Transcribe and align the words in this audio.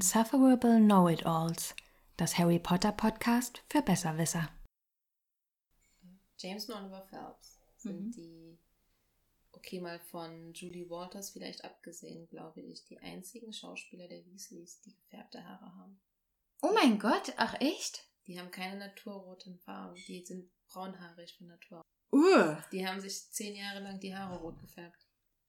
Insufferable 0.00 0.78
Know-It-Alls, 0.78 1.74
das 2.18 2.36
Harry 2.36 2.58
Potter 2.58 2.92
Podcast 2.92 3.62
für 3.70 3.80
Besserwisser. 3.80 4.50
James 6.36 6.68
und 6.68 6.74
Oliver 6.74 7.06
Phelps 7.08 7.58
sind 7.78 8.08
Mhm. 8.08 8.10
die, 8.12 8.58
okay, 9.52 9.80
mal 9.80 9.98
von 9.98 10.52
Julie 10.52 10.90
Walters 10.90 11.30
vielleicht 11.30 11.64
abgesehen, 11.64 12.28
glaube 12.28 12.60
ich, 12.60 12.84
die 12.84 12.98
einzigen 12.98 13.54
Schauspieler 13.54 14.06
der 14.06 14.22
Weasleys, 14.26 14.82
die 14.82 14.94
gefärbte 14.94 15.42
Haare 15.42 15.74
haben. 15.74 15.98
Oh 16.60 16.72
mein 16.74 16.98
Gott, 16.98 17.32
ach 17.38 17.54
echt? 17.60 18.04
Die 18.26 18.38
haben 18.38 18.50
keine 18.50 18.78
naturroten 18.78 19.58
Farben, 19.60 19.94
die 20.06 20.26
sind 20.26 20.50
braunhaarig 20.68 21.38
von 21.38 21.46
Natur. 21.46 21.80
Uh, 22.12 22.54
Die 22.70 22.86
haben 22.86 23.00
sich 23.00 23.30
zehn 23.32 23.56
Jahre 23.56 23.80
lang 23.80 23.98
die 23.98 24.14
Haare 24.14 24.36
rot 24.40 24.60
gefärbt. 24.60 25.05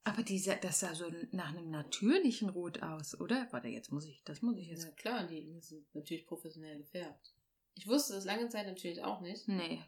Aber 0.08 0.24
diese, 0.24 0.56
das 0.58 0.80
sah 0.80 0.94
so 0.96 1.06
nach 1.32 1.50
einem 1.50 1.70
natürlichen 1.70 2.50
Rot 2.50 2.82
aus, 2.82 3.20
oder? 3.20 3.48
Warte, 3.52 3.68
jetzt 3.68 3.92
muss 3.92 4.06
ich, 4.06 4.24
das 4.24 4.42
muss 4.42 4.58
ich 4.58 4.68
jetzt. 4.68 4.86
Ja, 4.86 4.92
klar, 4.92 5.28
die 5.28 5.60
sind 5.60 5.94
natürlich 5.94 6.26
professionell 6.26 6.78
gefärbt. 6.78 7.34
Ich 7.76 7.88
wusste 7.88 8.14
das 8.14 8.26
lange 8.26 8.50
Zeit 8.50 8.66
natürlich 8.68 9.04
auch 9.04 9.22
nicht, 9.22 9.48
Nee. 9.48 9.84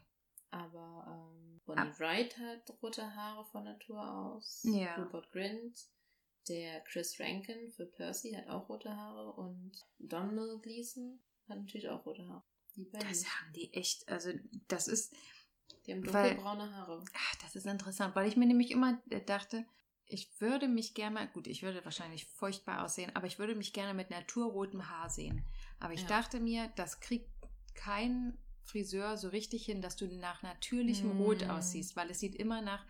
aber 0.50 1.04
ähm, 1.34 1.60
Bonnie 1.66 1.98
Wright 1.98 2.36
hat 2.38 2.72
rote 2.82 3.14
Haare 3.14 3.44
von 3.46 3.64
Natur 3.64 4.00
aus. 4.00 4.62
Ja. 4.64 4.94
Rupert 4.96 5.30
Grint, 5.32 5.88
der 6.48 6.80
Chris 6.82 7.18
Rankin 7.20 7.70
für 7.70 7.86
Percy 7.86 8.32
hat 8.32 8.48
auch 8.48 8.68
rote 8.68 8.94
Haare 8.96 9.32
und 9.32 9.72
Donald 9.98 10.62
Gleason 10.62 11.20
hat 11.48 11.58
natürlich 11.58 11.88
auch 11.88 12.04
rote 12.06 12.26
Haare. 12.28 12.42
Die 12.76 12.84
beiden. 12.84 13.08
Das 13.08 13.24
haben 13.26 13.52
die 13.54 13.72
echt, 13.74 14.08
also 14.08 14.30
das 14.68 14.86
ist, 14.86 15.12
die 15.86 15.92
haben 15.92 16.02
dunkelbraune 16.02 16.72
Haare. 16.76 17.04
ach, 17.12 17.34
das 17.42 17.56
ist 17.56 17.66
interessant, 17.66 18.14
weil 18.14 18.28
ich 18.28 18.36
mir 18.36 18.46
nämlich 18.46 18.70
immer 18.70 19.02
äh, 19.10 19.20
dachte, 19.20 19.64
ich 20.10 20.40
würde 20.40 20.68
mich 20.68 20.94
gerne, 20.94 21.28
gut, 21.32 21.46
ich 21.46 21.62
würde 21.62 21.84
wahrscheinlich 21.84 22.26
furchtbar 22.26 22.84
aussehen, 22.84 23.14
aber 23.14 23.26
ich 23.26 23.38
würde 23.38 23.54
mich 23.54 23.72
gerne 23.72 23.94
mit 23.94 24.10
naturrotem 24.10 24.88
Haar 24.88 25.08
sehen. 25.10 25.44
Aber 25.78 25.92
ich 25.94 26.02
Ja. 26.02 26.08
dachte 26.08 26.40
mir, 26.40 26.68
das 26.76 27.00
kriegt 27.00 27.30
kein 27.74 28.36
Friseur 28.62 29.16
so 29.16 29.28
richtig 29.28 29.64
hin, 29.64 29.80
dass 29.82 29.96
du 29.96 30.06
nach 30.06 30.42
natürlichem 30.42 31.10
Hm. 31.10 31.20
Rot 31.20 31.44
aussiehst, 31.44 31.96
weil 31.96 32.10
es 32.10 32.20
sieht 32.20 32.34
immer 32.34 32.60
nach 32.62 32.84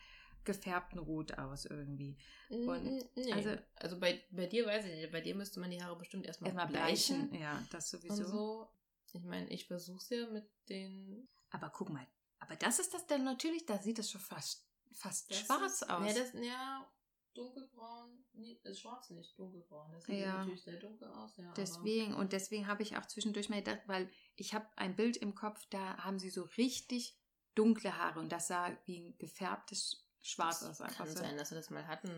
gefärbtem 0.45 0.99
Rot 0.99 1.39
aus 1.39 1.67
irgendwie. 1.67 2.17
Und- 2.49 2.85
Mm, 2.85 2.99
nee. 3.15 3.33
also- 3.33 3.51
Also, 3.51 3.63
also 3.77 4.01
bei, 4.01 4.25
bei 4.31 4.47
dir 4.47 4.67
weiß 4.67 4.85
ich 4.87 4.93
nicht, 4.95 5.13
bei 5.13 5.21
dir 5.21 5.35
müsste 5.35 5.61
man 5.61 5.71
die 5.71 5.83
Haare 5.83 5.97
bestimmt 5.97 6.27
erstmal, 6.27 6.49
Erstmal 6.51 6.67
bleichen. 6.69 7.29
bleichen, 7.29 7.43
ja, 7.43 7.63
das 7.71 7.91
sowieso. 7.91 8.25
Und 8.25 8.29
so. 8.31 8.69
Ich 9.13 9.25
meine, 9.25 9.49
ich 9.51 9.67
versuch's 9.67 10.09
ja 10.11 10.27
mit 10.29 10.49
den. 10.69 11.29
Aber 11.51 11.69
guck 11.71 11.91
mal, 11.91 12.07
aber 12.39 12.57
das 12.57 12.79
ist 12.79 12.95
das 12.95 13.07
dann 13.07 13.25
natürlich, 13.25 13.67
da 13.67 13.79
sieht 13.79 13.99
es 13.99 14.11
schon 14.11 14.21
fast, 14.21 14.67
fast 14.93 15.31
Das 15.31 15.39
schwarz 15.41 15.73
ist, 15.83 15.91
aus. 15.91 16.07
Ja, 16.07 16.13
das, 16.23 16.33
ja, 16.43 16.91
dunkelbraun. 17.35 18.25
Nee, 18.35 18.59
ist 18.65 18.81
schwarz 18.81 19.11
nicht, 19.11 19.39
dunkelbraun. 19.39 19.93
Das 19.93 20.05
sieht 20.05 20.21
Ja. 20.21 20.39
natürlich 20.39 20.63
sehr 20.63 20.79
dunkel 20.79 21.09
aus, 21.09 21.37
ja. 21.37 21.53
Deswegen, 21.55 22.15
und 22.15 22.33
deswegen 22.33 22.67
habe 22.67 22.83
ich 22.83 22.97
auch 22.97 23.07
zwischendurch 23.07 23.49
mal 23.49 23.63
gedacht, 23.63 23.83
weil 23.87 24.11
ich 24.37 24.55
habe 24.55 24.67
ein 24.77 24.97
Bild 24.97 25.17
im 25.17 25.35
Kopf, 25.35 25.65
da 25.71 25.99
haben 25.99 26.19
sie 26.19 26.31
so 26.31 26.45
richtig 26.57 27.17
dunkle 27.55 27.97
Haare 27.97 28.21
und 28.21 28.31
das 28.33 28.49
sah 28.49 28.77
wie 28.87 29.01
ein 29.01 29.19
gefärbtes 29.19 30.07
Schwarz 30.23 30.63
aus. 30.63 30.81
Einfach 30.81 30.99
Kann 30.99 31.09
so. 31.09 31.19
sein, 31.19 31.37
dass 31.37 31.51
wir 31.51 31.57
das 31.57 31.71
mal 31.71 31.87
hatten 31.87 32.11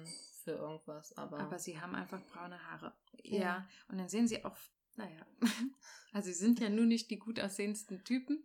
für 0.44 0.52
irgendwas, 0.52 1.16
aber. 1.16 1.38
Aber 1.38 1.58
sie 1.58 1.80
haben 1.80 1.94
einfach 1.94 2.20
braune 2.27 2.62
Haare. 2.70 2.94
Ja. 3.22 3.38
Ja, 3.40 3.68
und 3.88 3.98
dann 3.98 4.08
sehen 4.08 4.27
sie 4.27 4.44
auch, 4.44 4.56
naja, 4.94 5.24
also 6.12 6.27
sie 6.28 6.34
sind 6.34 6.60
ja 6.60 6.68
nun 6.68 6.88
nicht 6.88 7.10
die 7.10 7.18
gut 7.18 7.38
aussehendsten 7.40 8.05
Typen, 8.05 8.44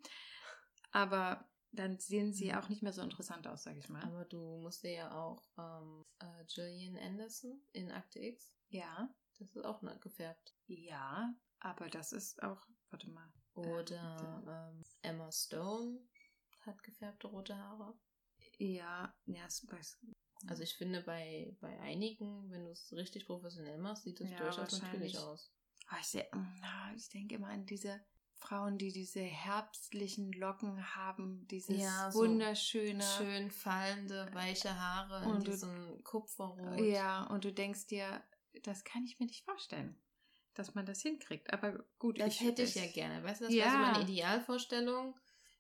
aber 0.92 1.50
dann 1.78 2.00
sehen 2.00 2.34
sie 2.34 2.54
auch 2.54 2.70
nicht 2.70 2.82
mehr 2.84 2.94
so 2.94 3.02
interessant 3.02 3.48
aus, 3.48 3.64
sag 3.64 3.78
ich 3.78 3.90
mal. 3.90 4.04
aber 4.04 4.26
du 4.26 4.58
musst 4.58 4.84
dir 4.84 4.92
ja 4.92 5.12
auch 5.12 5.44
ähm, 5.58 6.06
äh, 6.20 6.46
Gillian 6.54 6.98
Anderson 6.98 7.62
in 7.74 7.92
Akte 7.92 8.20
X, 8.20 8.54
Ja, 8.70 9.10
das 9.40 9.56
ist 9.56 9.66
auch 9.66 9.82
ne- 9.82 9.98
gefärbt. 10.00 10.56
ja, 10.68 11.34
aber 11.60 11.90
das 11.90 12.12
ist 12.12 12.42
auch, 12.44 12.62
warte 12.90 13.10
mal. 13.10 13.32
Oder 13.56 14.44
ähm, 14.76 14.84
Emma 15.02 15.32
Stone 15.32 16.00
hat 16.62 16.82
gefärbte 16.84 17.28
rote 17.28 17.58
Haare. 17.58 17.98
Ja, 18.60 19.14
ja, 19.26 19.44
weiß, 19.46 20.00
Also 20.48 20.64
ich 20.64 20.76
finde 20.76 21.02
bei, 21.02 21.56
bei 21.60 21.80
einigen, 21.80 22.50
wenn 22.52 22.66
du 22.66 22.72
es 22.72 22.92
richtig 22.94 23.26
professionell 23.26 23.78
machst, 23.78 24.04
sieht 24.04 24.22
es 24.22 24.30
Ja, 24.30 24.38
durchaus 24.40 24.80
natürlich 24.80 25.18
aus. 25.18 25.52
Ah, 25.90 26.00
ich, 26.02 26.16
ich 26.98 27.10
denke 27.10 27.36
immer 27.36 27.48
an 27.50 27.66
diese 27.66 28.00
Frauen, 28.40 28.78
die 28.78 28.92
diese 28.92 29.20
herbstlichen 29.22 30.32
Locken 30.34 30.96
haben, 30.96 31.48
dieses 31.48 31.78
Ja, 31.82 32.12
so 32.12 32.20
wunderschöne. 32.20 33.04
Schön 33.18 33.52
fallende, 33.52 34.30
weiche 34.34 34.80
Haare 34.80 35.24
in 35.24 35.32
Und 35.32 35.48
du- 35.48 35.52
diesem 35.52 36.04
Kupferrot. 36.04 36.80
Ja, 36.80 37.24
und 37.26 37.44
du 37.46 37.52
denkst 37.52 37.88
dir, 37.88 38.22
das 38.64 38.84
kann 38.84 39.04
ich 39.06 39.20
mir 39.20 39.26
nicht 39.26 39.44
vorstellen, 39.44 40.00
dass 40.54 40.76
man 40.76 40.86
das 40.86 41.02
hinkriegt. 41.02 41.52
Aber 41.54 41.84
gut, 42.00 42.20
Das 42.20 42.40
hätte 42.40 42.62
ich 42.64 42.76
ja 42.76 42.84
es- 42.84 42.94
gerne. 42.94 43.24
Weißt 43.24 43.42
du, 43.42 43.46
das 43.46 43.54
Ja. 43.54 43.66
wäre 43.66 43.72
so 43.74 43.78
meine 43.80 44.02
Idealvorstellung. 44.04 45.16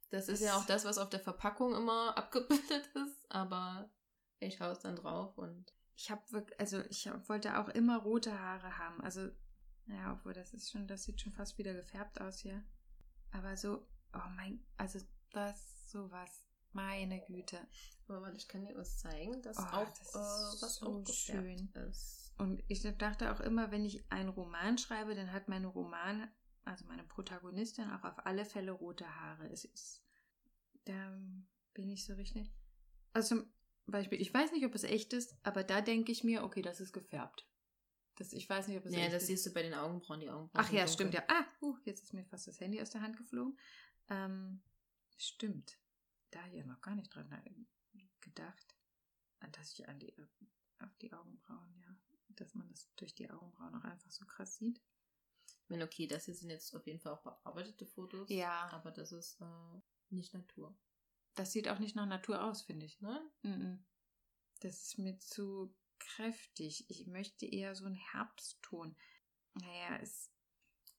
Das 0.09 0.29
ist 0.29 0.41
ja 0.41 0.55
auch 0.57 0.65
das, 0.65 0.85
was 0.85 0.97
auf 0.99 1.09
der 1.09 1.19
Verpackung 1.19 1.75
immer 1.75 2.15
abgebildet 2.81 2.87
ist, 2.95 3.25
aber 3.29 3.89
ich 4.39 4.59
hau's 4.61 4.79
dann 4.79 4.95
drauf 4.95 5.37
und 5.37 5.73
Ich 5.99 6.11
habe 6.11 6.21
wirklich, 6.31 6.59
also 6.59 6.79
ich 6.91 7.09
wollte 7.27 7.57
auch 7.57 7.69
immer 7.69 7.97
rote 7.97 8.39
Haare 8.39 8.77
haben. 8.77 9.01
Also, 9.01 9.29
ja, 9.87 10.13
obwohl 10.13 10.33
das 10.33 10.53
ist 10.53 10.71
schon, 10.71 10.87
das 10.87 11.03
sieht 11.03 11.21
schon 11.21 11.33
fast 11.33 11.57
wieder 11.57 11.73
gefärbt 11.73 12.19
aus 12.21 12.39
hier. 12.39 12.63
Aber 13.31 13.55
so, 13.57 13.87
oh 14.13 14.29
mein, 14.35 14.65
also 14.77 14.99
das 15.31 15.89
sowas, 15.89 16.47
meine 16.73 17.21
Güte. 17.25 17.59
aber 18.07 18.21
warte, 18.21 18.37
ich 18.37 18.47
kann 18.47 18.65
dir 18.65 18.75
was 18.75 18.97
zeigen, 18.99 19.41
das 19.41 19.57
Oh, 19.57 19.61
auch 19.61 19.89
das 19.89 20.09
äh, 20.15 20.61
was 20.61 20.75
so 20.75 20.85
auch 20.87 21.07
schön. 21.13 21.71
ist. 21.89 22.33
Und 22.37 22.63
ich 22.67 22.81
dachte 22.97 23.31
auch 23.31 23.39
immer, 23.39 23.71
wenn 23.71 23.83
ich 23.85 24.09
einen 24.11 24.29
Roman 24.29 24.77
schreibe, 24.77 25.15
dann 25.15 25.31
hat 25.31 25.47
mein 25.49 25.65
Roman, 25.65 26.29
also 26.65 26.85
meine 26.85 27.03
Protagonistin, 27.03 27.89
auch 27.89 28.03
auf 28.03 28.25
alle 28.25 28.45
Fälle 28.45 28.71
rote 28.71 29.07
Haare. 29.19 29.47
Es 29.51 29.65
ist, 29.65 30.03
da 30.85 31.17
bin 31.73 31.89
ich 31.89 32.05
so 32.05 32.13
richtig. 32.13 32.53
Also 33.13 33.37
zum 33.37 33.51
Beispiel, 33.87 34.21
ich 34.21 34.33
weiß 34.33 34.51
nicht, 34.51 34.65
ob 34.65 34.75
es 34.75 34.83
echt 34.83 35.13
ist, 35.13 35.35
aber 35.43 35.63
da 35.63 35.81
denke 35.81 36.11
ich 36.11 36.23
mir, 36.23 36.43
okay, 36.43 36.61
das 36.61 36.79
ist 36.79 36.93
gefärbt. 36.93 37.47
Das, 38.17 38.33
ich 38.33 38.49
weiß 38.49 38.67
nicht, 38.67 38.77
ob 38.77 38.85
es 38.85 38.93
Ja, 38.93 39.01
echt 39.01 39.13
das 39.13 39.23
ist. 39.23 39.27
siehst 39.27 39.45
du 39.45 39.53
bei 39.53 39.61
den 39.61 39.75
Augenbrauen, 39.75 40.19
die 40.19 40.29
Augenbrauen. 40.29 40.65
Ach 40.65 40.71
ja, 40.71 40.81
dunkel. 40.81 40.93
stimmt 40.93 41.13
ja. 41.13 41.23
Ah, 41.27 41.45
uh, 41.61 41.77
jetzt 41.85 42.03
ist 42.03 42.13
mir 42.13 42.25
fast 42.25 42.47
das 42.47 42.59
Handy 42.59 42.81
aus 42.81 42.89
der 42.89 43.01
Hand 43.01 43.15
geflogen. 43.15 43.57
Ähm, 44.09 44.61
stimmt. 45.17 45.77
Da 46.31 46.43
hier 46.45 46.65
noch 46.65 46.81
gar 46.81 46.95
nicht 46.95 47.13
dran 47.13 47.31
äh, 47.31 48.01
gedacht. 48.19 48.75
An 49.39 49.51
dass 49.51 49.71
ich 49.71 49.87
an 49.87 49.99
die, 49.99 50.15
auf 50.79 50.97
die 50.97 51.13
Augenbrauen, 51.13 51.79
ja. 51.79 51.95
Dass 52.29 52.55
man 52.55 52.67
das 52.69 52.91
durch 52.95 53.13
die 53.13 53.29
Augenbrauen 53.29 53.75
auch 53.75 53.83
einfach 53.83 54.11
so 54.11 54.25
krass 54.25 54.57
sieht. 54.57 54.81
Ich 55.63 55.69
meine, 55.69 55.85
okay, 55.85 56.07
das 56.07 56.25
hier 56.25 56.33
sind 56.35 56.49
jetzt 56.49 56.73
auf 56.75 56.87
jeden 56.87 56.99
Fall 56.99 57.13
auch 57.13 57.21
bearbeitete 57.21 57.85
Fotos. 57.85 58.29
Ja. 58.29 58.69
Aber 58.71 58.91
das 58.91 59.11
ist 59.11 59.39
äh, 59.41 59.81
nicht 60.09 60.33
Natur. 60.33 60.75
Das 61.35 61.51
sieht 61.51 61.67
auch 61.67 61.77
nicht 61.77 61.95
nach 61.95 62.07
Natur 62.07 62.43
aus, 62.43 62.63
finde 62.63 62.87
ich. 62.87 62.99
Ne? 62.99 63.21
Mhm. 63.43 63.85
Das 64.61 64.81
ist 64.81 64.97
mir 64.97 65.19
zu 65.19 65.75
kräftig. 65.99 66.89
Ich 66.89 67.07
möchte 67.07 67.45
eher 67.45 67.75
so 67.75 67.85
einen 67.85 67.95
Herbstton. 67.95 68.95
Naja, 69.53 69.97
es. 70.01 70.31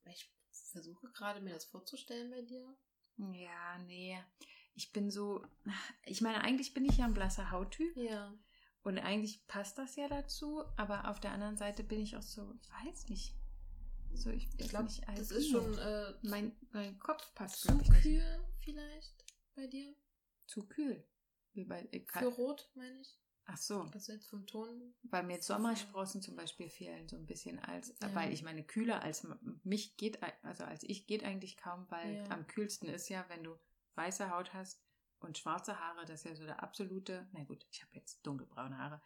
Ich 0.07 0.33
versuche 0.73 1.11
gerade 1.13 1.41
mir 1.41 1.55
das 1.55 1.65
vorzustellen 1.65 2.31
bei 2.31 2.43
dir. 2.43 2.77
Ja, 3.17 3.79
nee. 3.79 4.19
Ich 4.75 4.93
bin 4.93 5.11
so. 5.11 5.45
Ich 6.05 6.21
meine, 6.21 6.43
eigentlich 6.43 6.75
bin 6.75 6.85
ich 6.85 6.99
ja 6.99 7.05
ein 7.05 7.15
blasser 7.15 7.51
Hauttyp. 7.51 7.97
Ja. 7.97 8.33
Und 8.83 8.99
eigentlich 8.99 9.47
passt 9.49 9.77
das 9.77 9.97
ja 9.97 10.09
dazu, 10.09 10.65
aber 10.77 11.11
auf 11.11 11.21
der 11.21 11.33
anderen 11.33 11.57
Seite 11.57 11.83
bin 11.83 12.01
ich 12.01 12.17
auch 12.17 12.23
so, 12.23 12.55
ich 12.63 12.71
weiß 12.71 13.09
nicht. 13.09 13.35
So, 14.15 14.31
ich, 14.31 14.49
Ich 14.57 14.69
glaube, 14.69 14.89
das 15.17 15.31
ist 15.31 15.51
schon 15.51 15.77
äh, 15.79 16.15
mein, 16.23 16.57
mein 16.71 16.99
Kopf 16.99 17.35
passt, 17.35 17.61
zu 17.61 17.69
glaube 17.69 17.83
ich, 17.83 17.91
nicht. 17.91 18.03
kühl 18.03 18.45
vielleicht 18.61 19.25
bei 19.55 19.67
dir. 19.67 19.95
Zu 20.47 20.67
kühl. 20.67 21.07
Wie 21.53 21.65
bei, 21.65 21.83
äh, 21.93 22.05
Für 22.07 22.29
rot, 22.29 22.71
meine 22.75 23.01
ich. 23.01 23.19
Ach 23.49 23.57
so, 23.57 23.81
Also 23.93 24.13
jetzt 24.13 24.29
vom 24.29 24.47
Ton. 24.47 24.95
weil 25.03 25.25
mir 25.25 25.41
Sommersprossen 25.41 26.23
zum 26.23 26.37
Beispiel 26.37 26.69
fehlen 26.69 27.09
so 27.09 27.17
ein 27.17 27.27
bisschen 27.27 27.59
als, 27.59 27.95
Ja. 28.01 28.15
weil 28.15 28.33
ich 28.33 28.43
meine, 28.43 28.63
kühler 28.63 29.03
als 29.03 29.27
mich 29.65 29.97
geht, 29.97 30.23
also 30.45 30.65
als 30.65 30.83
ich 30.85 31.07
geht 31.07 31.25
eigentlich 31.25 31.57
kaum, 31.57 31.87
weil 31.91 32.17
Ja. 32.17 32.29
am 32.31 32.47
kühlsten 32.47 32.89
ist 32.89 33.09
ja, 33.09 33.25
wenn 33.29 33.43
du 33.43 33.59
weiße 33.95 34.31
Haut 34.31 34.53
hast 34.55 34.81
und 35.21 35.39
schwarze 35.39 35.81
Haare, 35.81 36.05
das 36.05 36.21
ist 36.21 36.25
ja 36.31 36.37
so 36.37 36.45
der 36.45 36.63
absolute, 36.63 37.27
na 37.33 37.43
gut, 37.45 37.67
ich 37.71 37.83
habe 37.83 37.95
jetzt 37.97 38.25
dunkelbraune 38.27 38.77
Haare, 38.79 39.03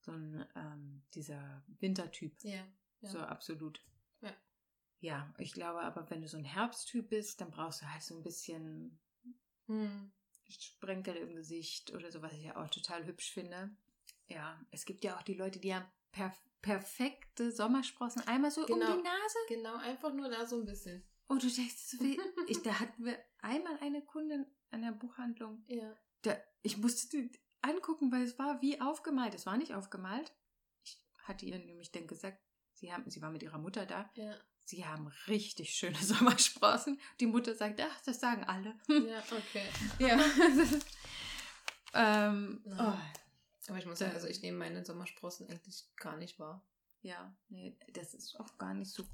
so 0.00 0.12
ein, 0.12 0.44
ähm, 0.56 1.02
dieser 1.14 1.64
Wintertyp. 1.78 2.36
Ja. 2.42 2.66
ja. 3.00 3.08
So 3.08 3.20
absolut. 3.20 3.80
Ja. 4.20 4.34
Ja, 5.00 5.34
ich 5.38 5.52
glaube 5.52 5.80
aber, 5.82 6.10
wenn 6.10 6.20
du 6.20 6.28
so 6.28 6.36
ein 6.36 6.44
Herbsttyp 6.44 7.08
bist, 7.10 7.40
dann 7.40 7.50
brauchst 7.52 7.80
du 7.80 7.86
halt 7.90 8.02
so 8.02 8.16
ein 8.16 8.22
bisschen 8.22 8.98
Hm. 9.66 10.12
Sprenkel 10.46 11.16
im 11.16 11.34
Gesicht 11.36 11.92
oder 11.94 12.12
so, 12.12 12.20
was 12.20 12.34
ich 12.34 12.42
ja 12.42 12.56
auch 12.62 12.68
total 12.68 13.06
hübsch 13.06 13.32
finde. 13.32 13.74
Ja, 14.28 14.60
es 14.70 14.84
gibt 14.84 15.04
ja 15.04 15.16
auch 15.16 15.22
die 15.22 15.34
Leute, 15.34 15.58
die 15.58 15.74
haben 15.74 15.86
perf 16.12 16.34
perfekte 16.62 17.52
Sommersprossen, 17.52 18.22
einmal 18.26 18.50
so 18.50 18.64
Genau. 18.64 18.92
um 18.92 18.96
die 18.96 19.02
Nase. 19.02 19.36
Genau, 19.48 19.76
einfach 19.76 20.14
nur 20.14 20.30
da 20.30 20.46
so 20.46 20.58
ein 20.60 20.64
bisschen. 20.64 21.04
Oh, 21.28 21.34
du 21.34 21.46
denkst 21.50 21.74
so 21.76 21.98
ich, 22.48 22.62
da 22.62 22.80
hatten 22.80 23.04
wir 23.04 23.18
einmal 23.42 23.76
eine 23.80 24.00
Kundin 24.02 24.46
an 24.70 24.80
der 24.80 24.92
Buchhandlung, 24.92 25.62
Ja. 25.68 25.94
da, 26.22 26.34
ich 26.62 26.78
musste 26.78 27.08
die 27.18 27.30
angucken, 27.60 28.10
weil 28.10 28.22
es 28.22 28.38
war 28.38 28.62
wie 28.62 28.80
aufgemalt. 28.80 29.34
Es 29.34 29.44
war 29.44 29.58
nicht 29.58 29.74
aufgemalt. 29.74 30.32
Ich 30.84 30.98
hatte 31.24 31.44
ihr 31.44 31.58
nämlich 31.58 31.92
dann 31.92 32.06
gesagt, 32.06 32.38
sie, 32.72 32.90
haben, 32.92 33.10
sie 33.10 33.20
war 33.20 33.30
mit 33.30 33.42
ihrer 33.42 33.58
Mutter 33.58 33.84
da, 33.84 34.10
Ja. 34.14 34.34
sie 34.64 34.86
haben 34.86 35.08
richtig 35.28 35.74
schöne 35.74 35.96
Sommersprossen. 36.02 36.98
Die 37.20 37.26
Mutter 37.26 37.54
sagt, 37.54 37.78
ach, 37.82 38.00
das 38.06 38.20
sagen 38.20 38.44
alle. 38.44 38.74
Ja, 38.88 39.22
okay. 39.30 39.66
ja. 39.98 40.18
ähm, 41.94 42.62
oh. 42.78 42.92
Aber 43.68 43.78
ich 43.78 43.86
muss 43.86 43.98
sagen, 43.98 44.12
also 44.12 44.26
ich 44.26 44.42
nehme 44.42 44.58
meine 44.58 44.84
Sommersprossen 44.84 45.48
eigentlich 45.48 45.84
gar 45.96 46.16
nicht 46.16 46.38
wahr. 46.38 46.62
Ja, 47.02 47.34
nee, 47.48 47.76
das 47.92 48.14
ist 48.14 48.38
auch 48.40 48.56
gar 48.58 48.74
nicht 48.74 48.90
so. 48.92 49.04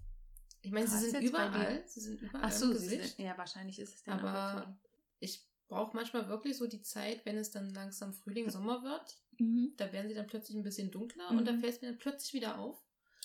Ich 0.62 0.72
meine, 0.72 0.86
sie 0.86 1.10
sind 1.10 1.22
überall. 1.22 1.82
Sie 1.86 2.00
sind 2.00 2.20
überall 2.20 2.44
Ach 2.46 2.52
so, 2.52 2.72
sie 2.74 2.88
sind, 2.88 3.18
ja, 3.18 3.36
wahrscheinlich 3.38 3.78
ist 3.78 3.94
es 3.94 4.02
dann 4.04 4.18
aber 4.20 4.76
ich 5.20 5.46
brauche 5.68 5.94
manchmal 5.96 6.28
wirklich 6.28 6.56
so 6.56 6.66
die 6.66 6.82
Zeit, 6.82 7.24
wenn 7.24 7.36
es 7.36 7.50
dann 7.50 7.70
langsam 7.70 8.12
Frühling, 8.12 8.50
Sommer 8.50 8.82
wird. 8.82 9.18
Mhm. 9.38 9.72
Da 9.76 9.92
werden 9.92 10.08
sie 10.08 10.14
dann 10.14 10.26
plötzlich 10.26 10.56
ein 10.56 10.62
bisschen 10.64 10.90
dunkler 10.90 11.30
und 11.30 11.44
dann 11.46 11.56
Mhm. 11.56 11.60
fällt 11.60 11.74
es 11.76 11.80
mir 11.80 11.88
dann 11.88 11.98
plötzlich 11.98 12.34
wieder 12.34 12.58
auf. 12.58 12.82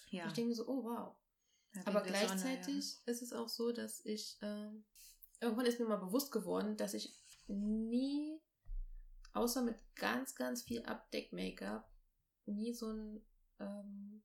Ja. 0.09 0.27
Ich 0.27 0.33
denke 0.33 0.49
mir 0.49 0.55
so, 0.55 0.67
oh 0.67 0.83
wow. 0.83 1.15
Ja, 1.73 1.81
Aber 1.85 2.01
der 2.01 2.13
Sonne, 2.15 2.41
gleichzeitig 2.41 2.97
ist 3.05 3.21
es 3.21 3.33
auch 3.33 3.49
so, 3.49 3.71
dass 3.71 4.05
ich 4.05 4.37
ähm, 4.41 4.85
irgendwann 5.41 5.65
ist 5.65 5.79
mir 5.79 5.87
mal 5.87 5.97
bewusst 5.97 6.31
geworden, 6.31 6.77
dass 6.77 6.93
ich 6.93 7.13
nie, 7.47 8.39
außer 9.35 9.61
mit 9.61 9.75
ganz, 9.95 10.35
ganz 10.35 10.63
viel 10.63 10.83
Abdeck-Make-up, 10.83 11.89
nie 12.45 12.73
so 12.73 12.87
einen 12.89 13.25
ähm, 13.59 14.23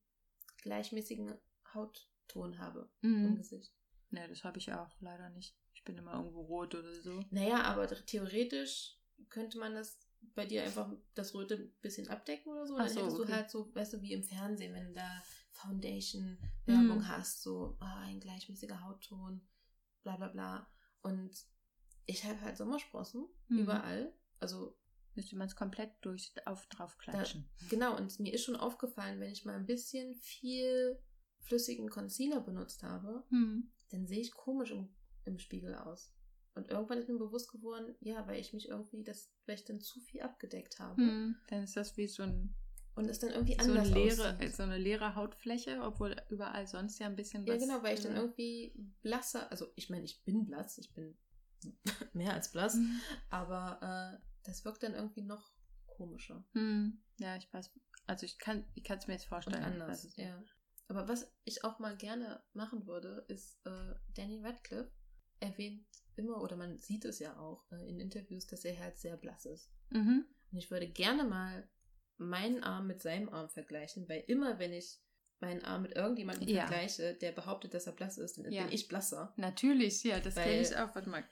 gleichmäßigen 0.63 1.35
Hautton 1.75 2.59
habe 2.59 2.91
ja. 3.03 3.09
im 3.09 3.33
Mhm. 3.33 3.37
Gesicht. 3.37 3.73
Nee, 4.11 4.27
das 4.29 4.45
habe 4.45 4.59
ich 4.59 4.73
auch 4.73 4.91
leider 5.01 5.29
nicht. 5.31 5.57
Ich 5.75 5.85
bin 5.85 5.97
immer 5.97 6.15
irgendwo 6.15 6.43
rot 6.43 6.75
oder 6.75 6.95
so. 7.01 7.25
Naja, 7.31 7.63
aber 7.63 7.87
theoretisch 7.89 8.99
könnte 9.29 9.59
man 9.59 9.75
das 9.75 9.99
bei 10.35 10.45
dir 10.45 10.63
einfach 10.65 10.93
das 11.15 11.35
Röte 11.35 11.55
ein 11.55 11.73
bisschen 11.81 12.09
abdecken 12.09 12.53
oder 12.53 12.67
so. 12.67 12.75
Ach 12.77 12.85
Dann 12.85 12.89
so, 12.95 13.01
hättest 13.01 13.17
okay. 13.21 13.27
du 13.27 13.33
halt 13.37 13.51
so, 13.51 13.75
weißt 13.75 13.93
du, 13.95 14.03
wie 14.03 14.13
im 14.13 14.23
Fernsehen, 14.25 14.75
wenn 14.75 14.89
du 14.89 14.93
da 14.95 15.23
Foundation-Werbung 15.53 16.99
Mhm. 16.99 17.09
hast, 17.09 17.43
so 17.43 17.77
ah, 17.81 18.01
ein 18.01 18.21
gleichmäßiger 18.21 18.83
Hautton, 18.85 19.47
bla 20.03 20.17
bla 20.17 20.29
bla. 20.29 20.67
Und 21.03 21.31
ich 22.07 22.25
habe 22.25 22.41
halt 22.41 22.57
Sommersprossen 22.57 23.27
Mhm. 23.49 23.59
überall. 23.61 24.13
Also 24.41 24.77
Müsste 25.21 25.37
man 25.37 25.49
es 25.49 25.55
komplett 25.57 25.93
durch 26.01 26.33
auf 26.47 26.67
drauf 26.69 26.97
klatschen. 26.97 27.47
genau, 27.69 27.95
und 27.95 28.19
mir 28.21 28.33
ist 28.33 28.45
schon 28.45 28.57
aufgefallen, 28.57 29.21
wenn 29.21 29.31
ich 29.31 29.45
mal 29.45 29.55
ein 29.55 29.67
bisschen 29.67 30.15
viel 30.15 30.99
flüssigen 31.41 31.91
Concealer 31.91 32.41
benutzt 32.41 32.83
habe, 32.83 33.25
Mhm. 33.29 33.71
dann 33.91 34.07
sehe 34.07 34.21
ich 34.21 34.33
komisch 34.33 34.71
im, 34.71 34.89
im 35.27 35.39
Spiegel 35.39 35.75
aus. 35.75 36.15
Und 36.55 36.71
irgendwann 36.71 36.97
ist 36.99 37.09
mir 37.11 37.19
bewusst 37.19 37.53
geworden, 37.53 37.95
ja, 38.01 38.27
weil 38.27 38.41
ich 38.41 38.55
mich 38.55 38.69
irgendwie, 38.69 39.05
das, 39.05 39.31
weil 39.47 39.57
ich 39.57 39.65
dann 39.67 39.81
zu 39.83 40.01
viel 40.01 40.23
abgedeckt 40.23 40.79
habe. 40.81 41.03
Mhm. 41.03 41.37
Dann 41.49 41.65
ist 41.65 41.77
das 41.77 41.97
wie 41.99 42.09
so, 42.09 42.23
ein, 42.23 42.55
Und 42.95 43.09
es 43.11 43.19
dann 43.19 43.31
irgendwie 43.31 43.55
so, 43.61 43.73
anders 43.73 43.93
eine 43.93 43.95
leere, 44.01 44.35
aussieht. 44.37 44.57
so 44.57 44.63
eine 44.63 44.79
leere 44.79 45.15
Hautfläche, 45.17 45.83
obwohl 45.83 46.17
überall 46.31 46.67
sonst 46.67 46.99
ja 46.99 47.07
ein 47.09 47.17
bisschen 47.17 47.47
Ja, 47.47 47.55
was. 47.55 47.61
genau, 47.63 47.83
weil 47.83 47.95
ich 47.95 48.01
dann 48.01 48.13
Ja. 48.13 48.23
irgendwie 48.23 48.73
blasser, 49.03 49.51
also 49.51 49.67
ich 49.77 49.91
meine, 49.91 50.05
ich 50.05 50.23
bin 50.25 50.47
blass, 50.47 50.79
ich 50.79 50.93
bin 50.95 51.17
mehr 52.15 52.33
als 52.35 52.51
blass, 52.53 52.75
Mhm. 52.77 53.01
aber 53.29 54.19
äh, 54.19 54.30
das 54.45 54.65
wirkt 54.65 54.83
dann 54.83 54.95
irgendwie 54.95 55.23
noch 55.23 55.53
komischer 55.87 56.45
Mhm. 56.55 57.03
Ja, 57.19 57.37
ich 57.37 57.53
weiß. 57.53 57.71
Also 58.07 58.25
ich 58.27 58.39
kann 58.39 58.65
ich 58.75 58.85
kann 58.85 58.99
es 58.99 59.07
mir 59.07 59.15
jetzt 59.15 59.25
und 59.25 59.29
vorstellen. 59.29 59.63
anders. 59.63 59.89
was 59.91 60.05
es- 60.05 60.17
Ja. 60.17 60.43
Aber 60.89 61.07
was 61.09 61.31
ich 61.45 61.63
auch 61.65 61.79
mal 61.79 61.97
gerne 61.97 62.43
machen 62.53 62.87
würde, 62.87 63.25
ist 63.29 63.65
äh, 63.67 63.95
Danny 64.15 64.41
Radcliffe 64.43 64.91
erwähnt 65.39 65.87
immer, 66.17 66.43
oder 66.43 66.57
man 66.57 66.77
sieht 66.79 67.05
es 67.05 67.19
ja 67.21 67.39
auch 67.39 67.71
äh, 67.71 67.89
in 67.89 68.01
Interviews, 68.01 68.47
dass 68.47 68.65
er 68.65 68.79
halt 68.79 68.99
sehr 68.99 69.17
blass 69.17 69.45
ist. 69.47 69.71
Mhm. 69.91 70.27
Und 70.51 70.59
ich 70.59 70.71
würde 70.71 70.89
gerne 70.89 71.25
mal 71.25 71.69
meinen 72.17 72.63
Arm 72.65 72.87
mit 72.89 73.01
seinem 73.01 73.29
Arm 73.29 73.49
vergleichen, 73.51 74.09
weil 74.09 74.25
immer 74.27 74.59
wenn 74.59 74.73
ich 74.73 75.01
meinen 75.39 75.65
Arm 75.65 75.83
mit 75.83 75.93
irgendjemandem 75.93 76.49
Ja. 76.49 76.67
vergleiche, 76.67 77.15
der 77.15 77.33
behauptet, 77.33 77.73
dass 77.73 77.87
er 77.87 77.93
blass 77.95 78.19
ist, 78.19 78.37
dann 78.39 78.51
Ja. 78.53 78.65
bin 78.65 78.73
ich 78.73 78.89
blasser. 78.89 79.33
Natürlich, 79.37 80.03
ja, 80.05 80.19
das 80.21 80.35
kenne 80.35 80.61
ich 80.61 80.77
auch. 80.77 80.95
Warte 80.95 81.09
mal. 81.09 81.25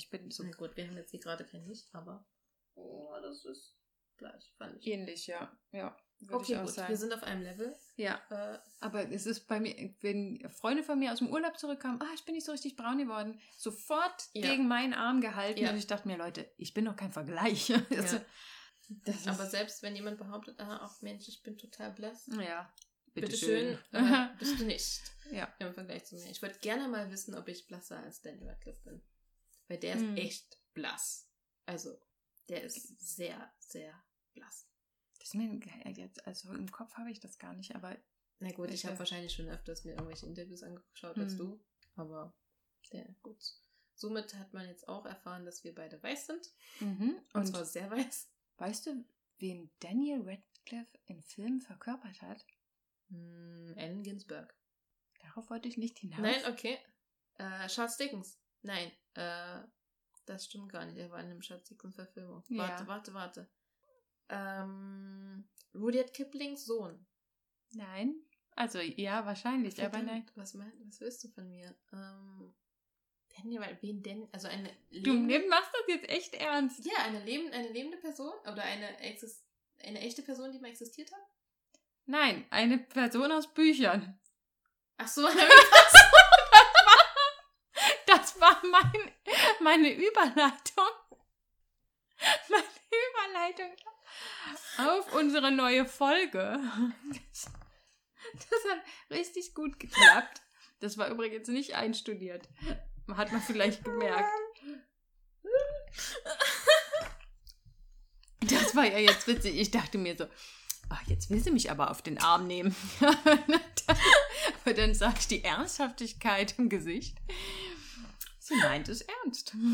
Ich 0.00 0.10
bin 0.10 0.30
so 0.30 0.42
Na 0.42 0.50
gut, 0.52 0.76
wir 0.76 0.86
haben 0.86 0.96
jetzt 0.96 1.10
hier 1.10 1.20
gerade 1.20 1.44
kein 1.44 1.64
Licht, 1.66 1.88
aber 1.94 2.26
oh, 2.74 3.14
das 3.22 3.44
ist 3.44 3.76
gleich, 4.16 4.52
fand 4.58 4.76
ich. 4.78 4.86
ähnlich, 4.86 5.26
ja. 5.26 5.56
Ja, 5.72 5.96
Okay, 6.30 6.56
gut, 6.60 6.68
sagen. 6.70 6.88
wir 6.90 6.96
sind 6.98 7.14
auf 7.14 7.22
einem 7.22 7.42
Level. 7.42 7.74
ja, 7.96 8.20
Äh, 8.28 8.58
aber 8.80 9.10
es 9.10 9.24
ist 9.24 9.46
bei 9.48 9.58
mir, 9.58 9.74
wenn 10.02 10.46
Freunde 10.50 10.82
von 10.82 10.98
mir 10.98 11.12
aus 11.12 11.18
dem 11.20 11.30
Urlaub 11.30 11.58
zurückkamen, 11.58 11.98
ah, 12.02 12.12
ich 12.14 12.24
bin 12.26 12.34
nicht 12.34 12.44
so 12.44 12.52
richtig 12.52 12.76
braun 12.76 12.98
geworden, 12.98 13.40
sofort 13.56 14.28
Ja. 14.34 14.50
gegen 14.50 14.68
meinen 14.68 14.92
Arm 14.92 15.20
gehalten 15.22 15.60
Ja. 15.60 15.70
und 15.70 15.76
ich 15.78 15.86
dachte 15.86 16.06
mir, 16.08 16.18
Leute, 16.18 16.50
ich 16.58 16.74
bin 16.74 16.84
doch 16.84 16.96
kein 16.96 17.12
Vergleich. 17.12 17.70
Also, 17.90 18.16
Ja. 19.06 19.32
aber 19.32 19.46
selbst 19.46 19.82
wenn 19.82 19.96
jemand 19.96 20.18
behauptet, 20.18 20.60
ah, 20.60 20.80
ach 20.82 21.00
Mensch, 21.00 21.26
ich 21.28 21.42
bin 21.42 21.56
total 21.56 21.92
blass, 21.92 22.26
ja, 22.38 22.70
bitteschön, 23.14 23.78
bitteschön. 23.90 24.12
äh, 24.14 24.28
bist 24.38 24.60
du 24.60 24.64
nicht 24.64 25.00
ja. 25.32 25.48
im 25.58 25.72
Vergleich 25.72 26.04
zu 26.04 26.16
mir. 26.16 26.30
Ich 26.30 26.42
würde 26.42 26.58
gerne 26.58 26.86
mal 26.88 27.10
wissen, 27.10 27.34
ob 27.34 27.48
ich 27.48 27.66
blasser 27.66 27.98
als 27.98 28.20
Danny 28.20 28.46
Radcliffe 28.46 28.82
bin. 28.84 29.00
Weil 29.70 29.78
der 29.78 29.94
ist 29.94 30.02
Hm. 30.02 30.16
echt 30.16 30.58
blass. 30.74 31.28
Also, 31.64 31.96
der 32.48 32.64
ist 32.64 32.98
sehr, 32.98 33.52
sehr 33.60 33.94
blass. 34.34 34.66
Das 35.20 35.32
mir 35.34 35.60
jetzt, 35.94 36.26
also 36.26 36.52
im 36.52 36.68
Kopf 36.72 36.92
habe 36.94 37.12
ich 37.12 37.20
das 37.20 37.38
gar 37.38 37.54
nicht, 37.54 37.76
aber 37.76 37.96
Na 38.40 38.50
gut, 38.50 38.70
ich 38.72 38.84
habe 38.84 38.98
wahrscheinlich 38.98 39.32
schon 39.32 39.48
öfters 39.48 39.84
mir 39.84 39.92
irgendwelche 39.92 40.26
Interviews 40.26 40.64
angeschaut 40.64 41.16
als 41.18 41.32
Hm. 41.32 41.38
du. 41.38 41.60
Aber 41.94 42.34
ja, 42.90 43.04
gut. 43.22 43.38
Somit 43.94 44.34
hat 44.34 44.52
man 44.54 44.66
jetzt 44.66 44.88
auch 44.88 45.06
erfahren, 45.06 45.44
dass 45.44 45.62
wir 45.62 45.72
beide 45.72 46.02
weiß 46.02 46.26
sind. 46.26 46.50
mhm. 46.80 47.16
Und, 47.32 47.40
und 47.42 47.46
zwar 47.46 47.64
sehr 47.64 47.88
weiß. 47.92 48.28
weißt 48.56 48.86
du, 48.86 49.04
wen 49.38 49.70
Daniel 49.78 50.22
Radcliffe 50.28 50.98
in 51.06 51.22
Filmen 51.22 51.60
verkörpert 51.60 52.20
hat? 52.22 52.44
Hm, 53.10 53.74
Allen 53.78 54.02
Ginsberg. 54.02 54.52
Darauf 55.22 55.48
wollte 55.50 55.68
ich 55.68 55.76
nicht 55.76 56.00
hinaus. 56.00 56.20
Nein, 56.22 56.42
okay. 56.46 56.76
Äh, 57.38 57.68
Charles 57.68 57.96
Dickens. 57.98 58.39
Nein, 58.62 58.90
äh, 59.14 59.60
das 60.26 60.44
stimmt 60.46 60.70
gar 60.70 60.84
nicht. 60.86 60.96
Er 60.98 61.10
war 61.10 61.20
in 61.20 61.26
einem 61.26 61.40
Charles 61.40 61.64
Dickens 61.64 61.94
Verfilmung. 61.94 62.42
Ja. 62.48 62.58
Warte, 62.68 62.86
warte, 62.86 63.14
warte. 63.14 63.50
Ähm, 64.28 65.48
Rudyard 65.74 66.12
Kiplings 66.12 66.64
Sohn. 66.66 67.06
Nein. 67.72 68.14
Also 68.56 68.78
ja, 68.80 69.24
wahrscheinlich, 69.26 69.80
aber 69.80 69.90
Verdammt, 69.98 70.06
nein. 70.12 70.30
Was, 70.34 70.54
mein, 70.54 70.72
was 70.86 71.00
willst 71.00 71.24
du 71.24 71.28
von 71.28 71.48
mir? 71.48 71.74
Ähm, 71.92 72.54
Daniel, 73.36 73.78
wen 73.80 74.02
denn? 74.02 74.28
Also 74.32 74.48
eine 74.48 74.68
Du 74.90 75.12
lebende- 75.12 75.48
machst 75.48 75.70
das 75.72 75.94
jetzt 75.94 76.08
echt 76.08 76.34
ernst. 76.34 76.84
Ja, 76.84 77.04
eine, 77.04 77.24
leben, 77.24 77.50
eine 77.52 77.68
lebende 77.68 77.96
Person 77.96 78.32
oder 78.42 78.62
eine, 78.62 78.88
eine 78.98 80.00
echte 80.00 80.22
Person, 80.22 80.52
die 80.52 80.58
mal 80.58 80.68
existiert 80.68 81.10
hat? 81.12 81.22
Nein, 82.06 82.44
eine 82.50 82.78
Person 82.78 83.30
aus 83.32 83.52
Büchern. 83.54 84.18
Ach 84.98 85.08
so, 85.08 85.22
mein, 88.62 89.12
meine 89.60 89.92
Überleitung. 89.92 90.84
Meine 92.48 92.64
Überleitung 92.90 93.76
auf 94.78 95.12
unsere 95.14 95.52
neue 95.52 95.86
Folge. 95.86 96.60
Das, 97.30 97.48
hat 98.70 98.80
richtig 99.10 99.54
gut 99.54 99.78
geklappt. 99.80 100.42
Das 100.80 100.98
war 100.98 101.08
übrigens 101.08 101.48
nicht 101.48 101.74
einstudiert. 101.74 102.48
Hat 103.08 103.32
man 103.32 103.42
vielleicht 103.42 103.84
gemerkt. 103.84 104.30
Das 108.40 108.76
war 108.76 108.84
ja 108.84 108.98
jetzt 108.98 109.26
witzig. 109.26 109.58
Ich 109.58 109.70
dachte 109.70 109.98
mir 109.98 110.16
so, 110.16 110.26
ach, 110.88 111.02
jetzt 111.08 111.30
will 111.30 111.40
sie 111.42 111.50
mich 111.50 111.70
aber 111.70 111.90
auf 111.90 112.02
den 112.02 112.18
Arm 112.18 112.46
nehmen. 112.46 112.74
aber 114.64 114.74
dann 114.74 114.94
sah 114.94 115.12
ich 115.18 115.26
die 115.26 115.42
Ernsthaftigkeit 115.44 116.54
im 116.58 116.68
Gesicht. 116.68 117.18
Sie 118.50 118.56
meint 118.56 118.88
es 118.88 119.00
ernst. 119.02 119.54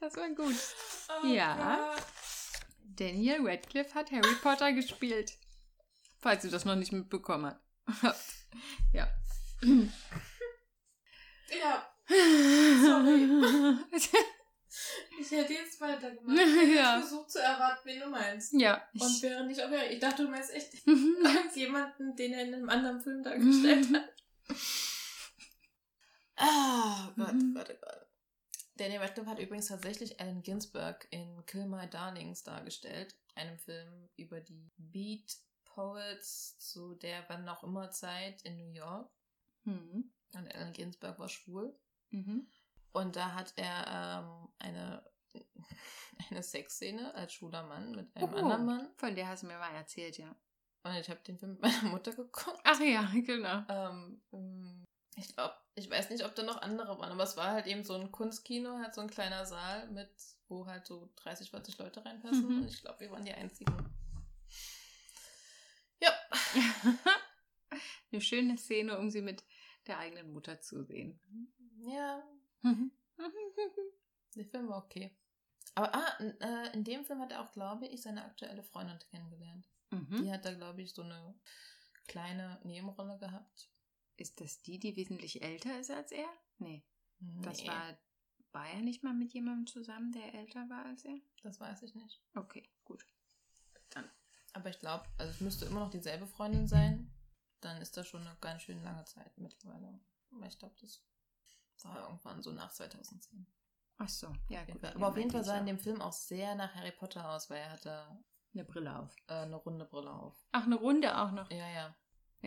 Das 0.00 0.14
war 0.16 0.28
gut. 0.30 0.54
Oh 1.22 1.26
Ja. 1.26 1.94
Gott. 1.94 2.02
Daniel 2.96 3.46
Radcliffe 3.48 3.94
hat 3.94 4.10
Harry 4.10 4.34
Potter 4.42 4.72
gespielt. 4.72 5.32
Falls 6.20 6.44
ihr 6.44 6.50
das 6.50 6.64
noch 6.64 6.76
nicht 6.76 6.92
mitbekommen 6.92 7.54
habt. 8.02 8.20
ja. 8.92 9.08
Ja, 11.48 11.88
Sorry. 12.08 13.28
ich 15.20 15.30
hätte 15.30 15.52
jetzt 15.52 15.80
weitergemacht. 15.80 16.36
Ich 16.36 16.74
Ja. 16.74 16.92
habe 16.94 17.02
versucht 17.02 17.30
zu 17.30 17.38
erraten, 17.40 17.80
wen 17.84 18.00
du 18.00 18.08
meinst. 18.08 18.52
ja. 18.52 18.82
Und 18.98 19.22
wäre 19.22 19.46
nicht 19.46 19.62
auf 19.62 19.70
Ich 19.90 20.00
dachte, 20.00 20.24
du 20.24 20.28
meinst 20.28 20.50
echt 20.52 20.74
jemanden, 21.54 22.16
den 22.16 22.32
er 22.32 22.42
in 22.48 22.54
einem 22.54 22.68
anderen 22.68 23.00
Film 23.00 23.22
dargestellt 23.22 23.86
hat. 23.94 24.56
Ah, 26.36 27.12
Gott, 27.16 27.32
Mhm. 27.34 27.54
Gott, 27.54 27.70
oh 27.70 27.78
Gott. 27.80 28.06
Daniel 28.76 29.00
Radcliffe 29.00 29.30
hat 29.30 29.38
übrigens 29.38 29.68
tatsächlich 29.68 30.20
Allen 30.20 30.42
Ginsberg 30.42 31.06
in 31.10 31.44
Kill 31.46 31.66
My 31.66 31.88
Darlings 31.88 32.42
dargestellt, 32.42 33.16
einem 33.34 33.58
Film 33.58 34.08
über 34.16 34.40
die 34.40 34.70
Beat 34.76 35.36
Poets 35.64 36.58
zu 36.58 36.94
der 36.94 37.24
wann 37.28 37.48
auch 37.48 37.62
immer 37.64 37.90
Zeit 37.90 38.42
in 38.42 38.56
New 38.58 38.72
York. 38.72 39.10
Mhm. 39.64 40.12
Und 40.34 40.54
Allen 40.54 40.72
Ginsberg 40.74 41.18
war 41.18 41.28
schwul. 41.28 41.74
Mhm. 42.10 42.50
Und 42.92 43.16
da 43.16 43.34
hat 43.34 43.52
er 43.56 43.86
ähm, 44.22 44.48
eine, 44.58 45.04
eine 46.30 46.42
Sexszene 46.42 47.14
als 47.14 47.32
schwuler 47.34 47.62
Mann 47.62 47.92
mit 47.92 48.14
einem 48.16 48.32
Oh, 48.34 48.36
anderen 48.36 48.66
Mann. 48.66 48.90
Von 48.96 49.14
der 49.14 49.28
hast 49.28 49.42
du 49.42 49.46
mir 49.46 49.58
mal 49.58 49.72
erzählt, 49.74 50.18
ja. 50.18 50.34
Und 50.82 50.94
ich 50.94 51.08
habe 51.10 51.20
den 51.20 51.38
Film 51.38 51.52
mit 51.52 51.62
meiner 51.62 51.82
Mutter 51.90 52.12
geguckt. 52.12 52.60
Ach 52.64 52.80
ja, 52.80 53.02
genau. 53.24 53.62
Ähm, 53.68 54.22
mm, 54.30 54.84
ich 55.16 55.34
glaube, 55.34 55.54
ich 55.74 55.90
weiß 55.90 56.10
nicht, 56.10 56.24
ob 56.24 56.34
da 56.34 56.42
noch 56.42 56.60
andere 56.62 56.98
waren, 56.98 57.10
aber 57.12 57.22
es 57.24 57.36
war 57.36 57.52
halt 57.52 57.66
eben 57.66 57.84
so 57.84 57.94
ein 57.94 58.12
Kunstkino, 58.12 58.78
halt 58.78 58.94
so 58.94 59.00
ein 59.00 59.10
kleiner 59.10 59.44
Saal 59.46 59.88
mit, 59.90 60.10
wo 60.48 60.66
halt 60.66 60.86
so 60.86 61.10
30, 61.16 61.50
40 61.50 61.78
Leute 61.78 62.04
reinpassen. 62.04 62.46
Mhm. 62.48 62.62
Und 62.62 62.68
ich 62.68 62.80
glaube, 62.80 63.00
wir 63.00 63.10
waren 63.10 63.24
die 63.24 63.32
einzigen. 63.32 63.74
Ja. 66.00 66.12
Eine 68.12 68.20
schöne 68.20 68.56
Szene, 68.58 68.98
um 68.98 69.10
sie 69.10 69.22
mit 69.22 69.42
der 69.86 69.98
eigenen 69.98 70.32
Mutter 70.32 70.60
zu 70.60 70.82
sehen. 70.84 71.20
Ja, 71.78 72.22
der 74.34 74.44
Film 74.44 74.68
war 74.68 74.84
okay. 74.84 75.16
Aber 75.74 75.94
ah, 75.94 76.16
in, 76.20 76.40
äh, 76.40 76.72
in 76.72 76.84
dem 76.84 77.04
Film 77.04 77.20
hat 77.20 77.32
er 77.32 77.42
auch, 77.42 77.52
glaube 77.52 77.86
ich, 77.86 78.02
seine 78.02 78.24
aktuelle 78.24 78.62
Freundin 78.62 78.98
kennengelernt. 79.10 79.68
Die 79.92 79.96
Mhm. 79.96 80.30
hat 80.32 80.44
da, 80.44 80.52
glaube 80.52 80.82
ich, 80.82 80.94
so 80.94 81.02
eine 81.02 81.34
kleine 82.06 82.60
Nebenrolle 82.64 83.18
gehabt. 83.18 83.70
Ist 84.16 84.40
das 84.40 84.62
die, 84.62 84.78
die 84.78 84.96
wesentlich 84.96 85.42
älter 85.42 85.78
ist 85.78 85.90
als 85.90 86.10
er? 86.12 86.28
Nee. 86.58 86.84
Das 87.42 87.58
Nee, 87.60 87.68
war. 87.68 87.98
War 88.52 88.68
er 88.70 88.80
nicht 88.80 89.02
mal 89.02 89.12
mit 89.12 89.32
jemandem 89.34 89.66
zusammen, 89.66 90.12
der 90.12 90.34
älter 90.34 90.68
war 90.70 90.86
als 90.86 91.04
er? 91.04 91.18
Das 91.42 91.60
weiß 91.60 91.82
ich 91.82 91.94
nicht. 91.94 92.22
Okay, 92.34 92.70
gut. 92.84 93.04
Dann. 93.90 94.10
Aber 94.54 94.70
ich 94.70 94.78
glaube, 94.78 95.04
also 95.18 95.30
es 95.30 95.40
müsste 95.40 95.66
immer 95.66 95.80
noch 95.80 95.90
dieselbe 95.90 96.26
Freundin 96.26 96.66
sein. 96.66 97.12
Dann 97.60 97.80
ist 97.82 97.96
das 97.96 98.06
schon 98.08 98.22
eine 98.26 98.36
ganz 98.40 98.62
schön 98.62 98.82
lange 98.82 99.04
Zeit 99.04 99.36
mittlerweile. 99.36 100.00
Aber 100.30 100.46
ich 100.46 100.58
glaube, 100.58 100.74
das 100.80 101.02
war 101.82 102.08
irgendwann 102.08 102.42
so 102.42 102.52
nach 102.52 102.72
2010. 102.72 103.46
Ach 103.98 104.08
so, 104.08 104.32
ja, 104.48 104.64
gut. 104.64 104.82
Aber 104.84 105.08
auf 105.08 105.16
jeden 105.16 105.30
Fall 105.30 105.44
sah 105.44 105.58
in 105.58 105.66
dem 105.66 105.78
Film 105.78 106.00
auch 106.00 106.12
sehr 106.12 106.54
nach 106.54 106.74
Harry 106.74 106.92
Potter 106.92 107.30
aus, 107.30 107.50
weil 107.50 107.58
er 107.60 107.70
hatte 107.72 108.24
eine 108.54 108.64
Brille 108.64 108.98
auf. 108.98 109.14
äh, 109.26 109.34
eine 109.34 109.56
runde 109.56 109.84
Brille 109.84 110.10
auf. 110.12 110.46
Ach, 110.52 110.64
eine 110.64 110.76
Runde 110.76 111.16
auch 111.18 111.32
noch. 111.32 111.50
Ja, 111.50 111.68
ja. 111.68 111.96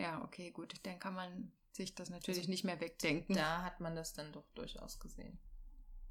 Ja, 0.00 0.22
okay, 0.22 0.50
gut. 0.50 0.74
Dann 0.84 0.98
kann 0.98 1.14
man 1.14 1.52
sich 1.72 1.94
das 1.94 2.10
natürlich 2.10 2.40
Also, 2.40 2.50
nicht 2.50 2.64
mehr 2.64 2.80
wegdenken. 2.80 3.34
Da 3.34 3.62
hat 3.62 3.80
man 3.80 3.94
das 3.94 4.12
dann 4.12 4.32
doch 4.32 4.48
durchaus 4.54 4.98
gesehen. 4.98 5.38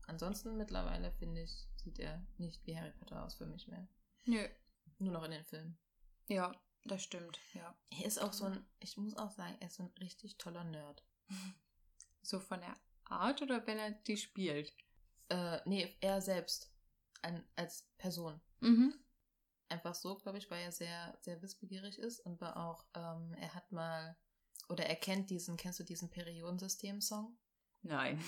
Ansonsten 0.08 0.58
mittlerweile, 0.58 1.12
finde 1.14 1.42
ich, 1.42 1.68
sieht 1.76 2.00
er 2.00 2.26
nicht 2.38 2.66
wie 2.66 2.78
Harry 2.78 2.92
Potter 2.92 3.24
aus 3.24 3.36
für 3.36 3.46
mich 3.46 3.68
mehr. 3.68 3.88
Nö. 4.26 4.48
Nur 5.00 5.14
noch 5.14 5.24
in 5.24 5.32
den 5.32 5.46
Filmen. 5.46 5.78
Ja, 6.28 6.52
das 6.86 7.04
stimmt, 7.04 7.40
ja. 7.54 7.76
Er 7.92 8.06
ist 8.06 8.20
auch 8.22 8.34
so 8.34 8.46
ein, 8.46 8.66
ich 8.80 8.98
muss 8.98 9.16
auch 9.18 9.32
sagen, 9.32 9.56
er 9.60 9.68
ist 9.68 9.76
so 9.76 9.84
ein 9.84 9.94
richtig 10.00 10.38
toller 10.38 10.64
Nerd. 10.64 11.04
So 12.22 12.40
von 12.42 12.60
der 12.60 12.76
Art 13.06 13.42
oder 13.42 13.66
wenn 13.66 13.80
er 13.80 13.92
die 13.92 14.18
spielt? 14.18 14.74
Äh, 15.30 15.62
nee, 15.66 15.96
er 16.02 16.22
selbst. 16.22 16.70
An, 17.22 17.44
als 17.56 17.88
Person. 17.98 18.40
Mhm. 18.60 18.94
Einfach 19.70 19.96
so, 19.96 20.18
glaube 20.18 20.40
ich, 20.40 20.50
weil 20.50 20.64
er 20.64 20.72
sehr, 20.72 21.18
sehr 21.22 21.42
wissbegierig 21.42 22.00
ist 22.00 22.20
und 22.22 22.42
war 22.42 22.58
auch, 22.58 22.86
ähm, 22.96 23.34
er 23.40 23.54
hat 23.54 23.72
mal, 23.72 24.18
oder 24.68 24.86
er 24.86 24.96
kennt 24.96 25.30
diesen, 25.30 25.58
kennst 25.58 25.80
du 25.80 25.84
diesen 25.84 26.10
Periodensystem-Song? 26.10 27.38
Nein. 27.84 28.24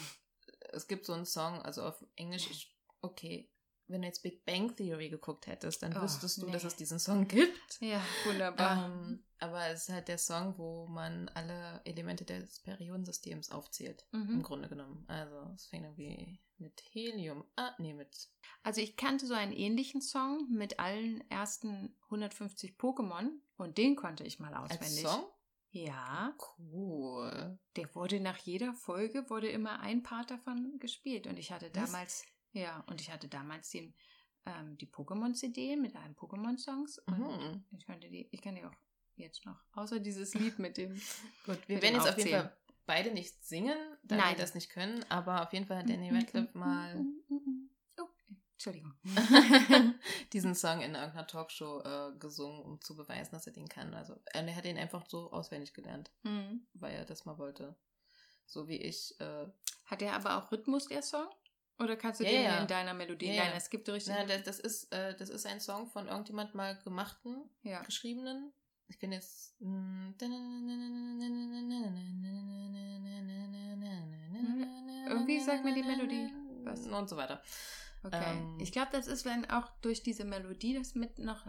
Es 0.70 0.88
gibt 0.88 1.06
so 1.06 1.14
einen 1.14 1.26
Song, 1.26 1.62
also 1.62 1.84
auf 1.84 2.06
Englisch, 2.16 2.50
ich, 2.50 2.78
okay, 3.02 3.51
wenn 3.92 4.02
du 4.02 4.08
jetzt 4.08 4.24
Big 4.24 4.46
Bang 4.46 4.76
Theory 4.76 5.10
geguckt 5.10 5.48
hättest, 5.48 5.84
dann 5.84 5.96
Oh, 5.98 6.02
wüsstest 6.02 6.42
du, 6.42 6.46
nee. 6.46 6.52
dass 6.52 6.64
es 6.64 6.76
diesen 6.76 7.00
Song 7.00 7.28
gibt. 7.28 7.80
Ja, 7.82 8.02
wunderbar. 8.26 8.86
Ähm, 8.86 9.24
aber 9.40 9.68
es 9.68 9.84
ist 9.84 9.94
halt 9.94 10.08
der 10.08 10.18
Song, 10.18 10.58
wo 10.58 10.88
man 10.88 11.30
alle 11.30 11.82
Elemente 11.86 12.26
des 12.26 12.60
Periodensystems 12.62 13.52
aufzählt. 13.52 14.06
Im 14.12 14.38
mhm. 14.38 14.44
Grunde 14.44 14.70
genommen. 14.70 15.04
Also 15.08 15.52
es 15.56 15.66
fängt 15.68 15.84
irgendwie 15.86 16.40
mit 16.58 16.82
Helium. 16.92 17.44
Ah, 17.56 17.74
nee, 17.80 17.94
mit. 17.94 18.30
Also 18.64 18.82
ich 18.82 18.96
kannte 18.96 19.26
so 19.26 19.34
einen 19.34 19.54
ähnlichen 19.54 20.02
Song 20.02 20.48
mit 20.52 20.80
allen 20.80 21.24
ersten 21.32 21.96
150 22.06 22.78
Pokémon 22.78 23.30
und 23.58 23.78
den 23.78 23.96
konnte 23.96 24.24
ich 24.24 24.40
mal 24.40 24.54
Als 24.54 24.74
auswendig. 24.80 25.08
Song? 25.08 25.26
Ja, 25.74 26.36
Cool. 26.60 27.58
der 27.78 27.96
wurde 27.96 28.20
nach 28.20 28.38
jeder 28.38 28.74
Folge 28.74 29.30
wurde 29.30 29.50
immer 29.50 29.80
ein 29.80 30.04
Part 30.04 30.30
davon 30.30 30.78
gespielt 30.80 31.28
und 31.28 31.40
ich 31.40 31.52
hatte 31.52 31.72
damals 31.72 32.26
ja 32.54 32.84
und 32.88 33.02
ich 33.02 33.12
hatte 33.12 33.28
damals 33.28 33.70
den 33.70 33.94
ähm, 34.46 34.78
die 34.78 34.88
Pokémon 34.88 35.34
CD 35.34 35.76
mit 35.76 35.96
allen 35.96 36.16
Pokémon 36.16 36.58
Songs 36.58 36.98
und 37.00 37.20
Mhm. 37.20 37.64
ich 37.78 37.86
konnte 37.86 38.10
die 38.10 38.28
ich 38.32 38.42
kann 38.42 38.56
die 38.56 38.64
auch 38.66 38.74
jetzt 39.16 39.46
noch 39.46 39.60
außer 39.74 40.00
dieses 40.00 40.34
Lied 40.34 40.58
mit 40.60 40.78
dem 40.78 40.94
Gut, 41.46 41.60
wir 41.68 41.82
werden 41.82 41.96
jetzt 41.96 42.10
auf 42.10 42.18
jeden. 42.18 42.32
Fall 42.32 42.58
beide 42.88 43.12
nicht 43.14 43.44
singen, 43.46 43.78
da 44.04 44.18
Nein. 44.18 44.30
wir 44.36 44.38
das 44.42 44.56
nicht 44.56 44.70
können, 44.70 45.06
aber 45.10 45.44
auf 45.44 45.54
jeden 45.54 45.66
Fall 45.68 45.78
hat 45.78 45.90
Danny 45.90 46.10
Radcliffe 46.10 46.58
mal 46.58 47.06
oh 48.00 48.08
Entschuldigung 48.54 48.94
diesen 50.34 50.56
Song 50.56 50.82
in 50.82 50.94
irgendeiner 50.96 51.28
Talkshow 51.28 51.82
äh, 51.82 52.18
gesungen, 52.20 52.62
um 52.64 52.82
zu 52.82 52.96
beweisen, 52.96 53.32
dass 53.32 53.48
er 53.48 53.54
den 53.54 53.68
kann. 53.70 53.94
Also 53.94 54.16
er 54.34 54.56
hat 54.56 54.66
ihn 54.66 54.78
einfach 54.78 55.06
so 55.08 55.32
auswendig 55.32 55.74
gelernt, 55.74 56.12
Mhm. 56.24 56.66
weil 56.74 56.94
er 56.96 57.06
das 57.06 57.26
mal 57.26 57.38
wollte. 57.38 57.76
So 58.46 58.68
wie 58.68 58.78
ich. 58.78 59.20
Äh, 59.20 59.48
Hat 59.86 60.02
der 60.02 60.14
aber 60.14 60.38
auch 60.38 60.52
Rhythmus, 60.52 60.88
der 60.88 61.02
Song? 61.02 61.28
Oder 61.82 61.96
kannst 61.96 62.20
du 62.20 62.24
Ja, 62.24 62.30
den 62.32 62.44
ja. 62.44 62.62
in 62.62 62.68
deiner 62.68 62.94
Melodie? 62.94 63.28
Ja, 63.28 63.34
ja. 63.34 63.44
Nein, 63.46 63.54
es 63.58 63.70
gibt 63.70 63.90
richtig. 63.90 64.14
na, 64.16 64.26
das, 64.26 64.44
das, 64.44 64.60
ist, 64.60 64.94
äh, 64.94 65.16
das 65.16 65.30
ist 65.30 65.46
ein 65.46 65.60
Song 65.60 65.88
von 65.88 66.08
irgendjemand 66.08 66.54
mal 66.56 66.78
gemachten, 66.78 67.50
ja. 67.64 67.82
geschriebenen. 67.82 68.54
Ich 68.88 69.00
kann 69.00 69.12
jetzt. 69.12 69.56
Irgendwie 75.10 75.40
sagt 75.40 75.64
mir 75.64 75.74
die 75.74 75.84
Melodie 75.84 76.30
was. 76.64 76.88
Und 76.88 77.10
so 77.10 77.18
weiter. 77.18 77.42
Okay. 78.04 78.24
Ähm, 78.24 78.58
ich 78.60 78.72
glaube, 78.72 78.90
das 78.92 79.08
ist, 79.08 79.26
wenn 79.26 79.50
auch 79.50 79.70
durch 79.82 80.04
diese 80.04 80.26
Melodie 80.26 80.74
das 80.78 80.96
mit 80.96 81.20
noch. 81.20 81.46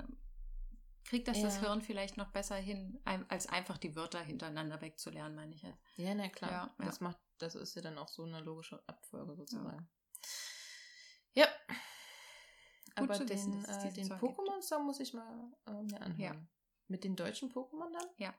Kriegt 1.05 1.29
das 1.29 1.43
das 1.43 1.57
Ja. 1.57 1.62
Hirn 1.62 1.83
vielleicht 1.83 2.17
noch 2.17 2.29
besser 2.29 2.55
hin, 2.57 2.99
als 3.29 3.47
einfach 3.49 3.77
die 3.77 3.97
Wörter 3.97 4.21
hintereinander 4.21 4.81
wegzulernen, 4.81 5.35
meine 5.35 5.55
ich 5.55 5.62
jetzt. 5.62 5.83
Ja, 5.97 6.15
na 6.15 6.29
klar. 6.29 6.51
Ja, 6.51 6.75
ja. 6.79 6.85
Das 6.87 7.01
macht, 7.01 7.19
das 7.39 7.55
ist 7.55 7.75
ja 7.75 7.83
dann 7.83 7.99
auch 7.99 8.09
so 8.09 8.23
eine 8.23 8.41
logische 8.41 8.83
Abfolge 8.87 9.35
sozusagen. 9.35 9.89
Ja. 11.35 11.47
Aber 12.95 13.14
zu 13.14 13.29
wissen, 13.29 13.62
den, 13.62 13.64
äh, 13.64 13.93
den. 13.93 14.09
Pokémon-Song 14.09 14.85
muss 14.85 15.00
ich 15.00 15.14
mal 15.14 15.52
äh, 15.67 15.83
mir 15.83 16.00
anhören. 16.00 16.21
Ja. 16.21 16.47
Mit 16.88 17.05
den 17.05 17.17
deutschen 17.17 17.50
Pokémon 17.50 17.91
dann? 17.93 18.07
Ja. 18.19 18.35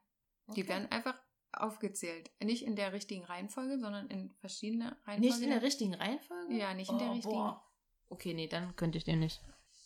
Okay. 0.46 0.62
Die 0.62 0.68
werden 0.68 0.92
einfach 0.92 1.20
aufgezählt. 1.54 2.30
Nicht 2.44 2.64
in 2.66 2.76
der 2.76 2.94
richtigen 2.94 3.24
Reihenfolge, 3.26 3.80
sondern 3.80 4.08
in 4.08 4.32
verschiedene 4.36 4.92
Reihenfolge. 5.06 5.20
Nicht 5.22 5.42
in 5.42 5.50
der 5.50 5.62
richtigen 5.62 5.96
Reihenfolge? 5.96 6.54
Ja, 6.54 6.74
nicht 6.74 6.92
in 6.92 6.98
der 7.00 7.10
Oh, 7.10 7.14
richtigen. 7.14 7.34
boah. 7.34 7.66
Okay, 8.10 8.34
nee, 8.34 8.48
dann 8.48 8.76
könnte 8.76 8.98
ich 8.98 9.04
den 9.04 9.20
nicht. 9.20 9.42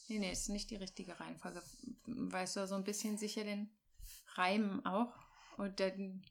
Nee, 0.10 0.20
nee, 0.20 0.32
ist 0.32 0.50
nicht 0.50 0.70
die 0.70 0.75
richtige 0.75 1.20
Reihenfolge. 1.20 1.62
Weißt 2.06 2.56
du, 2.58 2.68
so 2.68 2.75
ein 2.75 2.84
bisschen 2.84 3.18
sicher 3.18 3.44
den 3.44 3.70
Reim 4.36 4.86
auch. 4.86 5.13
Und 5.58 5.80
dann. 5.80 6.25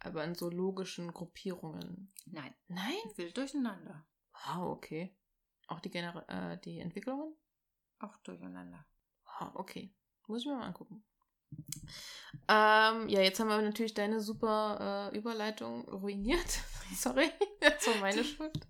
Aber 0.00 0.24
in 0.24 0.34
so 0.34 0.48
logischen 0.48 1.12
Gruppierungen. 1.12 2.12
Nein, 2.26 2.54
Nein? 2.68 2.94
wild 3.16 3.36
durcheinander. 3.36 4.06
Wow, 4.46 4.70
okay. 4.72 5.14
Auch 5.66 5.80
die, 5.80 5.90
Gener 5.90 6.24
äh, 6.28 6.58
die 6.58 6.78
Entwicklungen? 6.80 7.34
Auch 8.00 8.16
durcheinander. 8.18 8.84
Wow, 9.24 9.50
okay. 9.54 9.94
Muss 10.26 10.40
ich 10.42 10.46
mir 10.46 10.56
mal 10.56 10.66
angucken. 10.66 11.04
Ähm, 12.48 13.08
ja, 13.08 13.20
jetzt 13.20 13.40
haben 13.40 13.48
wir 13.48 13.60
natürlich 13.60 13.94
deine 13.94 14.20
super 14.20 15.10
äh, 15.12 15.16
Überleitung 15.16 15.88
ruiniert. 15.88 16.60
Sorry, 16.94 17.30
das 17.60 17.86
war 17.86 17.96
meine 17.96 18.24
Schuld. 18.24 18.52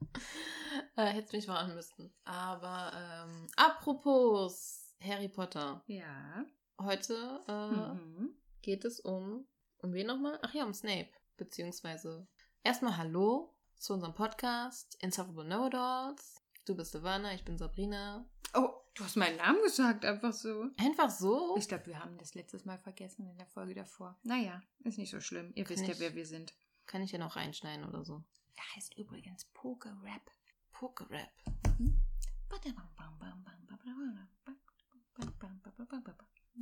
Äh, 0.96 1.06
hättest 1.06 1.32
mich 1.32 1.48
warnen 1.48 1.74
müssen. 1.74 2.12
Aber 2.24 2.92
ähm, 2.94 3.46
apropos 3.56 4.94
Harry 5.02 5.28
Potter. 5.28 5.82
Ja. 5.86 6.44
Heute 6.80 7.40
äh, 7.48 7.94
Mhm. 7.94 8.34
geht 8.62 8.84
es 8.84 9.00
um, 9.00 9.46
um 9.78 9.92
wen 9.92 10.06
nochmal? 10.08 10.38
Ach 10.42 10.52
ja, 10.54 10.64
um 10.64 10.74
Snape. 10.74 11.08
Beziehungsweise 11.36 12.28
erstmal 12.64 12.96
Hallo 12.96 13.56
zu 13.78 13.94
unserem 13.94 14.14
Podcast 14.14 14.96
Insufferable 15.00 15.44
Know-It-Alls. 15.44 16.42
Du 16.64 16.74
bist 16.76 16.92
Savannah, 16.92 17.32
ich 17.34 17.44
bin 17.44 17.56
Sabrina. 17.56 18.24
Oh, 18.54 18.70
du 18.94 19.04
hast 19.04 19.16
meinen 19.16 19.36
Namen 19.36 19.62
gesagt, 19.62 20.04
einfach 20.04 20.32
so. 20.32 20.66
Einfach 20.78 21.10
so. 21.10 21.56
Ich 21.56 21.68
glaube, 21.68 21.86
wir 21.86 21.98
haben 22.02 22.18
das 22.18 22.34
letztes 22.34 22.64
Mal 22.64 22.78
vergessen 22.78 23.26
in 23.28 23.36
der 23.36 23.46
Folge 23.46 23.74
davor. 23.74 24.18
Naja, 24.22 24.60
ist 24.84 24.98
nicht 24.98 25.10
so 25.10 25.20
schlimm. 25.20 25.52
Ihr 25.54 25.64
Kann 25.64 25.76
wisst 25.76 25.86
ja, 25.86 25.94
ich- 25.94 26.00
wer 26.00 26.14
wir 26.14 26.26
sind. 26.26 26.54
Kann 26.86 27.02
ich 27.02 27.12
ja 27.12 27.18
noch 27.18 27.36
reinschneiden 27.36 27.84
oder 27.86 28.04
so. 28.04 28.22
Er 28.56 28.76
heißt 28.76 28.96
übrigens 28.96 29.44
Poker 29.54 29.96
Rap. 30.02 30.30
Pokerap. 30.72 31.28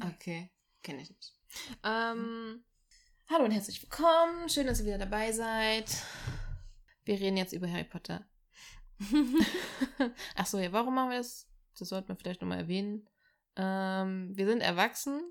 Okay, 0.05 0.51
kenne 0.83 1.03
ich 1.03 1.11
nicht. 1.11 1.33
Ähm, 1.85 2.63
hallo 3.29 3.45
und 3.45 3.51
herzlich 3.51 3.83
willkommen. 3.83 4.49
Schön, 4.49 4.67
dass 4.67 4.81
ihr 4.81 4.87
wieder 4.87 4.99
dabei 4.99 5.33
seid. 5.33 5.87
Wir 7.07 7.21
reden 7.21 7.37
jetzt 7.37 7.53
über 7.53 7.71
Harry 7.71 7.85
Potter. 7.85 8.27
Ach 10.35 10.47
so, 10.47 10.59
ja, 10.59 10.73
warum 10.73 10.97
machen 10.97 11.11
wir 11.11 11.19
das? 11.19 11.49
Das 11.79 11.89
sollten 11.89 12.09
wir 12.09 12.17
vielleicht 12.17 12.41
nochmal 12.41 12.59
erwähnen. 12.59 13.09
Ähm, 13.55 14.37
wir 14.37 14.47
sind 14.47 14.61
erwachsen. 14.61 15.23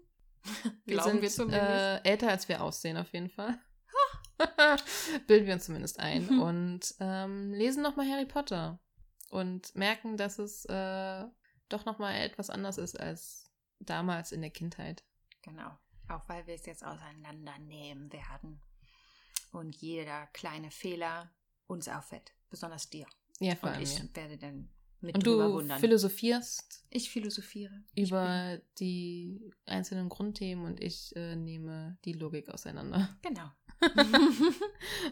Wir 0.85 0.95
Glauben 0.95 1.11
sind 1.11 1.21
wir 1.21 1.29
zumindest. 1.29 1.65
Äh, 1.65 2.09
älter, 2.09 2.29
als 2.29 2.47
wir 2.47 2.63
aussehen, 2.63 2.97
auf 2.97 3.11
jeden 3.11 3.29
Fall. 3.29 3.59
Bilden 5.27 5.47
wir 5.47 5.53
uns 5.55 5.65
zumindest 5.65 5.99
ein. 5.99 6.27
Mhm. 6.27 6.41
Und 6.41 6.95
ähm, 6.99 7.53
lesen 7.53 7.83
nochmal 7.83 8.09
Harry 8.09 8.25
Potter. 8.25 8.79
Und 9.29 9.75
merken, 9.75 10.15
dass 10.15 10.39
es 10.39 10.63
äh, 10.65 11.25
doch 11.67 11.83
nochmal 11.83 12.15
etwas 12.21 12.49
anders 12.49 12.77
ist 12.77 12.97
als 12.97 13.51
damals 13.79 14.31
in 14.31 14.41
der 14.41 14.51
Kindheit. 14.51 15.03
Genau. 15.41 15.77
Auch 16.07 16.29
weil 16.29 16.47
wir 16.47 16.55
es 16.55 16.65
jetzt 16.65 16.85
auseinandernehmen 16.85 18.13
werden. 18.13 18.61
Und 19.51 19.75
jeder 19.75 20.27
kleine 20.27 20.71
Fehler 20.71 21.33
uns 21.67 21.87
auffällt. 21.87 22.33
Besonders 22.49 22.89
dir. 22.89 23.05
Ja, 23.39 23.55
vor 23.55 23.69
Und 23.69 23.75
allem 23.75 23.83
ich 23.83 24.01
mir. 24.01 24.09
werde 24.15 24.37
dann 24.37 24.69
mit 25.01 25.15
Und 25.15 25.25
du 25.27 25.37
wundern. 25.53 25.79
philosophierst 25.79 26.85
ich 26.89 27.09
philosophiere. 27.09 27.83
Ich 27.95 28.07
über 28.09 28.59
die 28.79 29.51
einzelnen 29.65 30.07
Grundthemen 30.09 30.65
und 30.65 30.81
ich 30.81 31.15
äh, 31.15 31.35
nehme 31.35 31.97
die 32.05 32.13
Logik 32.13 32.49
auseinander. 32.49 33.17
genau. 33.21 33.51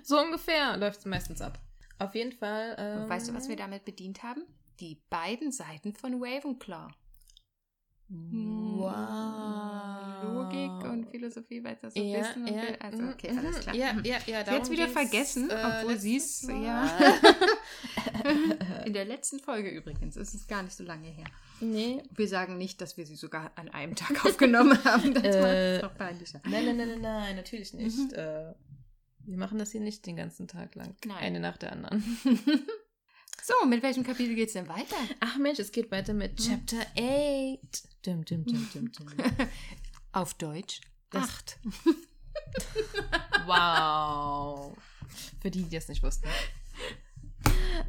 So 0.04 0.20
ungefähr 0.20 0.78
läuft 0.78 1.00
es 1.00 1.06
meistens 1.06 1.42
ab. 1.42 1.62
Auf 2.00 2.16
jeden 2.16 2.32
Fall. 2.32 2.76
Ähm, 2.78 3.04
Und 3.04 3.10
weißt 3.10 3.30
du, 3.30 3.34
was 3.34 3.50
wir 3.50 3.56
damit 3.56 3.86
bedient 3.86 4.24
haben? 4.24 4.44
Die 4.80 5.02
beiden 5.10 5.52
Seiten 5.52 5.94
von 5.94 6.16
Ravenclaw. 6.24 6.92
Wow. 8.10 8.73
Logik 10.44 10.92
und 10.92 11.10
Philosophie, 11.10 11.64
weil 11.64 11.78
das 11.82 11.94
so 11.94 12.02
ja, 12.02 12.20
wissen 12.20 12.44
und 12.46 12.56
ja, 12.56 12.62
will. 12.64 12.78
Also, 12.80 13.02
mhm, 13.02 13.10
okay, 13.10 13.32
mhm, 13.32 13.38
alles 13.40 13.60
klar. 13.62 13.76
Ja, 13.76 13.94
Mhm. 13.94 14.06
ja, 14.06 14.18
ja. 14.26 14.54
Jetzt 14.54 14.72
wieder 14.72 14.88
vergessen, 14.88 15.50
äh, 15.50 15.54
obwohl 15.82 15.98
sie 15.98 16.18
es, 16.18 16.42
ja. 16.48 16.90
In 18.86 18.94
der 18.94 19.06
letzten 19.06 19.40
Folge 19.40 19.70
übrigens, 19.70 20.16
ist 20.18 20.34
es 20.34 20.48
gar 20.48 20.64
nicht 20.64 20.76
so 20.76 20.84
lange 20.84 21.08
her. 21.08 21.26
nee. 21.60 22.02
Wir 22.16 22.28
sagen 22.28 22.58
nicht, 22.58 22.82
dass 22.82 22.98
wir 22.98 23.06
sie 23.06 23.16
sogar 23.16 23.52
an 23.56 23.70
einem 23.70 23.96
Tag 23.96 24.26
aufgenommen 24.26 24.78
haben. 24.84 25.14
Das 25.14 25.24
macht 25.24 25.36
Äh, 25.36 25.76
es 25.78 25.82
noch 25.84 25.96
peinlicher. 25.96 26.42
Nein, 26.46 26.66
nein, 26.66 26.78
nein, 26.78 26.88
nein, 26.90 27.02
nein, 27.02 27.36
natürlich 27.36 27.74
nicht. 27.74 27.98
Mhm. 27.98 28.14
Äh, 28.14 28.54
wir 29.26 29.38
machen 29.38 29.58
das 29.58 29.72
hier 29.72 29.82
nicht 29.82 30.06
den 30.06 30.16
ganzen 30.18 30.48
Tag 30.48 30.76
lang. 30.76 30.96
Nein. 31.06 31.18
Eine 31.18 31.40
nach 31.40 31.58
der 31.58 31.72
anderen. 31.72 32.04
So, 33.46 33.66
mit 33.68 33.84
welchem 33.84 34.04
Kapitel 34.06 34.36
geht 34.36 34.48
es 34.48 34.54
denn 34.54 34.70
weiter? 34.70 34.96
Ach 35.20 35.38
Mensch, 35.38 35.60
es 35.60 35.74
geht 35.74 35.92
weiter 35.92 36.14
mit 36.14 36.40
Mhm. 36.40 36.44
Chapter 36.46 36.78
8. 36.98 38.06
Dum, 38.06 38.24
dum, 38.24 38.46
dum, 38.46 38.70
dum, 38.74 38.90
dum. 38.94 39.08
Auf 40.14 40.34
Deutsch. 40.36 40.82
Acht. 41.12 41.60
Wow. 43.46 44.78
Für 45.42 45.52
die, 45.52 45.64
die 45.64 45.76
das 45.76 45.88
nicht 45.90 46.02
wussten. 46.02 46.28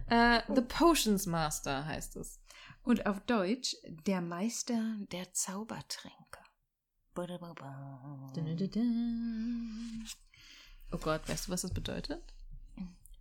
Äh, 0.09 0.43
The 0.53 0.63
Potions 0.63 1.27
Master 1.27 1.87
heißt 1.87 2.17
es. 2.17 2.41
Und 2.83 3.07
auf 3.07 3.21
Deutsch 3.21 3.77
der 3.85 4.21
Meister 4.21 4.97
der 5.13 5.33
Zaubertränke. 5.33 6.41
Oh 10.91 10.99
Gott, 10.99 11.29
weißt 11.29 11.47
du, 11.47 11.53
was 11.53 11.63
das 11.63 11.73
bedeutet? 11.73 12.35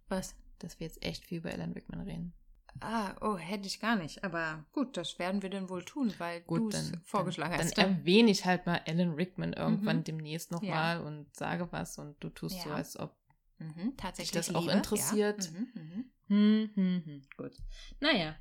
Was? 0.10 0.36
Dass 0.60 0.80
wir 0.80 0.88
jetzt 0.88 1.04
echt 1.04 1.26
viel 1.26 1.38
über 1.38 1.52
Alan 1.52 1.74
Rickman 1.74 2.02
reden. 2.02 2.34
Ah, 2.80 3.16
oh, 3.22 3.38
hätte 3.38 3.68
ich 3.68 3.80
gar 3.80 3.96
nicht. 3.96 4.24
Aber 4.24 4.66
gut, 4.74 4.98
das 4.98 5.18
werden 5.20 5.42
wir 5.42 5.50
dann 5.50 5.70
wohl 5.70 5.84
tun, 5.86 6.14
weil 6.18 6.42
du 6.42 6.68
es 6.70 6.90
dann, 6.92 7.02
vorgeschlagen 7.06 7.54
dann, 7.58 7.66
hast. 7.68 7.78
dann 7.78 7.98
erwähne 8.00 8.32
ich 8.32 8.46
halt 8.46 8.66
mal 8.66 8.82
Alan 8.86 9.14
Rickman 9.14 9.54
irgendwann 9.54 9.98
Mhm. 10.00 10.04
demnächst 10.04 10.52
nochmal 10.52 11.02
und 11.02 11.34
sage 11.36 11.68
was 11.72 11.98
und 11.98 12.22
du 12.24 12.30
tust 12.30 12.62
so, 12.62 12.70
Ja. 12.70 12.76
als 12.76 13.00
ob 13.00 13.16
mhm, 13.60 13.96
dich 14.18 14.32
das 14.32 14.54
auch 14.54 14.62
Liebe, 14.62 14.74
interessiert. 14.74 15.46
Ja. 15.46 15.52
Mhm, 15.52 15.68
mhm. 15.74 16.06
Hm, 16.28 16.70
hm, 16.76 17.04
hm. 17.06 17.22
Gut. 17.38 17.54
Naja, 18.00 18.36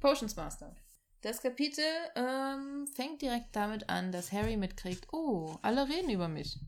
Potions 0.00 0.36
Master. 0.36 0.74
Das 1.22 1.42
Kapitel 1.42 1.84
ähm, 2.16 2.86
fängt 2.94 3.20
direkt 3.22 3.54
damit 3.54 3.88
an, 3.90 4.10
dass 4.10 4.32
Harry 4.32 4.56
mitkriegt, 4.56 5.06
oh, 5.12 5.56
alle 5.62 5.86
reden 5.88 6.10
über 6.10 6.28
mich. 6.28 6.58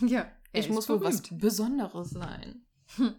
ja 0.00 0.30
Ich 0.52 0.68
muss 0.68 0.88
wohl 0.88 1.00
was 1.02 1.22
berühmt. 1.22 1.40
Besonderes 1.42 2.10
sein. 2.10 2.62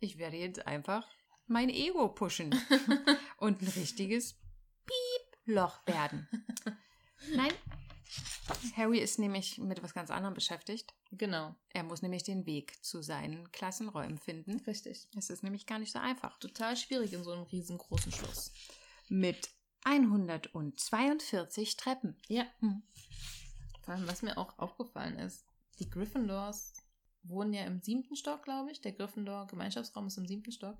Ich 0.00 0.18
werde 0.18 0.36
jetzt 0.36 0.66
einfach 0.66 1.06
mein 1.46 1.70
Ego 1.70 2.08
pushen 2.08 2.54
und 3.38 3.62
ein 3.62 3.68
richtiges 3.68 4.34
Piep-Loch 4.86 5.86
werden. 5.86 6.28
Nein, 7.34 7.52
Harry 8.76 8.98
ist 8.98 9.18
nämlich 9.18 9.58
mit 9.58 9.82
was 9.82 9.94
ganz 9.94 10.10
anderem 10.10 10.34
beschäftigt. 10.34 10.94
Genau. 11.12 11.54
Er 11.70 11.82
muss 11.82 12.02
nämlich 12.02 12.22
den 12.22 12.44
Weg 12.46 12.84
zu 12.84 13.02
seinen 13.02 13.50
Klassenräumen 13.52 14.18
finden. 14.18 14.60
Richtig. 14.66 15.08
Es 15.16 15.30
ist 15.30 15.42
nämlich 15.42 15.66
gar 15.66 15.78
nicht 15.78 15.92
so 15.92 15.98
einfach. 15.98 16.38
Total 16.38 16.76
schwierig 16.76 17.12
in 17.12 17.24
so 17.24 17.32
einem 17.32 17.44
riesengroßen 17.44 18.12
Schloss. 18.12 18.52
Mit 19.08 19.48
142 19.84 21.76
Treppen. 21.76 22.16
Ja. 22.28 22.44
Hm. 22.60 22.82
Vor 23.82 23.94
allem, 23.94 24.08
was 24.08 24.22
mir 24.22 24.36
auch 24.38 24.58
aufgefallen 24.58 25.18
ist, 25.18 25.44
die 25.78 25.88
Gryffindors 25.88 26.72
wohnen 27.22 27.54
ja 27.54 27.64
im 27.64 27.80
siebten 27.80 28.16
Stock, 28.16 28.42
glaube 28.42 28.70
ich. 28.70 28.80
Der 28.80 28.92
Gryffindor-Gemeinschaftsraum 28.92 30.06
ist 30.06 30.18
im 30.18 30.26
siebten 30.26 30.52
Stock. 30.52 30.78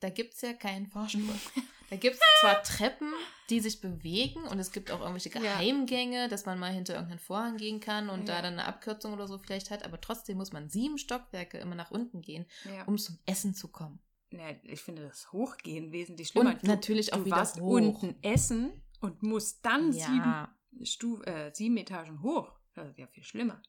Da 0.00 0.10
gibt 0.10 0.34
es 0.34 0.40
ja 0.42 0.52
keinen 0.54 0.86
Fahrstuhl. 0.86 1.22
Da 1.90 1.96
gibt 1.96 2.14
es 2.14 2.20
zwar 2.40 2.62
Treppen, 2.62 3.12
die 3.50 3.58
sich 3.58 3.80
bewegen 3.80 4.44
und 4.44 4.60
es 4.60 4.70
gibt 4.70 4.92
auch 4.92 5.00
irgendwelche 5.00 5.28
Ja. 5.30 5.40
Geheimgänge, 5.40 6.28
dass 6.28 6.46
man 6.46 6.56
mal 6.56 6.70
hinter 6.72 6.92
irgendeinen 6.94 7.18
Vorhang 7.18 7.56
gehen 7.56 7.80
kann 7.80 8.08
und 8.10 8.20
Ja. 8.28 8.36
da 8.36 8.42
dann 8.42 8.52
eine 8.52 8.64
Abkürzung 8.66 9.12
oder 9.12 9.26
so 9.26 9.38
vielleicht 9.38 9.72
hat, 9.72 9.82
aber 9.84 10.00
trotzdem 10.00 10.36
muss 10.36 10.52
man 10.52 10.68
sieben 10.70 10.98
Stockwerke 10.98 11.58
immer 11.58 11.74
nach 11.74 11.90
unten 11.90 12.20
gehen, 12.22 12.46
Ja. 12.64 12.84
um 12.84 12.96
zum 12.96 13.18
Essen 13.26 13.56
zu 13.56 13.66
kommen. 13.66 13.98
Ja, 14.30 14.50
ich 14.62 14.80
finde 14.80 15.02
das 15.02 15.32
Hochgehen 15.32 15.90
wesentlich 15.90 16.28
schlimmer. 16.28 16.50
Und 16.50 16.62
natürlich 16.62 17.12
auch 17.12 17.18
du 17.18 17.24
wieder 17.24 17.36
warst 17.38 17.58
hoch. 17.60 17.72
unten 17.72 18.14
essen 18.22 18.70
und 19.00 19.24
musst 19.24 19.66
dann 19.66 19.92
Ja, 19.92 20.48
sieben, 20.70 20.86
Stu 20.86 21.20
äh, 21.22 21.50
sieben 21.52 21.76
Etagen 21.76 22.22
hoch. 22.22 22.52
Das 22.74 22.88
ist 22.90 22.98
ja 22.98 23.08
viel 23.08 23.24
schlimmer. 23.24 23.60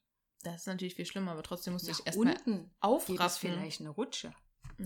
das 0.43 0.57
ist 0.57 0.67
natürlich 0.67 0.93
viel 0.93 1.07
schlimmer, 1.07 1.31
aber 1.31 1.41
trotzdem 1.41 1.73
musste 1.73 1.89
Nach 1.89 1.99
ich 2.01 2.05
erstmal 2.05 2.35
unten 2.35 2.55
gibt 2.57 2.67
es 2.69 2.81
aufraffen. 2.81 3.49
vielleicht 3.49 3.79
eine 3.79 3.89
Rutsche. 3.89 4.31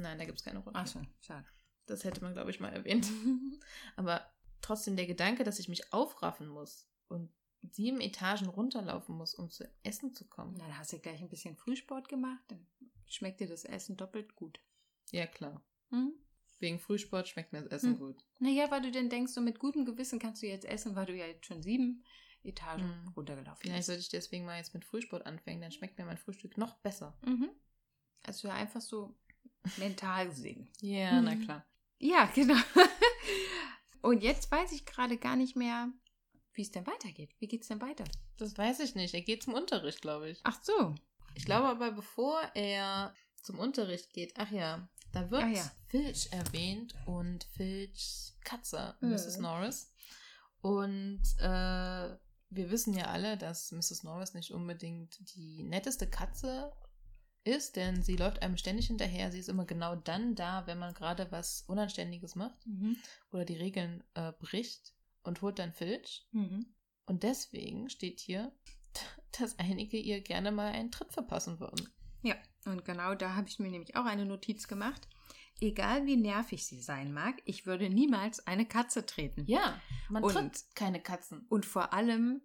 Nein, 0.01 0.17
da 0.17 0.25
gibt 0.25 0.39
es 0.39 0.43
keine 0.45 0.60
Rutsche. 0.60 0.77
Achso, 0.77 1.01
schade. 1.21 1.45
Das 1.86 2.03
hätte 2.03 2.21
man, 2.21 2.34
glaube 2.34 2.51
ich, 2.51 2.60
mal 2.60 2.73
erwähnt. 2.73 3.08
Aber 3.95 4.25
trotzdem 4.62 4.95
der 4.95 5.05
Gedanke, 5.08 5.43
dass 5.43 5.60
ich 5.60 5.69
mich 5.69 5.93
aufraffen 5.93 6.47
muss 6.47 6.88
und 7.08 7.31
sieben 7.71 8.01
Etagen 8.01 8.47
runterlaufen 8.47 9.15
muss, 9.15 9.36
um 9.36 9.49
zu 9.49 9.69
Essen 9.84 10.13
zu 10.13 10.27
kommen. 10.27 10.58
Dann 10.58 10.77
hast 10.77 10.93
du 10.93 10.99
gleich 10.99 11.21
ein 11.21 11.29
bisschen 11.29 11.55
Frühsport 11.55 12.10
gemacht, 12.10 12.43
dann 12.47 12.65
schmeckt 13.08 13.39
dir 13.39 13.47
das 13.47 13.65
Essen 13.65 13.97
doppelt 13.97 14.36
gut. 14.36 14.60
Ja, 15.12 15.27
klar. 15.27 15.63
Hm? 15.89 16.13
Wegen 16.60 16.79
Frühsport 16.79 17.27
schmeckt 17.27 17.53
mir 17.53 17.62
das 17.63 17.71
Essen 17.71 17.93
Hm. 17.93 17.99
gut. 17.99 18.25
Naja, 18.39 18.69
weil 18.71 18.81
du 18.81 18.91
dann 18.91 19.10
denkst, 19.10 19.34
so 19.34 19.41
mit 19.41 19.60
gutem 19.60 19.86
Gewissen 19.86 20.19
kannst 20.19 20.41
du 20.41 20.47
jetzt 20.47 20.65
essen, 20.65 20.95
weil 20.95 21.05
du 21.05 21.15
ja 21.15 21.25
jetzt 21.25 21.45
schon 21.45 21.62
sieben 21.62 22.03
Etagen 22.43 22.84
Hm. 22.84 23.13
runtergelaufen 23.15 23.62
Vielleicht 23.62 23.77
bist. 23.79 23.88
sollte 23.88 24.01
ich 24.01 24.10
deswegen 24.10 24.45
mal 24.45 24.58
jetzt 24.58 24.73
mit 24.73 24.86
Frühsport 24.86 25.25
anfangen, 25.25 25.62
dann 25.62 25.71
schmeckt 25.71 25.97
mir 25.97 26.05
mein 26.05 26.17
Frühstück 26.17 26.58
noch 26.58 26.75
besser. 26.79 27.17
Mhm. 27.25 27.49
Also 28.23 28.47
ja, 28.47 28.55
einfach 28.55 28.81
so 28.81 29.15
mental 29.78 30.28
gesehen. 30.30 30.67
Ja, 30.82 31.21
na 31.21 31.36
Mhm. 31.36 31.43
klar. 31.43 31.65
Ja, 31.99 32.25
genau. 32.36 32.56
Und 34.01 34.21
jetzt 34.21 34.51
weiß 34.51 34.71
ich 34.71 34.86
gerade 34.86 35.17
gar 35.17 35.36
nicht 35.36 35.56
mehr, 35.56 35.89
wie 36.54 36.62
es 36.62 36.71
denn 36.71 36.86
weitergeht. 36.86 37.32
Wie 37.39 37.47
geht's 37.47 37.67
denn 37.67 37.82
weiter? 37.82 38.04
Das 38.38 38.58
weiß 38.58 38.80
ich 38.82 38.95
nicht. 38.95 39.13
Er 39.13 39.21
geht 39.21 39.43
zum 39.43 39.54
Unterricht, 39.54 40.01
glaube 40.01 40.30
ich. 40.30 40.39
Ach 40.43 40.62
so. 40.62 40.95
Ich 41.34 41.45
glaube 41.45 41.67
aber, 41.67 41.91
bevor 41.91 42.39
er 42.54 43.13
zum 43.41 43.60
Unterricht 43.60 44.13
geht, 44.13 44.34
ach 44.38 44.51
ja, 44.51 44.88
da 45.12 45.30
wird 45.32 45.56
ja. 45.56 45.71
Filch 45.88 46.30
erwähnt 46.32 46.93
und 47.06 47.43
Filchs 47.56 48.38
Katze, 48.43 48.95
Mhm. 49.01 49.10
Mrs. 49.12 49.38
Norris. 49.39 49.91
Und 50.62 51.21
äh, 51.39 52.15
wir 52.49 52.71
wissen 52.71 52.93
ja 52.93 53.06
alle, 53.06 53.38
dass 53.38 53.71
Mrs. 53.71 54.04
Norris 54.04 54.34
nicht 54.34 54.51
unbedingt 54.51 55.17
die 55.36 55.63
netteste 55.63 56.10
Katze 56.10 56.71
ist, 57.45 57.75
denn 57.75 58.01
sie 58.03 58.15
läuft 58.17 58.41
einem 58.41 58.58
ständig 58.58 58.88
hinterher. 58.88 59.31
Sie 59.31 59.39
ist 59.39 59.49
immer 59.49 59.65
genau 59.65 59.95
dann 59.95 60.36
da, 60.36 60.65
wenn 60.67 60.79
man 60.79 60.93
gerade 60.93 61.31
was 61.31 61.62
Unanständiges 61.67 62.36
macht 62.36 62.65
Mhm. 62.65 62.97
oder 63.31 63.45
die 63.45 63.55
Regeln 63.55 64.03
äh, 64.15 64.34
bricht 64.34 64.93
und 65.23 65.41
holt 65.41 65.60
dann 65.60 65.71
Filch. 65.71 66.27
Mhm. 66.31 66.65
Und 67.05 67.23
deswegen 67.23 67.89
steht 67.89 68.19
hier, 68.19 68.51
dass 69.39 69.58
einige 69.60 69.97
ihr 69.97 70.21
gerne 70.21 70.51
mal 70.51 70.71
einen 70.71 70.91
Tritt 70.91 71.13
verpassen 71.13 71.60
würden. 71.60 71.88
Ja, 72.23 72.36
und 72.65 72.84
genau 72.84 73.13
da 73.13 73.36
habe 73.36 73.47
ich 73.47 73.60
mir 73.60 73.69
nämlich 73.69 73.95
auch 73.95 74.05
eine 74.05 74.25
Notiz 74.25 74.67
gemacht. 74.67 75.08
Egal 75.62 76.05
wie 76.05 76.17
nervig 76.17 76.65
sie 76.65 76.81
sein 76.81 77.13
mag, 77.13 77.41
ich 77.45 77.65
würde 77.65 77.89
niemals 77.89 78.45
eine 78.47 78.65
Katze 78.65 79.05
treten. 79.05 79.45
Ja, 79.47 79.79
man 80.10 80.23
Und- 80.23 80.34
tritt 80.34 80.65
keine 80.75 80.99
Katzen. 81.01 81.45
Und 81.47 81.65
vor 81.65 81.93
allem, 81.93 82.41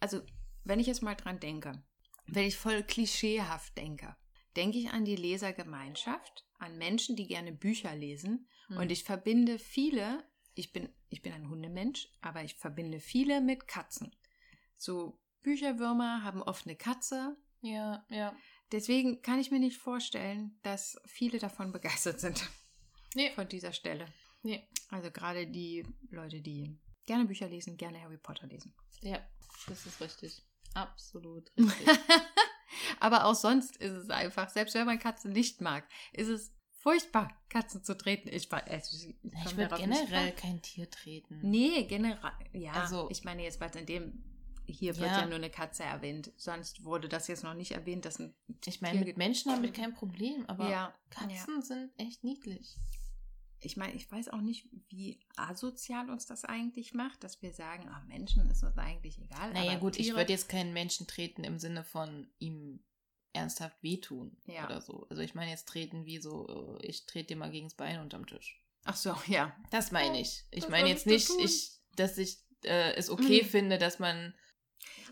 also 0.00 0.20
wenn 0.64 0.80
ich 0.80 0.86
jetzt 0.88 1.02
mal 1.02 1.14
dran 1.14 1.38
denke, 1.40 1.82
wenn 2.26 2.44
ich 2.46 2.56
voll 2.56 2.82
klischeehaft 2.82 3.76
denke, 3.78 4.16
denke 4.56 4.78
ich 4.78 4.90
an 4.90 5.04
die 5.04 5.16
Lesergemeinschaft, 5.16 6.44
an 6.58 6.78
Menschen, 6.78 7.16
die 7.16 7.26
gerne 7.26 7.52
Bücher 7.52 7.94
lesen. 7.94 8.48
Hm. 8.68 8.76
Und 8.78 8.92
ich 8.92 9.04
verbinde 9.04 9.58
viele, 9.58 10.24
ich 10.54 10.72
bin, 10.72 10.88
ich 11.08 11.22
bin 11.22 11.32
ein 11.32 11.48
Hundemensch, 11.48 12.08
aber 12.20 12.44
ich 12.44 12.54
verbinde 12.54 13.00
viele 13.00 13.40
mit 13.40 13.66
Katzen. 13.66 14.14
So 14.76 15.18
Bücherwürmer 15.42 16.22
haben 16.22 16.42
oft 16.42 16.66
eine 16.66 16.76
Katze. 16.76 17.36
Ja, 17.60 18.04
ja. 18.08 18.34
Deswegen 18.70 19.22
kann 19.22 19.38
ich 19.38 19.50
mir 19.50 19.60
nicht 19.60 19.76
vorstellen, 19.76 20.58
dass 20.62 20.98
viele 21.06 21.38
davon 21.38 21.72
begeistert 21.72 22.20
sind. 22.20 22.48
Nee. 23.14 23.30
Von 23.32 23.48
dieser 23.48 23.72
Stelle. 23.72 24.06
Nee. 24.42 24.66
Also 24.88 25.10
gerade 25.10 25.46
die 25.46 25.86
Leute, 26.10 26.40
die 26.40 26.78
gerne 27.06 27.26
Bücher 27.26 27.48
lesen, 27.48 27.76
gerne 27.76 28.00
Harry 28.00 28.18
Potter 28.18 28.46
lesen. 28.46 28.74
Ja, 29.00 29.20
das 29.66 29.86
ist 29.86 30.00
richtig. 30.00 30.42
Absolut 30.74 31.52
richtig. 31.58 31.98
Aber 33.00 33.24
auch 33.26 33.34
sonst 33.34 33.76
ist 33.76 33.92
es 33.92 34.10
einfach, 34.10 34.48
selbst 34.50 34.74
wenn 34.74 34.86
man 34.86 34.98
Katzen 34.98 35.32
nicht 35.32 35.60
mag, 35.60 35.84
ist 36.12 36.28
es 36.28 36.52
furchtbar, 36.78 37.30
Katzen 37.48 37.84
zu 37.84 37.96
treten. 37.96 38.28
Ich, 38.28 38.50
war- 38.50 38.66
also, 38.66 38.96
ich, 38.96 39.14
ich 39.22 39.56
würde 39.56 39.76
generell 39.76 40.32
kein 40.32 40.60
Tier 40.62 40.90
treten. 40.90 41.38
Nee, 41.42 41.84
generell. 41.84 42.18
Ja, 42.52 42.72
Also- 42.72 43.08
ich 43.10 43.24
meine 43.24 43.42
jetzt, 43.42 43.60
was 43.60 43.74
in 43.76 43.86
dem 43.86 44.24
hier 44.66 44.96
wird 44.96 45.10
Ja. 45.10 45.20
ja 45.22 45.26
nur 45.26 45.36
eine 45.36 45.50
Katze 45.50 45.82
erwähnt. 45.82 46.32
Sonst 46.36 46.84
wurde 46.84 47.08
das 47.08 47.26
jetzt 47.28 47.42
noch 47.42 47.54
nicht 47.54 47.72
erwähnt, 47.72 48.04
dass 48.04 48.18
ein 48.20 48.34
Ich 48.64 48.80
meine, 48.80 49.00
mit 49.04 49.16
Menschen 49.16 49.50
habe 49.52 49.66
ich 49.66 49.72
kein 49.72 49.92
Problem, 49.92 50.44
aber 50.46 50.64
ja, 50.64 50.70
ja. 50.70 50.94
Katzen 51.10 51.62
sind 51.62 51.90
echt 51.98 52.22
niedlich. 52.24 52.76
Ich 53.64 53.76
meine, 53.76 53.94
ich 53.94 54.10
weiß 54.10 54.28
auch 54.28 54.40
nicht, 54.40 54.68
wie 54.88 55.20
asozial 55.36 56.10
uns 56.10 56.26
das 56.26 56.44
eigentlich 56.44 56.94
macht, 56.94 57.22
dass 57.24 57.40
wir 57.42 57.52
sagen, 57.52 57.88
ah, 57.88 58.02
Menschen 58.08 58.50
ist 58.50 58.62
uns 58.62 58.76
eigentlich 58.78 59.18
egal. 59.20 59.52
Naja, 59.52 59.76
gut, 59.78 59.98
ich 59.98 60.14
würde 60.14 60.32
jetzt 60.32 60.48
keinen 60.48 60.72
Menschen 60.72 61.06
treten 61.06 61.44
im 61.44 61.58
Sinne 61.58 61.84
von 61.84 62.28
ihm 62.38 62.80
ernsthaft 63.32 63.82
wehtun 63.82 64.36
Ja. 64.46 64.66
oder 64.66 64.80
so. 64.82 65.06
Also 65.08 65.22
ich 65.22 65.34
meine 65.34 65.50
jetzt 65.50 65.66
treten 65.68 66.04
wie 66.04 66.18
so, 66.18 66.78
äh, 66.80 66.86
ich 66.86 67.06
trete 67.06 67.28
dir 67.28 67.36
mal 67.36 67.50
gegens 67.50 67.74
Bein 67.74 68.00
unterm 68.00 68.26
Tisch. 68.26 68.60
Ach 68.84 68.96
so, 68.96 69.16
ja. 69.26 69.56
Das 69.70 69.92
meine 69.92 70.20
ich. 70.20 70.44
Ich 70.50 70.62
das 70.62 70.70
meine 70.70 70.88
jetzt 70.88 71.06
nicht, 71.06 71.30
ich, 71.38 71.70
dass 71.96 72.18
ich 72.18 72.38
äh, 72.64 72.92
es 72.94 73.08
okay 73.10 73.42
Mhm. 73.42 73.46
finde, 73.48 73.78
dass 73.78 73.98
man 73.98 74.34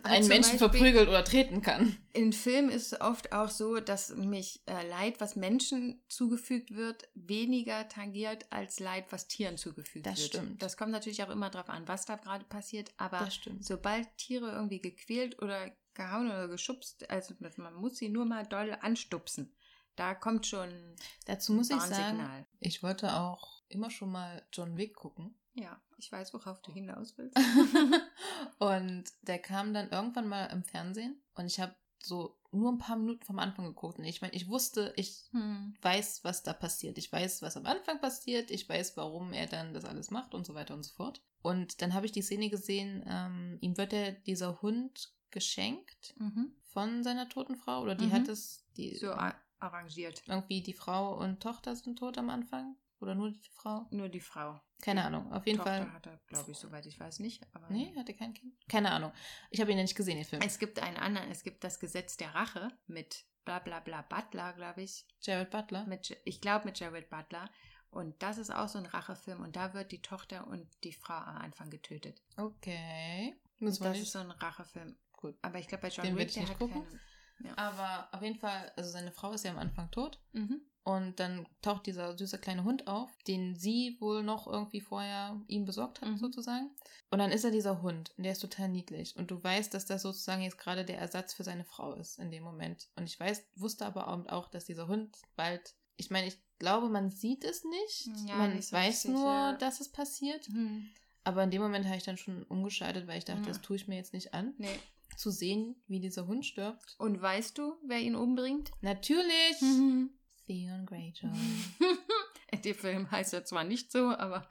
Aber 0.02 0.14
einen 0.14 0.28
Menschen 0.28 0.52
Beispiel- 0.59 0.59
verprügelt 0.70 1.09
oder 1.09 1.24
treten 1.24 1.61
kann. 1.62 1.96
In 2.12 2.33
Filmen 2.33 2.70
ist 2.70 2.92
es 2.92 3.00
oft 3.00 3.33
auch 3.33 3.48
so, 3.50 3.80
dass 3.80 4.09
mich 4.16 4.62
äh, 4.66 4.88
Leid, 4.88 5.20
was 5.20 5.37
Menschen 5.37 6.02
zugefügt 6.09 6.74
wird, 6.74 7.09
weniger 7.14 7.88
tangiert 7.88 8.46
als 8.50 8.80
Leid, 8.80 9.06
was 9.11 9.28
Tieren 9.28 9.56
zugefügt 9.59 10.06
Das 10.06 10.18
wird. 10.18 10.28
stimmt. 10.28 10.62
Das 10.62 10.76
kommt 10.76 10.92
natürlich 10.92 11.22
auch 11.22 11.28
immer 11.30 11.50
darauf 11.50 11.68
an, 11.68 11.87
was 11.87 12.06
da 12.06 12.16
gerade 12.16 12.44
passiert. 12.46 12.92
Aber 12.96 13.18
Das 13.18 13.38
sobald 13.61 14.09
Tiere 14.16 14.50
irgendwie 14.52 14.80
gequält 14.80 15.40
oder 15.42 15.70
gehauen 15.94 16.26
oder 16.28 16.48
geschubst, 16.48 17.09
also 17.11 17.35
man 17.56 17.74
muss 17.74 17.96
sie 17.98 18.09
nur 18.09 18.24
mal 18.24 18.46
doll 18.46 18.76
anstupsen, 18.80 19.54
da 19.96 20.14
kommt 20.14 20.46
schon 20.46 20.96
Dazu 21.26 21.52
muss 21.52 21.70
ein 21.70 21.76
ich 21.78 21.83
sagen, 21.85 22.46
ich 22.61 22.83
wollte 22.83 23.12
auch 23.14 23.62
immer 23.68 23.90
schon 23.90 24.11
mal 24.11 24.42
John 24.52 24.76
Wick 24.78 24.94
gucken. 24.94 25.35
Ja, 25.54 25.80
ich 26.00 26.10
weiß, 26.10 26.34
worauf 26.34 26.60
du 26.62 26.72
hinaus 26.72 27.16
willst. 27.18 27.36
und 28.58 29.04
der 29.22 29.38
kam 29.38 29.72
dann 29.74 29.90
irgendwann 29.90 30.28
mal 30.28 30.46
im 30.46 30.64
Fernsehen 30.64 31.20
und 31.34 31.46
ich 31.46 31.60
habe 31.60 31.74
so 32.02 32.36
nur 32.52 32.72
ein 32.72 32.78
paar 32.78 32.96
Minuten 32.96 33.22
vom 33.24 33.38
Anfang 33.38 33.66
geguckt. 33.66 33.98
Und 33.98 34.04
ich 34.06 34.22
meine, 34.22 34.32
ich 34.34 34.48
wusste, 34.48 34.92
ich 34.96 35.28
Hm. 35.32 35.74
weiß, 35.82 36.24
was 36.24 36.42
da 36.42 36.52
passiert. 36.54 36.98
Ich 36.98 37.12
weiß, 37.12 37.42
was 37.42 37.56
am 37.56 37.66
Anfang 37.66 38.00
passiert. 38.00 38.50
Ich 38.50 38.68
weiß, 38.68 38.96
warum 38.96 39.32
er 39.32 39.46
dann 39.46 39.74
das 39.74 39.84
alles 39.84 40.10
macht 40.10 40.34
und 40.34 40.46
so 40.46 40.54
weiter 40.54 40.74
und 40.74 40.82
so 40.82 40.92
fort. 40.94 41.22
Und 41.42 41.80
dann 41.82 41.94
habe 41.94 42.06
ich 42.06 42.12
die 42.12 42.22
Szene 42.22 42.48
gesehen, 42.50 43.04
ähm, 43.06 43.58
ihm 43.60 43.76
wird 43.76 43.92
ja 43.92 44.10
dieser 44.12 44.62
Hund 44.62 45.12
geschenkt 45.30 46.14
Mhm. 46.18 46.52
von 46.64 47.04
seiner 47.04 47.28
toten 47.28 47.54
Frau 47.56 47.82
oder 47.82 47.94
die 47.94 48.06
Mhm. 48.06 48.12
hat 48.12 48.28
es, 48.28 48.64
die 48.76 48.96
So 48.96 49.12
arrangiert. 49.60 50.22
irgendwie 50.26 50.62
die 50.62 50.72
Frau 50.74 51.16
und 51.18 51.40
Tochter 51.42 51.76
sind 51.76 51.98
tot 51.98 52.18
am 52.18 52.30
Anfang 52.30 52.76
oder 53.00 53.14
nur 53.14 53.30
die 53.30 53.48
Frau? 53.54 53.86
Nur 53.90 54.08
die 54.08 54.20
Frau. 54.20 54.60
Keine 54.82 55.04
Ahnung. 55.04 55.30
Auf 55.32 55.46
jeden 55.46 55.58
Tochter 55.58 55.84
Fall. 55.84 55.92
hat 55.92 56.06
er, 56.06 56.18
glaube 56.28 56.50
ich, 56.50 56.56
soweit 56.58 56.86
ich 56.86 56.98
weiß 56.98 57.18
nicht. 57.20 57.42
Aber 57.52 57.68
Nee, 57.70 57.92
hatte 57.96 58.14
kein 58.14 58.32
Kind. 58.32 58.54
Keine 58.68 58.90
Ahnung. 58.92 59.12
Ich 59.50 59.60
habe 59.60 59.70
ihn 59.70 59.76
ja 59.76 59.82
nicht 59.82 59.96
gesehen, 59.96 60.16
den 60.16 60.24
Film. 60.24 60.40
Es 60.42 60.58
gibt 60.58 60.78
einen 60.82 60.96
anderen, 60.96 61.30
es 61.30 61.42
gibt 61.42 61.64
das 61.64 61.80
Gesetz 61.80 62.16
der 62.16 62.34
Rache 62.34 62.68
mit 62.86 63.24
bla 63.44 63.58
bla 63.58 63.80
bla 63.80 64.02
Butler, 64.02 64.52
glaube 64.54 64.82
ich. 64.82 65.06
Jared 65.20 65.50
Butler. 65.50 65.84
Mit, 65.86 66.16
ich 66.24 66.40
glaube 66.40 66.64
mit 66.66 66.78
Jared 66.78 67.10
Butler. 67.10 67.50
Und 67.90 68.22
das 68.22 68.38
ist 68.38 68.50
auch 68.54 68.68
so 68.68 68.78
ein 68.78 68.86
Rachefilm. 68.86 69.40
Und 69.40 69.56
da 69.56 69.74
wird 69.74 69.92
die 69.92 70.00
Tochter 70.00 70.46
und 70.46 70.66
die 70.84 70.92
Frau 70.92 71.14
am 71.14 71.36
Anfang 71.38 71.70
getötet. 71.70 72.22
Okay. 72.36 73.34
Das 73.58 73.80
nicht. 73.80 74.02
ist 74.02 74.12
so 74.12 74.20
ein 74.20 74.30
Rachefilm. 74.30 74.96
Gut. 75.12 75.36
Aber 75.42 75.58
ich 75.58 75.66
glaube 75.68 75.82
bei 75.82 75.88
John 75.88 76.06
Den 76.06 76.16
Wick, 76.16 76.32
der 76.32 76.48
hat 76.48 76.58
gucken. 76.58 76.84
keine. 76.84 77.00
Ja. 77.42 77.56
Aber 77.58 78.08
auf 78.12 78.22
jeden 78.22 78.38
Fall, 78.38 78.72
also 78.76 78.90
seine 78.90 79.12
Frau 79.12 79.32
ist 79.32 79.44
ja 79.44 79.50
am 79.50 79.58
Anfang 79.58 79.90
tot. 79.90 80.18
Mhm. 80.32 80.60
Und 80.82 81.20
dann 81.20 81.46
taucht 81.60 81.86
dieser 81.86 82.16
süße 82.16 82.38
kleine 82.38 82.64
Hund 82.64 82.86
auf, 82.86 83.10
den 83.26 83.54
sie 83.54 83.96
wohl 84.00 84.22
noch 84.22 84.46
irgendwie 84.46 84.80
vorher 84.80 85.38
ihm 85.46 85.66
besorgt 85.66 86.00
hat, 86.00 86.08
Mhm. 86.08 86.16
sozusagen. 86.16 86.70
Und 87.10 87.18
dann 87.18 87.30
ist 87.32 87.44
er 87.44 87.50
dieser 87.50 87.82
Hund 87.82 88.12
und 88.16 88.24
der 88.24 88.32
ist 88.32 88.40
total 88.40 88.68
niedlich. 88.70 89.14
Und 89.16 89.30
du 89.30 89.42
weißt, 89.42 89.74
dass 89.74 89.84
das 89.84 90.02
sozusagen 90.02 90.42
jetzt 90.42 90.56
gerade 90.58 90.84
der 90.84 90.98
Ersatz 90.98 91.34
für 91.34 91.44
seine 91.44 91.64
Frau 91.64 91.92
ist 91.94 92.18
in 92.18 92.30
dem 92.30 92.42
Moment. 92.44 92.88
Und 92.96 93.04
ich 93.04 93.20
weiß, 93.20 93.44
wusste 93.56 93.84
aber 93.84 94.08
auch, 94.32 94.48
dass 94.48 94.64
dieser 94.64 94.88
Hund 94.88 95.16
bald. 95.36 95.74
Ich 95.96 96.10
meine, 96.10 96.28
ich 96.28 96.38
glaube, 96.58 96.88
man 96.88 97.10
sieht 97.10 97.44
es 97.44 97.62
nicht. 97.64 98.08
Ja, 98.26 98.36
man 98.36 98.56
nicht 98.56 98.72
weiß 98.72 99.04
richtig, 99.04 99.10
nur, 99.10 99.26
ja. 99.26 99.52
dass 99.58 99.80
es 99.80 99.90
passiert. 99.92 100.46
Hm. 100.46 100.88
Aber 101.24 101.44
in 101.44 101.50
dem 101.50 101.60
Moment 101.60 101.84
habe 101.86 101.96
ich 101.98 102.04
dann 102.04 102.16
schon 102.16 102.42
umgeschaltet, 102.44 103.06
weil 103.06 103.18
ich 103.18 103.26
dachte, 103.26 103.42
Ja. 103.42 103.48
das 103.48 103.60
tue 103.60 103.76
ich 103.76 103.86
mir 103.86 103.96
jetzt 103.96 104.14
nicht 104.14 104.32
an. 104.32 104.54
Nee. 104.56 104.78
Zu 105.18 105.30
sehen, 105.30 105.76
wie 105.88 106.00
dieser 106.00 106.26
Hund 106.26 106.46
stirbt. 106.46 106.94
Und 106.98 107.20
weißt 107.20 107.58
du, 107.58 107.74
wer 107.84 107.98
ihn 107.98 108.14
umbringt? 108.14 108.70
Natürlich! 108.80 109.60
Mhm. 109.60 110.10
Theon 110.50 110.84
Greyjoy. 110.86 111.30
Der 112.64 112.74
Film 112.74 113.10
heißt 113.10 113.32
ja 113.32 113.44
zwar 113.44 113.62
nicht 113.64 113.92
so, 113.92 114.08
aber 114.10 114.48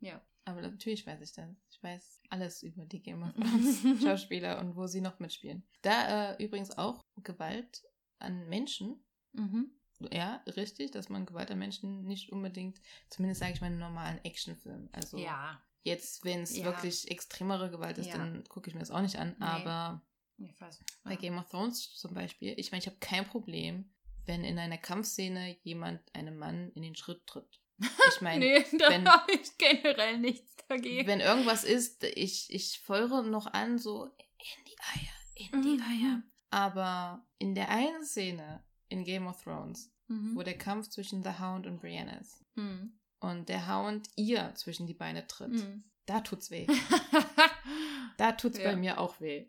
ja. 0.00 0.20
Aber 0.44 0.62
natürlich 0.62 1.06
weiß 1.06 1.20
ich 1.22 1.32
das. 1.32 1.48
Ich 1.70 1.82
weiß 1.82 2.22
alles 2.30 2.62
über 2.62 2.84
die 2.86 3.02
Game 3.02 3.22
of 3.22 3.32
Thrones 3.34 4.02
Schauspieler 4.02 4.58
und 4.60 4.76
wo 4.76 4.86
sie 4.86 5.00
noch 5.00 5.18
mitspielen. 5.18 5.62
Da 5.82 6.32
äh, 6.32 6.44
übrigens 6.44 6.76
auch 6.76 7.02
Gewalt 7.22 7.82
an 8.18 8.48
Menschen. 8.48 9.02
Mhm. 9.32 9.70
Ja, 10.12 10.42
richtig, 10.46 10.90
dass 10.92 11.08
man 11.08 11.26
Gewalt 11.26 11.50
an 11.50 11.58
Menschen 11.58 12.04
nicht 12.04 12.30
unbedingt, 12.30 12.80
zumindest 13.10 13.40
sage 13.40 13.52
ich 13.54 13.60
mal, 13.60 13.66
in 13.68 13.78
normalen 13.78 14.22
Actionfilm. 14.24 14.88
Also 14.92 15.18
Ja. 15.18 15.62
jetzt, 15.82 16.24
wenn 16.24 16.40
es 16.42 16.56
Ja. 16.56 16.64
wirklich 16.66 17.10
extremere 17.10 17.70
Gewalt 17.70 17.98
ist, 17.98 18.06
Ja. 18.08 18.16
dann 18.18 18.44
gucke 18.44 18.68
ich 18.68 18.74
mir 18.74 18.80
das 18.80 18.90
auch 18.90 19.00
nicht 19.02 19.16
an. 19.18 19.30
Nee. 19.38 19.44
Aber 19.44 20.02
Ich 20.38 20.58
weiß. 20.60 20.84
bei 21.04 21.16
Game 21.16 21.36
of 21.38 21.48
Thrones 21.48 21.94
zum 21.94 22.14
Beispiel, 22.14 22.54
ich 22.58 22.70
meine, 22.70 22.80
ich 22.80 22.86
habe 22.86 22.98
kein 23.00 23.26
Problem, 23.26 23.92
wenn 24.28 24.44
in 24.44 24.58
einer 24.58 24.78
Kampfszene 24.78 25.56
jemand 25.62 26.00
einem 26.14 26.36
Mann 26.38 26.70
in 26.74 26.82
den 26.82 26.94
Schritt 26.94 27.26
tritt. 27.26 27.60
Ich 28.14 28.20
meine, 28.20 28.44
nee, 28.44 28.64
da 28.78 28.88
wenn- 28.90 29.08
habe 29.12 29.32
ich 29.32 29.56
generell 29.58 30.18
nichts 30.18 30.54
dagegen. 30.68 31.06
wenn 31.08 31.20
irgendwas 31.20 31.64
ist, 31.64 32.04
ich, 32.04 32.46
ich 32.50 32.78
feuere 32.80 33.22
noch 33.22 33.46
an, 33.46 33.78
so 33.78 34.04
in 34.04 34.64
die 34.66 34.76
Eier, 34.94 35.52
in 35.52 35.62
die 35.62 35.76
Mhm. 35.76 35.82
Eier. 35.82 36.22
Aber 36.50 37.26
in 37.38 37.54
der 37.54 37.68
einen 37.70 38.04
Szene 38.04 38.64
in 38.88 39.04
Game 39.04 39.26
of 39.26 39.42
Thrones, 39.42 39.92
Mhm. 40.08 40.36
wo 40.36 40.42
der 40.42 40.56
Kampf 40.56 40.88
zwischen 40.88 41.22
The 41.22 41.38
Hound 41.40 41.66
und 41.66 41.80
Brienne 41.80 42.18
ist 42.20 42.42
Mhm. 42.54 42.98
und 43.20 43.48
der 43.50 43.68
Hound 43.68 44.08
ihr 44.16 44.54
zwischen 44.54 44.86
die 44.86 44.94
Beine 44.94 45.26
tritt, 45.26 45.52
Mhm. 45.52 45.84
da 46.06 46.20
tut's 46.20 46.50
weh. 46.50 46.66
Da 48.16 48.32
tut's 48.32 48.58
Ja. 48.58 48.64
bei 48.70 48.76
mir 48.76 48.98
auch 48.98 49.20
weh. 49.20 49.48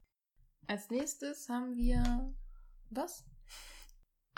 Als 0.68 0.90
nächstes 0.90 1.50
haben 1.50 1.76
wir 1.76 2.34
was? 2.92 3.26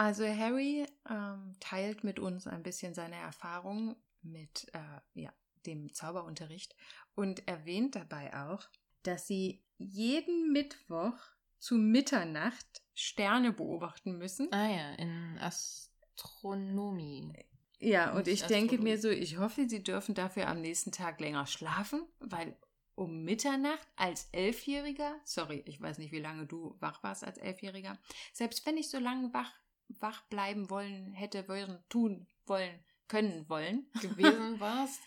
Also 0.01 0.25
Harry 0.25 0.87
ähm, 1.07 1.53
teilt 1.59 2.03
mit 2.03 2.17
uns 2.17 2.47
ein 2.47 2.63
bisschen 2.63 2.95
seine 2.95 3.17
Erfahrungen 3.17 3.95
mit 4.23 4.65
äh, 4.73 4.79
ja, 5.13 5.31
dem 5.67 5.93
Zauberunterricht 5.93 6.75
und 7.13 7.47
erwähnt 7.47 7.95
dabei 7.95 8.35
auch, 8.35 8.67
dass 9.03 9.27
sie 9.27 9.63
jeden 9.77 10.51
Mittwoch 10.53 11.13
zu 11.59 11.75
Mitternacht 11.75 12.81
Sterne 12.95 13.53
beobachten 13.53 14.17
müssen. 14.17 14.51
Ah 14.51 14.71
ja, 14.71 14.93
in 14.93 15.37
Astronomie. 15.37 17.31
Ja, 17.77 18.13
und 18.13 18.27
ich 18.27 18.41
denke 18.47 18.79
mir 18.79 18.97
so, 18.99 19.09
ich 19.09 19.37
hoffe, 19.37 19.69
sie 19.69 19.83
dürfen 19.83 20.15
dafür 20.15 20.47
am 20.47 20.61
nächsten 20.61 20.91
Tag 20.91 21.19
länger 21.19 21.45
schlafen, 21.45 22.01
weil 22.19 22.57
um 22.95 23.23
Mitternacht 23.23 23.87
als 23.97 24.29
Elfjähriger, 24.31 25.19
sorry, 25.25 25.61
ich 25.67 25.79
weiß 25.79 25.99
nicht, 25.99 26.11
wie 26.11 26.19
lange 26.19 26.47
du 26.47 26.75
wach 26.79 27.03
warst 27.03 27.23
als 27.23 27.37
Elfjähriger, 27.37 27.99
selbst 28.33 28.65
wenn 28.65 28.77
ich 28.77 28.89
so 28.89 28.97
lange 28.97 29.31
wach, 29.31 29.51
wach 29.99 30.21
bleiben 30.29 30.69
wollen 30.69 31.13
hätte, 31.13 31.47
wollen, 31.47 31.83
tun 31.89 32.27
wollen, 32.45 32.79
können 33.07 33.47
wollen, 33.49 33.85
Gewesen 34.01 34.59
warst. 34.59 35.01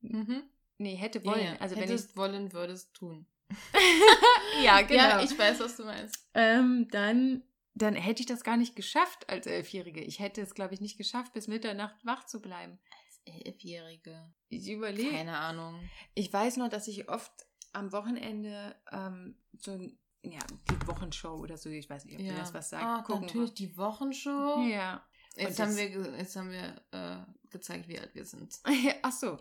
Mhm. 0.00 0.42
nee, 0.78 0.96
hätte 0.96 1.24
wollen, 1.24 1.40
Ja, 1.44 1.52
ja. 1.54 1.60
also 1.60 1.76
wenn 1.76 1.84
ich, 1.84 1.90
Hättest 1.90 2.16
wollen, 2.16 2.52
würdest 2.52 2.94
tun. 2.94 3.26
ja, 4.62 4.80
genau, 4.82 5.02
Ja, 5.02 5.22
ich 5.22 5.36
weiß, 5.38 5.60
was 5.60 5.76
du 5.76 5.84
meinst. 5.84 6.18
ähm, 6.34 6.88
dann, 6.90 7.42
dann 7.74 7.94
hätte 7.94 8.20
ich 8.20 8.26
das 8.26 8.42
gar 8.44 8.56
nicht 8.56 8.74
geschafft 8.76 9.28
als 9.28 9.46
Elfjährige. 9.46 10.00
Ich 10.00 10.18
hätte 10.18 10.40
es, 10.42 10.54
glaube 10.54 10.74
ich, 10.74 10.80
nicht 10.80 10.96
geschafft, 10.98 11.32
bis 11.32 11.46
Mitternacht 11.48 11.96
wach 12.04 12.24
zu 12.26 12.40
bleiben. 12.40 12.78
Elfjährige. 13.26 14.32
Ich 14.48 14.68
überlege. 14.68 15.10
Keine 15.10 15.36
Ahnung. 15.38 15.88
Ich 16.14 16.32
weiß 16.32 16.56
noch, 16.58 16.68
dass 16.68 16.88
ich 16.88 17.08
oft 17.08 17.32
am 17.72 17.90
Wochenende 17.92 18.76
ähm, 18.92 19.36
so 19.58 19.72
ein- 19.72 19.98
ja, 20.24 20.40
die 20.70 20.86
Wochenshow 20.86 21.34
oder 21.36 21.56
so, 21.56 21.68
ich 21.70 21.88
weiß 21.88 22.04
nicht, 22.06 22.14
ob 22.14 22.20
dir 22.20 22.34
das 22.34 22.52
was 22.54 22.70
sagt. 22.70 22.84
Ah, 22.84 23.02
gucken 23.02 23.26
natürlich 23.26 23.54
die 23.54 23.76
Wochenshow. 23.76 24.64
Ja. 24.66 25.04
Jetzt 25.36 25.58
haben 25.58 25.76
wir, 25.76 25.88
jetzt 26.16 26.36
haben 26.36 26.50
wir 26.50 26.80
äh, 26.92 27.50
gezeigt, 27.50 27.88
wie 27.88 27.98
alt 27.98 28.14
wir 28.14 28.24
sind. 28.24 28.60
Ach 29.02 29.12
so. 29.12 29.38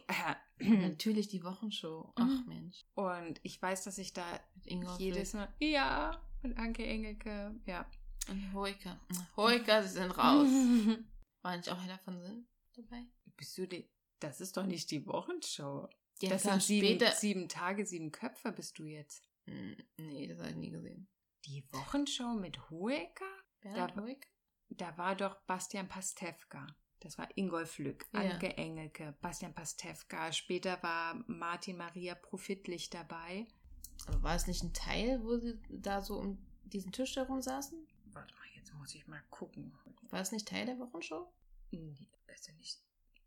natürlich 0.59 1.27
die 1.27 1.43
Wochenshow. 1.43 2.11
Ach 2.15 2.25
Mhm. 2.25 2.43
Mensch. 2.47 2.85
Und 2.95 3.39
ich 3.43 3.61
weiß, 3.61 3.83
dass 3.83 3.97
ich 3.99 4.13
da 4.13 4.25
jedes 4.97 5.33
Mal. 5.33 5.53
Ja. 5.59 6.19
Und 6.41 6.57
Anke 6.57 6.85
Engelke. 6.85 7.55
Ja. 7.65 7.85
Und 8.29 8.53
Hoika. 8.53 8.99
Hoika, 9.37 9.83
sie 9.83 9.89
sind 9.89 10.11
raus. 10.17 10.47
War 11.43 11.57
nicht 11.57 11.69
auch 11.69 11.79
einer 11.79 11.99
von 11.99 12.19
Sinn 12.21 12.47
dabei? 12.75 13.05
Bist 13.37 13.57
du 13.57 13.67
die. 13.67 13.87
Das 14.19 14.41
ist 14.41 14.57
doch 14.57 14.65
nicht 14.65 14.89
die 14.91 15.05
Wochenshow. 15.05 15.89
Ja, 16.21 16.29
das 16.29 16.43
klar, 16.43 16.53
sind 16.59 16.63
sieben, 16.63 16.87
später. 16.87 17.11
sieben 17.11 17.49
Tage, 17.49 17.85
sieben 17.85 18.11
Köpfe 18.11 18.51
bist 18.51 18.79
du 18.79 18.85
jetzt. 18.85 19.29
Hm, 19.45 19.75
Nee, 19.97 20.27
das 20.27 20.39
habe 20.39 20.49
ich 20.51 20.55
nie 20.55 20.69
gesehen. 20.71 21.07
Die 21.45 21.63
Wochenshow 21.71 22.33
mit 22.33 22.69
Hoeker? 22.69 23.25
Bernhard 23.61 23.97
Da- 23.97 24.01
Hoika? 24.01 24.27
Da 24.69 24.97
war 24.97 25.15
doch 25.15 25.35
Bastian 25.43 25.87
Pastewka. 25.87 26.65
Das 26.99 27.17
war 27.17 27.27
Ingolf 27.37 27.77
Lück, 27.79 28.07
Ja. 28.13 28.21
Anke 28.21 28.55
Engelke, 28.57 29.15
Bastian 29.21 29.53
Pastewka. 29.53 30.31
Später 30.31 30.81
war 30.81 31.15
Martin 31.27 31.77
Maria 31.77 32.15
Profitlich 32.15 32.89
dabei. 32.89 33.45
Aber 34.07 34.23
war 34.23 34.35
es 34.35 34.47
nicht 34.47 34.63
ein 34.63 34.73
Teil, 34.73 35.21
wo 35.23 35.37
sie 35.37 35.59
da 35.69 36.01
so 36.01 36.17
um 36.17 36.43
diesen 36.63 36.91
Tisch 36.91 37.15
herum 37.17 37.41
saßen? 37.41 37.85
Warte 38.13 38.33
mal, 38.35 38.47
jetzt 38.55 38.73
muss 38.73 38.95
ich 38.95 39.05
mal 39.07 39.21
gucken. 39.29 39.77
War 40.09 40.21
es 40.21 40.31
nicht 40.31 40.47
Teil 40.47 40.65
der 40.65 40.79
Wochenshow? 40.79 41.31
Nee, 41.71 42.07
also 42.27 42.51
nicht. 42.53 42.81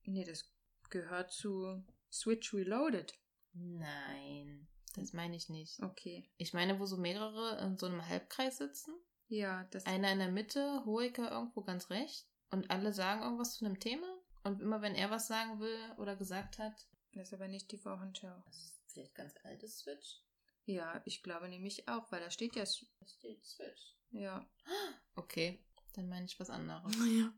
Nee, 0.05 0.25
das 0.25 0.51
gehört 0.91 1.31
zu 1.33 1.85
Switch 2.11 2.53
Reloaded. 2.55 3.19
Nein, 3.53 4.67
das 4.97 5.13
meine 5.13 5.37
ich 5.37 5.49
nicht. 5.49 5.81
Okay. 5.83 6.29
Ich 6.37 6.53
meine, 6.55 6.79
wo 6.81 6.87
so 6.87 6.97
mehrere 6.97 7.59
in 7.65 7.79
so 7.79 7.87
einem 7.87 8.07
Halbkreis 8.07 8.59
sitzen. 8.59 8.95
Ja, 9.29 9.65
das. 9.71 9.87
Einer 9.87 10.13
in 10.13 10.19
der 10.19 10.31
Mitte, 10.31 10.83
Hoeker 10.85 11.31
irgendwo 11.31 11.63
ganz 11.63 11.91
rechts. 11.91 12.29
Und 12.51 12.71
alle 12.71 12.93
sagen 12.93 13.23
irgendwas 13.23 13.55
zu 13.55 13.65
einem 13.65 13.79
Thema. 13.81 14.07
Und 14.45 14.63
immer 14.63 14.81
wenn 14.83 14.95
er 14.95 15.11
was 15.11 15.27
sagen 15.27 15.59
will 15.61 15.79
oder 15.99 16.15
gesagt 16.17 16.59
hat, 16.59 16.75
Das 17.13 17.29
ist 17.29 17.35
aber 17.35 17.49
nicht 17.49 17.71
die 17.73 17.85
Wochenschau. 17.85 18.43
das 18.47 18.57
ist 18.57 18.81
vielleicht 18.93 19.15
ganz 19.15 19.35
altes 19.45 19.79
Switch. 19.79 20.21
Ja, 20.65 21.01
ich 21.05 21.23
glaube 21.23 21.49
nämlich 21.49 21.89
auch, 21.89 22.11
weil 22.13 22.21
da 22.21 22.31
steht 22.31 22.55
ja. 22.57 22.65
Da 22.65 23.07
steht 23.07 23.45
Switch. 23.45 23.97
Ja. 24.11 24.49
Okay, 25.17 25.65
dann 25.95 26.09
meine 26.09 26.27
ich 26.27 26.39
was 26.39 26.51
anderes. 26.51 26.93
Ja. 27.19 27.33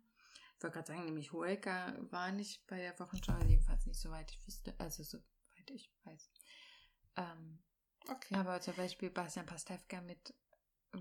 Ich 0.56 0.64
wollte 0.64 0.74
gerade 0.74 0.86
sagen, 0.88 1.04
nämlich 1.04 1.32
Hoeker 1.32 1.96
war 2.10 2.32
nicht 2.32 2.66
bei 2.66 2.78
der 2.78 2.98
Wochenschau, 2.98 3.38
jedenfalls 3.46 3.86
nicht 3.86 4.00
soweit 4.00 4.28
ich 4.32 4.44
wüsste. 4.44 4.74
Also 4.78 5.04
soweit 5.04 5.70
ich 5.70 5.88
weiß. 6.02 6.30
Ähm, 7.18 7.58
Okay. 8.10 8.34
aber 8.36 8.60
zum 8.60 8.74
Beispiel 8.74 9.10
Bastian 9.10 9.44
Pastewka 9.44 10.00
mit, 10.00 10.32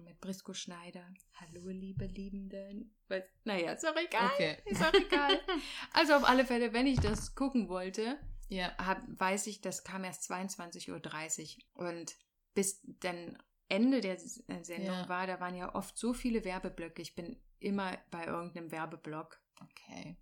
mit 0.04 0.20
Brisco 0.20 0.54
Schneider. 0.54 1.06
Hallo, 1.36 1.70
liebe 1.70 2.06
Liebenden. 2.06 2.94
Weiß, 3.08 3.24
naja, 3.46 3.72
ist 3.72 3.88
auch 3.88 3.96
egal. 3.96 4.30
Okay. 4.34 4.58
Ist 4.66 4.84
auch 4.84 4.94
egal. 4.94 5.40
Also 5.94 6.16
auf 6.16 6.28
alle 6.28 6.46
Fälle, 6.46 6.74
wenn 6.74 6.86
ich 6.86 7.00
das 7.00 7.34
gucken 7.34 7.70
wollte, 7.70 8.20
ja. 8.50 8.76
hab, 8.78 9.02
weiß 9.08 9.48
ich, 9.48 9.62
das 9.62 9.84
kam 9.86 10.04
erst 10.04 10.30
22.30 10.30 11.58
Uhr. 11.76 11.88
Und 11.88 12.16
bis 12.54 12.82
dann 13.00 13.42
Ende 13.70 14.02
der 14.02 14.16
äh, 14.16 14.64
Sendung 14.64 14.98
Ja. 14.98 15.10
war, 15.10 15.28
da 15.28 15.40
waren 15.40 15.56
ja 15.56 15.74
oft 15.76 15.98
so 15.98 16.14
viele 16.14 16.44
Werbeblöcke. 16.44 17.02
Ich 17.02 17.16
bin 17.16 17.42
immer 17.60 17.98
bei 18.12 18.26
irgendeinem 18.26 18.72
Werbeblock 18.72 19.40
Okay. 19.62 20.18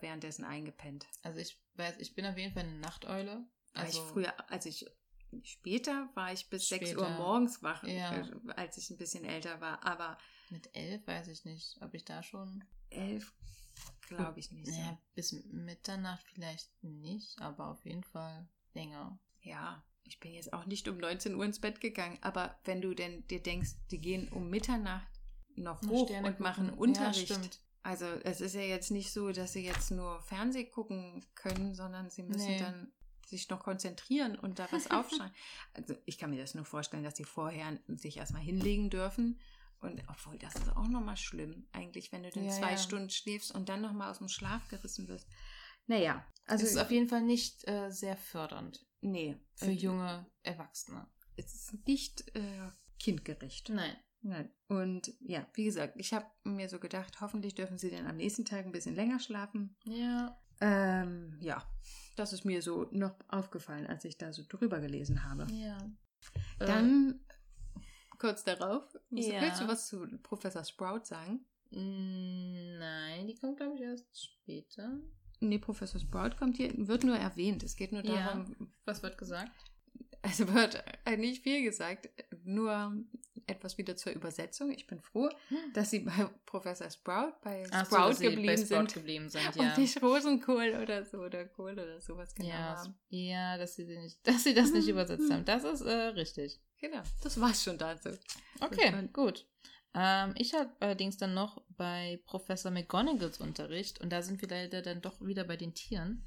währenddessen 0.00 0.44
eingepennt. 0.44 1.06
Also 1.22 1.38
ich 1.38 1.60
weiß, 1.74 1.98
ich 1.98 2.14
bin 2.14 2.24
auf 2.26 2.36
jeden 2.38 2.52
Fall 2.54 2.64
eine 2.64 2.78
Nachteule. 2.78 3.46
Also 3.74 3.98
Also 3.98 3.98
ich 4.00 4.12
früher, 4.12 4.50
als 4.50 4.66
ich 4.66 4.86
später 5.44 6.08
war 6.14 6.32
ich 6.32 6.48
bis 6.48 6.68
6 6.68 6.90
Später. 6.90 7.02
Uhr 7.02 7.10
morgens 7.10 7.62
wach, 7.62 7.82
Ja. 7.84 8.12
äh, 8.26 8.30
als 8.56 8.76
ich 8.78 8.90
ein 8.90 8.96
bisschen 8.98 9.24
älter 9.24 9.60
war. 9.60 9.84
Aber 9.84 10.18
mit 10.50 10.70
elf 10.74 11.06
weiß 11.06 11.28
ich 11.28 11.44
nicht, 11.44 11.76
ob 11.82 11.94
ich 11.94 12.04
da 12.04 12.22
schon. 12.22 12.64
elf 12.90 13.32
glaube 14.06 14.38
ich 14.38 14.52
nicht. 14.52 14.70
So. 14.72 14.98
bis 15.14 15.32
Mitternacht 15.50 16.24
vielleicht 16.34 16.70
nicht, 16.82 17.40
aber 17.40 17.68
auf 17.70 17.84
jeden 17.84 18.04
Fall 18.04 18.46
länger. 18.74 19.18
Ja, 19.40 19.82
ich 20.04 20.20
bin 20.20 20.32
jetzt 20.34 20.52
auch 20.52 20.66
nicht 20.66 20.86
um 20.88 20.98
19 20.98 21.34
Uhr 21.34 21.44
ins 21.44 21.60
Bett 21.60 21.80
gegangen. 21.80 22.18
Aber 22.20 22.58
wenn 22.64 22.80
du 22.82 22.94
denn 22.94 23.26
dir 23.28 23.42
denkst, 23.42 23.70
die 23.90 23.98
gehen 24.00 24.28
um 24.28 24.48
Mitternacht 24.50 25.08
noch 25.56 25.82
hoch 25.88 26.06
Sterne 26.08 26.28
und 26.28 26.40
machen 26.40 26.66
gucken. 26.68 26.78
Unterricht. 26.80 27.30
Ja. 27.30 27.40
Also 27.82 28.06
es 28.06 28.40
ist 28.40 28.54
ja 28.54 28.60
jetzt 28.62 28.90
nicht 28.90 29.12
so, 29.12 29.30
dass 29.32 29.52
sie 29.54 29.64
jetzt 29.64 29.90
nur 29.90 30.20
Fernseh 30.22 30.64
gucken 30.64 31.24
können, 31.34 31.74
sondern 31.74 32.10
sie 32.10 32.22
müssen 32.22 32.46
Nee. 32.46 32.58
dann 32.58 32.92
sich 33.28 33.48
noch 33.48 33.60
konzentrieren 33.60 34.38
und 34.38 34.58
da 34.58 34.66
was 34.70 34.90
aufschreiben. 34.90 35.34
also 35.74 35.94
ich 36.04 36.18
kann 36.18 36.30
mir 36.30 36.40
das 36.40 36.54
nur 36.54 36.64
vorstellen, 36.64 37.04
dass 37.04 37.16
sie 37.16 37.24
vorher 37.24 37.78
sich 37.88 38.16
erstmal 38.16 38.42
hinlegen 38.42 38.90
dürfen. 38.90 39.40
Und 39.80 40.02
obwohl, 40.08 40.38
das 40.38 40.54
ist 40.54 40.74
auch 40.76 40.88
nochmal 40.88 41.16
schlimm, 41.18 41.66
eigentlich, 41.72 42.10
wenn 42.10 42.22
du 42.22 42.30
dann 42.30 42.44
Ja, 42.44 42.50
zwei 42.52 42.70
ja. 42.70 42.78
Stunden 42.78 43.10
schläfst 43.10 43.54
und 43.54 43.68
dann 43.68 43.82
nochmal 43.82 44.10
aus 44.10 44.18
dem 44.18 44.28
Schlaf 44.28 44.66
gerissen 44.68 45.08
wirst. 45.08 45.28
Naja, 45.86 46.24
Also 46.46 46.52
also 46.52 46.64
es 46.64 46.70
ist 46.72 46.78
auf 46.78 46.90
jeden 46.90 47.08
Fall 47.08 47.20
nicht 47.22 47.68
äh, 47.68 47.90
sehr 47.90 48.16
fördernd 48.16 48.86
nee, 49.02 49.36
für 49.54 49.66
äh, 49.66 49.72
junge 49.72 50.26
Erwachsene. 50.42 51.06
Es 51.36 51.54
ist 51.54 51.86
nicht 51.86 52.34
äh, 52.34 52.70
kindgerecht. 52.98 53.68
Nein. 53.68 53.96
Nein. 54.22 54.50
Und 54.68 55.12
ja, 55.20 55.46
wie 55.52 55.64
gesagt, 55.64 55.96
ich 55.98 56.14
habe 56.14 56.24
mir 56.44 56.70
so 56.70 56.78
gedacht, 56.78 57.20
hoffentlich 57.20 57.54
dürfen 57.54 57.76
sie 57.76 57.90
dann 57.90 58.06
am 58.06 58.16
nächsten 58.16 58.46
Tag 58.46 58.64
ein 58.64 58.72
bisschen 58.72 58.94
länger 58.94 59.20
schlafen. 59.20 59.76
Ja. 59.84 60.40
Ähm, 60.60 61.36
ja, 61.40 61.62
das 62.16 62.32
ist 62.32 62.44
mir 62.44 62.62
so 62.62 62.88
noch 62.92 63.14
aufgefallen, 63.28 63.86
als 63.86 64.04
ich 64.04 64.16
da 64.18 64.32
so 64.32 64.42
drüber 64.48 64.80
gelesen 64.80 65.24
habe. 65.28 65.46
Ja. 65.52 65.78
Dann 66.58 67.20
kurz 68.18 68.44
darauf, 68.44 68.82
ja. 69.10 69.40
willst 69.42 69.60
du 69.60 69.68
was 69.68 69.88
zu 69.88 70.06
Professor 70.22 70.64
Sprout 70.64 71.04
sagen? 71.04 71.44
Mm, 71.70 72.78
Nein, 72.78 73.26
die 73.26 73.34
kommt, 73.34 73.56
glaube 73.58 73.74
ich, 73.74 73.80
erst 73.82 74.22
später. 74.22 74.98
Nee, 75.40 75.58
Professor 75.58 76.00
Sprout 76.00 76.36
kommt 76.38 76.56
hier, 76.56 76.72
wird 76.86 77.04
nur 77.04 77.16
erwähnt. 77.16 77.62
Es 77.62 77.76
geht 77.76 77.92
nur 77.92 78.04
Ja. 78.04 78.26
darum, 78.26 78.72
Was 78.84 79.02
wird 79.02 79.18
gesagt? 79.18 79.50
Also 80.24 80.52
wird 80.52 80.82
nicht 81.18 81.42
viel 81.42 81.62
gesagt, 81.62 82.08
nur 82.44 82.92
etwas 83.46 83.76
wieder 83.76 83.96
zur 83.96 84.12
Übersetzung. 84.12 84.72
Ich 84.72 84.86
bin 84.86 85.00
froh, 85.00 85.28
dass 85.74 85.90
sie 85.90 86.00
bei 86.00 86.30
Professor 86.46 86.90
Sprout 86.90 87.32
bei 87.42 87.64
so, 87.64 87.84
Sprout 87.84 88.08
dass 88.08 88.18
sie 88.18 88.30
geblieben 88.30 88.46
bei 88.46 88.56
Sprout 88.56 88.66
sind 88.66 88.94
geblieben 88.94 89.28
sind, 89.28 89.56
ja. 89.56 89.62
und 89.62 89.78
nicht 89.78 90.02
Rosenkohl 90.02 90.78
oder 90.82 91.04
so 91.04 91.18
oder 91.18 91.44
Kohl 91.44 91.72
oder 91.72 92.00
sowas 92.00 92.34
genau 92.34 92.48
ja, 92.48 92.76
haben. 92.76 92.94
ja, 93.10 93.58
dass 93.58 93.76
sie, 93.76 93.84
nicht, 93.84 94.18
dass 94.26 94.44
sie 94.44 94.54
das 94.54 94.72
nicht 94.72 94.88
übersetzt 94.88 95.30
haben. 95.30 95.44
Das 95.44 95.64
ist 95.64 95.82
äh, 95.82 95.92
richtig. 95.92 96.60
Genau, 96.80 97.02
das 97.22 97.40
war's 97.40 97.62
schon 97.62 97.78
dazu. 97.78 98.10
Okay, 98.60 98.90
Gut. 98.90 99.12
gut. 99.12 99.46
Ähm, 99.94 100.34
ich 100.36 100.54
habe 100.54 100.70
allerdings 100.80 101.16
dann 101.16 101.34
noch 101.34 101.62
bei 101.76 102.20
Professor 102.26 102.70
McGonagalls 102.70 103.38
Unterricht 103.40 104.00
und 104.00 104.10
da 104.10 104.22
sind 104.22 104.40
wir 104.40 104.48
leider 104.48 104.82
dann 104.82 105.00
doch 105.00 105.20
wieder 105.20 105.44
bei 105.44 105.56
den 105.56 105.74
Tieren, 105.74 106.26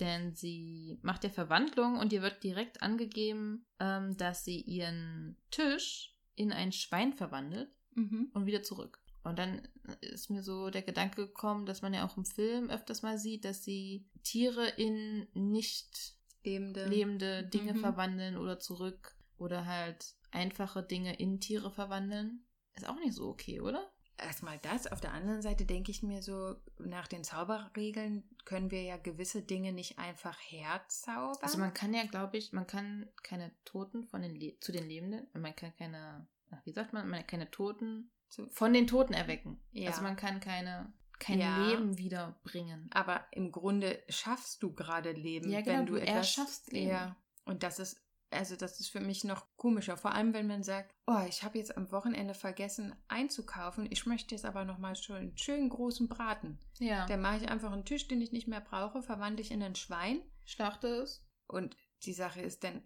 denn 0.00 0.34
sie 0.34 0.98
macht 1.02 1.24
ja 1.24 1.30
Verwandlung 1.30 1.98
und 1.98 2.12
ihr 2.12 2.22
wird 2.22 2.42
direkt 2.42 2.82
angegeben, 2.82 3.66
ähm, 3.80 4.16
dass 4.16 4.44
sie 4.44 4.60
ihren 4.60 5.36
Tisch 5.50 6.14
in 6.34 6.52
ein 6.52 6.72
Schwein 6.72 7.12
verwandelt 7.12 7.70
Mhm. 7.94 8.30
und 8.32 8.46
wieder 8.46 8.62
zurück. 8.62 9.00
Und 9.24 9.38
dann 9.38 9.66
ist 10.00 10.30
mir 10.30 10.42
so 10.42 10.70
der 10.70 10.82
Gedanke 10.82 11.26
gekommen, 11.26 11.66
dass 11.66 11.82
man 11.82 11.92
ja 11.92 12.06
auch 12.06 12.16
im 12.16 12.24
Film 12.24 12.70
öfters 12.70 13.02
mal 13.02 13.18
sieht, 13.18 13.44
dass 13.44 13.64
sie 13.64 14.06
Tiere 14.22 14.68
in 14.68 15.26
nicht 15.34 16.14
Lebende. 16.44 16.86
lebende 16.86 17.42
Dinge 17.44 17.74
Mhm. 17.74 17.78
verwandeln 17.80 18.36
oder 18.36 18.58
zurück 18.60 19.16
oder 19.36 19.66
halt 19.66 20.14
einfache 20.30 20.82
Dinge 20.82 21.18
in 21.18 21.40
Tiere 21.40 21.70
verwandeln. 21.70 22.44
Ist 22.74 22.88
auch 22.88 22.98
nicht 23.00 23.14
so 23.14 23.28
okay, 23.28 23.60
oder? 23.60 23.90
Erstmal 24.18 24.58
das. 24.58 24.86
Auf 24.86 25.00
der 25.00 25.12
anderen 25.12 25.42
Seite 25.42 25.64
denke 25.64 25.90
ich 25.90 26.02
mir 26.02 26.22
so, 26.22 26.56
nach 26.78 27.06
den 27.06 27.24
Zauberregeln 27.24 28.24
können 28.44 28.70
wir 28.70 28.82
ja 28.82 28.96
gewisse 28.96 29.42
Dinge 29.42 29.72
nicht 29.72 29.98
einfach 29.98 30.38
herzaubern. 30.40 31.38
Also 31.42 31.58
man 31.58 31.72
kann 31.74 31.94
ja, 31.94 32.04
glaube 32.04 32.36
ich, 32.36 32.52
man 32.52 32.66
kann 32.66 33.08
keine 33.22 33.52
Toten 33.64 34.04
von 34.04 34.22
den 34.22 34.34
Le 34.34 34.58
zu 34.60 34.72
den 34.72 34.88
Lebenden, 34.88 35.26
man 35.34 35.54
kann 35.54 35.72
keine, 35.76 36.26
wie 36.64 36.72
sagt 36.72 36.92
man, 36.92 37.08
man 37.08 37.26
keine 37.26 37.50
Toten 37.50 38.10
Zu- 38.28 38.48
von 38.50 38.72
den 38.72 38.86
Toten 38.86 39.12
erwecken. 39.14 39.60
Ja. 39.72 39.90
Also 39.90 40.02
man 40.02 40.16
kann 40.16 40.40
keine 40.40 40.92
kein 41.18 41.40
Ja. 41.40 41.66
Leben 41.66 41.98
wiederbringen. 41.98 42.88
Aber 42.92 43.24
im 43.32 43.50
Grunde 43.50 44.02
schaffst 44.08 44.62
du 44.62 44.72
gerade 44.72 45.10
Leben, 45.12 45.50
Ja, 45.50 45.60
genau, 45.62 45.78
wenn 45.78 45.86
du, 45.86 45.92
du 45.94 46.00
etwas 46.00 46.14
erschaffst 46.16 46.72
Leben. 46.72 46.90
Ja. 46.90 47.16
Und 47.44 47.62
das 47.64 47.78
ist 47.80 48.00
also 48.30 48.56
das 48.56 48.78
ist 48.80 48.88
für 48.90 49.00
mich 49.00 49.24
noch 49.24 49.46
komischer, 49.56 49.96
vor 49.96 50.12
allem 50.12 50.32
wenn 50.34 50.46
man 50.46 50.62
sagt, 50.62 50.94
oh, 51.06 51.24
ich 51.28 51.42
habe 51.42 51.58
jetzt 51.58 51.76
am 51.76 51.90
Wochenende 51.92 52.34
vergessen 52.34 52.94
einzukaufen, 53.08 53.86
ich 53.90 54.06
möchte 54.06 54.34
jetzt 54.34 54.44
aber 54.44 54.64
noch 54.64 54.78
mal 54.78 54.94
schon 54.96 55.16
einen 55.16 55.38
schönen 55.38 55.68
großen 55.68 56.08
Braten. 56.08 56.58
Ja. 56.78 57.06
Dann 57.06 57.20
mache 57.20 57.38
ich 57.38 57.48
einfach 57.50 57.72
einen 57.72 57.84
Tisch, 57.84 58.06
den 58.08 58.20
ich 58.20 58.32
nicht 58.32 58.48
mehr 58.48 58.60
brauche, 58.60 59.02
verwandle 59.02 59.40
ich 59.42 59.50
in 59.50 59.62
ein 59.62 59.74
Schwein 59.74 60.20
Schlachte 60.44 60.88
es. 60.88 61.26
und 61.46 61.76
die 62.04 62.12
Sache 62.12 62.40
ist 62.42 62.64
dann 62.64 62.82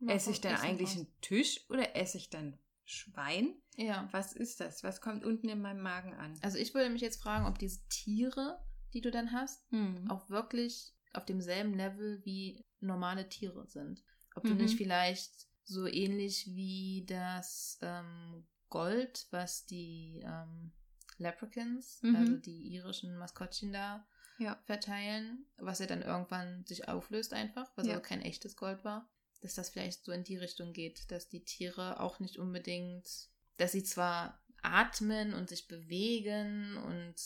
mach 0.00 0.14
esse 0.14 0.30
ich 0.30 0.40
dann 0.40 0.56
eigentlich 0.56 0.90
raus. 0.90 0.96
einen 0.98 1.20
Tisch 1.20 1.68
oder 1.70 1.96
esse 1.96 2.18
ich 2.18 2.30
dann 2.30 2.58
Schwein? 2.84 3.54
Ja. 3.76 4.08
Was 4.12 4.32
ist 4.32 4.60
das? 4.60 4.82
Was 4.82 5.00
kommt 5.00 5.24
unten 5.24 5.48
in 5.48 5.60
meinem 5.60 5.82
Magen 5.82 6.14
an? 6.14 6.34
Also 6.42 6.56
ich 6.58 6.72
würde 6.74 6.88
mich 6.90 7.02
jetzt 7.02 7.20
fragen, 7.22 7.46
ob 7.46 7.58
diese 7.58 7.86
Tiere, 7.88 8.58
die 8.94 9.00
du 9.02 9.10
dann 9.10 9.32
hast, 9.32 9.62
Hm. 9.70 10.10
auch 10.10 10.30
wirklich 10.30 10.94
auf 11.12 11.24
demselben 11.26 11.74
Level 11.74 12.24
wie 12.24 12.64
normale 12.80 13.28
Tiere 13.28 13.66
sind. 13.66 14.02
Ob 14.38 14.44
du 14.44 14.52
Mhm. 14.54 14.58
nicht 14.60 14.76
vielleicht 14.76 15.32
so 15.64 15.86
ähnlich 15.86 16.46
wie 16.46 17.04
das 17.06 17.78
ähm, 17.82 18.46
Gold, 18.70 19.26
was 19.30 19.66
die 19.66 20.22
ähm, 20.24 20.72
Leprechauns, 21.18 21.98
Mhm. 22.02 22.14
also 22.14 22.36
die 22.36 22.68
irischen 22.74 23.16
Maskottchen 23.16 23.72
da 23.72 24.06
Ja. 24.38 24.56
verteilen, 24.64 25.44
was 25.56 25.80
ja 25.80 25.86
dann 25.86 26.02
irgendwann 26.02 26.64
sich 26.66 26.88
auflöst 26.88 27.32
einfach, 27.34 27.68
was 27.76 27.86
Ja. 27.88 27.94
also 27.94 28.02
kein 28.06 28.22
echtes 28.22 28.56
Gold 28.56 28.84
war, 28.84 29.08
dass 29.40 29.54
das 29.54 29.70
vielleicht 29.70 30.04
so 30.04 30.12
in 30.12 30.22
die 30.22 30.36
Richtung 30.36 30.72
geht, 30.72 31.10
dass 31.10 31.28
die 31.28 31.44
Tiere 31.44 31.98
auch 32.00 32.20
nicht 32.20 32.38
unbedingt, 32.38 33.28
dass 33.56 33.72
sie 33.72 33.82
zwar 33.82 34.40
atmen 34.62 35.34
und 35.34 35.48
sich 35.48 35.66
bewegen 35.66 36.76
und 36.76 37.16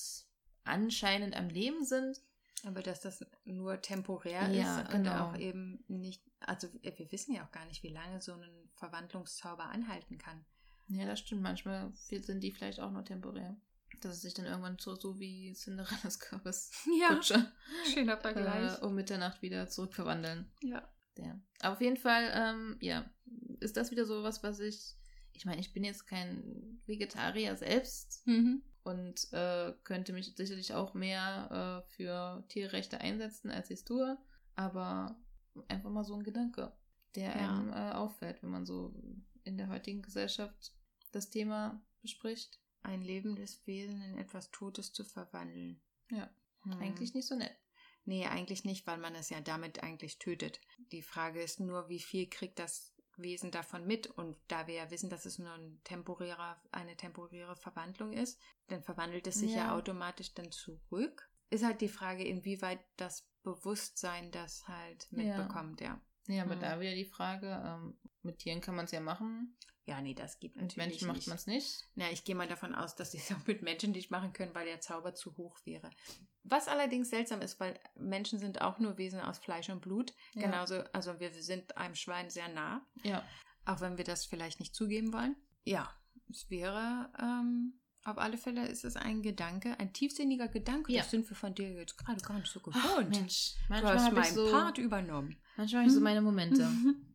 anscheinend 0.64 1.36
am 1.36 1.48
Leben 1.50 1.84
sind, 1.84 2.22
Aber 2.64 2.82
dass 2.82 3.00
das 3.00 3.24
nur 3.44 3.80
temporär 3.82 4.50
Ja, 4.54 4.80
ist 4.80 4.88
und 4.88 4.94
genau. 5.04 5.30
auch 5.30 5.36
eben 5.38 5.84
nicht, 5.88 6.22
also 6.48 6.68
wir 6.82 6.98
wir 6.98 7.12
wissen 7.12 7.34
ja 7.34 7.44
auch 7.46 7.50
gar 7.52 7.66
nicht, 7.66 7.82
wie 7.82 7.88
lange 7.92 8.20
so 8.20 8.32
ein 8.34 8.68
Verwandlungszauber 8.76 9.64
anhalten 9.64 10.18
kann. 10.18 10.44
Ja, 10.88 11.06
das 11.06 11.20
stimmt. 11.20 11.42
Manchmal 11.42 11.92
sind 11.94 12.40
die 12.42 12.52
vielleicht 12.52 12.80
auch 12.80 12.90
nur 12.90 13.04
temporär. 13.04 13.56
Dass 14.00 14.16
es 14.16 14.22
sich 14.22 14.34
dann 14.34 14.46
irgendwann 14.46 14.78
so, 14.78 14.94
so 14.96 15.18
wie 15.20 15.52
Cinderellas 15.54 16.18
Kürbis 16.18 16.70
Kutsche 17.08 17.52
schöner 17.92 18.16
Vergleich. 18.16 18.78
äh, 18.80 18.84
um 18.84 18.94
Mitternacht 18.94 19.42
wieder 19.42 19.68
zurückverwandeln. 19.68 20.50
ja. 20.62 20.88
Ja. 21.18 21.38
Aber 21.60 21.74
auf 21.74 21.80
jeden 21.82 21.98
Fall, 21.98 22.30
ähm, 22.34 22.78
ja, 22.80 23.04
ist 23.60 23.76
das 23.76 23.90
wieder 23.90 24.06
so 24.06 24.22
was, 24.22 24.42
was 24.42 24.60
ich. 24.60 24.96
Ich 25.34 25.44
meine, 25.44 25.60
ich 25.60 25.74
bin 25.74 25.84
jetzt 25.84 26.06
kein 26.06 26.80
Vegetarier 26.86 27.54
selbst 27.56 28.26
Mhm. 28.26 28.62
und 28.82 29.30
äh, 29.34 29.74
könnte 29.84 30.14
mich 30.14 30.34
sicherlich 30.34 30.72
auch 30.72 30.94
mehr 30.94 31.84
äh, 31.86 31.94
für 31.94 32.42
Tierrechte 32.48 32.98
einsetzen, 33.02 33.50
als 33.50 33.68
ich 33.70 33.80
es 33.80 33.84
tue. 33.84 34.16
Aber 34.54 35.14
einfach 35.68 35.90
mal 35.90 36.04
so 36.04 36.14
ein 36.14 36.22
Gedanke, 36.24 36.72
der 37.14 37.36
Ja. 37.36 37.56
einem 37.56 37.72
äh, 37.72 37.92
auffällt, 37.92 38.42
wenn 38.42 38.50
man 38.50 38.66
so 38.66 38.94
in 39.44 39.56
der 39.56 39.68
heutigen 39.68 40.02
Gesellschaft 40.02 40.74
das 41.12 41.30
Thema 41.30 41.84
bespricht. 42.00 42.60
Ein 42.82 43.02
lebendes 43.02 43.66
Wesen 43.66 44.02
in 44.02 44.18
etwas 44.18 44.50
Totes 44.50 44.92
zu 44.92 45.04
verwandeln. 45.04 45.80
Ja, 46.10 46.30
Hm. 46.64 46.72
eigentlich 46.80 47.14
nicht 47.14 47.26
so 47.28 47.34
nett. 47.36 47.56
Nee, 48.04 48.26
eigentlich 48.26 48.64
nicht, 48.64 48.86
weil 48.86 48.98
man 48.98 49.14
es 49.14 49.30
ja 49.30 49.40
damit 49.40 49.82
eigentlich 49.82 50.18
tötet. 50.18 50.60
Die 50.90 51.02
Frage 51.02 51.40
ist 51.40 51.60
nur, 51.60 51.88
wie 51.88 52.00
viel 52.00 52.28
kriegt 52.28 52.58
das 52.58 52.92
Wesen 53.16 53.50
davon 53.52 53.86
mit? 53.86 54.08
Und 54.08 54.36
da 54.48 54.66
wir 54.66 54.74
ja 54.74 54.90
wissen, 54.90 55.10
dass 55.10 55.24
es 55.26 55.38
nur 55.38 55.52
ein 55.52 55.80
temporärer, 55.84 56.60
eine 56.72 56.96
temporäre 56.96 57.54
Verwandlung 57.56 58.12
ist, 58.12 58.40
dann 58.68 58.82
verwandelt 58.82 59.26
es 59.28 59.36
sich 59.38 59.52
ja, 59.52 59.66
Ja. 59.66 59.74
automatisch 59.76 60.34
dann 60.34 60.50
zurück. 60.50 61.30
Ist 61.50 61.64
halt 61.64 61.80
die 61.80 61.88
Frage, 61.88 62.24
inwieweit 62.24 62.80
das 62.96 63.28
Bewusstsein 63.42 64.30
das 64.30 64.66
halt 64.68 65.06
Ja. 65.10 65.18
mitbekommt, 65.38 65.80
ja. 65.80 66.00
Ja, 66.28 66.44
aber 66.44 66.54
Hm. 66.54 66.60
da 66.60 66.80
wieder 66.80 66.94
die 66.94 67.04
Frage, 67.04 67.60
ähm, 67.64 67.98
mit 68.22 68.38
Tieren 68.38 68.60
kann 68.60 68.76
man 68.76 68.84
es 68.84 68.92
ja 68.92 69.00
machen, 69.00 69.56
Ja, 69.84 70.00
nee, 70.00 70.14
das 70.14 70.38
geht 70.38 70.54
mit 70.54 70.62
natürlich 70.62 70.90
Menschen 71.02 71.08
macht 71.08 71.26
man 71.26 71.34
es 71.36 71.48
nicht. 71.48 71.88
Na, 71.96 72.08
ich 72.12 72.22
gehe 72.22 72.36
mal 72.36 72.46
davon 72.46 72.72
aus, 72.72 72.94
dass 72.94 73.10
sie 73.10 73.18
es 73.18 73.30
auch 73.36 73.46
mit 73.48 73.62
Menschen 73.62 73.90
nicht 73.90 74.12
machen 74.12 74.32
können, 74.32 74.54
weil 74.54 74.64
der 74.64 74.80
Zauber 74.80 75.12
zu 75.14 75.36
hoch 75.36 75.58
wäre. 75.64 75.90
Was 76.44 76.68
allerdings 76.68 77.10
seltsam 77.10 77.40
ist, 77.40 77.58
weil 77.58 77.80
Menschen 77.96 78.38
sind 78.38 78.60
auch 78.60 78.78
nur 78.78 78.96
Wesen 78.96 79.18
aus 79.20 79.38
Fleisch 79.40 79.70
und 79.70 79.80
Blut. 79.80 80.14
Ja. 80.34 80.42
Genauso, 80.42 80.84
also 80.92 81.18
wir 81.18 81.32
sind 81.32 81.76
einem 81.76 81.96
Schwein 81.96 82.30
sehr 82.30 82.46
nah, 82.48 82.86
Ja. 83.02 83.24
auch 83.64 83.80
wenn 83.80 83.96
wir 83.98 84.04
das 84.04 84.24
vielleicht 84.24 84.60
nicht 84.60 84.72
zugeben 84.76 85.12
wollen. 85.12 85.34
Ja, 85.64 85.92
es 86.30 86.48
wäre, 86.48 87.12
ähm, 87.20 87.80
auf 88.04 88.18
alle 88.18 88.36
Fälle 88.36 88.66
ist 88.68 88.84
es 88.84 88.96
ein 88.96 89.22
Gedanke, 89.22 89.78
ein 89.78 89.92
tiefsinniger 89.92 90.48
Gedanke. 90.48 90.92
Ja. 90.92 91.02
Das 91.02 91.10
sind 91.10 91.28
wir 91.28 91.36
von 91.36 91.54
dir 91.54 91.70
jetzt 91.72 91.96
gerade 91.96 92.20
gar 92.20 92.38
nicht 92.38 92.50
so 92.50 92.60
Ach, 92.60 92.64
gewohnt. 92.96 93.10
Mensch, 93.10 93.54
du 93.54 93.60
manchmal 93.68 93.94
hast 93.94 94.04
habe 94.06 94.14
ich 94.16 94.22
meinen 94.22 94.34
so, 94.34 94.50
Part 94.50 94.78
übernommen. 94.78 95.36
manchmal 95.56 95.80
habe 95.82 95.88
ich 95.88 95.94
so 95.94 96.00
Mhm. 96.00 96.04
meine 96.04 96.22
Momente. 96.22 96.68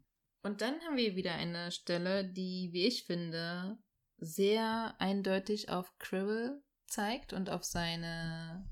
Und 0.44 0.62
dann 0.62 0.80
haben 0.82 0.96
wir 0.96 1.16
wieder 1.16 1.34
eine 1.34 1.72
Stelle, 1.72 2.24
die, 2.26 2.70
wie 2.72 2.86
ich 2.86 3.04
finde, 3.06 3.78
sehr 4.18 4.96
eindeutig 5.00 5.70
auf 5.70 5.98
Quirrell 6.00 6.62
zeigt 6.88 7.34
und 7.34 7.50
auf 7.50 7.66
seine, 7.66 8.66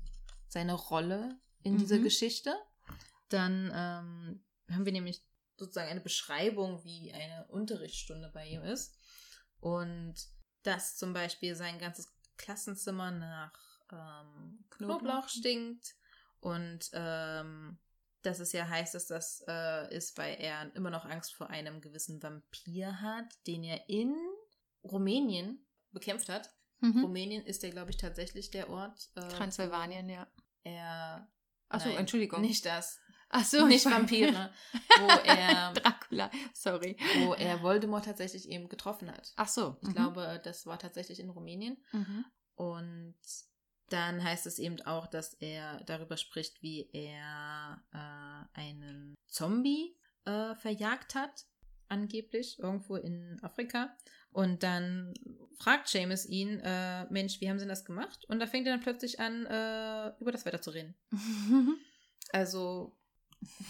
seine 0.48 0.72
Rolle 0.72 1.38
in 1.62 1.76
dieser 1.76 1.98
Mhm. 1.98 2.04
Geschichte. 2.04 2.54
Dann 3.28 3.66
ähm, 3.74 4.44
haben 4.74 4.84
wir 4.86 4.92
nämlich 4.92 5.22
sozusagen 5.58 5.90
eine 5.90 6.00
Beschreibung, 6.00 6.82
wie 6.84 7.12
eine 7.12 7.46
Unterrichtsstunde 7.48 8.30
bei 8.32 8.46
ihm 8.48 8.62
ist. 8.62 8.96
Und 9.60 10.14
dass 10.66 10.96
zum 10.96 11.12
Beispiel 11.12 11.54
sein 11.54 11.78
ganzes 11.78 12.12
Klassenzimmer 12.36 13.10
nach 13.10 13.52
ähm, 13.92 14.64
Knoblauch 14.70 15.00
Knoblauch. 15.00 15.28
stinkt 15.28 15.94
und 16.40 16.90
ähm, 16.92 17.78
dass 18.22 18.40
es 18.40 18.52
ja 18.52 18.68
heißt, 18.68 18.94
dass 18.94 19.06
das 19.06 19.44
äh, 19.46 19.94
ist, 19.94 20.18
weil 20.18 20.36
er 20.40 20.74
immer 20.74 20.90
noch 20.90 21.04
Angst 21.04 21.34
vor 21.34 21.48
einem 21.48 21.80
gewissen 21.80 22.22
Vampir 22.22 23.00
hat, 23.00 23.32
den 23.46 23.62
er 23.62 23.88
in 23.88 24.14
Rumänien 24.82 25.64
bekämpft 25.92 26.28
hat. 26.28 26.50
Mhm. 26.80 27.04
Rumänien 27.04 27.44
ist 27.44 27.62
ja, 27.62 27.70
glaube 27.70 27.90
ich, 27.90 27.96
tatsächlich 27.96 28.50
der 28.50 28.68
Ort. 28.68 29.10
Äh, 29.14 29.28
Transsilvanien, 29.28 30.08
ja. 30.08 30.26
Er. 30.64 31.28
Achso, 31.68 31.88
Entschuldigung. 31.90 32.40
Nicht 32.40 32.66
das. 32.66 33.00
Achso, 33.28 33.66
nicht 33.66 33.84
Vampire. 33.84 34.50
wo 35.00 35.08
er 35.24 35.72
Dracula, 35.72 36.30
sorry. 36.54 36.96
wo 37.18 37.34
er 37.34 37.62
Voldemort 37.62 38.04
tatsächlich 38.04 38.48
eben 38.48 38.68
getroffen 38.68 39.10
hat. 39.10 39.32
Ach 39.36 39.48
so. 39.48 39.76
Ich 39.82 39.88
mhm. 39.88 39.94
glaube, 39.94 40.40
das 40.44 40.66
war 40.66 40.78
tatsächlich 40.78 41.20
in 41.20 41.30
Rumänien. 41.30 41.76
Mhm. 41.92 42.24
Und 42.54 43.16
dann 43.88 44.22
heißt 44.22 44.46
es 44.46 44.58
eben 44.58 44.80
auch, 44.82 45.06
dass 45.06 45.34
er 45.34 45.82
darüber 45.84 46.16
spricht, 46.16 46.62
wie 46.62 46.88
er 46.92 47.82
äh, 47.92 48.58
einen 48.58 49.14
Zombie 49.26 49.96
äh, 50.24 50.54
verjagt 50.56 51.14
hat, 51.14 51.46
angeblich, 51.88 52.58
irgendwo 52.58 52.96
in 52.96 53.38
Afrika. 53.42 53.96
Und 54.30 54.62
dann 54.62 55.14
fragt 55.58 55.88
Seamus 55.88 56.26
ihn, 56.26 56.60
äh, 56.60 57.06
Mensch, 57.10 57.40
wie 57.40 57.48
haben 57.48 57.58
sie 57.58 57.62
denn 57.62 57.70
das 57.70 57.84
gemacht? 57.84 58.24
Und 58.28 58.40
da 58.40 58.46
fängt 58.46 58.66
er 58.66 58.72
dann 58.74 58.82
plötzlich 58.82 59.20
an, 59.20 59.46
äh, 59.46 60.12
über 60.20 60.32
das 60.32 60.44
Wetter 60.44 60.62
zu 60.62 60.70
reden. 60.70 60.94
Also 62.32 62.98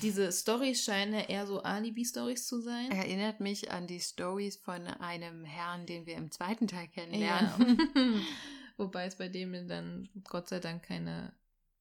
diese 0.03 0.31
Storys 0.33 0.83
scheinen 0.85 1.15
ja 1.15 1.21
eher 1.21 1.47
so 1.47 1.63
Alibi-Stories 1.63 2.47
zu 2.47 2.61
sein. 2.61 2.91
Erinnert 2.91 3.41
mich 3.41 3.71
an 3.71 3.87
die 3.87 4.01
Stories 4.01 4.57
von 4.57 4.87
einem 4.87 5.45
Herrn, 5.45 5.87
den 5.87 6.07
wir 6.07 6.17
im 6.17 6.31
zweiten 6.31 6.67
Teil 6.69 6.85
Ja. 6.85 6.91
kennenlernen. 6.93 7.79
Wobei 8.77 9.07
es 9.07 9.17
bei 9.17 9.29
dem 9.29 9.69
dann 9.69 10.09
Gott 10.25 10.49
sei 10.49 10.61
Dank 10.61 10.83
keine 10.85 11.35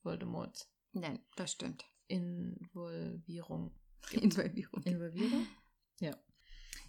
Voldemort 0.03 0.67
Nein, 0.93 1.19
das 1.35 1.51
stimmt. 1.51 1.83
Involvierung. 2.07 3.71
Involvierung. 4.11 4.83
Involvierung? 4.83 5.47
Ja. 5.99 6.15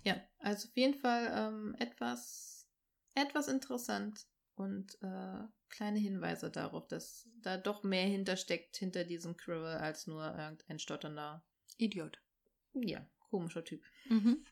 Ja, 0.05 0.21
also 0.39 0.69
auf 0.69 0.77
jeden 0.77 0.95
Fall 0.95 1.33
ähm, 1.35 1.75
etwas, 1.81 2.69
etwas 3.15 3.49
interessant 3.49 4.27
und 4.57 4.99
äh, 5.03 5.45
kleine 5.69 5.99
Hinweise 5.99 6.51
darauf, 6.51 6.87
dass 6.89 7.29
da 7.43 7.57
doch 7.57 7.83
mehr 7.83 8.07
hintersteckt 8.07 8.77
hinter 8.77 9.05
diesem 9.05 9.37
Quirrell 9.37 9.77
als 9.79 10.07
nur 10.07 10.25
irgendein 10.37 10.79
stotternder, 10.79 11.45
Idiot. 11.79 12.19
ja, 12.75 13.07
komischer 13.31 13.65
Typ. 13.65 13.83
Mhm. 14.09 14.45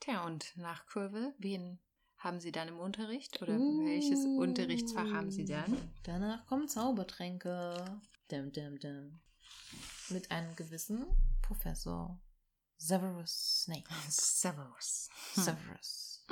Tja, 0.00 0.24
und 0.24 0.56
nach 0.56 0.86
Kurve, 0.86 1.34
wen 1.38 1.78
haben 2.16 2.40
Sie 2.40 2.52
dann 2.52 2.68
im 2.68 2.78
Unterricht? 2.78 3.40
Oder 3.42 3.54
Uh. 3.58 3.84
welches 3.86 4.24
Unterrichtsfach 4.24 5.10
haben 5.12 5.30
Sie 5.30 5.44
dann? 5.44 5.76
Danach 6.04 6.46
kommen 6.46 6.68
Zaubertränke. 6.68 8.00
Dim, 8.30 8.52
dim, 8.52 8.78
dim. 8.78 9.20
Mit 10.10 10.30
einem 10.30 10.54
gewissen 10.56 11.06
Professor 11.42 12.20
Severus 12.76 13.62
Snape. 13.64 13.84
Severus. 14.08 15.08
Severus. 15.34 16.24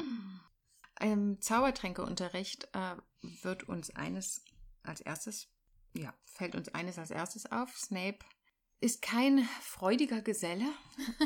Im 1.01 1.41
Zaubertränkeunterricht 1.41 2.69
äh, 2.73 2.97
wird 3.43 3.65
uns 3.65 3.95
eines 3.95 4.45
als 4.83 5.01
erstes, 5.01 5.49
ja, 5.95 6.15
fällt 6.25 6.55
uns 6.55 6.69
eines 6.69 6.99
als 6.99 7.11
erstes 7.11 7.51
auf. 7.51 7.77
Snape 7.77 8.19
ist 8.81 9.03
kein 9.03 9.41
freudiger 9.61 10.23
Geselle 10.23 10.67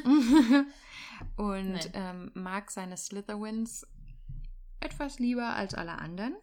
und 1.36 1.90
ähm, 1.92 2.30
mag 2.34 2.70
seine 2.70 2.96
Slytherins 2.96 3.86
etwas 4.80 5.18
lieber 5.18 5.54
als 5.54 5.74
alle 5.74 5.98
anderen. 5.98 6.36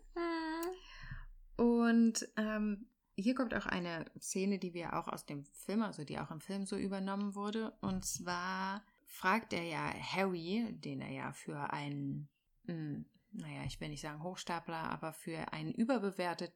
Und 1.60 2.26
ähm, 2.38 2.88
hier 3.16 3.36
kommt 3.36 3.54
auch 3.54 3.66
eine 3.66 4.06
Szene, 4.18 4.60
die 4.60 4.74
wir 4.74 4.94
auch 4.98 5.10
aus 5.10 5.26
dem 5.26 5.44
Film, 5.44 5.82
also 5.82 6.06
die 6.06 6.20
auch 6.20 6.32
im 6.32 6.40
Film 6.40 6.66
so 6.66 6.78
übernommen 6.78 7.36
wurde. 7.36 7.74
Und 7.82 8.06
zwar 8.06 8.82
fragt 9.06 9.52
er 9.52 9.64
ja 9.64 9.94
Harry, 9.94 10.68
den 10.72 11.02
er 11.02 11.12
ja 11.12 11.32
für 11.34 11.74
einen, 11.74 12.30
mh, 12.64 13.04
naja, 13.32 13.64
ich 13.66 13.80
will 13.80 13.90
nicht 13.90 14.02
sagen 14.02 14.24
Hochstapler, 14.24 14.78
aber 14.92 15.14
für 15.14 15.52
einen 15.54 15.72
überbewertet, 15.74 16.54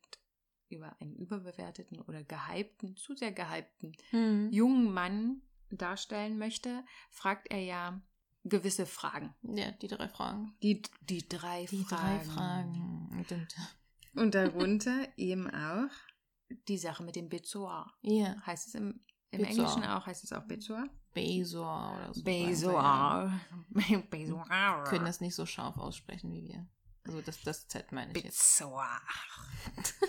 über 0.69 0.95
einen 0.99 1.15
überbewerteten 1.15 2.01
oder 2.01 2.23
gehypten, 2.23 2.95
zu 2.97 3.15
sehr 3.15 3.31
gehypten 3.31 3.95
Hm. 4.09 4.49
jungen 4.51 4.91
Mann 4.93 5.41
darstellen 5.69 6.37
möchte, 6.37 6.83
fragt 7.09 7.51
er 7.51 7.59
ja 7.59 8.01
gewisse 8.43 8.85
Fragen. 8.85 9.33
Ja, 9.43 9.71
die 9.71 9.87
drei 9.87 10.07
Fragen. 10.07 10.53
Die, 10.61 10.81
die 11.01 11.27
drei 11.27 11.65
Die 11.65 11.83
Fragen. 11.83 12.17
drei 12.19 12.23
Fragen. 12.25 13.23
Stimmt. 13.25 13.55
Und 14.15 14.35
darunter 14.35 15.07
eben 15.17 15.49
auch 15.49 15.89
die 16.67 16.77
Sache 16.77 17.03
mit 17.03 17.15
dem 17.15 17.29
Bezoar. 17.29 17.93
Ja. 18.01 18.35
Heißt 18.45 18.67
es 18.67 18.75
im, 18.75 18.99
im. 19.31 19.43
Englischen 19.43 19.83
auch, 19.83 20.05
heißt 20.05 20.23
es 20.23 20.33
auch 20.33 20.43
Bezoar? 20.43 20.85
Bezor 21.13 21.95
oder 21.95 22.13
so. 22.13 22.23
Bezoar. 22.23 23.39
Wir 23.69 23.99
Bezoar. 24.01 24.83
können 24.85 25.05
das 25.05 25.21
nicht 25.21 25.35
so 25.35 25.45
scharf 25.45 25.77
aussprechen 25.77 26.31
wie 26.31 26.43
wir. 26.47 26.67
Also 27.05 27.21
das, 27.21 27.41
das 27.41 27.67
Z 27.67 27.91
meine 27.91 28.11
ich 28.17 28.23
jetzt. 28.23 28.57
Bezoar. 28.59 29.01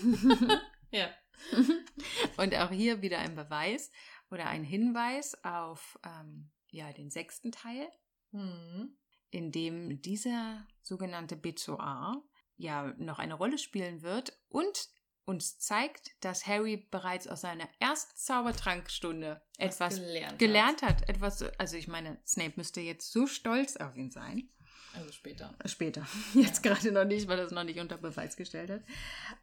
Ja. 0.91 1.11
Und 2.37 2.55
auch 2.55 2.71
hier 2.71 3.03
wieder 3.03 3.19
ein 3.19 3.35
Beweis 3.35 3.91
oder 4.31 4.47
ein 4.47 4.63
Hinweis 4.63 5.35
auf 5.43 5.99
ähm, 6.05 6.53
ja, 6.71 6.93
den 6.93 7.11
sechsten 7.11 7.51
Teil, 7.53 7.89
Hm. 8.31 8.97
in 9.31 9.51
dem 9.53 10.01
dieser 10.03 10.67
sogenannte 10.83 11.37
Bezoar 11.37 12.23
ja 12.57 12.95
noch 12.97 13.19
eine 13.19 13.35
Rolle 13.35 13.59
spielen 13.59 14.03
wird 14.03 14.39
und 14.49 14.89
uns 15.27 15.59
zeigt, 15.59 16.11
dass 16.21 16.47
Harry 16.47 16.77
bereits 16.91 17.27
aus 17.29 17.41
seiner 17.43 17.69
ersten 17.81 18.17
Zaubertrankstunde 18.17 19.41
Was 19.59 19.67
etwas 19.75 19.97
gelernt, 19.97 20.39
gelernt 20.39 20.83
hat. 20.83 21.09
Etwas, 21.09 21.39
so- 21.39 21.49
also 21.59 21.77
ich 21.77 21.89
meine, 21.89 22.19
Snape 22.27 22.55
müsste 22.57 22.81
jetzt 22.81 23.11
so 23.13 23.27
stolz 23.27 23.77
auf 23.77 23.97
ihn 23.97 24.11
sein. 24.11 24.49
Hat. 24.93 25.01
Also 25.01 25.11
später. 25.13 25.53
Später. 25.65 26.07
Jetzt 26.35 26.63
gerade 26.63 26.93
noch 26.93 27.05
nicht, 27.05 27.27
weil 27.27 27.41
er 27.41 27.47
es 27.47 27.51
noch 27.51 27.65
nicht 27.65 27.81
unter 27.81 27.99
Beweis 27.99 28.37
gestellt 28.37 28.71
hat. 28.71 28.83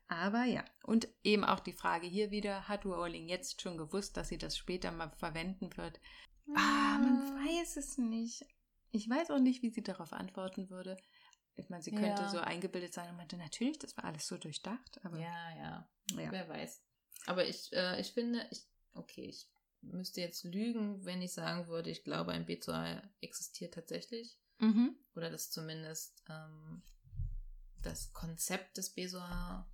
Aber 0.08 0.46
ja. 0.46 0.64
Und 0.84 1.10
eben 1.24 1.44
auch 1.44 1.60
die 1.60 1.74
Frage 1.74 2.08
hier 2.08 2.32
wieder, 2.32 2.70
hat 2.70 2.86
Rowling 2.86 3.28
jetzt 3.28 3.62
schon 3.62 3.78
gewusst, 3.78 4.16
dass 4.16 4.30
sie 4.30 4.38
das 4.38 4.56
später 4.58 4.92
mal 4.92 5.12
verwenden 5.18 5.76
wird? 5.76 6.00
Ah, 6.56 6.98
man 7.00 7.22
weiß 7.46 7.76
es 7.76 7.98
nicht. 7.98 8.46
Ich 8.92 9.10
weiß 9.10 9.30
auch 9.32 9.40
nicht, 9.40 9.62
wie 9.62 9.72
sie 9.72 9.84
darauf 9.84 10.14
antworten 10.14 10.70
würde. 10.70 10.96
Ich 11.56 11.70
meine, 11.70 11.84
sie 11.84 11.92
könnte 11.92 12.24
Ja. 12.24 12.30
so 12.30 12.40
eingebildet 12.40 12.94
sein 12.94 13.10
und 13.10 13.18
meinte, 13.18 13.38
natürlich, 13.38 13.78
das 13.80 13.96
war 13.98 14.06
alles 14.06 14.28
so 14.28 14.38
durchdacht, 14.38 15.00
aber 15.04 15.18
Ja, 15.20 15.56
ja. 15.58 15.90
ja. 16.18 16.32
Wer 16.32 16.50
weiß. 16.50 16.82
Aber 17.28 17.46
ich, 17.48 17.72
äh, 17.74 18.00
ich 18.02 18.14
finde, 18.14 18.48
ich, 18.52 18.68
okay, 18.94 19.26
ich 19.26 19.50
müsste 19.82 20.22
jetzt 20.22 20.44
lügen, 20.44 21.04
wenn 21.06 21.22
ich 21.22 21.34
sagen 21.34 21.68
würde, 21.68 21.90
ich 21.90 22.04
glaube, 22.04 22.32
ein 22.32 22.46
B2A 22.46 23.02
existiert 23.22 23.74
tatsächlich. 23.74 24.38
Mhm. 24.60 24.96
Oder 25.16 25.30
dass 25.30 25.52
zumindest 25.52 26.24
ähm, 26.30 26.84
das 27.82 28.14
Konzept 28.14 28.78
des 28.78 28.92
BSOA 28.94 29.70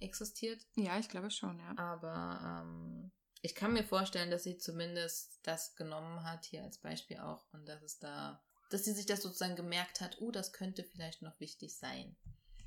existiert. 0.00 0.64
Ja, 0.76 0.98
ich 0.98 1.08
glaube 1.08 1.30
schon, 1.30 1.58
ja. 1.58 1.76
Aber 1.76 2.62
ähm, 2.64 3.10
ich 3.42 3.54
kann 3.54 3.72
mir 3.72 3.84
vorstellen, 3.84 4.30
dass 4.30 4.44
sie 4.44 4.58
zumindest 4.58 5.40
das 5.42 5.74
genommen 5.76 6.22
hat, 6.24 6.44
hier 6.44 6.62
als 6.62 6.78
Beispiel 6.78 7.18
auch, 7.18 7.52
und 7.52 7.66
dass 7.66 7.82
es 7.82 7.98
da, 7.98 8.44
dass 8.68 8.84
sie 8.84 8.92
sich 8.92 9.06
das 9.06 9.22
sozusagen 9.22 9.56
gemerkt 9.56 10.00
hat, 10.00 10.20
oh, 10.20 10.30
das 10.30 10.52
könnte 10.52 10.84
vielleicht 10.84 11.22
noch 11.22 11.38
wichtig 11.40 11.76
sein. 11.76 12.16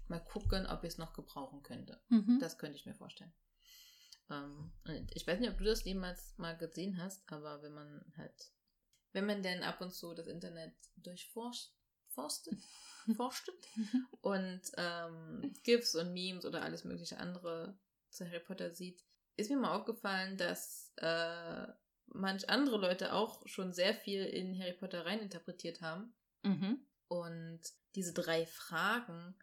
Mal 0.08 0.20
gucken, 0.20 0.66
ob 0.66 0.84
ich 0.84 0.94
es 0.94 0.98
noch 0.98 1.14
gebrauchen 1.14 1.64
könnte. 1.64 2.02
Mhm. 2.10 2.40
Das 2.40 2.58
könnte 2.58 2.78
ich 2.78 2.86
mir 2.86 2.96
vorstellen. 2.96 3.34
Ähm, 4.30 4.72
ich 5.14 5.26
weiß 5.28 5.40
nicht, 5.40 5.52
ob 5.52 5.58
du 5.58 5.64
das 5.64 5.84
jemals 5.84 6.38
mal 6.38 6.58
gesehen 6.58 6.98
hast, 6.98 7.24
aber 7.32 7.62
wenn 7.62 7.74
man 7.74 8.14
halt, 8.18 8.52
wenn 9.14 9.26
man 9.26 9.44
denn 9.44 9.64
ab 9.64 9.82
und 9.82 9.94
zu 9.94 10.14
das 10.14 10.28
Internet 10.28 10.74
durchforscht, 10.98 11.72
forstet, 12.10 12.60
forstet 13.16 13.68
und 14.22 14.62
ähm, 14.78 15.54
GIFs 15.64 15.96
und 15.96 16.14
Memes 16.14 16.46
oder 16.46 16.62
alles 16.62 16.84
mögliche 16.84 17.18
andere 17.18 17.78
zu 18.10 18.26
Harry 18.26 18.40
Potter 18.40 18.72
sieht, 18.72 19.04
ist 19.38 19.50
mir 19.50 19.58
mal 19.58 19.78
aufgefallen, 19.78 20.38
dass 20.38 20.92
äh, 20.98 21.68
manch 22.14 22.50
andere 22.50 22.78
Leute 22.78 23.14
auch 23.14 23.46
schon 23.48 23.74
sehr 23.74 23.94
viel 23.94 24.24
in 24.26 24.58
Harry 24.60 24.74
Potter 24.74 25.06
reininterpretiert 25.06 25.82
haben 25.82 26.14
Mhm. 26.44 26.86
und 27.08 27.62
diese 27.96 28.14
drei 28.14 28.46
Fragen 28.46 29.36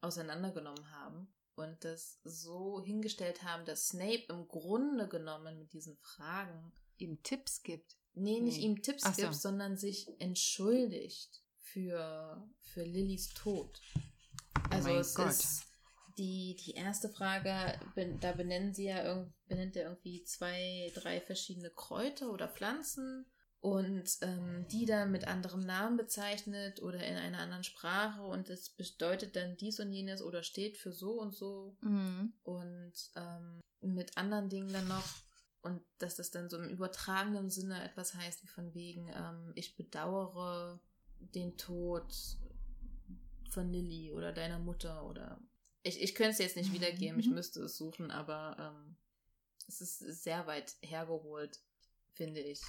auseinandergenommen 0.00 0.90
haben 0.90 1.32
und 1.54 1.84
das 1.84 2.20
so 2.24 2.82
hingestellt 2.82 3.42
haben, 3.42 3.64
dass 3.66 3.88
Snape 3.88 4.24
im 4.30 4.48
Grunde 4.48 5.08
genommen 5.08 5.58
mit 5.58 5.72
diesen 5.72 5.96
Fragen 5.98 6.72
Ihm 6.98 7.22
Tipps 7.22 7.62
gibt. 7.62 7.96
nee, 8.14 8.40
nicht 8.40 8.58
Nee. 8.58 8.64
ihm 8.64 8.82
Tipps 8.82 9.02
so. 9.04 9.22
gibt, 9.22 9.34
sondern 9.34 9.76
sich 9.76 10.08
entschuldigt 10.20 11.42
für, 11.58 12.48
für 12.62 12.82
Lillys 12.82 13.28
Tod. 13.34 13.80
Also 14.70 14.88
mein 14.88 14.98
es 15.00 15.14
Gott. 15.14 15.28
ist 15.30 15.64
die, 16.20 16.54
die 16.56 16.72
erste 16.72 17.08
Frage, 17.08 17.50
da 18.20 18.32
benennen 18.32 18.74
sie 18.74 18.84
ja 18.84 19.26
benennt 19.48 19.74
er 19.74 19.84
irgendwie 19.84 20.22
zwei, 20.24 20.92
drei 20.94 21.20
verschiedene 21.20 21.70
Kräuter 21.70 22.30
oder 22.30 22.46
Pflanzen 22.46 23.24
und 23.60 24.04
ähm, 24.20 24.66
die 24.70 24.84
dann 24.84 25.10
mit 25.10 25.26
anderem 25.26 25.60
Namen 25.60 25.96
bezeichnet 25.96 26.82
oder 26.82 27.02
in 27.02 27.16
einer 27.16 27.38
anderen 27.38 27.64
Sprache 27.64 28.22
und 28.22 28.50
es 28.50 28.68
bedeutet 28.70 29.34
dann 29.34 29.56
dies 29.56 29.80
und 29.80 29.92
jenes 29.92 30.22
oder 30.22 30.42
steht 30.42 30.76
für 30.76 30.92
so 30.92 31.12
und 31.12 31.34
so 31.34 31.76
Mhm. 31.80 32.34
und 32.42 32.92
ähm, 33.16 33.60
mit 33.80 34.18
anderen 34.18 34.50
Dingen 34.50 34.72
dann 34.72 34.88
noch 34.88 35.08
und 35.62 35.82
dass 35.98 36.16
das 36.16 36.30
dann 36.30 36.50
so 36.50 36.58
im 36.58 36.68
übertragenen 36.68 37.48
Sinne 37.50 37.82
etwas 37.82 38.14
heißt 38.14 38.42
wie 38.42 38.48
von 38.48 38.74
wegen 38.74 39.08
ähm, 39.08 39.52
ich 39.54 39.76
bedauere 39.76 40.80
den 41.18 41.56
Tod 41.56 42.14
von 43.50 43.70
Lilly 43.72 44.12
oder 44.12 44.32
deiner 44.32 44.58
Mutter 44.58 45.04
oder 45.06 45.40
ich, 45.82 46.00
ich 46.00 46.14
könnte 46.14 46.32
es 46.32 46.38
jetzt 46.38 46.56
nicht 46.56 46.72
wiedergeben, 46.72 47.18
ich 47.20 47.26
Mhm. 47.28 47.34
müsste 47.34 47.62
es 47.62 47.76
suchen, 47.76 48.10
aber 48.10 48.56
ähm, 48.58 48.96
es 49.68 49.80
ist 49.80 49.98
sehr 50.22 50.46
weit 50.46 50.74
hergeholt, 50.82 51.60
finde 52.14 52.40
ich. 52.40 52.60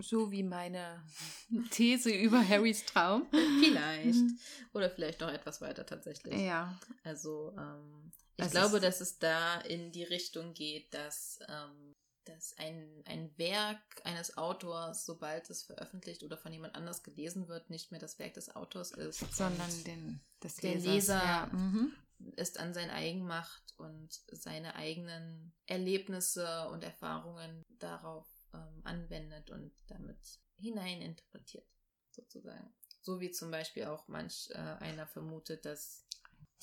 So 0.00 0.30
wie 0.30 0.42
meine 0.42 1.02
These 1.70 2.10
über 2.10 2.46
Harrys 2.46 2.84
Traum. 2.84 3.26
Vielleicht. 3.60 4.18
Mhm. 4.18 4.38
Oder 4.72 4.90
vielleicht 4.90 5.20
noch 5.20 5.28
etwas 5.30 5.60
weiter 5.60 5.86
tatsächlich. 5.86 6.40
Ja. 6.40 6.78
Also, 7.04 7.54
ähm, 7.56 8.12
ich 8.36 8.44
Es 8.46 8.50
glaube, 8.50 8.80
dass 8.80 9.00
es 9.00 9.18
da 9.18 9.60
in 9.60 9.92
die 9.92 10.02
Richtung 10.02 10.52
geht, 10.54 10.92
dass, 10.92 11.38
ähm, 11.48 11.92
dass 12.24 12.58
ein, 12.58 13.02
ein 13.06 13.30
Werk 13.38 13.78
eines 14.02 14.36
Autors, 14.36 15.06
sobald 15.06 15.48
es 15.50 15.62
veröffentlicht 15.62 16.24
oder 16.24 16.36
von 16.36 16.52
jemand 16.52 16.74
anders 16.74 17.04
gelesen 17.04 17.46
wird, 17.48 17.70
nicht 17.70 17.92
mehr 17.92 18.00
das 18.00 18.18
Werk 18.18 18.34
des 18.34 18.54
Autors 18.56 18.90
ist, 18.90 19.20
Sondern 19.34 19.84
den, 19.84 20.20
des 20.42 20.56
der 20.56 20.72
Lesers. 20.74 20.92
Leser 20.92 21.14
Ja. 21.24 21.46
Mhm. 21.52 21.92
Es 22.36 22.56
an 22.56 22.74
sein 22.74 22.90
eigen 22.90 23.26
macht 23.26 23.74
und 23.76 24.20
seine 24.32 24.74
eigenen 24.74 25.52
Erlebnisse 25.66 26.68
und 26.68 26.84
Erfahrungen 26.84 27.62
darauf 27.78 28.26
ähm, 28.52 28.80
anwendet 28.84 29.50
und 29.50 29.72
damit 29.86 30.40
hineininterpretiert, 30.58 31.66
sozusagen. 32.10 32.72
So 33.02 33.20
wie 33.20 33.30
zum 33.30 33.50
Beispiel 33.50 33.84
auch 33.84 34.08
manch 34.08 34.48
äh, 34.50 34.58
einer 34.58 35.06
vermutet, 35.06 35.64
dass 35.64 36.06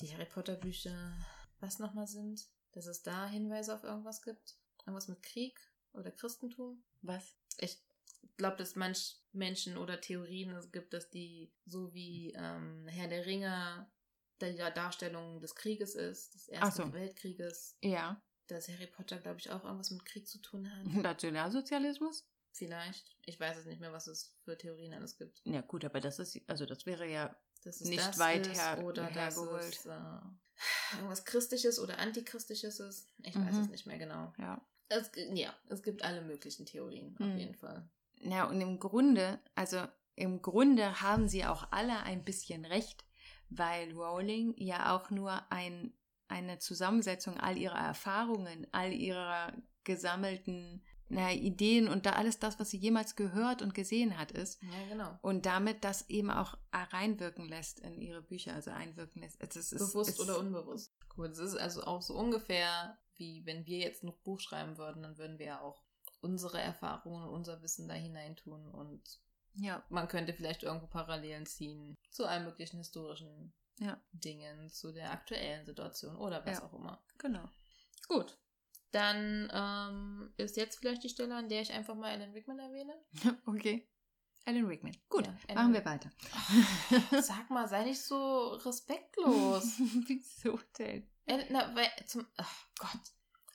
die 0.00 0.12
Harry 0.12 0.26
Potter 0.26 0.56
Bücher 0.56 1.12
was 1.60 1.78
nochmal 1.78 2.08
sind, 2.08 2.48
dass 2.72 2.86
es 2.86 3.02
da 3.02 3.28
Hinweise 3.28 3.74
auf 3.74 3.84
irgendwas 3.84 4.22
gibt. 4.22 4.56
Irgendwas 4.80 5.08
mit 5.08 5.22
Krieg 5.22 5.58
oder 5.92 6.10
Christentum. 6.10 6.82
Was? 7.02 7.36
Ich 7.58 7.80
glaube, 8.36 8.56
dass 8.56 8.74
manch 8.74 9.20
Menschen 9.32 9.76
oder 9.76 10.00
Theorien 10.00 10.50
es 10.56 10.72
gibt, 10.72 10.92
dass 10.92 11.10
die 11.10 11.52
so 11.66 11.94
wie 11.94 12.32
ähm, 12.34 12.86
Herr 12.88 13.08
der 13.08 13.26
Ringe 13.26 13.88
die 14.50 14.56
Darstellung 14.56 15.40
des 15.40 15.54
Krieges 15.54 15.94
ist, 15.94 16.34
des 16.34 16.48
Ersten 16.48 16.86
so. 16.88 16.92
Weltkrieges, 16.92 17.76
Ja. 17.82 18.20
dass 18.48 18.68
Harry 18.68 18.86
Potter, 18.86 19.18
glaube 19.18 19.38
ich, 19.40 19.50
auch 19.50 19.64
irgendwas 19.64 19.90
mit 19.90 20.04
Krieg 20.04 20.26
zu 20.28 20.38
tun 20.38 20.70
hat. 20.70 20.84
Nationalsozialismus? 21.16 22.26
Vielleicht. 22.52 23.16
Ich 23.24 23.40
weiß 23.40 23.56
es 23.58 23.66
nicht 23.66 23.80
mehr, 23.80 23.92
was 23.92 24.06
es 24.06 24.34
für 24.44 24.56
Theorien 24.58 24.92
alles 24.94 25.16
gibt. 25.16 25.40
Ja, 25.44 25.62
gut, 25.62 25.84
aber 25.84 26.00
das 26.00 26.18
ist, 26.18 26.38
also 26.46 26.66
das 26.66 26.84
wäre 26.86 27.08
ja 27.10 27.34
Dass 27.64 27.80
es 27.80 27.88
Nicht 27.88 28.00
das 28.04 28.18
weit 28.18 28.46
ist 28.48 28.60
her- 28.60 28.84
oder 28.84 29.06
hergeholt. 29.06 29.62
es 29.62 29.86
äh, 29.86 30.96
irgendwas 30.96 31.24
Christliches 31.24 31.78
oder 31.78 31.98
Antichristisches 31.98 32.80
ist. 32.80 33.08
Ich 33.22 33.36
weiß 33.36 33.54
Mhm. 33.54 33.60
es 33.62 33.68
nicht 33.68 33.86
mehr 33.86 33.98
genau. 33.98 34.32
Ja. 34.38 34.60
Es, 34.88 35.10
ja, 35.32 35.54
es 35.68 35.82
gibt 35.82 36.02
alle 36.02 36.22
möglichen 36.22 36.66
Theorien, 36.66 37.14
auf 37.20 37.26
Mhm. 37.26 37.38
jeden 37.38 37.54
Fall. 37.54 37.88
Ja, 38.16 38.44
und 38.44 38.60
im 38.60 38.78
Grunde, 38.80 39.38
also 39.54 39.86
im 40.16 40.42
Grunde 40.42 41.00
haben 41.00 41.28
sie 41.28 41.44
auch 41.46 41.68
alle 41.70 42.00
ein 42.02 42.24
bisschen 42.24 42.64
recht, 42.64 43.04
weil 43.56 43.92
Rowling 43.92 44.54
ja 44.56 44.94
auch 44.94 45.10
nur 45.10 45.40
ein, 45.50 45.92
eine 46.28 46.58
Zusammensetzung 46.58 47.38
all 47.38 47.58
ihrer 47.58 47.78
Erfahrungen, 47.78 48.66
all 48.72 48.92
ihrer 48.92 49.52
gesammelten 49.84 50.82
na, 51.12 51.30
Ideen 51.30 51.88
und 51.88 52.06
da 52.06 52.12
alles 52.12 52.38
das, 52.38 52.58
was 52.58 52.70
sie 52.70 52.78
jemals 52.78 53.16
gehört 53.16 53.60
und 53.60 53.74
gesehen 53.74 54.18
hat, 54.18 54.32
ist. 54.32 54.62
Ja, 54.62 54.88
genau. 54.88 55.18
Und 55.20 55.44
damit 55.44 55.84
das 55.84 56.08
eben 56.08 56.30
auch 56.30 56.56
reinwirken 56.72 57.46
lässt 57.48 57.80
in 57.80 58.00
ihre 58.00 58.22
Bücher, 58.22 58.54
also 58.54 58.70
einwirken 58.70 59.20
lässt. 59.20 59.36
Es 59.42 59.56
ist, 59.56 59.76
Bewusst 59.76 60.10
ist, 60.10 60.20
oder 60.20 60.38
unbewusst. 60.38 60.94
Gut, 61.10 61.32
es 61.32 61.38
ist 61.38 61.56
also 61.56 61.82
auch 61.82 62.00
so 62.00 62.14
ungefähr, 62.14 62.96
wie 63.16 63.44
wenn 63.44 63.66
wir 63.66 63.78
jetzt 63.78 64.04
noch 64.04 64.16
Buch 64.18 64.40
schreiben 64.40 64.78
würden, 64.78 65.02
dann 65.02 65.18
würden 65.18 65.38
wir 65.38 65.46
ja 65.46 65.60
auch 65.60 65.82
unsere 66.22 66.60
Erfahrungen 66.60 67.24
und 67.24 67.34
unser 67.34 67.60
Wissen 67.60 67.88
da 67.88 67.94
hineintun 67.94 68.70
und 68.70 69.20
Ja, 69.54 69.84
man 69.90 70.08
könnte 70.08 70.32
vielleicht 70.32 70.62
irgendwo 70.62 70.86
Parallelen 70.86 71.46
ziehen 71.46 71.96
zu 72.10 72.24
allen 72.26 72.44
möglichen 72.44 72.78
historischen 72.78 73.52
Ja. 73.78 74.00
Dingen, 74.12 74.70
zu 74.70 74.92
der 74.92 75.10
aktuellen 75.12 75.64
Situation 75.66 76.16
oder 76.16 76.44
was 76.46 76.58
Ja. 76.58 76.64
auch 76.64 76.72
immer. 76.74 77.02
genau. 77.18 77.48
Gut. 78.08 78.38
Dann 78.90 79.50
ähm, 79.52 80.34
ist 80.36 80.56
jetzt 80.58 80.78
vielleicht 80.78 81.02
die 81.02 81.08
Stelle, 81.08 81.34
an 81.34 81.48
der 81.48 81.62
ich 81.62 81.72
einfach 81.72 81.94
mal 81.94 82.10
Alan 82.12 82.32
Rickman 82.32 82.58
erwähne. 82.58 82.94
okay. 83.46 83.88
Alan 84.44 84.66
Rickman. 84.66 84.96
Gut, 85.08 85.26
Ja, 85.26 85.34
Alan 85.48 85.70
machen 85.70 85.74
wir 85.74 85.84
weiter. 85.84 86.10
Sag 87.22 87.48
mal, 87.50 87.68
sei 87.68 87.84
nicht 87.84 88.02
so 88.02 88.48
respektlos. 88.54 89.64
Wieso 90.06 90.58
denn? 90.78 91.08
Alan, 91.26 91.46
na, 91.50 91.74
weil, 91.74 91.88
zum, 92.06 92.26
ach 92.36 92.66
Gott. 92.78 93.00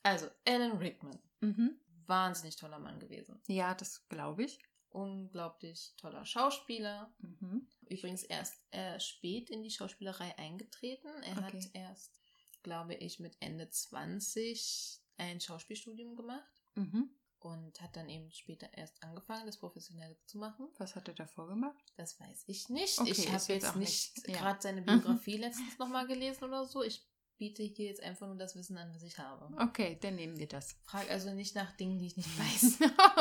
Also, 0.04 0.28
Alan 0.48 0.78
Rickman. 0.78 1.20
Mhm. 1.42 1.80
Wahnsinnig 2.08 2.56
toller 2.56 2.80
Mann 2.80 3.00
gewesen. 3.00 3.42
Ja, 3.48 3.76
das 3.76 4.08
glaube 4.08 4.44
ich. 4.46 4.60
Unglaublich 4.98 5.94
toller 5.98 6.26
Schauspieler. 6.26 7.14
Mhm. 7.20 7.68
Übrigens 7.90 8.24
erst 8.24 8.56
äh, 8.72 9.00
spät 9.00 9.50
in 9.50 9.64
die 9.64 9.70
Schauspielerei 9.72 10.38
eingetreten. 10.38 11.08
Er 11.24 11.36
hat 11.36 11.54
Okay. 11.54 11.70
erst, 11.74 12.20
glaube 12.64 12.96
ich, 12.96 13.20
mit 13.20 13.36
Ende 13.40 13.70
20 13.70 15.00
ein 15.18 15.40
Schauspielstudium 15.40 16.16
gemacht 16.16 16.52
Mhm. 16.76 17.10
und 17.40 17.80
hat 17.82 17.96
dann 17.96 18.10
eben 18.10 18.32
später 18.32 18.72
erst 18.74 19.02
angefangen, 19.04 19.46
das 19.46 19.58
professionell 19.58 20.18
zu 20.26 20.38
machen. 20.38 20.68
Was 20.78 20.96
hat 20.96 21.08
er 21.08 21.14
davor 21.14 21.48
gemacht? 21.48 21.84
Das 21.96 22.20
weiß 22.20 22.44
ich 22.48 22.70
nicht. 22.70 23.00
Okay, 23.00 23.12
ich 23.12 23.26
habe 23.28 23.36
jetzt 23.36 23.48
jetzt 23.50 23.76
nicht 23.76 24.18
nicht- 24.18 24.28
ja. 24.30 24.38
gerade 24.42 24.62
seine 24.62 24.82
Biografie 24.82 25.38
letztens 25.38 25.78
nochmal 25.80 26.08
gelesen 26.08 26.44
oder 26.44 26.66
so. 26.66 26.84
Ich 26.84 27.06
biete 27.38 27.64
hier 27.64 27.88
jetzt 27.88 28.02
einfach 28.04 28.28
nur 28.28 28.38
das 28.38 28.56
Wissen 28.56 28.78
an, 28.78 28.94
was 28.94 29.04
ich 29.04 29.18
habe. 29.18 29.50
Okay, 29.62 29.98
dann 30.02 30.16
nehmen 30.16 30.38
wir 30.38 30.48
das. 30.48 30.76
Frag 30.84 31.10
also 31.12 31.34
nicht 31.34 31.56
nach 31.56 31.72
Dingen, 31.78 32.00
die 32.00 32.08
ich 32.08 32.18
nicht 32.18 32.30
weiß. 32.40 32.80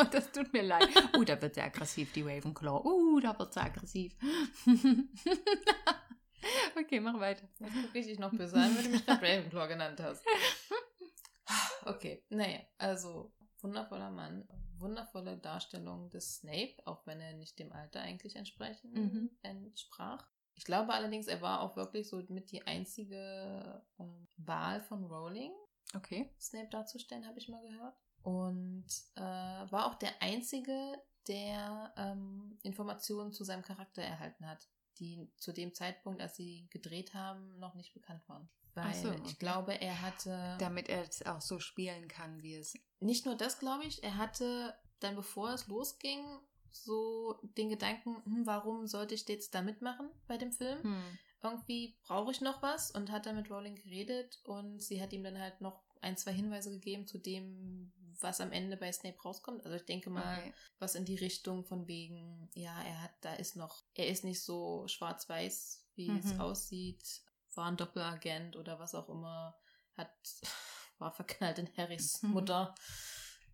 das 0.10 0.32
tut 0.32 0.52
mir 0.52 0.62
leid. 0.62 0.88
Uh, 1.16 1.24
da 1.24 1.40
wird 1.40 1.54
sie 1.54 1.60
aggressiv, 1.60 2.12
die 2.12 2.22
Ravenclaw. 2.22 2.84
Uh, 2.84 3.20
da 3.20 3.38
wird 3.38 3.52
sie 3.52 3.60
aggressiv. 3.60 4.16
okay, 6.78 7.00
mach 7.00 7.18
weiter. 7.20 7.46
Jetzt 7.58 7.74
gucke 7.74 7.98
ich 7.98 8.06
dich 8.06 8.18
noch 8.18 8.32
böse 8.32 8.56
an, 8.56 8.76
wenn 8.76 8.84
du 8.84 8.90
mich 8.90 9.06
gerade 9.06 9.22
Ravenclaw 9.22 9.68
genannt 9.68 10.00
hast. 10.00 10.22
Okay, 11.84 12.24
naja, 12.30 12.60
also 12.78 13.32
wundervoller 13.60 14.10
Mann, 14.10 14.48
wundervolle 14.78 15.38
Darstellung 15.38 16.10
des 16.10 16.36
Snape, 16.36 16.74
auch 16.84 17.06
wenn 17.06 17.20
er 17.20 17.34
nicht 17.34 17.58
dem 17.58 17.72
Alter 17.72 18.00
eigentlich 18.00 18.36
entsprechen, 18.36 18.92
Mhm. 18.92 19.30
entsprach. 19.42 20.26
Ich 20.57 20.64
glaube 20.64 20.92
allerdings, 20.92 21.26
er 21.28 21.40
war 21.40 21.61
auch 21.61 21.76
wirklich 21.76 22.09
so 22.09 22.22
mit 22.28 22.50
die 22.50 22.66
einzige 22.66 23.82
ähm, 23.98 24.26
Wahl 24.38 24.80
von 24.80 25.04
Rowling, 25.04 25.52
Okay. 25.94 26.30
Snape 26.40 26.68
darzustellen, 26.68 27.26
habe 27.26 27.38
ich 27.38 27.48
mal 27.48 27.62
gehört. 27.62 27.94
Und 28.22 28.86
äh, 29.14 29.20
war 29.20 29.86
auch 29.86 29.94
der 29.94 30.20
einzige, 30.20 31.00
der 31.28 31.92
ähm, 31.96 32.59
Informationen 32.62 33.32
zu 33.32 33.44
seinem 33.44 33.62
Charakter 33.62 34.02
erhalten 34.02 34.46
hat, 34.48 34.68
die 34.98 35.28
zu 35.36 35.52
dem 35.52 35.74
Zeitpunkt, 35.74 36.20
als 36.20 36.36
sie 36.36 36.66
gedreht 36.70 37.14
haben, 37.14 37.59
noch 37.59 37.74
nicht 37.74 37.94
bekannt 37.94 38.28
waren. 38.28 38.48
Weil 38.74 38.94
so, 38.94 39.09
okay. 39.11 39.22
ich 39.26 39.38
glaube, 39.38 39.80
er 39.80 40.02
hatte 40.02 40.57
Damit 40.59 40.88
er 40.88 41.02
es 41.02 41.24
auch 41.24 41.40
so 41.40 41.61
spielen 41.61 42.09
kann, 42.09 42.42
wie 42.42 42.57
es. 42.57 42.74
nicht 43.00 43.24
nur 43.24 43.36
das, 43.36 43.59
glaube 43.59 43.84
ich, 43.84 44.02
er 44.02 44.18
hatte 44.18 44.74
dann, 45.00 45.14
bevor 45.14 45.50
es 45.50 45.66
losging, 45.66 46.22
so 46.84 47.38
den 47.56 47.68
Gedanken, 47.70 48.22
hm, 48.24 48.46
warum 48.46 48.86
sollte 48.86 49.14
ich 49.14 49.28
jetzt 49.28 49.54
da 49.54 49.62
mitmachen 49.62 50.10
bei 50.26 50.36
dem 50.36 50.52
Film? 50.52 50.82
Hm. 50.82 51.18
Irgendwie 51.42 51.96
brauche 52.06 52.32
ich 52.32 52.40
noch 52.40 52.62
was 52.62 52.90
und 52.90 53.10
hat 53.10 53.26
dann 53.26 53.36
mit 53.36 53.50
Rowling 53.50 53.76
geredet 53.76 54.40
und 54.44 54.82
sie 54.82 55.00
hat 55.00 55.12
ihm 55.12 55.22
dann 55.22 55.38
halt 55.38 55.60
noch 55.60 55.82
ein, 56.00 56.16
zwei 56.16 56.32
Hinweise 56.32 56.70
gegeben 56.70 57.06
zu 57.06 57.18
dem, 57.18 57.92
was 58.20 58.40
am 58.40 58.52
Ende 58.52 58.76
bei 58.76 58.90
Snape 58.92 59.20
rauskommt. 59.22 59.64
Also 59.64 59.76
ich 59.76 59.84
denke 59.84 60.10
mal, 60.10 60.38
Okay. 60.38 60.54
was 60.78 60.94
in 60.94 61.04
die 61.04 61.16
Richtung 61.16 61.64
von 61.64 61.86
wegen, 61.86 62.50
ja, 62.54 62.82
er 62.82 63.02
hat, 63.02 63.12
da 63.20 63.34
ist 63.34 63.56
noch, 63.56 63.82
er 63.94 64.08
ist 64.08 64.24
nicht 64.24 64.42
so 64.42 64.86
schwarz-weiß, 64.88 65.86
wie 65.94 66.08
es 66.18 66.32
Mhm. 66.32 66.40
aussieht, 66.40 67.22
war 67.54 67.66
ein 67.66 67.76
Doppelagent 67.76 68.56
oder 68.56 68.78
was 68.78 68.94
auch 68.94 69.08
immer, 69.08 69.56
hat, 69.96 70.10
war 70.98 71.12
verknallt 71.12 71.58
in 71.58 71.68
Harrys 71.76 72.22
Mhm. 72.22 72.32
Mutter, 72.32 72.74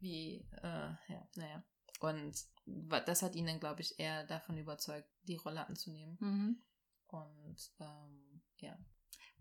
wie, 0.00 0.46
äh, 0.62 0.90
ja, 1.08 1.28
naja. 1.36 1.62
Und 2.00 2.34
das 2.64 3.22
hat 3.22 3.34
ihn 3.34 3.46
dann, 3.46 3.60
glaube 3.60 3.80
ich, 3.80 3.98
eher 3.98 4.24
davon 4.24 4.56
überzeugt, 4.56 5.08
die 5.22 5.36
Rolle 5.36 5.66
anzunehmen. 5.66 6.16
Mhm. 6.20 6.62
Und 7.08 7.72
ähm, 7.80 8.42
ja, 8.58 8.78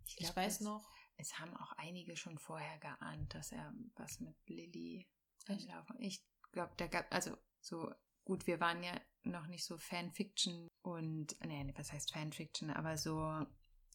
ich, 0.06 0.16
glaub, 0.18 0.36
weiß 0.36 0.56
es- 0.56 0.62
noch, 0.62 0.90
Es 1.18 1.38
haben 1.40 1.56
auch 1.58 1.72
einige 1.74 2.16
schon 2.18 2.40
vorher 2.40 2.78
geahnt, 2.80 3.34
dass 3.36 3.52
er 3.52 3.74
was 3.96 4.20
mit 4.20 4.36
Lilly 4.48 5.08
anlaufen. 5.48 5.96
Ich 6.00 6.26
glaube, 6.52 6.74
da 6.78 6.88
gab, 6.88 7.06
also 7.14 7.38
so 7.60 7.94
gut, 8.26 8.48
wir 8.48 8.60
waren 8.60 8.82
ja 8.84 9.00
noch 9.24 9.46
nicht 9.48 9.64
so 9.66 9.78
Fanfiction 9.78 10.68
und, 10.82 11.36
nee, 11.46 11.64
nee, 11.64 11.74
was 11.78 11.92
heißt 11.92 12.12
Fanfiction, 12.14 12.72
aber 12.72 12.98
so, 12.98 13.16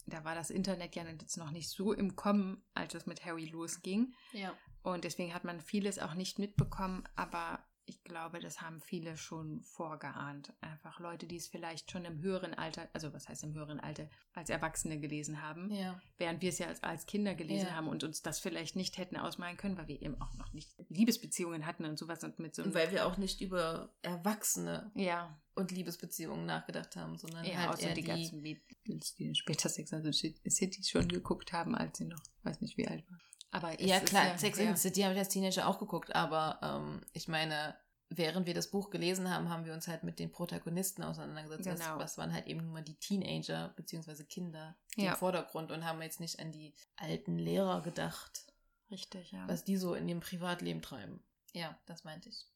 da 0.06 0.24
war 0.24 0.34
das 0.36 0.50
Internet 0.50 0.94
ja 0.94 1.04
jetzt 1.04 1.36
noch 1.36 1.50
nicht 1.50 1.68
so 1.68 1.92
im 1.92 2.14
Kommen, 2.14 2.64
als 2.74 2.94
es 2.94 3.06
mit 3.06 3.24
Harry 3.24 3.46
losging. 3.46 4.14
ja, 4.32 4.56
Und 4.82 5.02
deswegen 5.04 5.34
hat 5.34 5.42
man 5.44 5.60
vieles 5.60 5.98
auch 5.98 6.14
nicht 6.14 6.38
mitbekommen, 6.38 7.08
aber 7.16 7.66
ich 7.88 8.02
glaube, 8.02 8.40
das 8.40 8.60
haben 8.60 8.80
viele 8.80 9.16
schon 9.16 9.62
vorgeahnt. 9.62 10.52
Einfach 10.60 10.98
Leute, 10.98 11.26
die 11.26 11.36
es 11.36 11.46
vielleicht 11.46 11.90
schon 11.90 12.04
im 12.04 12.20
höheren 12.20 12.52
Alter, 12.52 12.88
also 12.92 13.12
was 13.12 13.28
heißt 13.28 13.44
im 13.44 13.54
höheren 13.54 13.78
Alter, 13.78 14.10
als 14.34 14.50
Erwachsene 14.50 14.98
gelesen 14.98 15.40
haben, 15.40 15.70
ja, 15.72 16.00
während 16.18 16.42
wir 16.42 16.48
es 16.48 16.58
ja 16.58 16.66
als, 16.66 16.82
als 16.82 17.06
Kinder 17.06 17.34
gelesen 17.36 17.68
Ja. 17.68 17.76
haben 17.76 17.86
und 17.86 18.02
uns 18.02 18.22
das 18.22 18.40
vielleicht 18.40 18.74
nicht 18.74 18.98
hätten 18.98 19.16
ausmalen 19.16 19.56
können, 19.56 19.78
weil 19.78 19.86
wir 19.86 20.02
eben 20.02 20.20
auch 20.20 20.34
noch 20.34 20.52
nicht 20.52 20.70
Liebesbeziehungen 20.88 21.64
hatten 21.64 21.84
und 21.84 21.96
sowas 21.96 22.24
und 22.24 22.38
mit 22.40 22.56
so 22.56 22.64
und 22.64 22.74
weil 22.74 22.90
wir 22.90 23.06
auch 23.06 23.16
nicht 23.18 23.40
über 23.40 23.94
Erwachsene 24.02 24.90
ja, 24.94 25.40
und 25.54 25.70
Liebesbeziehungen 25.70 26.44
nachgedacht 26.44 26.96
haben, 26.96 27.16
sondern 27.16 27.44
ja, 27.44 27.56
halt 27.58 27.70
außer 27.70 27.88
eher 27.88 27.94
die, 27.94 28.02
die, 28.02 28.06
ganzen 28.08 28.42
Mädels, 28.42 29.14
die 29.14 29.32
später 29.34 29.68
Sex 29.68 29.92
and 29.92 30.04
the 30.04 30.50
City 30.50 30.82
schon 30.82 31.08
geguckt 31.08 31.52
haben, 31.52 31.76
als 31.76 31.98
sie 31.98 32.06
noch, 32.06 32.22
weiß 32.42 32.60
nicht 32.60 32.76
wie 32.76 32.88
alt 32.88 33.08
waren. 33.08 33.20
Aber 33.50 33.80
Ja, 33.80 34.00
klar, 34.00 34.36
Sex 34.38 34.58
ja, 34.58 34.68
and 34.68 34.76
the 34.78 34.82
City 34.88 35.02
habe 35.02 35.14
ich 35.14 35.18
als 35.18 35.28
Teenager 35.28 35.66
auch 35.66 35.78
geguckt, 35.78 36.14
aber 36.14 36.58
ähm, 36.62 37.00
ich 37.12 37.28
meine, 37.28 37.76
während 38.08 38.46
wir 38.46 38.54
das 38.54 38.70
Buch 38.70 38.90
gelesen 38.90 39.30
haben, 39.30 39.48
haben 39.48 39.64
wir 39.64 39.72
uns 39.72 39.88
halt 39.88 40.02
mit 40.04 40.18
den 40.18 40.30
Protagonisten 40.30 41.02
auseinandergesetzt. 41.02 41.64
Genau. 41.80 41.94
Was, 41.96 42.02
was 42.02 42.18
waren 42.18 42.32
halt 42.32 42.46
eben 42.46 42.62
nur 42.62 42.72
mal 42.74 42.82
die 42.82 42.98
Teenager 42.98 43.72
bzw. 43.76 44.24
Kinder 44.24 44.76
Ja. 44.96 45.12
im 45.12 45.16
Vordergrund 45.16 45.72
und 45.72 45.84
haben 45.84 46.02
jetzt 46.02 46.20
nicht 46.20 46.38
an 46.38 46.52
die 46.52 46.74
alten 46.96 47.38
Lehrer 47.38 47.82
gedacht, 47.82 48.46
Richtig, 48.90 49.32
ja. 49.32 49.48
was 49.48 49.64
die 49.64 49.76
so 49.76 49.94
in 49.94 50.08
ihrem 50.08 50.20
Privatleben 50.20 50.82
treiben. 50.82 51.22
Ja, 51.52 51.76
das 51.86 52.04
meinte 52.04 52.28
ich. 52.28 52.46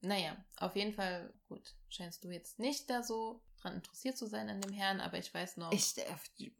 Naja, 0.00 0.36
auf 0.56 0.76
jeden 0.76 0.92
Fall, 0.92 1.32
gut, 1.48 1.74
scheinst 1.88 2.24
du 2.24 2.30
jetzt 2.30 2.58
nicht 2.58 2.88
da 2.90 3.02
so 3.02 3.42
dran 3.60 3.74
interessiert 3.74 4.16
zu 4.16 4.26
sein 4.26 4.48
an 4.48 4.60
dem 4.60 4.72
Herrn, 4.72 5.00
aber 5.00 5.18
ich 5.18 5.32
weiß 5.32 5.56
noch. 5.56 5.72
Ich, 5.72 5.96
äh, 5.98 6.50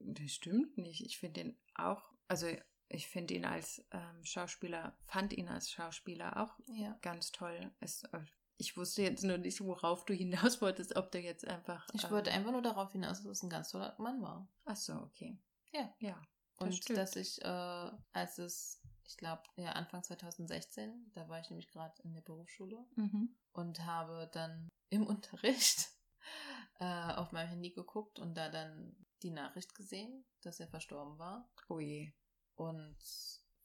das 0.00 0.30
stimmt 0.32 0.76
nicht. 0.78 1.04
Ich 1.04 1.18
finde 1.18 1.40
ihn 1.42 1.58
auch, 1.74 2.12
also 2.28 2.48
ich 2.92 3.08
finde 3.08 3.34
ihn 3.34 3.44
als 3.44 3.84
ähm, 3.90 4.24
Schauspieler, 4.24 4.96
fand 5.06 5.32
ihn 5.32 5.48
als 5.48 5.70
Schauspieler 5.70 6.36
auch 6.42 6.58
ja. 6.74 6.96
ganz 7.02 7.32
toll. 7.32 7.70
Es, 7.80 8.04
äh, 8.04 8.20
ich 8.58 8.76
wusste 8.76 9.02
jetzt 9.02 9.24
nur 9.24 9.38
nicht, 9.38 9.60
worauf 9.60 10.04
du 10.04 10.14
hinaus 10.14 10.60
wolltest, 10.62 10.96
ob 10.96 11.10
du 11.10 11.18
jetzt 11.18 11.46
einfach. 11.46 11.86
Ich 11.94 12.04
ähm, 12.04 12.10
wollte 12.10 12.30
einfach 12.32 12.52
nur 12.52 12.62
darauf 12.62 12.92
hinaus, 12.92 13.18
dass 13.22 13.26
es 13.38 13.42
ein 13.42 13.50
ganz 13.50 13.70
toller 13.70 13.94
Mann 13.98 14.22
war. 14.22 14.46
Ach 14.64 14.76
so, 14.76 14.94
okay. 14.94 15.38
Ja. 15.72 15.92
Ja. 15.98 16.20
Das 16.58 16.66
Und 16.68 16.74
stimmt. 16.74 16.98
dass 16.98 17.16
ich, 17.16 17.42
äh, 17.42 17.90
als 18.12 18.38
es, 18.38 18.80
ich 19.04 19.16
glaube, 19.16 19.42
ja, 19.56 19.72
Anfang 19.72 20.02
2016, 20.04 21.10
da 21.14 21.28
war 21.28 21.40
ich 21.40 21.50
nämlich 21.50 21.68
gerade 21.68 22.00
in 22.02 22.12
der 22.14 22.20
Berufsschule 22.20 22.84
Mhm. 22.96 23.34
und 23.52 23.84
habe 23.84 24.30
dann 24.32 24.68
im 24.90 25.06
Unterricht 25.06 25.88
äh, 26.78 27.12
auf 27.14 27.32
meinem 27.32 27.48
Handy 27.48 27.70
geguckt 27.70 28.18
und 28.18 28.34
da 28.36 28.48
dann 28.48 28.94
die 29.22 29.30
Nachricht 29.30 29.74
gesehen, 29.74 30.24
dass 30.42 30.60
er 30.60 30.68
verstorben 30.68 31.18
war 31.18 31.48
Oh 31.68 31.80
je. 31.80 32.12
Und 32.56 32.96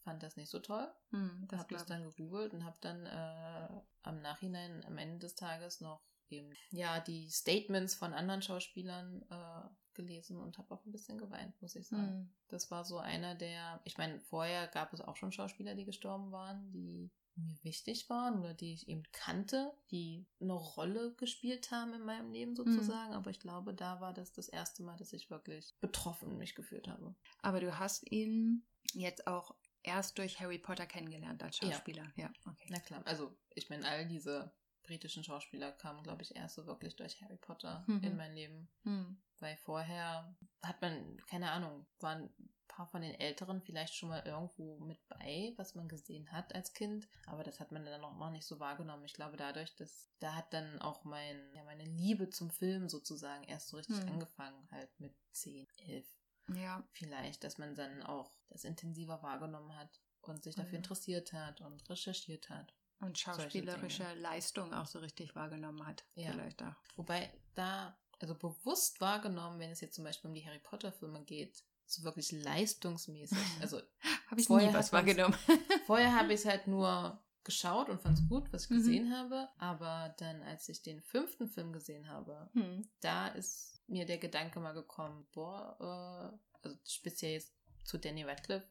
fand 0.04 0.24
das 0.24 0.38
nicht 0.38 0.50
so 0.50 0.60
toll. 0.60 0.88
Hm, 1.12 1.46
das 1.50 1.60
habe 1.60 1.74
das 1.74 1.86
dann 1.86 2.04
gegoogelt 2.04 2.54
und 2.54 2.64
habe 2.64 2.78
dann 2.82 3.06
äh, 3.06 3.82
am 4.04 4.22
Nachhinein, 4.22 4.84
am 4.86 4.98
Ende 4.98 5.20
des 5.20 5.36
Tages 5.36 5.82
noch 5.82 6.02
eben, 6.30 6.54
ja, 6.72 7.00
die 7.00 7.30
Statements 7.30 7.96
von 7.96 8.14
anderen 8.14 8.42
Schauspielern 8.42 9.26
äh, 9.30 9.70
gelesen 9.94 10.38
und 10.38 10.58
habe 10.58 10.74
auch 10.74 10.86
ein 10.86 10.92
bisschen 10.92 11.18
geweint, 11.18 11.62
muss 11.62 11.76
ich 11.76 11.88
sagen. 11.88 12.08
Hm. 12.08 12.34
Das 12.48 12.72
war 12.72 12.86
so 12.86 13.00
einer 13.00 13.36
der, 13.36 13.82
ich 13.84 13.98
meine, 13.98 14.20
vorher 14.20 14.68
gab 14.68 14.94
es 14.94 15.02
auch 15.02 15.18
schon 15.18 15.32
Schauspieler, 15.32 15.76
die 15.76 15.86
gestorben 15.86 16.32
waren, 16.32 16.72
die 16.72 17.12
mir 17.36 17.58
wichtig 17.64 18.10
waren 18.10 18.40
oder 18.40 18.54
die 18.54 18.74
ich 18.74 18.88
eben 18.88 19.04
kannte, 19.12 19.74
die 19.92 20.26
eine 20.40 20.54
Rolle 20.54 21.14
gespielt 21.16 21.72
haben 21.72 21.94
in 21.94 22.04
meinem 22.04 22.32
Leben 22.32 22.56
sozusagen. 22.56 23.14
Aber 23.14 23.30
ich 23.30 23.40
glaube, 23.40 23.74
da 23.74 24.02
war 24.02 24.14
das 24.14 24.32
das 24.32 24.48
erste 24.48 24.84
Mal, 24.84 24.98
dass 24.98 25.14
ich 25.14 25.30
wirklich 25.30 25.76
betroffen 25.80 26.38
mich 26.38 26.56
gefühlt 26.56 26.88
habe. 26.88 27.16
Aber 27.42 27.60
du 27.60 27.78
hast 27.78 28.10
ihn 28.12 28.66
jetzt 28.94 29.28
auch 29.28 29.56
erst 29.84 30.18
durch 30.18 30.40
Harry 30.40 30.60
Potter 30.60 30.86
kennengelernt 30.86 31.42
als 31.44 31.60
Ja. 31.62 31.72
Schauspieler. 31.72 32.12
Ja, 32.16 32.32
okay. 32.46 32.68
Na 32.70 32.80
klar, 32.80 33.02
also 33.06 33.38
ich 33.56 33.70
meine, 33.70 33.88
all 33.88 34.06
diese 34.08 34.52
britischen 34.84 35.24
Schauspieler 35.24 35.72
kamen, 35.74 36.04
glaube 36.04 36.24
ich, 36.24 36.36
erst 36.36 36.56
so 36.56 36.66
wirklich 36.66 36.96
durch 36.96 37.22
Harry 37.22 37.38
Potter 37.38 37.84
Mhm. 37.88 38.04
in 38.04 38.16
mein 38.18 38.34
Leben. 38.34 38.70
Hm. 38.84 39.22
Weil 39.40 39.58
vorher 39.58 40.36
hat 40.64 40.82
man, 40.82 41.18
keine 41.30 41.52
Ahnung, 41.52 41.86
waren 42.00 42.24
ein 42.24 42.50
paar 42.68 42.88
von 42.88 43.02
den 43.02 43.14
Älteren 43.14 43.62
vielleicht 43.62 43.94
schon 43.96 44.10
mal 44.10 44.24
irgendwo 44.26 44.80
mit 44.80 45.00
bei, 45.10 45.54
was 45.58 45.76
man 45.76 45.88
gesehen 45.88 46.32
hat 46.32 46.56
als 46.56 46.74
Kind. 46.74 47.08
Aber 47.28 47.44
das 47.44 47.60
hat 47.60 47.72
man 47.72 47.86
dann 47.86 48.04
auch 48.04 48.16
noch 48.18 48.32
nicht 48.32 48.46
so 48.48 48.60
wahrgenommen. 48.60 49.04
Ich 49.06 49.14
glaube, 49.14 49.36
dadurch, 49.38 49.76
dass 49.76 50.10
da 50.20 50.36
hat 50.36 50.54
dann 50.54 50.80
auch 50.82 51.04
mein, 51.04 51.54
ja, 51.54 51.64
meine 51.66 51.84
Liebe 51.86 52.30
zum 52.30 52.50
Film 52.50 52.88
sozusagen 52.90 53.44
erst 53.44 53.68
so 53.70 53.78
richtig 53.78 53.98
Hm. 53.98 54.08
angefangen, 54.10 54.68
halt 54.72 54.90
mit 55.00 55.14
10, 55.34 55.68
11 55.78 56.08
Ja. 56.54 56.84
vielleicht, 56.92 57.44
dass 57.44 57.58
man 57.58 57.76
dann 57.76 58.04
auch 58.04 58.32
das 58.50 58.64
intensiver 58.64 59.22
wahrgenommen 59.24 59.76
hat 59.78 60.00
und 60.22 60.44
sich 60.44 60.56
dafür 60.56 60.70
Mhm. 60.72 60.78
interessiert 60.78 61.34
hat 61.34 61.62
und 61.62 61.90
recherchiert 61.90 62.50
hat. 62.50 62.74
Und 63.00 63.18
schauspielerische 63.20 64.12
Leistung 64.16 64.74
auch 64.74 64.88
so 64.88 65.00
richtig 65.00 65.36
wahrgenommen 65.36 65.86
hat. 65.86 66.04
Ja. 66.16 66.32
Vielleicht 66.32 66.64
auch. 66.64 66.74
Wobei 66.96 67.32
da, 67.54 67.96
also 68.20 68.34
bewusst 68.36 69.00
wahrgenommen, 69.02 69.60
wenn 69.60 69.70
es 69.72 69.82
jetzt 69.82 69.96
zum 69.96 70.04
Beispiel 70.04 70.30
um 70.30 70.34
die 70.34 70.46
Harry 70.46 70.60
Potter 70.60 70.92
Filme 70.92 71.24
geht, 71.24 71.64
so 71.86 72.04
wirklich 72.04 72.32
leistungsmäßig. 72.32 73.38
Also 73.62 73.82
Habe 74.30 74.42
ich 74.42 74.48
Vorher 74.48 74.70
nie 74.70 74.74
was 74.74 74.92
wahrgenommen. 74.92 75.36
vorher 75.86 76.16
habe 76.16 76.34
ich 76.34 76.42
es 76.42 76.46
halt 76.46 76.68
nur 76.68 77.24
geschaut 77.44 77.88
und 77.90 78.02
fand 78.02 78.20
es 78.20 78.28
gut, 78.28 78.52
was 78.52 78.64
ich 78.66 78.70
Mhm. 78.72 78.76
gesehen 78.76 79.16
habe. 79.16 79.48
Aber 79.58 80.14
dann, 80.18 80.42
als 80.42 80.68
ich 80.68 80.82
den 80.82 81.02
fünften 81.02 81.48
Film 81.48 81.72
gesehen 81.72 82.10
habe, 82.10 82.50
hm. 82.54 82.90
da 83.00 83.28
ist 83.30 83.77
mir 83.88 84.06
der 84.06 84.18
Gedanke 84.18 84.60
mal 84.60 84.74
gekommen, 84.74 85.28
boah, 85.32 85.78
äh, 85.80 86.64
also 86.64 86.78
speziell 86.86 87.34
jetzt 87.34 87.54
zu 87.84 87.98
Danny 87.98 88.24
Radcliffe, 88.24 88.70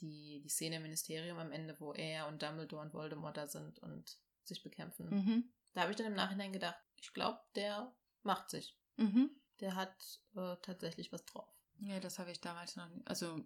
die, 0.00 0.40
die 0.42 0.48
Szene 0.48 0.76
im 0.76 0.82
Ministerium 0.82 1.38
am 1.38 1.52
Ende, 1.52 1.78
wo 1.80 1.92
er 1.92 2.28
und 2.28 2.42
Dumbledore 2.42 2.82
und 2.82 2.94
Voldemort 2.94 3.36
da 3.36 3.46
sind 3.48 3.78
und 3.80 4.18
sich 4.44 4.62
bekämpfen. 4.62 5.08
Mhm. 5.10 5.52
Da 5.74 5.82
habe 5.82 5.90
ich 5.90 5.96
dann 5.96 6.06
im 6.06 6.14
Nachhinein 6.14 6.52
gedacht, 6.52 6.78
ich 6.96 7.12
glaube, 7.12 7.40
der 7.54 7.94
macht 8.22 8.50
sich. 8.50 8.76
Mhm. 8.96 9.30
Der 9.60 9.74
hat 9.74 10.20
äh, 10.36 10.56
tatsächlich 10.62 11.12
was 11.12 11.24
drauf. 11.24 11.48
Ja, 11.80 12.00
das 12.00 12.18
habe 12.18 12.30
ich 12.30 12.40
damals 12.40 12.76
noch 12.76 12.88
nicht. 12.88 13.06
Also, 13.06 13.44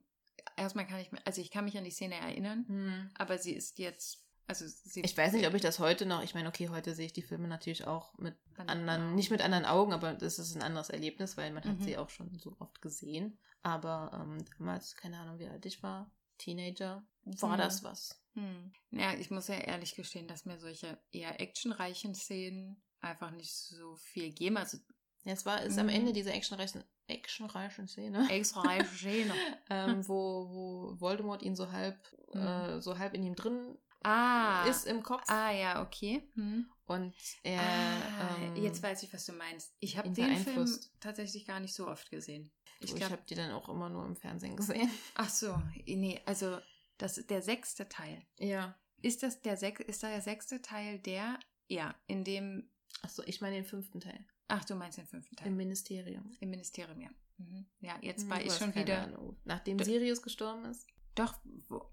erstmal 0.56 0.86
kann 0.86 1.00
ich 1.00 1.12
mir, 1.12 1.24
also 1.26 1.40
ich 1.40 1.50
kann 1.50 1.64
mich 1.64 1.76
an 1.76 1.84
die 1.84 1.90
Szene 1.90 2.14
erinnern, 2.14 3.10
aber 3.14 3.38
sie 3.38 3.52
ist 3.52 3.78
jetzt, 3.78 4.21
also. 4.46 4.64
Ich 4.96 5.16
weiß 5.16 5.32
nicht, 5.32 5.46
ob 5.46 5.54
ich 5.54 5.62
das 5.62 5.78
heute 5.78 6.06
noch, 6.06 6.22
ich 6.22 6.34
meine, 6.34 6.48
okay, 6.48 6.68
heute 6.68 6.94
sehe 6.94 7.06
ich 7.06 7.12
die 7.12 7.22
Filme 7.22 7.48
natürlich 7.48 7.86
auch 7.86 8.16
mit 8.18 8.36
Anderen 8.66 9.14
nicht 9.14 9.30
mit 9.30 9.40
anderen 9.42 9.64
Augen, 9.64 9.92
aber 9.92 10.14
das 10.14 10.38
ist 10.38 10.54
ein 10.54 10.62
anderes 10.62 10.88
Erlebnis, 10.90 11.36
weil 11.36 11.50
man 11.52 11.64
hat 11.64 11.78
Mhm. 11.78 11.82
sie 11.82 11.98
auch 11.98 12.10
schon 12.10 12.38
so 12.38 12.54
oft 12.60 12.80
gesehen. 12.82 13.38
Aber 13.62 14.10
ähm, 14.14 14.44
damals, 14.58 14.94
keine 14.96 15.18
Ahnung, 15.18 15.38
wie 15.38 15.48
alt 15.48 15.64
ich 15.66 15.82
war, 15.82 16.10
Teenager, 16.38 17.04
war 17.24 17.54
Mhm. 17.56 17.58
das 17.58 17.82
was. 17.84 18.20
Hm. 18.34 18.72
Ja, 18.90 19.14
ich 19.14 19.30
muss 19.30 19.48
ja 19.48 19.56
ehrlich 19.56 19.94
gestehen, 19.94 20.26
dass 20.28 20.44
mir 20.44 20.58
solche 20.58 20.98
eher 21.10 21.40
actionreichen 21.40 22.14
Szenen 22.14 22.82
einfach 23.00 23.30
nicht 23.30 23.52
so 23.54 23.96
viel 23.96 24.32
geben. 24.32 24.56
Also 24.56 24.78
Ja, 25.24 25.32
es 25.34 25.46
war 25.46 25.62
ist 25.62 25.74
Mhm. 25.74 25.78
am 25.80 25.88
Ende 25.88 26.12
diese 26.12 26.32
actionreichen, 26.32 26.82
actionreichen 27.06 27.86
Szene, 27.88 28.26
extra 28.30 28.84
Szene. 28.84 29.34
ähm, 29.70 30.06
wo, 30.08 30.48
wo 30.50 31.00
Voldemort 31.00 31.42
ihn 31.42 31.54
so 31.56 31.70
halb, 31.70 31.96
Mhm. 32.34 32.40
äh, 32.40 32.80
so 32.80 32.98
halb 32.98 33.14
in 33.14 33.22
ihm 33.22 33.34
drin 33.36 33.76
Ah. 34.04 34.64
ist 34.68 34.86
im 34.86 35.02
Kopf 35.02 35.28
ah, 35.28 35.50
ja, 35.50 35.82
okay. 35.82 36.28
Hm. 36.34 36.70
und 36.86 37.14
er 37.42 37.60
ah, 37.60 38.36
ähm, 38.40 38.56
jetzt 38.56 38.82
weiß 38.82 39.02
ich, 39.02 39.12
was 39.12 39.24
du 39.26 39.32
meinst. 39.32 39.74
Ich 39.80 39.96
habe 39.96 40.10
den 40.10 40.36
Film 40.36 40.68
tatsächlich 41.00 41.46
gar 41.46 41.60
nicht 41.60 41.74
so 41.74 41.88
oft 41.88 42.10
gesehen. 42.10 42.50
ich, 42.80 42.90
Ich 42.90 42.96
ich 42.96 43.04
habe 43.04 43.22
die 43.28 43.34
dann 43.34 43.52
auch 43.52 43.68
immer 43.68 43.88
nur 43.88 44.04
im 44.06 44.16
Fernsehen 44.16 44.56
gesehen. 44.56 44.90
Ach 45.14 45.28
so, 45.28 45.60
nee, 45.86 46.20
also 46.26 46.58
das 46.98 47.14
der 47.26 47.42
sechste 47.42 47.88
Teil. 47.88 48.24
Ja. 48.38 48.78
Ist 49.00 49.22
das 49.22 49.40
der 49.42 49.56
sech, 49.56 49.80
ist 49.80 50.02
da 50.02 50.08
der 50.08 50.22
sechste 50.22 50.62
Teil 50.62 50.98
der, 51.00 51.38
ja, 51.68 51.94
in 52.06 52.22
dem, 52.24 52.70
Achso, 53.02 53.22
ich 53.26 53.40
meine 53.40 53.56
den 53.56 53.64
fünften 53.64 54.00
Teil. 54.00 54.24
ach 54.48 54.64
du 54.64 54.74
meinst 54.76 54.98
den 54.98 55.06
fünften 55.06 55.34
Teil. 55.34 55.48
Im 55.48 55.56
Ministerium. 55.56 56.30
Im 56.40 56.50
Ministerium, 56.50 57.00
ja. 57.00 57.10
Mhm. 57.38 57.66
Ja, 57.80 57.98
jetzt 58.02 58.22
Hm, 58.22 58.30
war 58.30 58.42
ich 58.42 58.52
schon 58.52 58.74
wieder. 58.74 59.02
Ahnung. 59.04 59.36
Nachdem 59.44 59.78
Sirius 59.80 60.22
gestorben 60.22 60.66
ist. 60.66 60.86
Doch, 61.16 61.34
wo, 61.68 61.90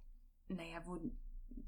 naja, 0.50 0.84
wo 0.86 1.00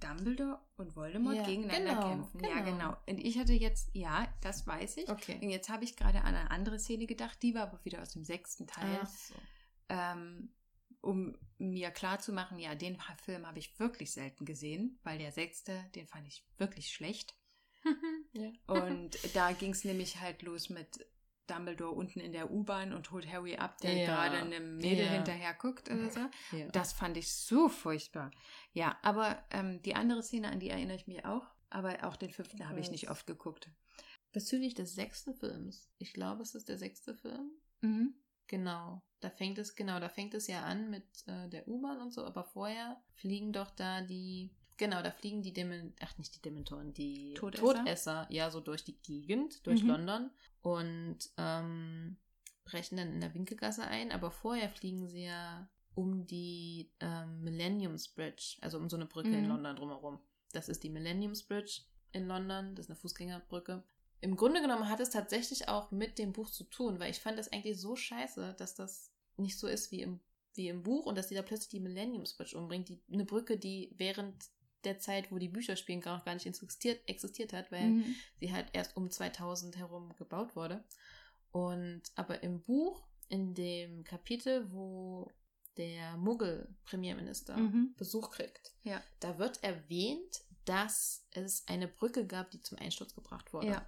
Dumbledore 0.01 0.59
und 0.77 0.95
Voldemort 0.95 1.35
Ja, 1.35 1.43
gegeneinander 1.45 1.95
genau, 1.95 2.07
kämpfen. 2.09 2.43
Ja, 2.43 2.59
genau. 2.61 2.71
genau. 2.71 2.97
Und 3.07 3.19
ich 3.19 3.37
hatte 3.37 3.53
jetzt, 3.53 3.89
ja, 3.93 4.27
das 4.41 4.67
weiß 4.67 4.97
ich. 4.97 5.07
Und 5.07 5.15
Okay. 5.15 5.39
jetzt 5.49 5.69
habe 5.69 5.83
ich 5.83 5.95
gerade 5.95 6.21
an 6.21 6.35
eine 6.35 6.51
andere 6.51 6.79
Szene 6.79 7.05
gedacht, 7.07 7.41
die 7.41 7.53
war 7.55 7.63
aber 7.63 7.83
wieder 7.85 8.01
aus 8.01 8.11
dem 8.11 8.23
sechsten 8.23 8.67
Teil. 8.67 8.99
Ach 9.01 9.07
so. 9.07 9.35
Ähm, 9.89 10.53
um 11.01 11.35
mir 11.57 11.91
klarzumachen, 11.91 12.59
ja, 12.59 12.75
den 12.75 12.97
Film 13.23 13.47
habe 13.47 13.59
ich 13.59 13.79
wirklich 13.79 14.11
selten 14.11 14.45
gesehen, 14.45 14.99
weil 15.03 15.17
der 15.17 15.31
sechste, 15.31 15.83
den 15.95 16.07
fand 16.07 16.27
ich 16.27 16.45
wirklich 16.57 16.91
schlecht. 16.91 17.35
ja. 18.33 18.51
Und 18.67 19.17
da 19.35 19.51
ging 19.53 19.71
es 19.71 19.83
nämlich 19.83 20.19
halt 20.19 20.43
los 20.43 20.69
mit 20.69 21.05
Dumbledore 21.47 21.91
unten 21.91 22.19
in 22.19 22.31
der 22.31 22.51
U-Bahn 22.51 22.93
und 22.93 23.11
holt 23.11 23.27
Harry 23.31 23.55
ab, 23.57 23.77
der 23.79 23.93
Ja. 23.97 24.05
gerade 24.05 24.37
einem 24.37 24.77
Mädel 24.77 25.05
Ja. 25.05 25.11
hinterher 25.11 25.53
guckt 25.53 25.89
oder 25.89 26.09
so. 26.09 26.19
ja. 26.55 26.67
Das 26.69 26.93
fand 26.93 27.17
ich 27.17 27.33
so 27.33 27.67
furchtbar. 27.69 28.31
Ja, 28.73 28.97
aber 29.01 29.43
ähm, 29.51 29.81
die 29.81 29.95
andere 29.95 30.23
Szene, 30.23 30.49
an 30.49 30.59
die 30.59 30.69
erinnere 30.69 30.95
ich 30.97 31.07
mich 31.07 31.25
auch. 31.25 31.45
Aber 31.69 32.03
auch 32.05 32.15
den 32.17 32.31
fünften 32.31 32.67
habe 32.67 32.79
ich 32.81 32.91
nicht 32.91 33.09
oft 33.09 33.25
geguckt. 33.27 33.69
Bezüglich 34.33 34.73
des 34.75 34.93
sechsten 34.95 35.33
Films. 35.35 35.89
Ich 35.97 36.13
glaube, 36.13 36.41
es 36.41 36.53
ist 36.55 36.69
der 36.69 36.77
sechste 36.77 37.15
Film. 37.15 37.51
Mhm. 37.81 38.13
Genau. 38.47 39.01
Da 39.21 39.29
fängt 39.29 39.57
es, 39.57 39.75
genau, 39.75 39.99
da 39.99 40.09
fängt 40.09 40.33
es 40.33 40.47
ja 40.47 40.63
an 40.63 40.89
mit 40.89 41.05
äh, 41.27 41.47
der 41.49 41.67
U-Bahn 41.67 42.01
und 42.01 42.11
so, 42.11 42.25
aber 42.25 42.43
vorher 42.43 43.01
fliegen 43.13 43.53
doch 43.53 43.71
da 43.71 44.01
die. 44.01 44.51
Genau, 44.81 45.03
da 45.03 45.11
fliegen 45.11 45.43
die 45.43 45.53
Demen 45.53 45.93
ach 46.01 46.17
nicht 46.17 46.35
die 46.35 46.41
Dementoren, 46.41 46.91
die 46.91 47.35
Todesser? 47.35 47.75
Todesser, 47.75 48.27
ja, 48.31 48.49
so 48.49 48.61
durch 48.61 48.83
die 48.83 48.99
Gegend, 49.03 49.63
durch 49.67 49.83
Mhm. 49.83 49.89
London 49.89 50.31
und 50.63 51.19
ähm, 51.37 52.17
brechen 52.63 52.97
dann 52.97 53.13
in 53.13 53.21
der 53.21 53.31
Winkelgasse 53.35 53.83
ein, 53.83 54.11
aber 54.11 54.31
vorher 54.31 54.69
fliegen 54.69 55.07
sie 55.07 55.25
ja 55.25 55.69
um 55.93 56.25
die 56.25 56.89
ähm, 56.99 57.43
Millenniums 57.43 58.07
Bridge, 58.07 58.57
also 58.61 58.79
um 58.79 58.89
so 58.89 58.95
eine 58.95 59.05
Brücke 59.05 59.29
in 59.37 59.43
Mhm. 59.43 59.49
London 59.49 59.75
drumherum. 59.75 60.19
Das 60.51 60.67
ist 60.67 60.81
die 60.83 60.89
Millenniums 60.89 61.43
Bridge 61.43 61.81
in 62.11 62.25
London, 62.25 62.73
das 62.73 62.85
ist 62.87 62.89
eine 62.89 62.95
Fußgängerbrücke. 62.97 63.83
Im 64.21 64.35
Grunde 64.35 64.61
genommen 64.61 64.89
hat 64.89 64.99
es 64.99 65.11
tatsächlich 65.11 65.69
auch 65.69 65.91
mit 65.91 66.17
dem 66.17 66.33
Buch 66.33 66.49
zu 66.49 66.63
tun, 66.63 66.99
weil 66.99 67.11
ich 67.11 67.19
fand 67.19 67.37
das 67.37 67.51
eigentlich 67.53 67.79
so 67.79 67.95
scheiße, 67.95 68.55
dass 68.57 68.73
das 68.73 69.11
nicht 69.37 69.59
so 69.59 69.67
ist 69.67 69.91
wie 69.91 70.01
im, 70.01 70.21
wie 70.55 70.69
im 70.69 70.81
Buch 70.81 71.05
und 71.05 71.17
dass 71.19 71.27
die 71.27 71.35
da 71.35 71.43
plötzlich 71.43 71.69
die 71.69 71.79
Millenniums 71.79 72.33
Bridge 72.35 72.57
umbringt. 72.57 72.89
Die, 72.89 72.99
eine 73.13 73.25
Brücke, 73.25 73.57
die 73.57 73.93
während 73.97 74.49
der 74.85 74.99
Zeit, 74.99 75.31
wo 75.31 75.37
die 75.37 75.49
Bücher 75.49 75.75
spielen, 75.75 76.01
gar 76.01 76.17
noch 76.17 76.25
gar 76.25 76.33
nicht 76.33 76.45
existiert, 76.45 77.01
existiert 77.07 77.53
hat, 77.53 77.71
weil 77.71 77.89
Mhm. 77.89 78.15
sie 78.39 78.51
halt 78.53 78.69
erst 78.73 78.95
um 78.97 79.09
2000 79.09 79.77
herum 79.77 80.13
gebaut 80.17 80.55
wurde. 80.55 80.83
Und 81.51 82.01
aber 82.15 82.43
im 82.43 82.61
Buch, 82.61 83.03
in 83.29 83.53
dem 83.53 84.03
Kapitel, 84.03 84.71
wo 84.71 85.31
der 85.77 86.17
Muggel-Premierminister 86.17 87.57
Mhm. 87.57 87.93
Besuch 87.97 88.31
kriegt, 88.31 88.73
Ja. 88.83 89.01
da 89.19 89.37
wird 89.37 89.63
erwähnt, 89.63 90.41
dass 90.65 91.25
es 91.31 91.67
eine 91.67 91.87
Brücke 91.87 92.25
gab, 92.27 92.51
die 92.51 92.61
zum 92.61 92.77
Einsturz 92.77 93.15
gebracht 93.15 93.53
wurde. 93.53 93.67
Ja. 93.67 93.85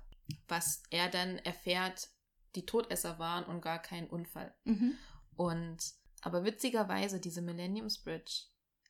Was 0.47 0.83
er 0.89 1.09
dann 1.09 1.37
erfährt, 1.39 2.09
die 2.55 2.65
Todesser 2.65 3.19
waren 3.19 3.43
und 3.45 3.61
gar 3.61 3.81
kein 3.81 4.07
Unfall. 4.09 4.53
Mhm. 4.63 4.97
Und 5.35 5.93
aber 6.21 6.45
witzigerweise, 6.45 7.19
diese 7.19 7.41
Millenniums 7.41 7.97
Bridge, 8.01 8.43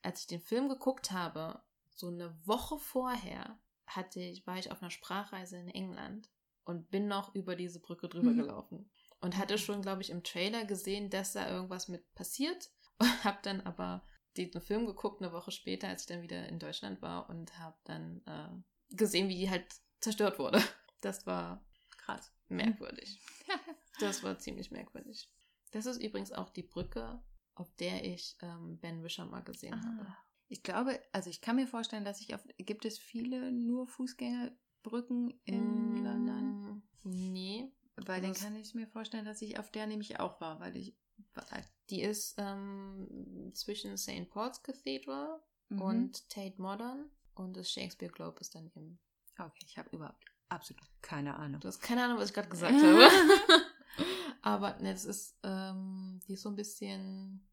als 0.03 0.21
ich 0.21 0.27
den 0.27 0.41
Film 0.41 0.69
geguckt 0.69 1.11
habe, 1.11 1.61
so 1.95 2.07
eine 2.07 2.35
Woche 2.45 2.77
vorher 2.79 3.59
hatte 3.85 4.19
ich, 4.21 4.45
war 4.47 4.57
ich 4.57 4.71
auf 4.71 4.81
einer 4.81 4.91
Sprachreise 4.91 5.57
in 5.57 5.69
England 5.69 6.29
und 6.63 6.89
bin 6.89 7.07
noch 7.07 7.35
über 7.35 7.55
diese 7.55 7.79
Brücke 7.79 8.07
drüber 8.09 8.31
Mhm. 8.31 8.37
gelaufen. 8.37 8.91
Und 9.19 9.37
hatte 9.37 9.57
schon, 9.57 9.81
glaube 9.81 10.01
ich, 10.01 10.09
im 10.09 10.23
Trailer 10.23 10.65
gesehen, 10.65 11.09
dass 11.09 11.33
da 11.33 11.49
irgendwas 11.49 11.87
mit 11.87 12.13
passiert. 12.13 12.71
Und 12.99 13.23
habe 13.23 13.39
dann 13.41 13.61
aber 13.61 14.05
den 14.37 14.51
Film 14.61 14.85
geguckt 14.85 15.21
eine 15.21 15.31
Woche 15.31 15.51
später, 15.51 15.87
als 15.87 16.01
ich 16.03 16.07
dann 16.07 16.21
wieder 16.21 16.47
in 16.47 16.59
Deutschland 16.59 17.01
war 17.01 17.29
und 17.29 17.57
habe 17.59 17.77
dann 17.85 18.21
äh, 18.25 18.95
gesehen, 18.95 19.29
wie 19.29 19.37
die 19.37 19.49
halt 19.49 19.65
zerstört 19.99 20.39
wurde. 20.39 20.61
Das 21.01 21.25
war 21.25 21.63
Krass. 21.97 22.31
merkwürdig. 22.47 23.19
Das 23.99 24.23
war 24.23 24.39
ziemlich 24.39 24.71
merkwürdig. 24.71 25.29
Das 25.71 25.85
ist 25.85 26.01
übrigens 26.01 26.31
auch 26.31 26.49
die 26.49 26.63
Brücke, 26.63 27.21
auf 27.55 27.71
der 27.75 28.03
ich 28.03 28.35
ähm, 28.41 28.79
Ben 28.79 29.03
Wisher 29.03 29.25
mal 29.25 29.43
gesehen 29.43 29.75
habe. 29.85 30.15
Ich 30.53 30.61
glaube, 30.61 30.99
also 31.13 31.31
ich 31.31 31.41
kann 31.41 31.55
mir 31.55 31.65
vorstellen, 31.67 32.05
dass 32.05 32.21
ich 32.21 32.35
auf. 32.35 32.41
Gibt 32.59 32.85
es 32.85 32.99
viele 32.99 33.51
nur 33.51 33.87
Fußgängerbrücken 33.87 35.33
in 35.45 35.95
Mm, 35.95 36.03
London? 36.03 36.83
Nee, 37.03 37.71
Weil 37.95 38.21
dann 38.21 38.33
das- 38.33 38.41
kann 38.43 38.55
ich 38.55 38.75
mir 38.75 38.85
vorstellen, 38.87 39.25
dass 39.25 39.41
ich 39.41 39.57
auf 39.57 39.71
der 39.71 39.87
nämlich 39.87 40.19
auch 40.19 40.39
war, 40.41 40.59
weil 40.59 40.77
ich. 40.77 40.95
die 41.89 42.01
ist 42.03 42.35
ähm, 42.37 43.51
zwischen 43.55 43.97
St. 43.97 44.29
Paul's 44.29 44.61
Cathedral 44.61 45.41
Mhm. 45.69 45.81
und 45.81 46.29
Tate 46.29 46.61
Modern 46.61 47.09
und 47.33 47.57
das 47.57 47.71
Shakespeare 47.71 48.11
Globe 48.11 48.39
ist 48.39 48.53
daneben. 48.53 48.99
Okay, 49.39 49.65
ich 49.65 49.77
habe 49.79 49.89
überhaupt 49.91 50.23
absolut 50.49 50.83
keine 51.01 51.35
Ahnung. 51.35 51.61
Du 51.61 51.67
hast 51.67 51.79
keine 51.81 52.03
Ahnung, 52.03 52.19
was 52.19 52.29
ich 52.29 52.35
gerade 52.35 52.49
gesagt 52.49 52.75
habe. 52.83 53.09
Aber 54.43 54.77
ne, 54.79 54.93
das 54.93 55.05
ist, 55.05 55.35
ähm, 55.41 56.19
die 56.27 56.33
ist 56.33 56.43
so 56.43 56.49
ein 56.49 56.55
bisschen 56.55 57.43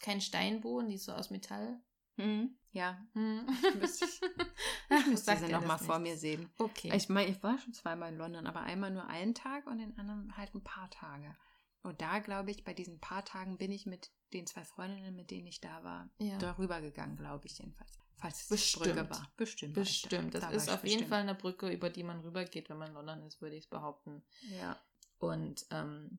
kein 0.00 0.20
Steinboden, 0.22 0.88
die 0.88 0.94
ist 0.94 1.04
so 1.04 1.12
aus 1.12 1.28
Metall. 1.30 1.80
Mhm. 2.16 2.56
Ja, 2.72 2.98
Hm. 3.14 3.46
ich, 3.82 4.02
ich 4.02 5.06
müsste 5.06 5.24
sagt 5.24 5.40
sie 5.40 5.46
dir 5.46 5.52
noch 5.52 5.60
das 5.60 5.68
mal 5.68 5.78
vor 5.78 5.98
mir 5.98 6.16
sehen. 6.18 6.50
Okay. 6.58 6.92
Ich 6.94 7.08
meine, 7.08 7.30
ich 7.30 7.42
war 7.42 7.58
schon 7.58 7.72
zweimal 7.72 8.12
in 8.12 8.18
London, 8.18 8.46
aber 8.46 8.60
einmal 8.60 8.90
nur 8.90 9.06
einen 9.06 9.34
Tag 9.34 9.66
und 9.66 9.78
den 9.78 9.96
anderen 9.98 10.36
halt 10.36 10.54
ein 10.54 10.62
paar 10.62 10.90
Tage. 10.90 11.34
Und 11.82 12.02
da 12.02 12.18
glaube 12.18 12.50
ich, 12.50 12.64
bei 12.64 12.74
diesen 12.74 12.98
paar 13.00 13.24
Tagen 13.24 13.56
bin 13.56 13.70
ich 13.72 13.86
mit 13.86 14.10
den 14.32 14.46
zwei 14.46 14.64
Freundinnen, 14.64 15.14
mit 15.16 15.30
denen 15.30 15.46
ich 15.46 15.60
da 15.60 15.84
war, 15.84 16.10
ja. 16.18 16.36
darüber 16.38 16.80
gegangen, 16.80 17.16
glaube 17.16 17.46
ich 17.46 17.58
jedenfalls. 17.58 17.92
Falls 18.18 18.42
es 18.42 18.48
Bestimmt. 18.48 18.86
Brücke 18.86 19.10
war. 19.10 19.32
Bestimmt. 19.36 19.76
ich 19.76 20.02
da. 20.02 20.08
Bestimmt. 20.08 20.34
Das 20.34 20.40
Da 20.42 20.50
ist 20.50 20.66
ich 20.66 20.72
auf 20.72 20.82
jeden 20.82 20.92
bestimmt. 20.94 21.08
Fall 21.10 21.20
eine 21.20 21.34
Brücke, 21.34 21.70
über 21.70 21.90
die 21.90 22.02
man 22.02 22.20
rübergeht, 22.20 22.68
wenn 22.70 22.78
man 22.78 22.88
in 22.88 22.94
London 22.94 23.22
ist, 23.22 23.40
würde 23.40 23.56
ich 23.56 23.68
behaupten. 23.68 24.22
Ja. 24.58 24.76
Und 25.18 25.66
ähm, 25.70 26.18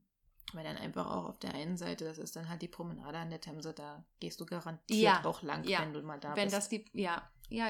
weil 0.54 0.64
dann 0.64 0.78
einfach 0.78 1.06
auch 1.08 1.26
auf 1.30 1.40
der 1.40 1.54
einen 1.54 1.78
Seite, 1.78 2.06
das 2.06 2.18
ist 2.18 2.36
dann 2.36 2.48
halt 2.50 2.62
die 2.62 2.68
Promenade 2.68 3.18
an 3.18 3.30
der 3.30 3.42
Themse, 3.42 3.74
da 3.74 4.06
gehst 4.20 4.40
du 4.40 4.46
garantiert 4.46 5.00
Ja, 5.02 5.26
auch 5.26 5.42
lang, 5.42 5.64
ja. 5.66 5.82
wenn 5.82 5.94
du 5.94 6.02
mal 6.02 6.20
da 6.20 6.36
Wenn 6.36 6.46
bist. 6.46 6.56
das 6.56 6.70
die, 6.70 6.86
ja, 6.94 7.30
ja, 7.50 7.70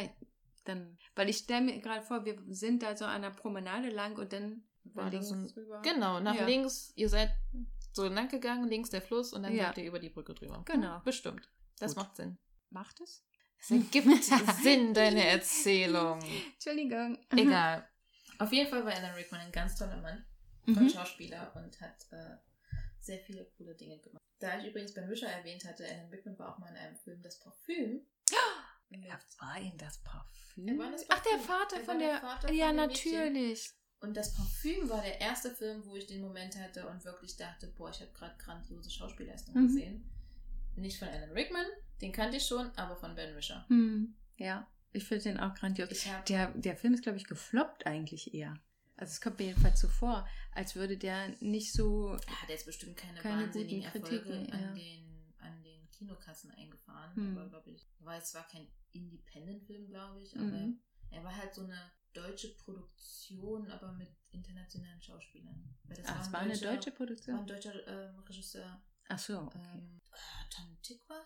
dann, 0.66 0.98
weil 1.16 1.30
ich 1.30 1.38
stelle 1.38 1.62
mir 1.66 1.80
gerade 1.80 2.02
vor, 2.04 2.26
wir 2.26 2.38
sind 2.50 2.84
da 2.84 2.96
so 2.96 3.06
an 3.06 3.22
der 3.22 3.30
Promenade 3.32 3.90
lang 3.90 4.18
und 4.18 4.32
dann 4.34 4.64
War 4.84 5.10
links 5.10 5.32
ein- 5.32 5.46
rüber. 5.56 5.82
genau, 5.82 6.20
nach 6.20 6.36
Ja. 6.36 6.46
links, 6.46 6.92
ihr 6.96 7.10
seid 7.10 7.32
so 7.94 8.08
lang 8.08 8.28
gegangen, 8.30 8.68
links 8.68 8.90
der 8.92 9.02
Fluss 9.02 9.34
und 9.34 9.44
dann 9.44 9.56
Ja. 9.56 9.68
seid 9.68 9.80
ihr 9.80 9.86
über 9.86 10.00
die 10.00 10.10
Brücke 10.10 10.34
drüber. 10.36 10.62
Genau. 10.66 11.00
Bestimmt. 11.04 11.50
Das 11.80 11.96
Gut. 11.96 12.04
macht 12.04 12.16
Sinn. 12.18 12.38
Macht 12.70 13.00
es? 13.02 13.24
Es 13.60 13.72
ergibt 13.72 14.08
Sinn, 14.64 14.94
deine 14.94 15.26
Erzählung. 15.26 16.20
Entschuldigung. 16.54 17.18
Egal. 17.32 17.88
Auf 18.40 18.52
jeden 18.54 18.70
Fall 18.70 18.86
war 18.86 18.94
Alan 18.94 19.16
Rickman 19.16 19.42
ein 19.42 19.52
ganz 19.52 19.76
toller 19.78 19.98
Mann. 20.02 20.24
und 20.68 20.76
Mhm. 20.82 20.90
Schauspieler 20.90 21.52
und 21.56 21.80
hat 21.82 21.96
äh, 22.12 22.36
sehr 23.08 23.20
viele 23.20 23.45
coole 23.58 23.74
Dinge 23.76 23.97
gemacht. 23.99 24.22
Da 24.39 24.60
ich 24.60 24.68
übrigens 24.68 24.93
Ben 24.93 25.10
Wisher 25.10 25.30
erwähnt 25.30 25.66
hatte, 25.66 25.84
Alan 25.86 26.10
Rickman 26.10 26.38
war 26.38 26.53
auch 26.53 26.60
mal 26.60 26.70
in 26.70 26.76
einem 26.78 26.95
Film 26.95 27.22
Das 27.24 27.39
Parfüm. 27.39 28.05
Wer 28.89 29.20
war 29.39 29.60
ihn 29.60 29.78
das 29.78 29.97
Parfüm? 30.03 30.68
Er 30.68 30.78
war 30.78 30.91
das 30.91 31.05
Ach, 31.10 31.20
der 31.22 31.30
Parfüm. 31.38 31.47
Vater 31.47 31.78
Er 31.78 31.84
von 31.84 31.99
der 31.99 32.10
der. 32.12 32.20
Vater 32.22 32.47
von 32.47 32.55
ja, 32.58 32.72
Mädchen. 32.74 33.12
natürlich. 33.14 33.72
Und 33.99 34.16
Das 34.16 34.34
Parfüm 34.36 34.88
war 34.89 35.01
der 35.01 35.20
erste 35.20 35.49
Film, 35.55 35.84
wo 35.86 35.95
ich 35.95 36.05
den 36.05 36.22
Moment 36.22 36.55
hatte 36.55 36.88
und 36.88 37.03
wirklich 37.03 37.36
dachte, 37.36 37.68
boah, 37.76 37.89
ich 37.89 37.99
habe 37.99 38.12
gerade 38.12 38.38
grandiose 38.38 38.91
Schauspielleistung 38.91 39.55
Mhm. 39.55 39.68
gesehen. 39.68 40.10
Nicht 40.76 40.99
von 40.99 41.08
Alan 41.08 41.32
Rickman, 41.32 41.66
den 42.01 42.12
kannte 42.12 42.38
ich 42.38 42.45
schon, 42.45 42.70
aber 42.78 42.95
von 42.95 43.16
Ben 43.16 43.36
Wisher. 43.36 43.66
Hm. 43.70 44.16
Ja, 44.38 44.68
ich 44.91 45.03
finde 45.03 45.24
den 45.24 45.39
auch 45.39 45.55
grandios. 45.55 45.89
Der, 46.30 46.51
der 46.51 46.78
Film 46.78 46.93
ist, 46.93 47.01
glaube 47.01 47.18
ich, 47.18 47.26
gefloppt 47.26 47.88
eigentlich 47.88 48.36
eher. 48.36 48.55
Also 48.98 49.12
es 49.12 49.22
kommt 49.22 49.38
mir 49.39 49.45
jedenfalls 49.45 49.80
so 49.80 49.88
vor, 49.88 50.28
als 50.54 50.76
würde 50.76 50.98
der 50.98 51.30
nicht 51.39 51.72
so. 51.72 52.14
er 52.14 52.41
hat 52.41 52.50
jetzt 52.50 52.66
bestimmt 52.66 52.98
keine, 52.98 53.20
Keine 53.20 53.43
wahnsinnigen 53.43 53.84
Erfolge 53.84 54.08
Kritiken, 54.22 54.52
an, 54.52 54.62
ja. 54.62 54.74
den, 54.74 55.34
an 55.39 55.64
den 55.64 55.89
Kinokassen 55.91 56.52
eingefahren. 56.52 57.16
Hm. 57.16 57.38
Aber, 57.38 57.50
glaube 57.50 57.70
ich, 57.72 57.88
war 58.00 58.16
jetzt 58.16 58.32
zwar 58.32 58.48
kein 58.48 58.68
Independent-Film, 58.91 59.88
glaube 59.88 60.22
ich, 60.22 60.36
aber 60.36 60.45
Mhm. 60.45 60.82
er 61.12 61.24
war 61.24 61.36
halt 61.36 61.54
so 61.54 61.64
eine 61.64 61.91
deutsche 62.14 62.56
Produktion, 62.56 63.70
aber 63.70 63.91
mit 63.93 64.10
internationalen 64.32 65.02
Schauspielern. 65.02 65.76
Weil 65.84 65.98
das 65.98 66.08
Ach, 66.08 66.20
es 66.22 66.28
ein 66.28 66.34
war 66.34 66.39
eine 66.41 66.58
deutsche 66.58 66.89
war 66.89 66.98
Produktion? 66.98 67.36
ein 67.39 67.48
deutscher 67.48 67.88
ähm, 67.88 68.20
Regisseur. 68.22 68.82
Ach 69.10 69.20
so, 69.20 69.39
okay. 69.41 69.60
Ähm, 69.76 70.02
ah, 70.12 70.45
Tom 70.50 70.78
Tickwer? 70.82 71.24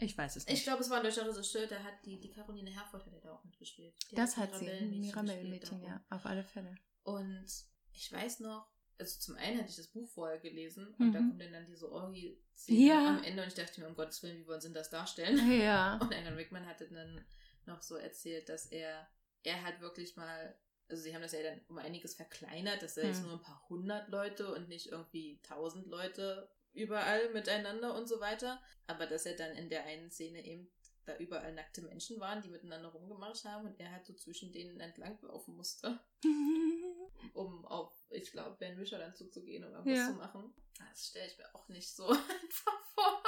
ich 0.00 0.16
weiß 0.16 0.36
es 0.36 0.44
Ich 0.44 0.50
nicht. 0.52 0.62
glaube, 0.62 0.82
es 0.82 0.90
war 0.90 0.98
ein 0.98 1.02
deutscher 1.02 1.26
Regisseur, 1.28 1.66
der 1.66 1.82
hat 1.82 1.94
die, 2.06 2.20
die 2.20 2.30
Caroline 2.30 2.70
Herford 2.70 3.04
hat 3.04 3.12
er 3.12 3.20
da 3.20 3.32
auch 3.32 3.44
mitgespielt. 3.44 3.96
Die 4.10 4.14
das 4.14 4.36
hat 4.36 4.54
sie, 4.54 4.64
Mirabellenmädchen 4.66 5.00
Mirabellenmädchen, 5.00 5.80
gespielt 5.80 6.00
ja, 6.08 6.16
auf 6.16 6.24
alle 6.26 6.44
Fälle. 6.44 6.76
Und 7.02 7.46
ich 7.92 8.12
weiß 8.12 8.40
noch, 8.40 8.68
also 8.98 9.18
zum 9.20 9.36
einen 9.36 9.58
hatte 9.58 9.70
ich 9.70 9.76
das 9.76 9.88
Buch 9.88 10.08
vorher 10.08 10.38
gelesen 10.38 10.88
und 10.98 11.12
da 11.14 11.20
Mhm. 11.20 11.28
kommt 11.28 11.40
dann, 11.40 11.52
dann 11.52 11.66
diese 11.66 11.90
Orgie-Szene 11.90 12.78
Ja. 12.86 13.06
am 13.06 13.22
Ende 13.22 13.42
und 13.42 13.48
ich 13.48 13.54
dachte 13.54 13.80
mir, 13.80 13.86
um 13.86 13.94
Gottes 13.94 14.22
Willen, 14.22 14.38
wie 14.38 14.46
wollen 14.46 14.60
sie 14.60 14.72
das 14.72 14.90
darstellen? 14.90 15.38
Ja. 15.60 15.98
Und 16.02 16.12
Alan 16.14 16.34
Rickman 16.34 16.66
hatte 16.66 16.88
dann 16.88 17.24
noch 17.66 17.82
so 17.82 17.96
erzählt, 17.96 18.48
dass 18.48 18.66
er, 18.66 19.08
er 19.44 19.62
hat 19.62 19.80
wirklich 19.80 20.16
mal, 20.16 20.58
also 20.88 21.02
sie 21.02 21.14
haben 21.14 21.22
das 21.22 21.32
ja 21.32 21.42
dann 21.42 21.60
um 21.68 21.78
einiges 21.78 22.14
verkleinert, 22.14 22.82
dass 22.82 22.96
er 22.96 23.06
jetzt 23.08 23.18
Hm. 23.20 23.26
nur 23.26 23.36
ein 23.36 23.42
paar 23.42 23.64
hundert 23.68 24.08
Leute 24.08 24.52
und 24.52 24.68
nicht 24.68 24.86
irgendwie 24.86 25.40
tausend 25.42 25.86
Leute 25.86 26.50
überall 26.72 27.30
miteinander 27.32 27.94
und 27.94 28.08
so 28.08 28.20
weiter. 28.20 28.60
Aber 28.86 29.06
dass 29.06 29.26
er 29.26 29.36
dann 29.36 29.52
in 29.56 29.68
der 29.68 29.84
einen 29.84 30.10
Szene 30.10 30.44
eben 30.44 30.70
da 31.08 31.16
überall 31.18 31.52
nackte 31.54 31.82
Menschen 31.82 32.20
waren, 32.20 32.42
die 32.42 32.48
miteinander 32.50 32.88
rumgemacht 32.90 33.44
haben 33.44 33.66
und 33.66 33.80
er 33.80 33.90
halt 33.90 34.06
so 34.06 34.14
zwischen 34.14 34.52
denen 34.52 34.78
entlang 34.80 35.18
laufen 35.22 35.56
musste, 35.56 35.98
um 37.34 37.64
auf, 37.66 37.92
ich 38.10 38.30
glaube, 38.30 38.56
Ben 38.58 38.78
Wischer 38.78 38.98
dann 38.98 39.14
zuzugehen, 39.14 39.64
um 39.64 39.72
irgendwas 39.72 39.98
Ja. 39.98 40.06
zu 40.06 40.14
machen. 40.14 40.54
Das 40.78 41.08
stelle 41.08 41.26
ich 41.26 41.38
mir 41.38 41.54
auch 41.54 41.68
nicht 41.68 41.90
so 41.90 42.06
einfach 42.08 42.84
vor. 42.94 43.22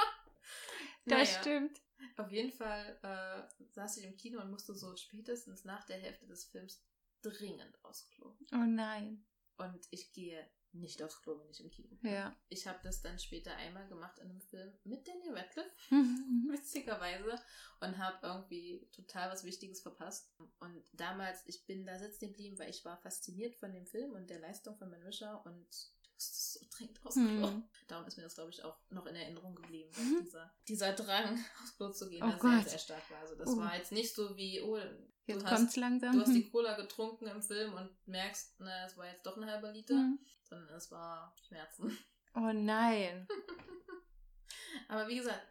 Das 1.05 1.29
Naja. 1.29 1.41
stimmt. 1.41 1.81
Auf 2.17 2.31
jeden 2.31 2.51
Fall 2.51 2.99
äh, 3.03 3.63
saß 3.73 3.97
ich 3.97 4.05
im 4.05 4.15
Kino 4.17 4.41
und 4.41 4.49
musste 4.51 4.73
so 4.73 4.95
spätestens 4.95 5.65
nach 5.65 5.83
der 5.85 5.97
Hälfte 5.97 6.25
des 6.27 6.45
Films 6.45 6.83
dringend 7.21 7.83
aufs 7.83 8.07
Klo. 8.09 8.35
Oh 8.53 8.57
nein. 8.65 9.25
Und 9.57 9.87
ich 9.91 10.11
gehe 10.11 10.49
nicht 10.73 11.01
aufs 11.03 11.21
Klo, 11.21 11.39
wenn 11.39 11.49
ich 11.49 11.61
im 11.61 11.69
Kino 11.69 11.89
bin. 11.95 12.11
Ja. 12.11 12.35
Ich 12.49 12.67
habe 12.67 12.79
das 12.83 13.01
dann 13.01 13.19
später 13.19 13.55
einmal 13.55 13.87
gemacht 13.87 14.19
in 14.19 14.29
einem 14.29 14.41
Film 14.41 14.71
mit 14.83 15.07
Daniel 15.07 15.37
Radcliffe, 15.37 15.71
witzigerweise, 16.49 17.39
und 17.79 17.97
habe 17.97 18.25
irgendwie 18.25 18.87
total 18.91 19.31
was 19.31 19.43
Wichtiges 19.43 19.81
verpasst. 19.81 20.31
Und 20.59 20.83
damals, 20.93 21.43
ich 21.47 21.65
bin 21.65 21.85
da 21.85 21.97
sitzen 21.99 22.27
geblieben, 22.27 22.57
weil 22.59 22.69
ich 22.69 22.85
war 22.85 22.97
fasziniert 22.97 23.55
von 23.55 23.73
dem 23.73 23.85
Film 23.85 24.13
und 24.13 24.29
der 24.29 24.39
Leistung 24.39 24.77
von 24.77 24.89
Man 24.89 25.03
Wisher 25.03 25.43
und 25.45 25.67
ich 26.21 26.27
musste 26.29 26.59
so 26.59 26.65
dringend 26.77 27.05
aufs 27.05 27.15
Klo. 27.15 27.47
Hm. 27.47 27.63
Darum 27.87 28.05
ist 28.07 28.17
mir 28.17 28.23
das, 28.23 28.35
glaube 28.35 28.49
ich, 28.51 28.63
auch 28.63 28.77
noch 28.89 29.05
in 29.07 29.15
Erinnerung 29.15 29.55
geblieben, 29.55 29.89
dass 29.91 30.23
dieser, 30.23 30.53
dieser 30.67 30.93
Drang, 30.93 31.43
aufs 31.63 31.75
Klo 31.77 31.89
zu 31.91 32.09
gehen, 32.09 32.23
Oh 32.23 32.39
sehr, 32.41 32.61
sehr 32.63 32.79
stark 32.79 33.09
war. 33.11 33.19
Also 33.19 33.35
das 33.35 33.47
Oh. 33.49 33.57
war 33.57 33.75
jetzt 33.75 33.91
nicht 33.91 34.13
so 34.13 34.35
wie, 34.37 34.61
oh, 34.61 34.77
Jetzt 35.25 35.43
du 35.43 35.49
hast, 35.49 35.75
langsam. 35.77 36.13
du 36.13 36.21
hast 36.21 36.33
die 36.33 36.49
Cola 36.49 36.75
getrunken 36.75 37.27
im 37.27 37.41
Film 37.41 37.73
und 37.73 37.89
merkst, 38.07 38.55
na, 38.59 38.85
es 38.85 38.97
war 38.97 39.07
jetzt 39.07 39.25
doch 39.25 39.37
ein 39.37 39.45
halber 39.45 39.71
Liter, 39.71 39.95
Hm. 39.95 40.19
sondern 40.43 40.75
es 40.75 40.89
war 40.91 41.33
Schmerzen. 41.47 41.97
Oh 42.35 42.51
nein. 42.53 43.27
Aber 44.87 45.07
wie 45.07 45.15
gesagt, 45.17 45.41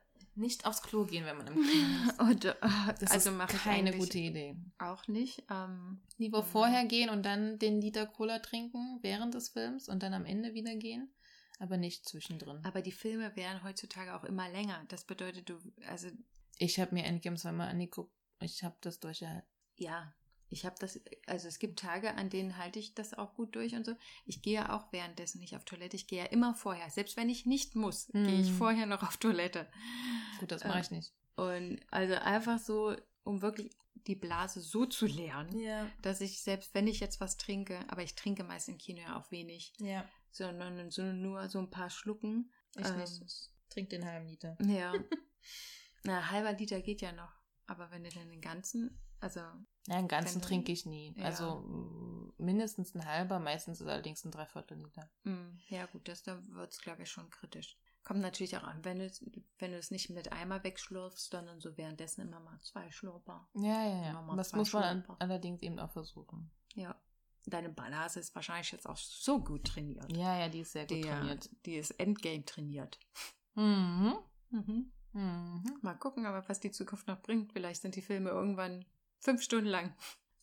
nicht 0.40 0.66
aufs 0.66 0.82
Klo 0.82 1.04
gehen, 1.04 1.24
wenn 1.24 1.36
man 1.36 1.46
im 1.46 1.54
Kino 1.54 1.86
ist. 2.08 2.20
Und, 2.20 2.44
äh, 2.44 2.54
Das 2.98 3.10
also 3.10 3.30
ist 3.30 3.36
mache 3.36 3.56
ich 3.56 3.62
keine 3.62 3.96
gute 3.96 4.18
Idee. 4.18 4.56
auch 4.78 5.06
nicht. 5.08 5.44
Ähm, 5.50 6.00
Lieber 6.18 6.42
vorher 6.42 6.84
gehen 6.86 7.10
und 7.10 7.22
dann 7.24 7.58
den 7.58 7.80
Liter 7.80 8.06
Cola 8.06 8.38
trinken 8.40 8.98
während 9.02 9.34
des 9.34 9.50
Films 9.50 9.88
und 9.88 10.02
dann 10.02 10.14
am 10.14 10.24
Ende 10.24 10.54
wieder 10.54 10.74
gehen, 10.76 11.12
aber 11.58 11.76
nicht 11.76 12.08
zwischendrin. 12.08 12.60
aber 12.64 12.82
die 12.82 12.92
Filme 12.92 13.36
werden 13.36 13.62
heutzutage 13.62 14.14
auch 14.14 14.24
immer 14.24 14.48
länger. 14.50 14.84
Das 14.88 15.04
bedeutet, 15.04 15.48
du, 15.48 15.58
also 15.86 16.08
Ich 16.58 16.80
habe 16.80 16.94
mir 16.94 17.04
Endgame 17.04 17.36
zweimal 17.36 17.68
angeguckt. 17.68 18.12
Ich 18.40 18.64
habe 18.64 18.76
das 18.80 18.98
durchgehalten. 19.00 19.46
ja, 19.76 20.12
ich 20.50 20.66
habe 20.66 20.74
das, 20.78 21.00
also 21.26 21.48
es 21.48 21.58
gibt 21.58 21.78
Tage, 21.78 22.14
an 22.16 22.28
denen 22.28 22.56
halte 22.58 22.78
ich 22.78 22.94
das 22.94 23.14
auch 23.14 23.34
gut 23.34 23.54
durch 23.54 23.74
und 23.74 23.86
so. 23.86 23.94
Ich 24.26 24.42
gehe 24.42 24.72
auch 24.72 24.92
währenddessen 24.92 25.38
nicht 25.40 25.54
auf 25.56 25.64
Toilette. 25.64 25.96
Ich 25.96 26.06
gehe 26.08 26.18
ja 26.24 26.26
immer 26.30 26.54
vorher. 26.54 26.90
Selbst 26.90 27.16
wenn 27.16 27.28
ich 27.30 27.46
nicht 27.46 27.76
muss, 27.76 28.08
gehe 28.12 28.40
ich 28.40 28.50
Mhm. 28.50 28.56
vorher 28.56 28.86
noch 28.86 29.02
auf 29.02 29.16
Toilette. 29.16 29.70
Gut, 30.40 30.50
das 30.50 30.62
Ähm, 30.62 30.68
mache 30.68 30.80
ich 30.80 30.90
nicht. 30.90 31.12
Und 31.36 31.80
also 31.90 32.14
einfach 32.14 32.58
so, 32.58 32.94
um 33.24 33.40
wirklich 33.42 33.70
die 34.06 34.16
Blase 34.16 34.60
so 34.60 34.86
zu 34.86 35.06
leeren, 35.06 35.56
Ja, 35.58 35.88
dass 36.02 36.20
ich 36.20 36.42
selbst 36.42 36.74
wenn 36.74 36.86
ich 36.88 37.00
jetzt 37.00 37.20
was 37.20 37.36
trinke, 37.36 37.78
aber 37.88 38.02
ich 38.02 38.14
trinke 38.14 38.42
meist 38.44 38.68
im 38.68 38.78
Kino 38.78 39.00
ja 39.02 39.18
auch 39.20 39.30
wenig, 39.30 39.72
ja. 39.78 40.04
sondern 40.32 40.90
so 40.90 41.02
nur 41.12 41.48
so 41.48 41.58
ein 41.58 41.70
paar 41.70 41.90
Schlucken. 41.90 42.50
Ich 42.76 42.86
Ähm, 42.86 42.96
nicht. 42.98 43.20
Ich 43.24 43.50
trink 43.68 43.90
den 43.90 44.04
halben 44.04 44.26
Liter. 44.26 44.56
Ja. 44.64 44.92
Na, 46.04 46.30
halber 46.30 46.52
Liter 46.54 46.80
geht 46.80 47.02
ja 47.02 47.12
noch. 47.12 47.32
Aber 47.66 47.90
wenn 47.90 48.02
du 48.02 48.10
den 48.10 48.30
den 48.30 48.40
ganzen, 48.40 48.98
also 49.20 49.40
Ja, 49.40 49.96
einen 49.96 50.08
ganzen 50.08 50.40
trinke 50.42 50.72
ich 50.72 50.86
nie. 50.86 51.14
Ja. 51.16 51.26
Also 51.26 51.56
mm, 51.60 52.32
mindestens 52.38 52.94
ein 52.94 53.04
halber, 53.06 53.38
meistens 53.38 53.80
ist 53.80 53.86
allerdings 53.86 54.24
ein 54.24 54.30
Dreiviertel 54.30 54.78
Liter. 54.78 55.10
mh, 55.24 55.58
ja 55.68 55.86
gut, 55.86 56.08
das 56.08 56.22
da 56.22 56.42
wird 56.48 56.72
es, 56.72 56.80
glaube 56.80 57.02
ich, 57.02 57.10
schon 57.10 57.28
kritisch. 57.30 57.78
Kommt 58.02 58.20
natürlich 58.20 58.56
auch 58.56 58.62
an, 58.62 58.82
wenn 58.84 58.98
du 58.98 59.04
es- 59.04 59.22
wenn 59.58 59.72
du 59.72 59.78
es 59.78 59.90
nicht 59.90 60.08
mit 60.10 60.32
Eimer 60.32 60.64
wegschlürfst, 60.64 61.30
sondern 61.30 61.60
so 61.60 61.76
währenddessen 61.76 62.22
immer 62.22 62.40
mal 62.40 62.58
zwei 62.62 62.90
Schlurper. 62.90 63.46
Ja, 63.54 63.84
ja, 63.84 64.02
ja. 64.06 64.34
Das 64.36 64.52
muss 64.54 64.72
man 64.72 64.82
an- 64.84 65.02
Schlurper. 65.04 65.16
allerdings 65.22 65.60
eben 65.62 65.78
auch 65.78 65.90
versuchen. 65.92 66.50
Ja. 66.74 66.98
Deine 67.46 67.68
Blase 67.70 68.20
ist 68.20 68.34
wahrscheinlich 68.34 68.70
jetzt 68.72 68.86
auch 68.86 68.96
so 68.98 69.42
gut 69.42 69.64
trainiert. 69.66 70.14
Ja, 70.14 70.38
ja, 70.38 70.48
die 70.48 70.60
ist 70.60 70.72
sehr 70.72 70.82
gut 70.86 70.90
Die, 70.96 71.00
trainiert. 71.02 71.50
die 71.66 71.76
ist 71.76 71.90
Endgame 71.92 72.44
trainiert. 72.44 72.98
Mhm. 73.54 74.14
Mhm. 74.50 74.92
Mhm. 75.12 75.78
Mal 75.82 75.94
gucken, 75.94 76.26
aber 76.26 76.48
was 76.48 76.60
die 76.60 76.70
Zukunft 76.70 77.06
noch 77.08 77.20
bringt. 77.20 77.52
Vielleicht 77.52 77.82
sind 77.82 77.96
die 77.96 78.02
Filme 78.02 78.30
irgendwann 78.30 78.84
fünf 79.20 79.42
Stunden 79.42 79.68
lang. 79.68 79.94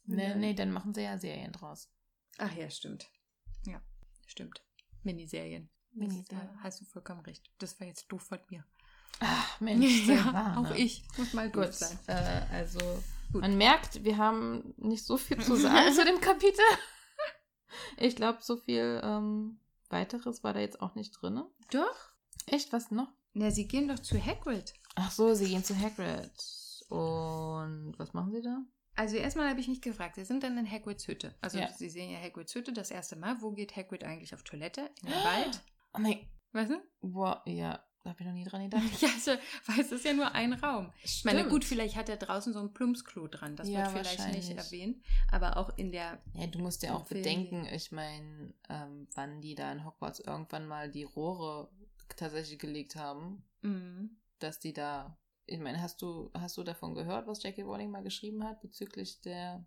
Nee, 0.06 0.36
nee, 0.36 0.54
dann 0.54 0.72
machen 0.72 0.94
sie 0.94 1.02
ja 1.02 1.18
Serien 1.18 1.52
draus. 1.52 1.90
Ach 2.38 2.54
ja, 2.56 2.70
stimmt. 2.70 3.10
Ja, 3.66 3.82
stimmt. 4.26 4.64
Miniserien. 5.04 5.70
Miniserien. 5.92 6.50
Da 6.54 6.60
hast 6.64 6.80
du 6.80 6.86
vollkommen 6.86 7.22
recht. 7.22 7.50
Das 7.58 7.80
war 7.80 7.88
jetzt 7.88 8.08
doof 8.08 8.22
von 8.24 8.40
mir. 8.50 8.64
Ach, 9.20 9.60
Mensch, 9.60 10.06
ja, 10.08 10.58
auch 10.58 10.72
ich 10.76 11.04
muss 11.18 11.34
mal 11.34 11.50
gut 11.50 11.66
Gut, 11.66 11.74
sein. 11.74 11.98
äh, 12.08 12.44
also 12.52 12.80
Gut. 13.32 13.42
man 13.42 13.58
merkt, 13.58 14.04
wir 14.04 14.18
haben 14.18 14.74
nicht 14.78 15.06
so 15.06 15.18
viel 15.18 15.44
zu 15.44 15.56
sagen 15.56 15.92
zu 15.94 16.06
dem 16.06 16.22
Kapitel. 16.22 16.64
Ich 17.98 18.16
glaube, 18.16 18.40
so 18.42 18.58
viel 18.58 19.02
ähm, 19.04 19.60
weiteres 19.90 20.44
war 20.44 20.54
da 20.54 20.60
jetzt 20.60 20.82
auch 20.82 20.96
nicht 20.96 21.12
drin. 21.20 21.44
Doch. 21.72 22.12
Echt, 22.46 22.72
was 22.72 22.92
noch? 22.92 23.12
Na, 23.34 23.52
sie 23.52 23.68
gehen 23.68 23.88
doch 23.88 24.00
zu 24.00 24.24
Hagrid. 24.24 24.74
Ach 24.96 25.12
so, 25.12 25.34
sie 25.34 25.50
gehen 25.50 25.64
zu 25.64 25.78
Hagrid. 25.78 26.32
Und 26.90 27.94
was 27.98 28.14
machen 28.14 28.32
sie 28.32 28.42
da? 28.42 28.62
Also 28.96 29.16
erstmal 29.18 29.50
habe 29.50 29.60
ich 29.60 29.68
nicht 29.68 29.84
gefragt. 29.84 30.16
Sie 30.16 30.26
sind 30.26 30.42
dann 30.44 30.58
in 30.58 30.70
Hagrids 30.70 31.08
Hütte. 31.08 31.36
Also 31.42 31.60
Ja. 31.60 31.68
sie 31.72 31.90
sehen 31.90 32.10
ja 32.12 32.20
Hagrids 32.20 32.56
Hütte 32.56 32.74
das 32.74 32.90
erste 32.92 33.16
Mal. 33.16 33.42
Wo 33.42 33.52
geht 33.52 33.76
Hagrid 33.76 34.04
eigentlich 34.04 34.34
auf 34.34 34.44
Toilette? 34.44 34.90
In 35.04 35.10
den 35.10 35.24
Wald? 35.24 35.62
Oh 35.94 36.00
mein, 36.00 36.20
Weißt 36.52 36.72
du? 36.72 36.82
boah, 37.02 37.42
ja, 37.48 37.84
da 38.04 38.10
habe 38.12 38.20
ich 38.20 38.26
noch 38.28 38.34
nie 38.34 38.44
dran 38.44 38.64
gedacht. 38.70 38.84
Ja, 39.02 39.08
also, 39.10 39.32
weil 39.66 39.80
es 39.80 39.92
ist 39.92 40.06
ja 40.06 40.14
nur 40.14 40.32
ein 40.34 40.54
Raum. 40.54 40.92
Ich 41.04 41.24
meine, 41.26 41.40
Stimmt. 41.40 41.52
gut, 41.54 41.66
vielleicht 41.66 41.96
hat 41.96 42.08
er 42.10 42.18
draußen 42.18 42.54
so 42.54 42.60
ein 42.60 42.72
Plumpsklo 42.74 43.28
dran. 43.28 43.56
Das 43.56 43.68
Ja, 43.70 43.80
wird 43.94 44.06
vielleicht 44.06 44.28
nicht 44.32 44.52
erwähnt. 44.52 45.04
Aber 45.32 45.58
auch 45.58 45.76
in 45.78 45.92
der 45.92 46.22
Ja, 46.34 46.46
du 46.48 46.60
musst 46.60 46.84
ja 46.84 46.94
auch 46.94 47.08
Film 47.08 47.22
bedenken, 47.24 47.66
ich 47.74 47.92
meine, 47.92 48.54
ähm, 48.70 49.08
wann 49.16 49.42
die 49.42 49.56
da 49.56 49.72
in 49.72 49.86
Hogwarts 49.86 50.20
irgendwann 50.20 50.68
mal 50.68 50.92
die 50.92 51.04
Rohre 51.04 51.72
tatsächlich 52.16 52.60
gelegt 52.60 52.96
haben, 52.96 53.44
Mhm. 53.62 54.18
dass 54.40 54.60
die 54.60 54.74
da. 54.74 55.18
Ich 55.48 55.60
meine, 55.60 55.82
hast 55.82 56.02
du, 56.02 56.30
hast 56.34 56.58
du 56.58 56.64
davon 56.64 56.94
gehört, 56.94 57.26
was 57.28 57.42
Jackie 57.42 57.62
Rowling 57.62 57.90
mal 57.90 58.04
geschrieben 58.04 58.44
hat 58.44 58.62
bezüglich 58.62 59.22
der 59.22 59.66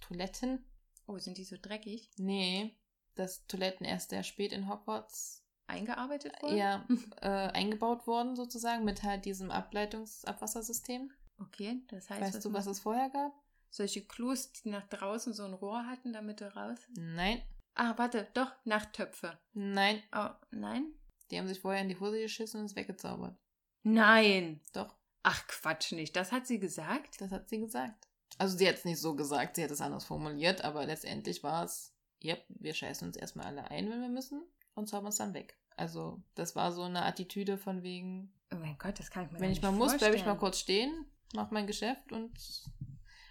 Toiletten? 0.00 0.64
Oh, 1.06 1.18
sind 1.18 1.38
die 1.38 1.44
so 1.44 1.56
dreckig? 1.60 2.10
Nee, 2.18 2.76
dass 3.14 3.46
Toiletten 3.46 3.86
erst 3.86 4.10
sehr 4.10 4.22
spät 4.24 4.52
in 4.52 4.68
Hogwarts 4.68 5.44
Eingearbeitet 5.68 6.40
worden? 6.42 6.56
ja, 6.56 6.84
äh, 7.22 7.28
eingebaut 7.28 8.06
wurden, 8.08 8.34
sozusagen, 8.34 8.84
mit 8.84 9.02
halt 9.04 9.24
diesem 9.24 9.50
Ableitungs-Abwassersystem. 9.52 11.12
Okay, 11.38 11.80
das 11.88 12.10
heißt, 12.10 12.34
Weißt 12.34 12.44
du, 12.44 12.52
was 12.52 12.66
es 12.66 12.80
vorher 12.80 13.08
gab? 13.10 13.32
Solche 13.70 14.04
Klos, 14.04 14.50
die 14.52 14.68
nach 14.68 14.86
draußen 14.88 15.32
so 15.32 15.44
ein 15.44 15.54
Rohr 15.54 15.86
hatten, 15.86 16.12
damit 16.12 16.40
du 16.40 16.54
raus. 16.54 16.78
Nein, 16.96 17.40
Ah, 17.74 17.94
warte, 17.96 18.28
doch, 18.34 18.52
Nachttöpfe. 18.64 19.38
nein. 19.52 20.02
Oh, 20.12 20.28
nein? 20.50 20.92
Die 21.30 21.38
haben 21.38 21.46
sich 21.46 21.60
vorher 21.60 21.80
in 21.82 21.88
die 21.88 21.98
Hose 22.00 22.20
geschissen 22.20 22.60
und 22.60 22.66
es 22.66 22.74
weggezaubert. 22.74 23.38
Nein. 23.84 24.60
Doch. 24.72 24.96
Ach, 25.22 25.46
Quatsch 25.46 25.92
nicht. 25.92 26.16
Das 26.16 26.32
hat 26.32 26.46
sie 26.46 26.58
gesagt? 26.58 27.20
Das 27.20 27.30
hat 27.30 27.48
sie 27.48 27.60
gesagt. 27.60 28.08
Also 28.38 28.56
sie 28.56 28.68
hat 28.68 28.76
es 28.76 28.84
nicht 28.84 29.00
so 29.00 29.14
gesagt, 29.14 29.56
sie 29.56 29.64
hat 29.64 29.70
es 29.70 29.80
anders 29.80 30.04
formuliert, 30.04 30.62
aber 30.64 30.86
letztendlich 30.86 31.42
war 31.42 31.64
es, 31.64 31.94
ja, 32.20 32.36
wir 32.48 32.72
scheißen 32.74 33.06
uns 33.06 33.16
erstmal 33.16 33.46
alle 33.46 33.70
ein, 33.70 33.90
wenn 33.90 34.00
wir 34.00 34.08
müssen, 34.08 34.42
und 34.74 34.88
zaubern 34.88 35.08
es 35.08 35.16
dann 35.16 35.34
weg. 35.34 35.58
Also 35.76 36.22
das 36.34 36.56
war 36.56 36.72
so 36.72 36.82
eine 36.82 37.04
Attitüde 37.04 37.58
von 37.58 37.82
wegen, 37.82 38.32
Oh 38.52 38.56
mein 38.56 38.78
Gott, 38.78 38.98
das 38.98 39.10
kann 39.10 39.26
ich 39.26 39.32
mir 39.32 39.40
wenn 39.40 39.50
ich 39.52 39.62
mal 39.62 39.72
muss, 39.72 39.96
bleibe 39.98 40.16
ich 40.16 40.24
mal 40.24 40.36
kurz 40.38 40.58
stehen, 40.58 41.06
mach 41.34 41.50
mein 41.50 41.66
Geschäft 41.66 42.12
und 42.12 42.32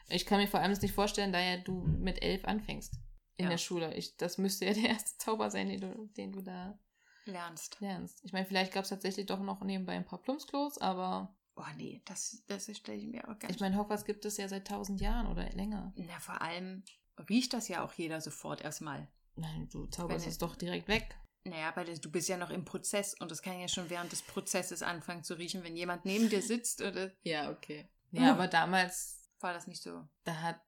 ich 0.08 0.26
kann 0.26 0.40
mir 0.40 0.48
vor 0.48 0.60
allem 0.60 0.72
das 0.72 0.82
nicht 0.82 0.94
vorstellen, 0.94 1.32
da 1.34 1.40
ja 1.40 1.58
du 1.58 1.82
mit 1.82 2.22
elf 2.22 2.46
anfängst 2.46 2.94
in 3.38 3.46
Ja. 3.46 3.50
der 3.52 3.58
Schule. 3.58 3.94
Ich, 3.96 4.18
das 4.18 4.38
müsste 4.38 4.66
ja 4.66 4.74
der 4.82 4.90
erste 4.90 5.18
Zauber 5.18 5.50
sein, 5.50 5.70
den 5.70 5.82
du, 5.82 6.10
den 6.18 6.32
du 6.32 6.42
da 6.42 6.78
Lernst. 7.26 7.80
lernst. 7.80 8.24
Ich 8.24 8.34
meine, 8.34 8.46
vielleicht 8.46 8.74
gab 8.74 8.84
es 8.84 8.90
tatsächlich 8.90 9.26
doch 9.28 9.40
noch 9.40 9.62
nebenbei 9.62 9.94
ein 9.94 10.06
paar 10.06 10.22
Plumpsklos, 10.22 10.78
aber 10.80 11.36
Oh 11.62 11.66
nee, 11.76 12.02
das, 12.06 12.42
das 12.48 12.66
stelle 12.78 12.98
ich 12.98 13.06
mir 13.08 13.24
auch 13.28 13.38
ganz 13.38 13.54
Ich 13.54 13.60
meine, 13.60 13.76
Hogwarts 13.78 14.06
gibt 14.06 14.24
es 14.24 14.38
ja 14.38 14.48
seit 14.48 14.66
tausend 14.66 15.02
Jahren 15.02 15.28
oder 15.28 15.50
länger. 15.50 15.92
Na, 15.98 16.18
vor 16.22 16.42
allem 16.42 16.84
riecht 17.30 17.52
das 17.54 17.68
ja 17.68 17.84
auch 17.84 17.92
jeder 17.94 18.22
sofort 18.22 18.62
erstmal. 18.62 19.10
Nein, 19.36 19.68
du 19.70 19.86
zauberst 19.88 20.24
Wenn- 20.26 20.32
es 20.32 20.38
doch 20.38 20.56
direkt 20.56 20.88
weg. 20.88 21.18
Naja, 21.44 21.68
aber 21.70 21.84
du 21.84 22.12
bist 22.12 22.30
ja 22.30 22.38
noch 22.38 22.50
im 22.50 22.64
Prozess 22.64 23.14
und 23.20 23.30
das 23.32 23.42
kann 23.42 23.60
ja 23.60 23.68
schon 23.68 23.90
während 23.90 24.12
des 24.12 24.22
Prozesses 24.22 24.84
anfangen 24.84 25.24
zu 25.26 25.34
riechen, 25.34 25.64
wenn 25.64 25.76
jemand 25.76 26.06
neben 26.06 26.30
dir 26.30 26.42
sitzt 26.42 26.82
oder 26.82 27.12
Ja, 27.24 27.50
okay. 27.52 27.90
Ja, 28.12 28.22
Uh. 28.30 28.32
aber 28.36 28.48
damals, 28.48 29.30
war 29.42 29.54
das 29.54 29.68
nicht 29.68 29.84
so? 29.84 30.08
da 30.24 30.36
hat 30.42 30.62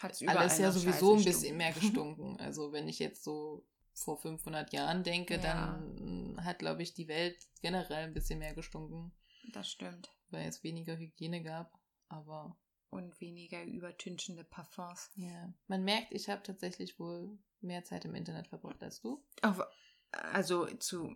Hat's 0.00 0.20
alles 0.26 0.58
ja 0.58 0.70
sowieso 0.72 1.14
ein 1.16 1.24
bisschen 1.24 1.56
mehr 1.56 1.72
gestunken. 1.80 2.38
Also 2.40 2.70
wenn 2.72 2.86
ich 2.88 2.98
jetzt 3.00 3.22
so 3.24 3.66
vor 3.94 4.16
500 4.18 4.72
Jahren 4.72 5.02
denke, 5.04 5.34
Ja. 5.34 5.40
dann 5.40 6.40
hat, 6.44 6.58
glaube 6.60 6.82
ich, 6.82 6.94
die 6.94 7.08
Welt 7.08 7.36
generell 7.62 8.04
ein 8.06 8.14
bisschen 8.14 8.38
mehr 8.38 8.54
gestunken, 8.54 9.12
Das 9.52 9.68
stimmt. 9.70 10.10
Weil 10.30 10.48
es 10.48 10.62
weniger 10.62 10.96
Hygiene 10.96 11.42
gab. 11.42 11.78
Aber 12.08 12.56
Und 12.90 13.20
weniger 13.20 13.62
übertünchende 13.64 14.44
Parfums. 14.44 15.10
ja, 15.16 15.52
man 15.66 15.84
merkt, 15.84 16.12
ich 16.12 16.28
habe 16.28 16.42
tatsächlich 16.42 16.98
wohl 16.98 17.38
mehr 17.60 17.84
Zeit 17.84 18.04
im 18.04 18.14
Internet 18.14 18.48
verbracht 18.48 18.82
als 18.82 19.00
du. 19.00 19.24
Aber, 19.42 19.70
also 20.10 20.66
zu. 20.76 21.14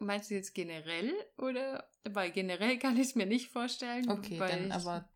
Meinst 0.00 0.30
du 0.30 0.34
jetzt 0.34 0.54
generell 0.54 1.12
oder? 1.36 1.88
Weil 2.04 2.32
generell 2.32 2.78
kann 2.78 2.96
ich 2.96 3.08
es 3.08 3.14
mir 3.14 3.26
nicht 3.26 3.50
vorstellen. 3.50 4.08
Okay, 4.10 4.38
dann 4.38 4.66
ich, 4.66 4.72
aber 4.72 5.08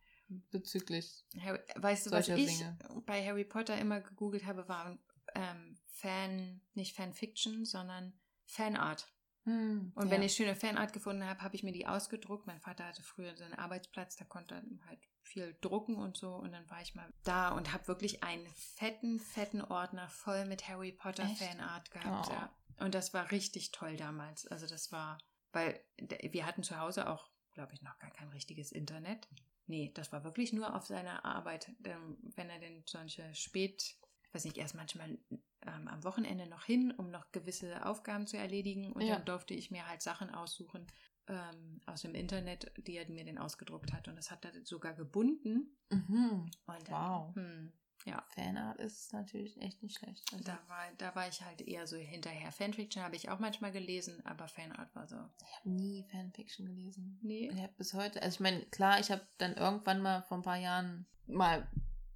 bezüglich. 0.51 1.25
Harry, 1.41 1.61
weißt 1.77 2.07
du, 2.07 2.11
was 2.11 2.29
ich 2.29 2.47
Dinge. 2.47 2.79
bei 3.07 3.25
Harry 3.25 3.45
Potter 3.45 3.79
immer 3.79 4.01
gegoogelt 4.01 4.45
habe, 4.45 4.69
war 4.69 4.99
ähm, 5.35 5.79
Fan, 5.89 6.61
nicht 6.75 6.95
Fanfiction, 6.95 7.65
sondern 7.65 8.13
Fanart. 8.45 9.13
Hm, 9.47 9.93
Und 9.95 10.07
ja. 10.07 10.11
wenn 10.11 10.23
ich 10.23 10.35
schöne 10.35 10.57
Fanart 10.57 10.93
gefunden 10.93 11.25
habe, 11.25 11.41
habe 11.41 11.55
ich 11.55 11.63
mir 11.63 11.73
die 11.73 11.87
ausgedruckt. 11.87 12.47
Mein 12.47 12.61
Vater 12.61 12.85
hatte 12.85 13.03
früher 13.03 13.37
so 13.37 13.45
einen 13.45 13.55
Arbeitsplatz, 13.55 14.17
da 14.17 14.25
konnte 14.25 14.57
er 14.57 14.63
halt 14.89 14.99
viel 15.23 15.57
drucken 15.61 15.97
und 15.97 16.17
so. 16.17 16.35
Und 16.35 16.51
dann 16.53 16.69
war 16.69 16.83
ich 16.83 16.95
mal 16.97 17.09
da 17.23 17.51
und 17.51 17.73
habe 17.73 17.87
wirklich 17.87 18.25
einen 18.25 18.47
fetten, 18.55 19.21
fetten 19.21 19.63
Ordner 19.63 20.09
voll 20.09 20.47
mit 20.47 20.69
Harry 20.69 20.93
Potter 20.93 21.25
Echt? 21.25 21.39
Fanart 21.39 21.91
gehabt. 21.93 22.29
Oh. 22.29 22.33
Ja. 22.33 22.51
Und 22.85 22.95
das 22.95 23.15
war 23.15 23.31
richtig 23.31 23.71
toll 23.71 23.97
damals. 23.97 24.47
Also 24.49 24.67
das 24.67 24.91
war, 24.91 25.19
weil 25.53 25.81
wir 25.97 26.45
hatten 26.45 26.65
zu 26.65 26.79
Hause 26.79 27.09
auch, 27.09 27.31
glaube 27.53 27.73
ich, 27.73 27.83
noch 27.83 27.99
gar 28.01 28.11
kein 28.11 28.29
richtiges 28.31 28.73
Internet. 28.73 29.29
Nee, 29.69 29.93
das 29.95 30.13
war 30.13 30.25
wirklich 30.25 30.53
nur 30.53 30.75
auf 30.75 30.87
seiner 30.87 31.25
Arbeit. 31.25 31.71
Wenn 31.79 32.51
er 32.51 32.59
denn 32.59 32.83
solche 32.85 33.33
spät, 33.35 33.97
ich 34.25 34.35
weiß 34.35 34.45
nicht, 34.45 34.59
erst 34.59 34.75
manchmal 34.75 35.19
ähm, 35.63 35.89
am 35.89 36.05
Wochenende 36.05 36.47
noch 36.47 36.65
hin, 36.65 36.93
um 36.97 37.11
noch 37.11 37.31
gewisse 37.33 37.85
Aufgaben 37.87 38.27
zu 38.27 38.37
erledigen. 38.37 38.93
Und 38.93 39.03
Ja. 39.03 39.17
dann 39.17 39.25
durfte 39.25 39.55
ich 39.55 39.71
mir 39.71 39.89
halt 39.89 40.03
Sachen 40.03 40.31
aussuchen 40.31 40.87
ähm, 41.29 41.81
aus 41.87 42.03
dem 42.03 42.15
Internet, 42.15 42.71
die 42.77 42.97
er 42.97 43.09
mir 43.11 43.25
dann 43.25 43.39
ausgedruckt 43.39 43.93
hat. 43.93 44.07
Und 44.09 44.17
das 44.17 44.31
hat 44.31 44.45
er 44.45 44.53
sogar 44.65 44.95
gebunden. 44.95 45.77
Mhm. 45.91 46.51
Und, 46.67 46.91
Wow. 46.91 47.35
Hm, 47.35 47.73
ja. 48.05 48.25
Fanart 48.29 48.79
ist 48.79 49.13
natürlich 49.13 49.61
echt 49.61 49.83
nicht 49.83 49.99
schlecht. 49.99 50.23
Also, 50.33 50.45
Da 50.45 50.59
war, 50.69 50.85
da 50.99 51.13
war 51.17 51.27
ich 51.29 51.43
halt 51.43 51.61
eher 51.63 51.89
so 51.89 51.97
hinterher. 51.97 52.53
Fanfiction 52.53 53.03
habe 53.03 53.17
ich 53.17 53.29
auch 53.29 53.41
manchmal 53.41 53.73
gelesen, 53.73 54.25
aber 54.25 54.47
Fanart 54.47 54.95
war 54.95 55.09
so. 55.09 55.17
ich 55.43 55.57
habe 55.59 55.71
nie 55.71 56.05
Fanfiction 56.13 56.67
gelesen. 56.67 57.19
Nee. 57.23 57.51
Ich 57.53 57.59
habe 57.61 57.73
bis 57.77 57.93
heute, 57.95 58.23
also 58.23 58.37
ich 58.37 58.41
meine, 58.41 58.65
klar, 58.67 59.01
ich 59.01 59.11
habe 59.11 59.27
dann 59.39 59.55
irgendwann 59.55 60.01
mal 60.03 60.23
vor 60.23 60.37
ein 60.39 60.45
paar 60.45 60.59
Jahren 60.59 61.07
mal 61.27 61.67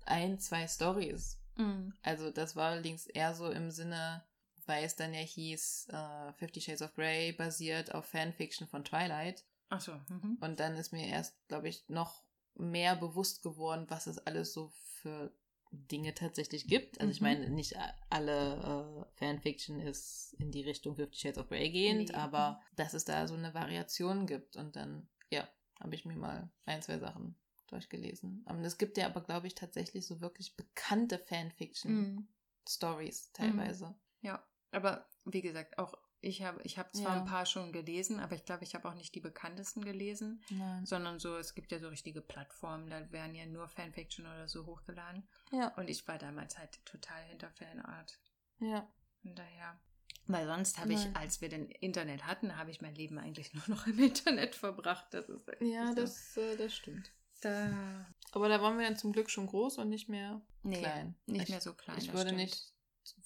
ein, 0.06 0.38
zwei 0.38 0.68
Stories. 0.68 1.39
Mhm. 1.56 1.92
Also 2.02 2.30
das 2.30 2.56
war 2.56 2.70
allerdings 2.70 3.06
eher 3.06 3.34
so 3.34 3.50
im 3.50 3.70
Sinne, 3.70 4.24
weil 4.66 4.84
es 4.84 4.96
dann 4.96 5.12
ja 5.14 5.20
hieß, 5.20 5.88
äh, 5.90 6.32
Fifty 6.34 6.60
Shades 6.60 6.82
of 6.82 6.94
Grey 6.94 7.32
basiert 7.32 7.94
auf 7.94 8.06
Fanfiction 8.06 8.68
von 8.68 8.84
Twilight. 8.84 9.44
Ach 9.68 9.80
so. 9.80 9.92
Mhm. 10.08 10.38
Und 10.40 10.60
dann 10.60 10.76
ist 10.76 10.92
mir 10.92 11.06
erst, 11.06 11.36
glaube 11.48 11.68
ich, 11.68 11.88
noch 11.88 12.22
mehr 12.54 12.96
bewusst 12.96 13.42
geworden, 13.42 13.86
was 13.88 14.06
es 14.06 14.18
alles 14.18 14.52
so 14.52 14.72
für 15.00 15.32
Dinge 15.72 16.14
tatsächlich 16.14 16.66
gibt. 16.66 17.00
Also 17.00 17.12
ich 17.12 17.20
Mhm. 17.20 17.26
meine, 17.26 17.50
nicht 17.50 17.76
alle 18.08 19.06
äh, 19.16 19.18
Fanfiction 19.18 19.80
ist 19.80 20.34
in 20.38 20.50
die 20.50 20.62
Richtung 20.62 20.96
Fifty 20.96 21.16
Shades 21.18 21.38
of 21.38 21.48
Grey 21.48 21.70
gehend, 21.70 22.08
Nee. 22.10 22.14
aber 22.14 22.60
dass 22.74 22.92
es 22.94 23.04
da 23.04 23.28
so 23.28 23.34
eine 23.34 23.54
Variation 23.54 24.26
gibt. 24.26 24.56
Und 24.56 24.74
dann, 24.74 25.08
ja, 25.30 25.48
habe 25.78 25.94
ich 25.94 26.04
mir 26.04 26.16
mal 26.16 26.50
ein, 26.66 26.82
zwei 26.82 26.98
Sachen 26.98 27.36
durchgelesen. 27.70 28.42
Aber 28.46 28.60
es 28.62 28.78
gibt 28.78 28.96
ja 28.98 29.06
aber, 29.06 29.20
glaube 29.22 29.46
ich, 29.46 29.54
tatsächlich 29.54 30.06
so 30.06 30.20
wirklich 30.20 30.56
bekannte 30.56 31.18
Fanfiction-Stories 31.18 33.28
Mhm. 33.28 33.32
teilweise. 33.34 33.94
Ja. 34.20 34.44
Aber 34.72 35.06
wie 35.24 35.42
gesagt, 35.42 35.78
auch 35.78 35.94
ich 36.22 36.42
habe 36.42 36.60
ich 36.64 36.76
habe 36.78 36.90
zwar 36.92 37.16
Ja. 37.16 37.20
ein 37.22 37.26
paar 37.26 37.46
schon 37.46 37.72
gelesen, 37.72 38.20
aber 38.20 38.34
ich 38.34 38.44
glaube, 38.44 38.62
ich 38.64 38.74
habe 38.74 38.86
auch 38.88 38.94
nicht 38.94 39.14
die 39.14 39.20
bekanntesten 39.20 39.82
gelesen, 39.82 40.42
Nein. 40.50 40.84
sondern 40.84 41.18
so, 41.18 41.36
es 41.38 41.54
gibt 41.54 41.72
ja 41.72 41.78
so 41.78 41.88
richtige 41.88 42.20
Plattformen, 42.20 42.90
da 42.90 43.10
werden 43.10 43.34
ja 43.34 43.46
nur 43.46 43.68
Fanfiction 43.68 44.26
oder 44.26 44.46
so 44.46 44.66
hochgeladen. 44.66 45.26
Ja, 45.50 45.68
Und 45.78 45.88
ich 45.88 46.06
war 46.06 46.18
damals 46.18 46.58
halt 46.58 46.84
total 46.84 47.22
hinter 47.24 47.50
Fanart. 47.50 48.18
ja. 48.58 48.86
Von 49.22 49.34
daher. 49.34 49.78
Weil 50.26 50.46
sonst 50.46 50.78
habe 50.78 50.92
ich, 50.94 51.14
als 51.16 51.40
wir 51.42 51.48
den 51.50 51.68
Internet 51.70 52.24
hatten, 52.26 52.56
habe 52.56 52.70
ich 52.70 52.80
mein 52.80 52.94
Leben 52.94 53.18
eigentlich 53.18 53.52
nur 53.68 53.68
noch 53.68 53.86
im 53.86 53.98
Internet 53.98 54.54
verbracht. 54.54 55.12
Das 55.12 55.28
ist 55.28 55.46
Ja, 55.60 55.88
so. 55.88 55.94
das, 55.94 56.36
äh, 56.38 56.56
das 56.56 56.74
stimmt. 56.74 57.10
Da. 57.40 58.06
Aber 58.32 58.48
da 58.48 58.60
waren 58.62 58.78
wir 58.78 58.86
dann 58.86 58.96
zum 58.96 59.12
Glück 59.12 59.30
schon 59.30 59.46
groß 59.46 59.78
und 59.78 59.88
nicht 59.88 60.08
mehr 60.08 60.40
Nee, 60.62 60.78
klein. 60.80 61.14
nicht 61.26 61.44
ich, 61.44 61.48
mehr 61.48 61.60
so 61.60 61.74
klein. 61.74 61.98
Ich 61.98 62.08
würde 62.12 62.30
stimmt. 62.30 62.36
nicht 62.42 62.72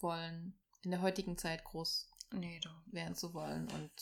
wollen, 0.01 0.59
in 0.83 0.91
der 0.93 1.03
heutigen 1.03 1.37
Zeit 1.37 1.65
groß 1.65 2.09
Nee, 2.33 2.61
werden 2.87 3.15
zu 3.15 3.35
wollen 3.35 3.69
und 3.71 3.93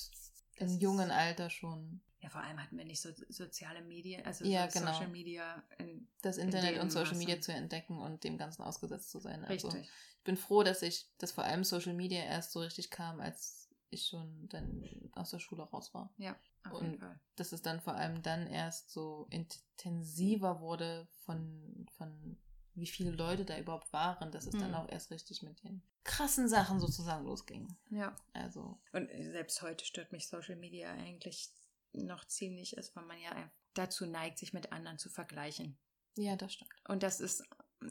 im 0.56 0.78
jungen 0.78 1.10
Alter 1.10 1.50
schon 1.50 2.00
Ja, 2.20 2.30
vor 2.30 2.42
allem 2.42 2.62
hatten 2.62 2.76
wir 2.78 2.84
nicht 2.84 3.00
so 3.00 3.10
soziale 3.28 3.82
Medien, 3.82 4.24
also 4.24 4.44
Ja, 4.44 4.70
so 4.70 4.78
genau. 4.78 4.92
Social 4.92 5.08
Media. 5.08 5.62
In, 5.78 6.08
das 6.22 6.36
In 6.38 6.44
Internet 6.46 6.76
dem 6.76 6.82
und 6.82 6.90
Social 6.92 7.12
Maße. 7.14 7.18
Media 7.18 7.40
zu 7.40 7.52
entdecken 7.52 7.98
und 7.98 8.22
dem 8.24 8.38
Ganzen 8.38 8.62
ausgesetzt 8.62 9.10
zu 9.10 9.18
sein. 9.18 9.44
Also 9.44 9.68
richtig. 9.68 9.90
ich 10.18 10.24
bin 10.24 10.36
froh, 10.36 10.62
dass 10.62 10.82
ich, 10.82 11.10
dass 11.18 11.32
vor 11.32 11.44
allem 11.44 11.64
Social 11.64 11.94
Media 11.94 12.22
erst 12.22 12.52
so 12.52 12.60
richtig 12.60 12.90
kam, 12.90 13.20
als 13.20 13.68
ich 13.90 14.06
schon 14.06 14.48
dann 14.48 15.10
aus 15.12 15.30
der 15.30 15.40
Schule 15.40 15.62
raus 15.64 15.92
war. 15.94 16.14
Ja, 16.16 16.38
auf 16.64 16.72
Und- 16.80 16.86
jeden 16.86 16.98
Fall. 16.98 17.18
Dass 17.36 17.52
es 17.52 17.62
dann 17.62 17.80
vor 17.80 17.94
allem 17.94 18.22
dann 18.22 18.46
erst 18.46 18.90
so 18.90 19.26
intensiver 19.30 20.60
wurde 20.60 21.08
von, 21.24 21.86
von 21.96 22.36
wie 22.74 22.86
viele 22.86 23.10
Leute 23.10 23.44
da 23.44 23.58
überhaupt 23.58 23.92
waren, 23.92 24.30
dass 24.32 24.46
es 24.46 24.52
dann 24.52 24.70
Mhm. 24.70 24.74
auch 24.76 24.88
erst 24.88 25.10
richtig 25.10 25.42
mit 25.42 25.62
den 25.62 25.82
krassen 26.04 26.48
Sachen 26.48 26.80
sozusagen 26.80 27.24
losging. 27.24 27.68
Ja. 27.90 28.14
Also, 28.32 28.80
Und 28.92 29.08
selbst 29.10 29.60
heute 29.62 29.84
stört 29.84 30.10
mich 30.12 30.28
Social 30.28 30.56
Media 30.56 30.90
eigentlich 30.92 31.50
noch 31.92 32.24
ziemlich, 32.26 32.76
ist, 32.76 32.96
weil 32.96 33.04
man 33.04 33.18
ja 33.20 33.50
dazu 33.74 34.06
neigt, 34.06 34.38
sich 34.38 34.52
mit 34.52 34.72
anderen 34.72 34.98
zu 34.98 35.08
vergleichen. 35.10 35.78
ja, 36.16 36.36
das 36.36 36.52
stimmt. 36.54 36.70
Und 36.88 37.02
das 37.02 37.20
ist 37.20 37.42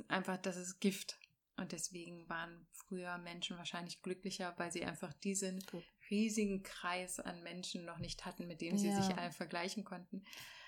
einfach, 0.08 0.38
das 0.38 0.56
ist 0.58 0.80
Gift. 0.80 1.20
Und 1.58 1.72
deswegen 1.72 2.28
waren 2.30 2.68
früher 2.72 3.18
Menschen 3.20 3.58
wahrscheinlich 3.58 4.02
glücklicher, 4.02 4.54
weil 4.58 4.72
sie 4.72 4.84
einfach 4.86 5.14
diesen 5.14 5.60
Gut. 5.68 5.84
Riesigen 6.12 6.62
Kreis 6.64 7.20
an 7.20 7.42
Menschen 7.42 7.86
noch 7.86 7.98
nicht 7.98 8.26
hatten, 8.26 8.46
mit 8.48 8.62
dem 8.62 8.78
sie 8.78 8.90
Ja. 8.90 9.02
sich 9.02 9.18
alle 9.18 9.32
vergleichen 9.32 9.84
konnten. 9.84 10.24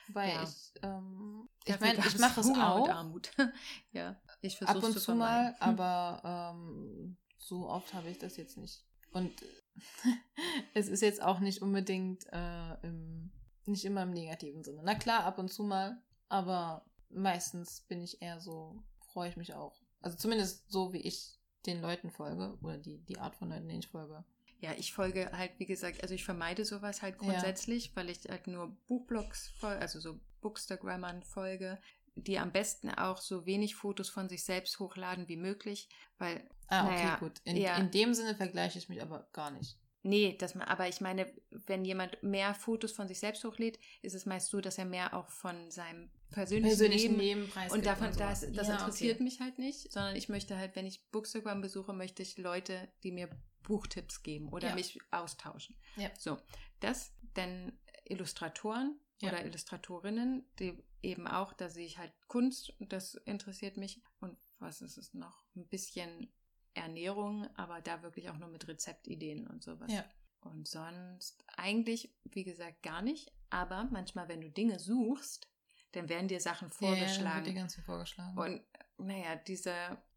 Weil 0.07 0.29
Ja. 0.29 0.43
ich, 0.43 0.73
ähm, 0.81 1.47
ich 1.65 1.79
meine, 1.79 1.99
ich 1.99 2.17
mache 2.17 2.41
es 2.41 2.47
auch 2.47 2.89
Armut. 2.89 3.31
ja, 3.91 4.19
ich 4.41 4.59
ab 4.61 4.67
versuche 4.67 4.85
und 4.87 4.93
zu 4.93 4.99
zu 4.99 5.15
mal, 5.15 5.53
vermeiden. 5.53 5.79
aber 5.79 6.53
ähm, 6.55 7.17
so 7.37 7.69
oft 7.69 7.93
habe 7.93 8.09
ich 8.09 8.17
das 8.17 8.35
jetzt 8.37 8.57
nicht. 8.57 8.83
Und 9.11 9.31
es 10.73 10.87
ist 10.87 11.01
jetzt 11.01 11.21
auch 11.21 11.39
nicht 11.39 11.61
unbedingt 11.61 12.25
äh, 12.31 12.73
im, 12.85 13.31
nicht 13.65 13.85
immer 13.85 14.03
im 14.03 14.11
negativen 14.11 14.63
Sinne. 14.63 14.81
Na 14.83 14.95
klar, 14.95 15.23
ab 15.23 15.37
und 15.39 15.51
zu 15.51 15.63
mal, 15.63 16.01
aber 16.29 16.85
meistens 17.09 17.81
bin 17.81 18.01
ich 18.01 18.21
eher 18.21 18.39
so, 18.39 18.83
freue 19.11 19.29
ich 19.29 19.37
mich 19.37 19.53
auch. 19.53 19.79
Also 20.01 20.17
zumindest 20.17 20.69
so, 20.69 20.91
wie 20.93 21.01
ich 21.01 21.39
den 21.65 21.81
Leuten 21.81 22.11
folge 22.11 22.57
oder 22.61 22.77
die, 22.77 22.97
die 23.05 23.19
Art 23.19 23.35
von 23.35 23.49
Leuten, 23.49 23.67
denen 23.69 23.79
ich 23.79 23.87
folge. 23.87 24.25
Ja, 24.63 24.71
ich 24.77 24.93
folge 24.93 25.29
halt, 25.33 25.51
wie 25.59 25.65
gesagt, 25.65 26.01
also 26.01 26.15
ich 26.15 26.23
vermeide 26.23 26.63
sowas 26.63 27.01
halt 27.01 27.15
Ja. 27.15 27.19
grundsätzlich, 27.19 27.93
weil 27.95 28.09
ich 28.09 28.19
halt 28.29 28.47
nur 28.47 28.69
Buchblogs 28.87 29.49
folge, 29.57 29.81
also 29.81 29.99
so 29.99 30.21
Bookstagrammern 30.39 31.21
folge, 31.23 31.77
die 32.15 32.39
am 32.39 32.53
besten 32.53 32.89
auch 32.89 33.17
so 33.17 33.45
wenig 33.45 33.75
Fotos 33.75 34.09
von 34.09 34.29
sich 34.29 34.45
selbst 34.45 34.79
hochladen 34.79 35.27
wie 35.27 35.35
möglich, 35.35 35.89
weil, 36.17 36.47
Ah, 36.69 36.85
okay, 36.87 36.95
Naja, 37.03 37.15
gut. 37.17 37.41
In, 37.43 37.57
ja. 37.57 37.75
in 37.77 37.91
dem 37.91 38.13
Sinne 38.13 38.35
vergleiche 38.35 38.79
ich 38.79 38.87
mich 38.87 39.01
aber 39.01 39.27
gar 39.33 39.51
nicht. 39.51 39.77
nee, 40.01 40.37
dass 40.37 40.55
man, 40.55 40.65
aber 40.67 40.87
ich 40.87 41.01
meine, 41.01 41.29
wenn 41.49 41.83
jemand 41.83 42.23
mehr 42.23 42.53
Fotos 42.55 42.93
von 42.93 43.07
sich 43.09 43.19
selbst 43.19 43.43
hochlädt, 43.43 43.79
ist 44.01 44.13
es 44.15 44.25
meist 44.25 44.47
so, 44.49 44.61
dass 44.61 44.77
er 44.77 44.85
mehr 44.85 45.13
auch 45.13 45.29
von 45.29 45.71
seinem 45.71 46.09
persönlichen, 46.29 46.69
Persönlichen 46.69 47.17
Leben 47.17 47.41
Leben 47.41 47.71
Und 47.71 47.85
davon, 47.85 48.07
und 48.07 48.19
das, 48.19 48.41
das 48.53 48.67
Ja, 48.67 48.75
interessiert 48.75 49.15
okay. 49.15 49.23
mich 49.23 49.39
halt 49.41 49.59
nicht, 49.59 49.91
sondern 49.91 50.15
ich 50.15 50.29
möchte 50.29 50.57
halt, 50.57 50.75
wenn 50.77 50.85
ich 50.85 51.05
Bookstagram 51.11 51.59
besuche, 51.61 51.91
möchte 51.93 52.21
ich 52.21 52.37
Leute, 52.37 52.87
die 53.03 53.11
mir 53.11 53.29
Buchtipps 53.63 54.21
geben 54.23 54.49
oder 54.49 54.69
Ja. 54.69 54.75
mich 54.75 54.99
austauschen. 55.11 55.75
Ja. 55.95 56.09
So, 56.17 56.37
das, 56.79 57.13
dann 57.33 57.77
Illustratoren 58.05 58.99
Ja. 59.21 59.29
oder 59.29 59.45
Illustratorinnen, 59.45 60.45
die 60.59 60.77
eben 61.01 61.27
auch, 61.27 61.53
da 61.53 61.69
sehe 61.69 61.85
ich 61.85 61.97
halt 61.97 62.11
Kunst, 62.27 62.73
das 62.79 63.15
interessiert 63.15 63.77
mich. 63.77 64.01
Und 64.19 64.37
was 64.59 64.81
ist 64.81 64.97
es 64.97 65.13
noch? 65.13 65.43
Ein 65.55 65.67
bisschen 65.67 66.31
Ernährung, 66.73 67.47
aber 67.55 67.81
da 67.81 68.01
wirklich 68.03 68.29
auch 68.29 68.37
nur 68.37 68.49
mit 68.49 68.67
Rezeptideen 68.67 69.47
und 69.47 69.63
sowas. 69.63 69.91
Ja. 69.91 70.05
Und 70.41 70.67
sonst 70.67 71.43
eigentlich, 71.55 72.13
wie 72.25 72.43
gesagt, 72.43 72.83
gar 72.83 73.01
nicht. 73.01 73.31
Aber 73.49 73.85
manchmal, 73.91 74.27
wenn 74.27 74.41
du 74.41 74.49
Dinge 74.49 74.79
suchst, 74.79 75.47
dann 75.93 76.09
werden 76.09 76.27
dir 76.27 76.39
Sachen 76.41 76.69
Ja, 76.69 76.87
ja, 76.87 76.89
dann 76.89 76.99
wird 76.99 77.09
vorgeschlagen. 77.09 77.43
dir 77.45 77.53
ganz 77.53 77.75
viel 77.75 77.83
vorgeschlagen. 77.83 78.37
Und 78.37 78.61
naja, 79.03 79.35
diese 79.35 79.73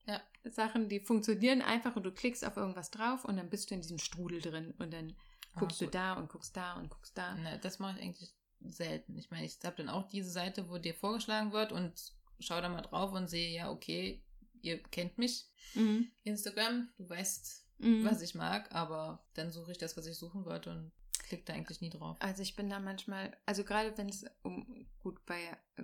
Ja. 0.06 0.20
Sachen, 0.44 0.88
die 0.88 1.00
funktionieren 1.00 1.62
einfach 1.62 1.96
und 1.96 2.04
du 2.04 2.12
klickst 2.12 2.44
auf 2.44 2.56
irgendwas 2.56 2.90
drauf 2.90 3.24
und 3.24 3.36
dann 3.36 3.50
bist 3.50 3.70
du 3.70 3.74
in 3.74 3.80
diesem 3.80 3.98
Strudel 3.98 4.40
drin 4.40 4.72
und 4.78 4.92
dann 4.92 5.14
Ah, 5.54 5.60
guckst 5.60 5.80
du 5.80 5.86
gut. 5.86 5.94
da 5.94 6.12
und 6.14 6.28
guckst 6.28 6.56
da 6.56 6.74
und 6.74 6.90
guckst 6.90 7.16
da. 7.18 7.34
Ne, 7.34 7.58
das 7.62 7.78
mache 7.78 7.98
ich 7.98 8.04
eigentlich 8.04 8.34
selten. 8.60 9.16
Ich 9.16 9.30
meine, 9.30 9.44
ich 9.46 9.58
habe 9.64 9.76
dann 9.76 9.88
auch 9.88 10.08
diese 10.08 10.30
Seite, 10.30 10.68
wo 10.68 10.78
dir 10.78 10.94
vorgeschlagen 10.94 11.52
wird 11.52 11.72
und 11.72 11.92
schau 12.40 12.60
da 12.60 12.68
mal 12.68 12.82
drauf 12.82 13.12
und 13.12 13.28
sehe, 13.28 13.50
ja, 13.54 13.70
okay, 13.70 14.22
ihr 14.62 14.82
kennt 14.82 15.18
mich. 15.18 15.48
Mhm. 15.74 16.10
Instagram, 16.24 16.88
du 16.96 17.08
weißt, 17.08 17.64
Mhm. 17.78 18.04
was 18.04 18.22
ich 18.22 18.34
mag, 18.34 18.74
aber 18.74 19.22
dann 19.34 19.50
suche 19.50 19.72
ich 19.72 19.78
das, 19.78 19.96
was 19.96 20.06
ich 20.06 20.16
suchen 20.16 20.44
wollte 20.46 20.70
und 20.70 20.92
klick 21.26 21.44
da 21.46 21.52
eigentlich 21.54 21.80
nie 21.80 21.90
drauf. 21.90 22.16
Also 22.20 22.42
ich 22.42 22.56
bin 22.56 22.70
da 22.70 22.80
manchmal, 22.80 23.36
also 23.46 23.64
gerade 23.64 23.96
wenn 23.98 24.08
es 24.08 24.24
um, 24.42 24.86
gut, 25.00 25.24
bei 25.26 25.38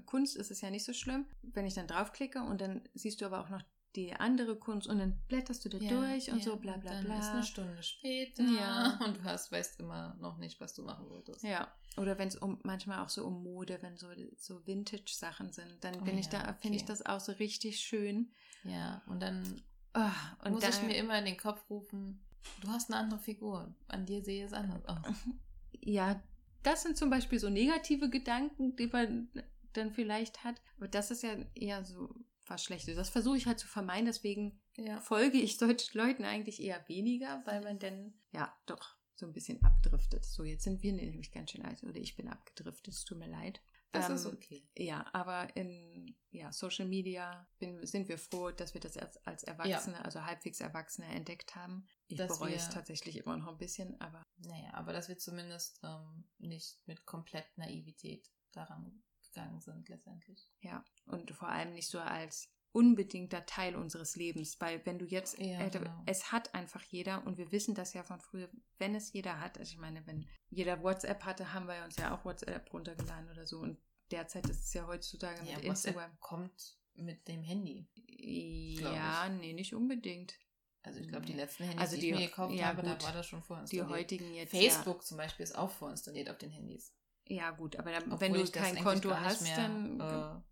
Kunst 0.06 0.36
ist 0.36 0.50
es 0.50 0.60
ja 0.60 0.70
nicht 0.70 0.84
so 0.84 0.92
schlimm, 0.92 1.26
wenn 1.42 1.66
ich 1.66 1.74
dann 1.74 1.86
draufklicke 1.86 2.42
und 2.42 2.60
dann 2.60 2.82
siehst 2.94 3.20
du 3.20 3.26
aber 3.26 3.40
auch 3.40 3.48
noch 3.50 3.62
die 3.94 4.14
andere 4.14 4.56
Kunst 4.56 4.86
und 4.86 4.98
dann 4.98 5.20
blätterst 5.28 5.64
du 5.64 5.68
da 5.68 5.78
durch 5.78 6.30
und 6.32 6.42
so 6.42 6.56
bla 6.56 6.78
bla 6.78 6.92
dann 6.94 7.04
bla. 7.04 7.18
ist 7.18 7.28
eine 7.28 7.42
Stunde 7.42 7.82
später 7.82 8.42
Ja. 8.42 8.98
und 9.04 9.18
du 9.18 9.24
hast, 9.24 9.52
weißt 9.52 9.80
immer 9.80 10.14
noch 10.14 10.38
nicht, 10.38 10.60
was 10.60 10.72
du 10.72 10.82
machen 10.82 11.10
wolltest. 11.10 11.42
Ja, 11.42 11.70
oder 11.98 12.16
wenn 12.18 12.28
es 12.28 12.36
um 12.36 12.58
manchmal 12.62 13.04
auch 13.04 13.10
so 13.10 13.26
um 13.26 13.42
Mode, 13.42 13.78
wenn 13.82 13.98
so, 13.98 14.08
so 14.38 14.66
Vintage-Sachen 14.66 15.52
sind, 15.52 15.84
dann 15.84 16.00
Oh 16.00 16.04
bin 16.04 16.16
ich 16.16 16.32
ja, 16.32 16.42
da, 16.42 16.54
finde 16.54 16.76
ich 16.76 16.84
okay. 16.84 16.92
das 16.92 17.04
auch 17.04 17.20
so 17.20 17.32
richtig 17.32 17.80
schön. 17.80 18.32
Ja, 18.64 19.02
und 19.06 19.20
dann 19.20 19.60
Ah, 19.94 20.12
und 20.44 20.52
muss 20.52 20.62
da, 20.62 20.70
ich 20.70 20.80
mir 20.82 20.96
immer 20.96 21.18
in 21.18 21.26
den 21.26 21.36
Kopf 21.36 21.68
rufen, 21.68 22.24
du 22.60 22.68
hast 22.68 22.90
eine 22.90 23.00
andere 23.00 23.20
Figur, 23.20 23.74
an 23.88 24.06
dir 24.06 24.22
sehe 24.22 24.44
es 24.44 24.52
anders 24.52 24.84
aus. 24.86 25.06
ja, 25.80 26.22
das 26.62 26.82
sind 26.82 26.96
zum 26.96 27.10
Beispiel 27.10 27.38
so 27.38 27.50
negative 27.50 28.08
Gedanken, 28.08 28.76
die 28.76 28.86
man 28.86 29.28
dann 29.72 29.92
vielleicht 29.92 30.44
hat. 30.44 30.60
Aber 30.76 30.88
das 30.88 31.10
ist 31.10 31.22
ja 31.22 31.34
eher 31.54 31.84
so 31.84 32.14
was 32.46 32.64
Schlechtes. 32.64 32.96
Das 32.96 33.08
versuche 33.08 33.36
ich 33.36 33.46
halt 33.46 33.58
zu 33.58 33.66
vermeiden, 33.68 34.06
deswegen 34.06 34.60
Ja. 34.76 35.00
folge 35.00 35.38
ich 35.38 35.58
solchen 35.58 35.98
Leuten 35.98 36.24
eigentlich 36.24 36.62
eher 36.62 36.86
weniger, 36.88 37.42
weil 37.46 37.62
man 37.62 37.78
dann 37.78 38.14
ja 38.32 38.52
doch 38.66 38.96
so 39.14 39.26
ein 39.26 39.32
bisschen 39.32 39.62
abdriftet. 39.62 40.24
So, 40.24 40.44
jetzt 40.44 40.64
sind 40.64 40.82
wir 40.82 40.92
nämlich 40.92 41.32
ganz 41.32 41.50
schön 41.52 41.64
alt 41.64 41.82
oder 41.82 41.96
ich 41.96 42.16
bin 42.16 42.28
abgedriftet, 42.28 42.94
es 42.94 43.04
tut 43.04 43.18
mir 43.18 43.28
leid. 43.28 43.60
Das 43.92 44.08
Ähm, 44.08 44.14
ist 44.16 44.26
okay. 44.26 44.66
Ja, 44.76 45.04
aber 45.12 45.54
in 45.54 46.16
ja, 46.30 46.50
Social 46.52 46.86
Media 46.86 47.46
bin, 47.58 47.84
sind 47.86 48.08
wir 48.08 48.16
froh, 48.18 48.50
dass 48.50 48.72
wir 48.72 48.80
das 48.80 48.96
als, 48.96 49.18
als 49.26 49.42
Erwachsene, 49.44 50.02
also 50.04 50.24
halbwegs 50.24 50.60
Erwachsene 50.60 51.06
entdeckt 51.08 51.54
haben. 51.54 51.86
Ich 52.08 52.16
Dass 52.16 52.38
bereue 52.38 52.54
es 52.54 52.68
wir- 52.68 52.74
tatsächlich 52.74 53.18
immer 53.18 53.36
noch 53.36 53.48
ein 53.48 53.58
bisschen, 53.58 54.00
aber 54.00 54.22
Naja, 54.38 54.72
aber 54.74 54.92
dass 54.94 55.08
wir 55.08 55.18
zumindest 55.18 55.78
ähm, 55.82 56.24
nicht 56.38 56.80
mit 56.86 57.04
komplett 57.04 57.46
Naivität 57.58 58.30
daran 58.52 59.02
gegangen 59.22 59.60
sind 59.60 59.88
letztendlich. 59.88 60.50
ja. 60.60 60.82
Und 61.06 61.30
vor 61.32 61.48
allem 61.48 61.72
nicht 61.74 61.88
so 61.88 61.98
als 62.00 62.50
unbedingter 62.72 63.44
Teil 63.46 63.76
unseres 63.76 64.16
Lebens, 64.16 64.60
weil 64.60 64.84
wenn 64.86 64.98
du 64.98 65.04
jetzt, 65.04 65.38
Ja, 65.38 65.60
äh, 65.60 65.70
genau. 65.70 66.02
es 66.06 66.32
hat 66.32 66.54
einfach 66.54 66.82
jeder 66.84 67.26
und 67.26 67.36
wir 67.38 67.52
wissen 67.52 67.74
das 67.74 67.92
ja 67.92 68.02
von 68.02 68.20
früher, 68.20 68.48
wenn 68.78 68.94
es 68.94 69.12
jeder 69.12 69.40
hat, 69.40 69.58
also 69.58 69.70
ich 69.72 69.78
meine, 69.78 70.06
wenn 70.06 70.26
jeder 70.50 70.82
WhatsApp 70.82 71.24
hatte, 71.24 71.52
haben 71.52 71.66
wir 71.66 71.84
uns 71.84 71.96
ja 71.96 72.14
auch 72.14 72.24
WhatsApp 72.24 72.72
runtergeladen 72.72 73.30
oder 73.30 73.46
so 73.46 73.58
und 73.60 73.78
derzeit 74.10 74.48
ist 74.48 74.64
es 74.64 74.72
ja 74.74 74.86
heutzutage 74.86 75.36
Ja, 75.44 75.56
mit 75.56 75.66
WhatsApp 75.68 75.94
Instagram. 75.94 76.18
kommt 76.20 76.78
mit 76.94 77.26
dem 77.28 77.42
Handy. 77.42 77.86
Ja, 77.96 79.28
nee, 79.28 79.52
nicht 79.52 79.74
unbedingt. 79.74 80.34
Also 80.82 80.98
ich 80.98 81.08
glaube, 81.08 81.26
die 81.26 81.32
letzten 81.34 81.64
Handys, 81.64 81.80
Also 81.80 81.94
die, 81.96 82.00
die- 82.02 82.08
ich 82.08 82.14
mir 82.20 82.26
gekauft 82.26 82.54
ja, 82.54 82.66
habe, 82.66 82.82
da 82.82 82.94
gut. 82.94 83.02
war 83.04 83.12
das 83.12 83.26
schon 83.26 83.40
Die 83.40 83.46
vorinstalliert. 83.46 83.88
heutigen 83.88 84.34
jetzt 84.34 84.50
Facebook 84.50 85.04
zum 85.04 85.16
Beispiel 85.16 85.44
ist 85.44 85.56
auch 85.56 85.70
vorinstalliert 85.70 86.28
auf 86.28 86.38
den 86.38 86.50
Handys. 86.50 86.92
Ja, 87.28 87.36
ja 87.36 87.50
gut, 87.52 87.76
aber 87.76 87.92
dann, 87.92 88.20
wenn 88.20 88.32
du 88.34 88.44
kein 88.50 88.82
Konto 88.82 89.14
hast, 89.14 89.42
mehr, 89.42 89.56
dann 89.56 90.42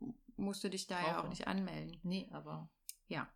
musst 0.40 0.64
du 0.64 0.70
dich 0.70 0.86
da 0.86 1.00
ja 1.00 1.22
auch 1.22 1.28
nicht 1.28 1.46
anmelden. 1.46 1.98
Nee, 2.02 2.28
aber 2.32 2.68
Ja, 3.08 3.28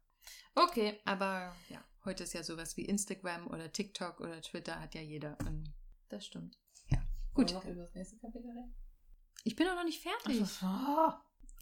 okay. 0.55 0.99
aber 1.05 1.55
ja, 1.69 1.85
heute 2.05 2.25
ist 2.25 2.33
ja 2.35 2.43
sowas 2.43 2.77
wie 2.77 2.85
Instagram 2.85 3.47
oder 3.49 3.73
TikTok 3.73 4.21
oder 4.21 4.41
Twitter 4.43 4.81
hat 4.81 4.95
ja 4.95 5.01
jeder. 5.03 5.37
Und 5.47 5.73
Das 6.09 6.27
stimmt. 6.27 6.59
Gut. 7.35 7.53
Wollen 7.53 7.65
wir 7.65 7.71
noch 7.71 7.77
über 7.77 7.83
das 7.85 7.95
nächste 7.95 8.17
Kapitel 8.19 8.49
reden? 8.51 8.75
ich 9.43 9.57
bin 9.57 9.67
auch 9.69 9.75
noch 9.75 9.85
nicht 9.85 10.03
fertig. 10.03 10.41
Oh, 10.63 11.13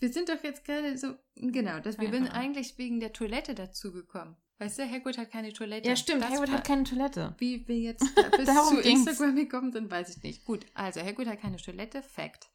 Wir 0.01 0.13
sind 0.13 0.29
doch 0.29 0.43
jetzt 0.45 0.65
gerade 0.65 0.97
so, 0.99 1.15
genau, 1.35 1.81
das, 1.81 1.99
wir 1.99 2.11
sind 2.11 2.29
eigentlich 2.29 2.77
wegen 2.79 3.01
der 3.01 3.13
Toilette 3.13 3.55
dazugekommen. 3.55 4.37
Weißt 4.59 4.79
du, 4.79 4.89
Hagrid 4.89 5.19
hat 5.19 5.31
keine 5.33 5.53
Toilette. 5.53 5.89
ja, 5.89 5.97
stimmt. 5.97 6.23
Das 6.23 6.31
Hagrid 6.31 6.51
hat 6.53 6.65
keine 6.67 6.85
Toilette. 6.85 7.35
Wie 7.39 7.67
wir 7.67 7.79
jetzt 7.79 8.01
bis 8.37 8.47
zu 8.47 8.81
ging's. 8.83 9.07
Instagram 9.07 9.35
gekommen 9.35 9.73
sind, 9.73 9.91
weiß 9.91 10.15
ich 10.17 10.23
nicht. 10.23 10.45
Gut, 10.45 10.67
also 10.75 11.01
Hagrid 11.01 11.27
hat 11.27 11.41
keine 11.41 11.57
Toilette. 11.57 12.03
Fact. 12.03 12.49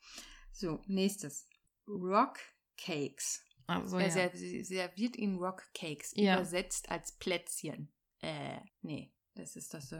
So, 0.53 0.81
nächstes. 0.87 1.47
Rock 1.87 2.37
Cakes. 2.77 3.43
Also, 3.67 3.97
er 3.97 4.07
ja. 4.33 4.63
serviert 4.63 5.17
ihnen 5.17 5.37
Rock 5.39 5.63
Cakes. 5.73 6.13
Ja. 6.15 6.35
Übersetzt 6.35 6.89
als 6.89 7.13
Plätzchen. 7.13 7.91
Äh, 8.21 8.59
nee. 8.81 9.11
Das 9.35 9.55
ist 9.55 9.73
doch 9.73 9.81
so. 9.81 9.97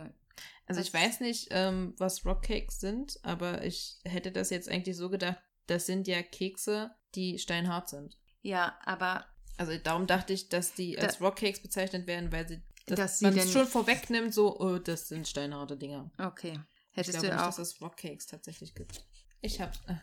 Also 0.66 0.82
ich 0.82 0.94
weiß 0.94 1.20
nicht, 1.20 1.48
ähm, 1.52 1.94
was 1.98 2.26
Rockcakes 2.26 2.80
sind, 2.80 3.20
aber 3.24 3.64
ich 3.64 4.00
hätte 4.04 4.32
das 4.32 4.50
jetzt 4.50 4.70
eigentlich 4.70 4.96
so 4.98 5.10
gedacht, 5.10 5.38
das 5.68 5.86
sind 5.86 6.08
ja 6.08 6.22
Kekse, 6.24 6.92
die 7.16 7.38
steinhart 7.40 7.90
sind. 7.90 8.18
Ja, 8.42 8.80
aber 8.86 9.26
Also 9.58 9.76
darum 9.78 10.06
dachte 10.08 10.34
ich, 10.34 10.50
dass 10.50 10.74
die 10.74 10.96
Da- 10.96 11.04
als 11.04 11.20
Rockcakes 11.22 11.62
bezeichnet 11.62 12.08
werden, 12.08 12.32
weil 12.32 12.48
sie 12.48 12.62
dass 12.86 12.98
Dass 13.00 13.22
man 13.22 13.38
es 13.38 13.52
schon 13.52 13.68
vorwegnimmt, 13.68 14.34
so, 14.34 14.60
oh, 14.60 14.78
das 14.78 15.10
sind 15.10 15.28
steinharte 15.28 15.76
Dinger. 15.76 16.10
okay. 16.20 16.58
Ich 16.92 16.98
Hättest 16.98 17.20
glaube 17.20 17.28
du 17.28 17.34
nicht, 17.34 17.42
auch. 17.42 17.46
dass 17.48 17.60
es 17.60 17.82
Rockcakes 17.82 18.26
tatsächlich 18.28 18.74
gibt. 18.74 19.04
Ich 19.42 19.60
hab's. 19.62 19.80
Äh, 19.88 19.96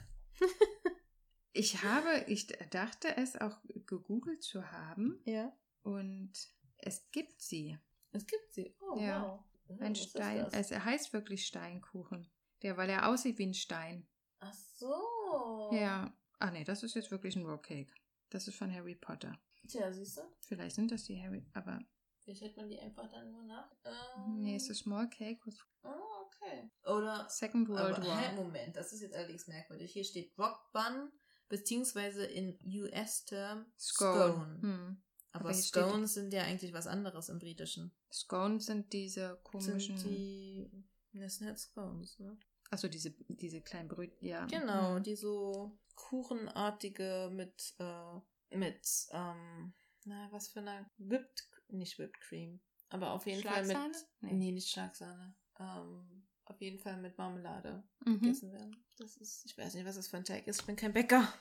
Ich 1.56 1.84
habe, 1.84 2.24
ich 2.26 2.48
dachte 2.70 3.16
es 3.16 3.36
auch 3.40 3.56
gegoogelt 3.86 4.42
zu 4.42 4.72
haben 4.72 5.20
ja. 5.24 5.52
und 5.84 6.32
es 6.78 7.08
gibt 7.12 7.40
sie. 7.40 7.78
Es 8.10 8.26
gibt 8.26 8.52
sie. 8.52 8.76
Oh, 8.80 8.98
Ja. 8.98 9.22
wow. 9.22 9.40
Oh, 9.68 9.76
Ein 9.80 9.92
was 9.92 10.00
ist 10.00 10.10
Stein. 10.10 10.38
das? 10.50 10.70
Es 10.72 10.84
heißt 10.84 11.12
wirklich 11.12 11.46
Steinkuchen. 11.46 12.28
Der, 12.62 12.76
weil 12.76 12.90
er 12.90 13.08
aussieht 13.08 13.38
wie 13.38 13.46
ein 13.46 13.54
Stein. 13.54 14.06
Ach 14.40 14.52
so. 14.52 15.70
Ja. 15.72 16.12
Ach 16.40 16.50
nee, 16.50 16.64
das 16.64 16.82
ist 16.82 16.94
jetzt 16.94 17.10
wirklich 17.12 17.36
ein 17.36 17.46
Rockcake. 17.46 17.92
Das 18.30 18.48
ist 18.48 18.56
von 18.56 18.72
Harry 18.74 18.96
Potter. 18.96 19.38
Tja, 19.68 19.92
siehst 19.92 20.18
du? 20.18 20.22
Vielleicht 20.40 20.74
sind 20.74 20.90
das 20.90 21.04
die 21.04 21.22
Harry, 21.22 21.46
aber 21.54 21.80
Vielleicht 22.18 22.42
hätte 22.42 22.56
man 22.56 22.68
die 22.68 22.80
einfach 22.80 23.08
dann 23.10 23.30
nur 23.30 23.44
nach. 23.44 23.70
Ähm, 23.84 24.40
nee, 24.40 24.56
es 24.56 24.68
ist 24.70 24.78
Small 24.78 25.08
Cake 25.08 25.40
with 25.44 25.62
Oh, 25.82 26.24
okay. 26.26 26.70
Oder 26.86 27.28
Second 27.28 27.68
World 27.68 27.98
Aber, 27.98 28.06
War. 28.06 28.32
Moment, 28.32 28.76
das 28.76 28.92
ist 28.92 29.02
jetzt 29.02 29.14
allerdings 29.14 29.46
merkwürdig. 29.46 29.92
Hier 29.92 30.04
steht 30.04 30.36
Rock 30.38 30.72
Bun, 30.72 31.12
beziehungsweise 31.48 32.24
in 32.24 32.58
US-Term 32.64 33.66
Scone. 33.78 34.32
Scone. 34.32 34.58
Hm. 34.62 35.02
Aber, 35.32 35.44
Aber 35.46 35.54
steht- 35.54 35.64
Scones 35.84 36.14
sind 36.14 36.32
ja 36.32 36.42
eigentlich 36.44 36.72
was 36.72 36.86
anderes 36.86 37.28
im 37.28 37.38
Britischen. 37.40 37.92
Scones 38.12 38.66
sind 38.66 38.92
diese 38.92 39.40
komischen. 39.42 39.96
Sind 39.98 40.10
die. 40.10 40.70
Das 41.12 41.36
sind 41.36 41.46
halt 41.48 41.58
Scones, 41.58 42.18
ne? 42.18 42.36
Achso, 42.70 42.88
diese, 42.88 43.10
diese 43.28 43.60
kleinen 43.60 43.88
Brötchen. 43.88 44.26
Ja. 44.26 44.46
Genau, 44.46 44.96
Hm. 44.96 45.02
die 45.02 45.16
so 45.16 45.78
kuchenartige 45.96 47.30
mit, 47.32 47.74
äh, 47.78 48.56
mit, 48.56 48.86
ähm, 49.10 49.74
na, 50.04 50.28
was 50.32 50.48
für 50.48 50.60
eine 50.60 50.90
Whipped, 50.98 51.48
nicht 51.68 51.98
Whipped 51.98 52.20
Cream, 52.20 52.60
aber 52.88 53.12
auf 53.12 53.26
jeden 53.26 53.42
Fall 53.42 53.64
mit, 53.66 53.76
Nee. 54.20 54.32
nee, 54.32 54.52
nicht 54.52 54.70
Schlagsahne, 54.70 55.34
ähm, 55.60 56.26
auf 56.46 56.60
jeden 56.60 56.78
Fall 56.78 57.00
mit 57.00 57.16
Marmelade 57.18 57.84
Mhm. 58.04 58.20
gegessen 58.20 58.52
werden. 58.52 58.83
Das 58.98 59.16
ist, 59.16 59.44
ich 59.46 59.58
weiß 59.58 59.74
nicht, 59.74 59.86
was 59.86 59.96
das 59.96 60.08
für 60.08 60.16
ein 60.16 60.24
Teig 60.24 60.46
ist, 60.46 60.60
ich 60.60 60.66
bin 60.66 60.76
kein 60.76 60.92
Bäcker. 60.92 61.32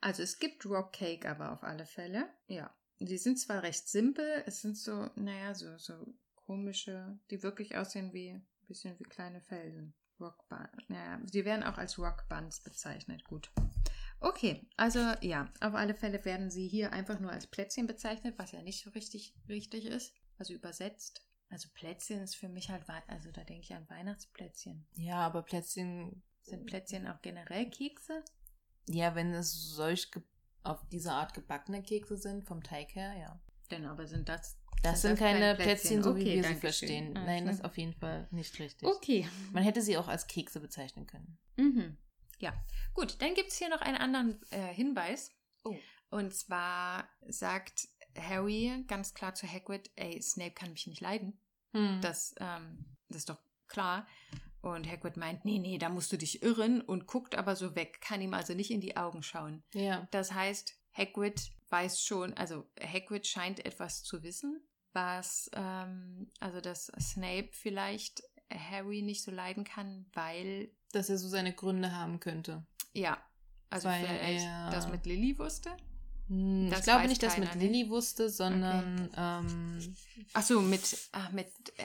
Also 0.00 0.22
es 0.22 0.38
gibt 0.38 0.64
Rockcake 0.66 1.28
aber 1.28 1.52
auf 1.52 1.62
alle 1.62 1.86
Fälle. 1.86 2.28
Ja. 2.46 2.74
Die 3.00 3.18
sind 3.18 3.38
zwar 3.38 3.62
recht 3.62 3.88
simpel, 3.88 4.44
es 4.46 4.60
sind 4.60 4.76
so, 4.76 5.10
naja, 5.16 5.54
so, 5.54 5.76
so 5.78 6.14
komische, 6.34 7.18
die 7.30 7.42
wirklich 7.42 7.76
aussehen 7.76 8.12
wie 8.12 8.30
ein 8.30 8.46
bisschen 8.68 8.98
wie 8.98 9.04
kleine 9.04 9.40
Felsen. 9.40 9.94
Rockbun. 10.20 10.68
Naja, 10.88 11.20
die 11.24 11.44
werden 11.44 11.64
auch 11.64 11.76
als 11.76 11.98
Rockbuns 11.98 12.60
bezeichnet. 12.60 13.24
Gut. 13.24 13.50
Okay, 14.20 14.66
also 14.76 15.00
ja, 15.20 15.52
auf 15.60 15.74
alle 15.74 15.94
Fälle 15.94 16.24
werden 16.24 16.50
sie 16.50 16.68
hier 16.68 16.92
einfach 16.92 17.18
nur 17.18 17.32
als 17.32 17.46
Plätzchen 17.46 17.86
bezeichnet, 17.86 18.38
was 18.38 18.52
ja 18.52 18.62
nicht 18.62 18.82
so 18.82 18.90
richtig 18.90 19.34
richtig 19.48 19.86
ist. 19.86 20.14
Also 20.38 20.54
übersetzt. 20.54 21.26
Also 21.50 21.68
Plätzchen 21.74 22.20
ist 22.20 22.36
für 22.36 22.48
mich 22.48 22.70
halt, 22.70 22.84
also 23.08 23.30
da 23.30 23.44
denke 23.44 23.62
ich 23.62 23.74
an 23.74 23.88
Weihnachtsplätzchen. 23.88 24.86
Ja, 24.94 25.16
aber 25.16 25.42
Plätzchen, 25.42 26.22
Sind 26.44 26.66
Plätzchen 26.66 27.06
auch 27.06 27.20
generell 27.22 27.68
Kekse? 27.70 28.22
ja, 28.88 29.14
wenn 29.14 29.32
es 29.32 29.52
solch 29.74 30.10
auf 30.62 30.86
diese 30.90 31.12
Art 31.12 31.34
gebackene 31.34 31.82
Kekse 31.82 32.16
sind, 32.16 32.44
vom 32.44 32.62
Teig 32.62 32.94
her, 32.94 33.14
ja. 33.18 33.40
Denn 33.70 33.86
aber 33.86 34.06
sind 34.06 34.28
das. 34.28 34.58
Das 34.82 35.00
sind, 35.00 35.18
keine 35.18 35.54
Plätzchen, 35.54 36.02
so 36.02 36.14
wie 36.14 36.26
wir 36.26 36.44
sie 36.44 36.56
verstehen. 36.56 37.14
schön. 37.14 37.24
Nein, 37.24 37.46
das 37.46 37.56
ist 37.56 37.64
auf 37.64 37.78
jeden 37.78 37.94
Fall 37.94 38.28
nicht 38.30 38.58
richtig. 38.58 38.86
Okay. 38.86 39.26
Man 39.52 39.62
hätte 39.62 39.80
sie 39.80 39.96
auch 39.96 40.08
als 40.08 40.26
Kekse 40.26 40.60
bezeichnen 40.60 41.06
können. 41.06 41.38
Mhm. 41.56 41.96
Ja, 42.38 42.52
gut. 42.92 43.20
Dann 43.22 43.32
gibt 43.32 43.50
es 43.50 43.56
hier 43.56 43.70
noch 43.70 43.80
einen 43.80 43.96
anderen 43.96 44.38
äh, 44.50 44.74
Hinweis. 44.74 45.32
Oh. 45.64 45.74
Und 46.10 46.34
zwar 46.34 47.08
sagt 47.26 47.88
Harry 48.18 48.84
ganz 48.86 49.14
klar 49.14 49.34
zu 49.34 49.50
Hagrid, 49.50 49.90
ey, 49.96 50.20
Snape 50.20 50.52
kann 50.52 50.72
mich 50.72 50.86
nicht 50.86 51.00
leiden. 51.00 51.38
Hm. 51.72 52.00
Das, 52.02 52.34
ähm, 52.38 52.84
das 53.08 53.18
ist 53.18 53.30
doch 53.30 53.38
klar. 53.68 54.06
Und 54.64 54.90
Hagrid 54.90 55.16
meint, 55.18 55.44
nee, 55.44 55.58
nee, 55.58 55.76
da 55.78 55.88
musst 55.90 56.10
du 56.12 56.16
dich 56.16 56.42
irren 56.42 56.80
und 56.80 57.06
guckt 57.06 57.34
aber 57.36 57.54
so 57.54 57.74
weg, 57.74 58.00
kann 58.00 58.20
ihm 58.22 58.32
also 58.32 58.54
nicht 58.54 58.70
in 58.70 58.80
die 58.80 58.96
Augen 58.96 59.22
schauen. 59.22 59.62
Ja. 59.74 60.08
Das 60.10 60.32
heißt, 60.32 60.74
Hagrid 60.96 61.50
weiß 61.68 62.00
schon, 62.02 62.32
also 62.34 62.64
Hagrid 62.80 63.26
scheint 63.26 63.64
etwas 63.66 64.02
zu 64.02 64.22
wissen, 64.22 64.60
was, 64.94 65.50
ähm, 65.54 66.30
also 66.40 66.60
dass 66.62 66.86
Snape 66.98 67.48
vielleicht 67.52 68.22
Harry 68.50 69.02
nicht 69.02 69.22
so 69.22 69.30
leiden 69.30 69.64
kann, 69.64 70.06
weil, 70.14 70.70
Dass 70.92 71.10
er 71.10 71.18
so 71.18 71.28
seine 71.28 71.52
Gründe 71.52 71.92
haben 71.94 72.20
könnte. 72.20 72.64
ja, 72.92 73.22
also 73.70 73.88
Weil 73.88 74.06
vielleicht 74.06 74.44
er- 74.46 74.70
das 74.70 74.88
mit 74.88 75.04
Lily 75.04 75.36
wusste. 75.38 75.76
Hm, 76.28 76.70
Das 76.70 76.78
ich 76.80 76.84
glaube 76.84 77.06
nicht, 77.08 77.22
dass 77.22 77.36
mit 77.36 77.54
ne? 77.54 77.60
Lilly 77.66 77.90
wusste, 77.90 78.30
sondern 78.30 79.10
ähm, 79.16 79.94
Ach 80.32 80.42
so, 80.42 80.60
mit, 80.62 80.96
ah, 81.12 81.28
mit 81.32 81.48
äh, 81.76 81.84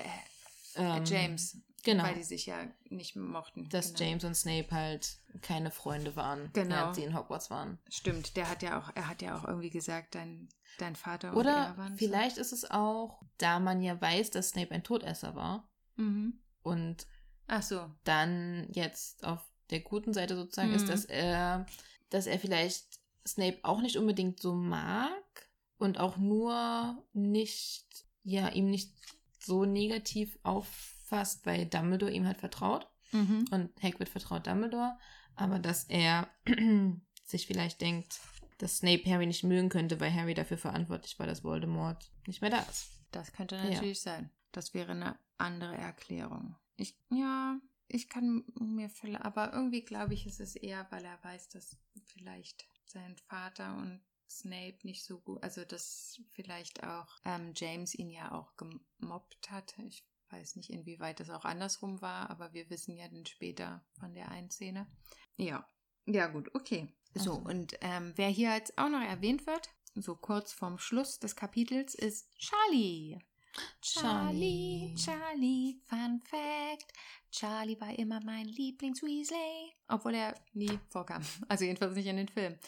ähm, 0.76 1.04
James, 1.04 1.58
Genau. 1.84 2.04
weil 2.04 2.16
die 2.16 2.24
sich 2.24 2.46
ja 2.46 2.58
nicht 2.90 3.16
mochten. 3.16 3.70
dass 3.70 3.94
genau. 3.94 4.00
James 4.10 4.24
und 4.24 4.36
Snape 4.36 4.72
halt 4.72 5.18
keine 5.42 5.72
Freunde 5.72 6.16
waren, 6.16 6.50
Genau. 6.54 6.76
während 6.76 6.96
sie 6.96 7.04
in 7.04 7.16
Hogwarts 7.18 7.50
waren. 7.50 7.80
Stimmt, 7.90 8.36
der 8.36 8.50
hat 8.50 8.62
ja 8.64 8.80
auch, 8.80 8.92
er 8.96 9.08
hat 9.08 9.22
ja 9.22 9.38
auch 9.38 9.46
irgendwie 9.46 9.70
gesagt, 9.70 10.16
dein, 10.16 10.50
dein 10.78 10.96
Vater 10.96 11.32
und 11.32 11.38
Oder 11.38 11.52
er 11.56 11.78
waren 11.78 11.96
vielleicht 11.98 12.38
ist 12.38 12.52
es 12.54 12.70
auch, 12.70 13.22
da 13.38 13.60
man 13.60 13.82
ja 13.82 14.00
weiß, 14.00 14.32
dass 14.32 14.50
Snape 14.50 14.72
ein 14.72 14.84
Todesser 14.84 15.36
war 15.36 15.70
So. 15.98 16.04
Mhm. 16.04 16.40
und 16.64 17.08
Ach 17.48 17.64
so. 17.64 17.90
dann 18.04 18.68
jetzt 18.72 19.24
auf 19.26 19.40
der 19.70 19.80
guten 19.82 20.14
Seite 20.14 20.36
sozusagen 20.36 20.70
Mhm. 20.70 20.76
ist, 20.76 20.90
dass 20.90 21.06
er, 21.06 21.66
dass 22.10 22.26
er 22.28 22.40
vielleicht 22.40 23.00
Snape 23.28 23.60
auch 23.64 23.82
nicht 23.82 23.98
unbedingt 23.98 24.40
so 24.42 24.54
mag 24.56 25.48
und 25.78 26.00
auch 26.00 26.18
nur 26.18 27.04
nicht, 27.14 27.86
ja, 28.24 28.50
ihm 28.50 28.70
nicht 28.70 28.94
so 29.40 29.66
negativ 29.66 30.38
auffasst, 31.10 31.46
weil 31.46 31.66
Dumbledore 31.66 32.12
ihm 32.12 32.26
halt 32.26 32.38
vertraut 32.38 32.88
Mhm. 33.12 33.46
und 33.50 33.72
Hagrid 33.82 34.08
vertraut 34.08 34.46
Dumbledore, 34.46 34.96
aber 35.36 35.58
dass 35.58 35.86
er 35.86 36.30
sich 37.26 37.48
vielleicht 37.48 37.82
denkt, 37.82 38.20
dass 38.60 38.78
Snape 38.78 39.10
Harry 39.10 39.26
nicht 39.26 39.44
mögen 39.44 39.70
könnte, 39.70 40.00
weil 40.00 40.14
Harry 40.14 40.36
dafür 40.36 40.58
verantwortlich 40.60 41.18
war, 41.18 41.26
dass 41.26 41.44
Voldemort 41.44 42.12
nicht 42.28 42.42
mehr 42.42 42.52
da 42.52 42.60
ist. 42.60 42.90
Das 43.12 43.32
könnte 43.34 43.56
natürlich 43.58 44.02
sein. 44.02 44.30
Das 44.52 44.74
wäre 44.76 44.92
eine 44.92 45.18
andere 45.40 45.76
Erklärung. 45.76 46.56
Ich, 46.76 46.96
ja, 47.10 47.58
ich 47.88 48.10
kann 48.10 48.44
mir 48.60 48.90
vielleicht, 48.90 49.26
aber 49.26 49.54
irgendwie 49.54 49.82
glaube 49.82 50.14
ich, 50.14 50.28
ist 50.28 50.40
es 50.40 50.56
eher, 50.56 50.86
weil 50.92 51.04
er 51.04 51.18
weiß, 51.24 51.50
dass 51.50 51.78
vielleicht 52.06 52.68
sein 52.86 53.16
Vater 53.28 53.76
und 53.78 54.02
Snape 54.30 54.78
nicht 54.84 55.04
so 55.04 55.18
gut, 55.20 55.42
also 55.42 55.66
dass 55.66 56.22
vielleicht 56.34 56.84
auch 56.84 57.08
ähm, 57.26 57.54
James 57.56 57.96
ihn 57.96 58.12
ja 58.12 58.32
auch 58.34 58.56
gemobbt 58.58 59.50
hat. 59.50 59.74
Ich 59.80 60.04
weiß 60.32 60.56
nicht, 60.56 60.70
inwieweit 60.70 61.20
das 61.20 61.30
auch 61.30 61.46
andersrum 61.46 62.02
war, 62.02 62.30
aber 62.30 62.54
wir 62.54 62.70
wissen 62.70 62.96
ja 62.96 63.08
dann 63.08 63.26
später 63.26 63.84
von 64.00 64.14
der 64.14 64.30
einen 64.30 64.50
Szene. 64.52 64.88
Ja, 65.38 65.66
ja 66.06 66.28
gut, 66.28 66.54
okay. 66.56 66.94
So, 67.14 67.34
Also. 67.34 67.50
und 67.50 67.74
ähm, 67.82 68.14
wer 68.16 68.30
hier 68.30 68.54
jetzt 68.54 68.78
auch 68.78 68.90
noch 68.90 69.02
erwähnt 69.02 69.48
wird, 69.48 69.70
so 69.96 70.16
kurz 70.16 70.54
vorm 70.54 70.78
Schluss 70.78 71.20
des 71.20 71.36
Kapitels, 71.36 71.96
ist 71.96 72.30
Charlie. 72.38 73.18
Charlie, 73.82 74.96
Charlie. 74.96 74.96
Charlie, 74.96 75.82
Fun 75.86 76.22
Fact. 76.22 76.94
Charlie 77.32 77.80
war 77.82 77.98
immer 77.98 78.20
mein 78.24 78.46
Lieblings-Weasley. 78.46 79.74
Obwohl 79.88 80.16
er 80.16 80.36
nie 80.54 80.80
vorkam. 80.90 81.24
Also 81.48 81.66
jedenfalls 81.66 81.96
nicht 81.96 82.06
in 82.08 82.18
den 82.18 82.28
Filmen. 82.28 82.60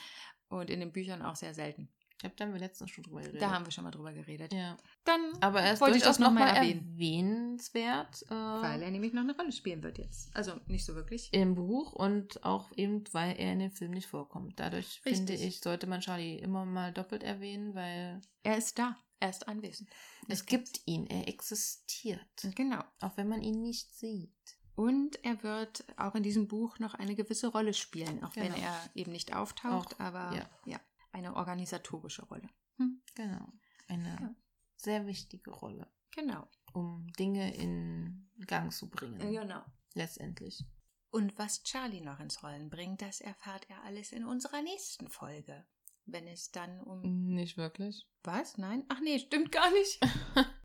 Und 0.49 0.69
in 0.69 0.79
den 0.79 0.91
Büchern 0.91 1.21
auch 1.21 1.35
sehr 1.35 1.53
selten. 1.53 1.87
Ich 2.21 2.23
glaube, 2.23 2.35
da 2.35 2.45
haben 2.45 2.53
wir 2.53 2.59
letztens 2.59 2.91
schon 2.91 3.03
drüber 3.03 3.21
geredet. 3.21 3.41
Da 3.41 3.49
haben 3.49 3.65
wir 3.65 3.71
schon 3.71 3.83
mal 3.83 3.89
drüber 3.89 4.13
geredet. 4.13 4.53
ja. 4.53 4.77
Dann 5.05 5.33
Aber 5.41 5.59
er 5.61 5.73
ist 5.73 5.81
wollte 5.81 5.97
ich 5.97 6.03
durchaus 6.03 6.17
das 6.19 6.23
nochmal 6.27 6.55
erwähnen. 6.55 6.87
erwähnenswert. 6.93 8.21
Äh, 8.29 8.33
Weil 8.35 8.83
er 8.83 8.91
nämlich 8.91 9.11
noch 9.13 9.23
eine 9.23 9.35
Rolle 9.35 9.51
spielen 9.51 9.81
wird 9.81 9.97
jetzt. 9.97 10.29
Also 10.35 10.53
nicht 10.67 10.85
so 10.85 10.93
wirklich. 10.93 11.33
im 11.33 11.55
Buch 11.55 11.93
und 11.93 12.43
auch 12.45 12.71
eben, 12.77 13.03
weil 13.11 13.35
er 13.39 13.53
in 13.53 13.59
dem 13.59 13.71
Film 13.71 13.89
nicht 13.91 14.05
vorkommt. 14.07 14.59
Dadurch 14.59 15.01
Richtig. 15.03 15.15
finde 15.17 15.33
ich, 15.33 15.61
sollte 15.61 15.87
man 15.87 16.01
Charlie 16.01 16.37
immer 16.37 16.63
mal 16.63 16.93
doppelt 16.93 17.23
erwähnen, 17.23 17.73
weil 17.73 18.21
Er 18.43 18.57
ist 18.57 18.77
da. 18.77 18.97
Er 19.19 19.31
ist 19.31 19.47
anwesend. 19.47 19.89
es 20.27 20.45
gibt 20.45 20.81
ihn, 20.85 21.07
er 21.07 21.27
existiert. 21.27 22.19
Genau. 22.55 22.83
Auch 22.99 23.17
wenn 23.17 23.27
man 23.27 23.41
ihn 23.41 23.63
nicht 23.63 23.95
sieht. 23.95 24.31
Und 24.75 25.23
er 25.23 25.41
wird 25.43 25.83
auch 25.97 26.13
in 26.15 26.23
diesem 26.23 26.47
Buch 26.47 26.77
noch 26.79 26.93
eine 26.93 27.13
gewisse 27.15 27.47
Rolle 27.47 27.73
spielen, 27.73 28.23
auch 28.23 28.35
wenn 28.35 28.53
Genau. 28.53 28.65
er 28.65 28.79
eben 28.95 29.11
nicht 29.11 29.35
auftaucht, 29.35 29.95
Auch, 29.95 29.99
aber 29.99 30.35
ja. 30.35 30.49
ja. 30.65 30.79
Eine 31.11 31.35
organisatorische 31.35 32.23
Rolle. 32.25 32.49
Genau. 33.15 33.47
Eine 33.87 34.09
Ja. 34.21 34.35
sehr 34.75 35.05
wichtige 35.07 35.51
Rolle, 35.51 35.87
Genau. 36.15 36.47
um 36.73 37.07
Dinge 37.19 37.53
in 37.55 38.29
Gang 38.47 38.71
zu 38.71 38.89
bringen. 38.89 39.19
Genau. 39.19 39.63
Letztendlich. 39.93 40.63
Und 41.09 41.37
was 41.37 41.63
Charlie 41.63 42.01
noch 42.01 42.19
ins 42.21 42.41
Rollen 42.41 42.69
bringt, 42.69 43.01
das 43.01 43.19
erfahrt 43.21 43.69
er 43.69 43.83
alles 43.83 44.11
in 44.13 44.23
unserer 44.25 44.61
nächsten 44.61 45.09
Folge. 45.09 45.65
Wenn 46.05 46.25
es 46.27 46.51
dann 46.51 46.79
um. 46.81 47.01
Nicht 47.33 47.57
wirklich. 47.57 48.07
Was? 48.23 48.57
Nein? 48.57 48.85
Ach 48.89 48.99
nee, 49.01 49.19
stimmt 49.19 49.51
gar 49.51 49.69
nicht. 49.71 49.99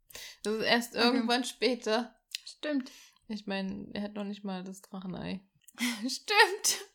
Das 0.44 0.54
ist 0.54 0.62
erst 0.64 0.96
Okay. 0.96 1.04
irgendwann 1.04 1.44
später. 1.44 2.16
Stimmt. 2.46 2.90
Ich 3.28 3.46
meine, 3.46 3.86
er 3.92 4.00
hat 4.02 4.14
noch 4.14 4.24
nicht 4.24 4.44
mal 4.44 4.64
das 4.64 4.80
Drachenei. 4.80 5.44
Stimmt. 6.08 6.85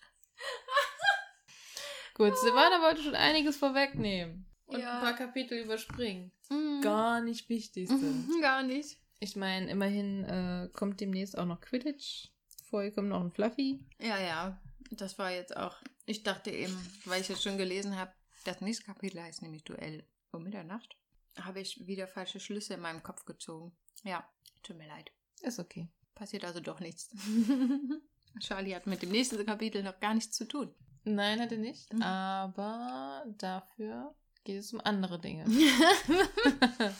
Gut, 2.21 2.37
Silvana 2.37 2.83
wollte 2.83 3.01
schon 3.01 3.15
einiges 3.15 3.57
vorwegnehmen. 3.57 4.45
Und 4.67 4.79
Ja. 4.79 4.97
ein 4.99 5.01
paar 5.01 5.15
Kapitel 5.15 5.57
überspringen. 5.57 6.31
Mhm. 6.51 6.81
Gar 6.81 7.21
nicht 7.21 7.49
wichtigste. 7.49 7.97
Gar 8.41 8.61
nicht. 8.61 8.99
Ich 9.19 9.35
meine, 9.35 9.71
immerhin 9.71 10.23
äh, 10.25 10.69
kommt 10.71 10.99
demnächst 11.01 11.35
auch 11.35 11.45
noch 11.45 11.59
Quidditch. 11.61 12.29
Vorher 12.69 12.91
kommt 12.91 13.09
noch 13.09 13.21
ein 13.21 13.31
Fluffy. 13.31 13.83
Ja, 13.99 14.19
ja. 14.19 14.61
Das 14.91 15.17
war 15.17 15.31
jetzt 15.31 15.57
auch. 15.57 15.75
Ich 16.05 16.21
dachte 16.21 16.51
eben, 16.51 16.77
weil 17.05 17.21
ich 17.21 17.27
jetzt 17.29 17.41
schon 17.41 17.57
gelesen 17.57 17.97
habe, 17.97 18.11
das 18.43 18.61
nächste 18.61 18.85
Kapitel 18.85 19.19
heißt 19.19 19.41
nämlich 19.41 19.63
Duell 19.63 20.05
um 20.31 20.43
Mitternacht. 20.43 20.95
Habe 21.39 21.59
ich 21.61 21.87
wieder 21.87 22.07
falsche 22.07 22.39
Schlüsse 22.39 22.75
in 22.75 22.81
meinem 22.81 23.01
Kopf 23.01 23.25
gezogen. 23.25 23.71
Ja, 24.03 24.29
tut 24.61 24.77
mir 24.77 24.87
leid. 24.87 25.11
Ist 25.41 25.59
okay. 25.59 25.89
Passiert 26.13 26.45
also 26.45 26.59
doch 26.59 26.81
nichts. 26.81 27.09
Charlie 28.39 28.75
hat 28.75 28.85
mit 28.85 29.01
dem 29.01 29.09
nächsten 29.09 29.43
Kapitel 29.43 29.81
noch 29.81 29.99
gar 29.99 30.13
nichts 30.13 30.37
zu 30.37 30.47
tun. 30.47 30.75
Nein, 31.03 31.39
hat 31.39 31.51
er 31.51 31.57
nicht. 31.57 31.91
Mhm. 31.93 32.01
Aber 32.01 33.25
dafür 33.37 34.15
geht 34.43 34.59
es 34.59 34.73
um 34.73 34.81
andere 34.81 35.19
Dinge. 35.19 35.45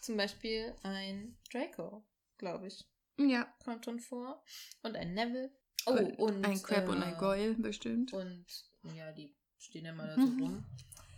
Zum 0.00 0.16
Beispiel 0.16 0.74
ein 0.82 1.36
Draco, 1.52 2.04
glaube 2.38 2.68
ich, 2.68 2.88
ja. 3.18 3.44
kommt 3.64 3.84
schon 3.84 4.00
vor. 4.00 4.42
Und 4.82 4.96
ein 4.96 5.14
Neville. 5.14 5.50
Oh, 5.86 5.92
und 5.92 6.44
ein 6.44 6.62
Crab 6.62 6.88
und 6.88 7.02
äh, 7.02 7.06
ein 7.06 7.18
Goyle 7.18 7.54
bestimmt. 7.54 8.12
Und 8.12 8.46
ja, 8.94 9.12
die 9.12 9.34
stehen 9.58 9.84
ja 9.84 9.92
mal 9.92 10.06
da 10.08 10.14
so 10.14 10.22
rum. 10.22 10.64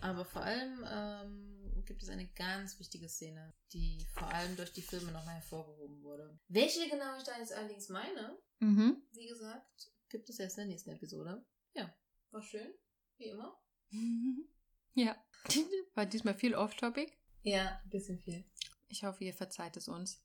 Aber 0.00 0.24
vor 0.24 0.42
allem 0.42 0.84
ähm, 0.90 1.84
gibt 1.84 2.02
es 2.02 2.08
eine 2.08 2.26
ganz 2.28 2.78
wichtige 2.78 3.08
Szene, 3.08 3.52
die 3.72 4.06
vor 4.14 4.28
allem 4.28 4.56
durch 4.56 4.72
die 4.72 4.82
Filme 4.82 5.12
nochmal 5.12 5.34
hervorgehoben 5.34 6.02
wurde. 6.02 6.38
Welche 6.48 6.88
genau 6.88 7.16
ich 7.18 7.24
da 7.24 7.38
jetzt 7.38 7.52
allerdings 7.52 7.88
meine, 7.90 8.38
Mhm. 8.60 9.02
wie 9.12 9.26
gesagt, 9.26 9.90
gibt 10.10 10.28
es 10.28 10.38
erst 10.38 10.58
in 10.58 10.62
der 10.62 10.72
nächsten 10.72 10.90
Episode. 10.90 11.44
Ja, 11.74 11.94
war 12.30 12.42
schön, 12.42 12.72
wie 13.16 13.26
immer. 13.26 13.56
Ja. 14.94 15.16
War 15.94 16.04
diesmal 16.04 16.34
viel 16.34 16.54
off-topic. 16.54 17.12
Ja, 17.42 17.80
ein 17.82 17.90
bisschen 17.90 18.18
viel. 18.18 18.44
Ich 18.88 19.04
hoffe, 19.04 19.22
ihr 19.22 19.32
verzeiht 19.32 19.76
es 19.76 19.86
uns. 19.86 20.20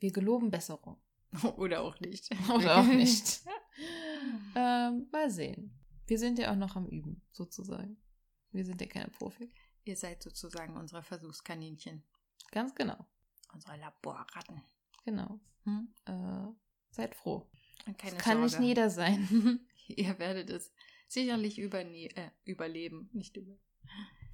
Wir 0.00 0.10
geloben 0.10 0.50
Besserung. 0.50 1.00
Oder 1.56 1.82
auch 1.82 1.98
nicht. 2.00 2.28
Oder 2.52 2.78
auch 2.78 2.86
nicht. 2.86 3.40
ähm, 4.56 5.08
mal 5.12 5.30
sehen. 5.30 5.78
Wir 6.06 6.18
sind 6.18 6.40
ja 6.40 6.50
auch 6.50 6.56
noch 6.56 6.74
am 6.74 6.88
Üben, 6.88 7.22
sozusagen. 7.30 8.02
Wir 8.50 8.64
sind 8.64 8.80
ja 8.80 8.88
keine 8.88 9.10
Profi. 9.10 9.52
Ihr 9.84 9.96
seid 9.96 10.22
sozusagen 10.22 10.76
unsere 10.76 11.04
Versuchskaninchen. 11.04 12.04
Ganz 12.50 12.74
genau. 12.74 13.06
Unsere 13.52 13.76
Laborratten. 13.76 14.60
Genau. 15.04 15.40
Hm? 15.64 15.94
Äh, 16.04 16.48
seid 16.90 17.14
froh. 17.14 17.48
Keine 17.84 18.16
Kann 18.16 18.38
Sorge. 18.38 18.42
nicht 18.42 18.60
jeder 18.60 18.90
sein. 18.90 19.60
Ihr 19.88 20.18
werdet 20.18 20.50
es 20.50 20.72
sicherlich 21.08 21.58
überne 21.58 22.06
äh, 22.16 22.30
überleben. 22.44 23.10
Nicht 23.12 23.36
über. 23.36 23.56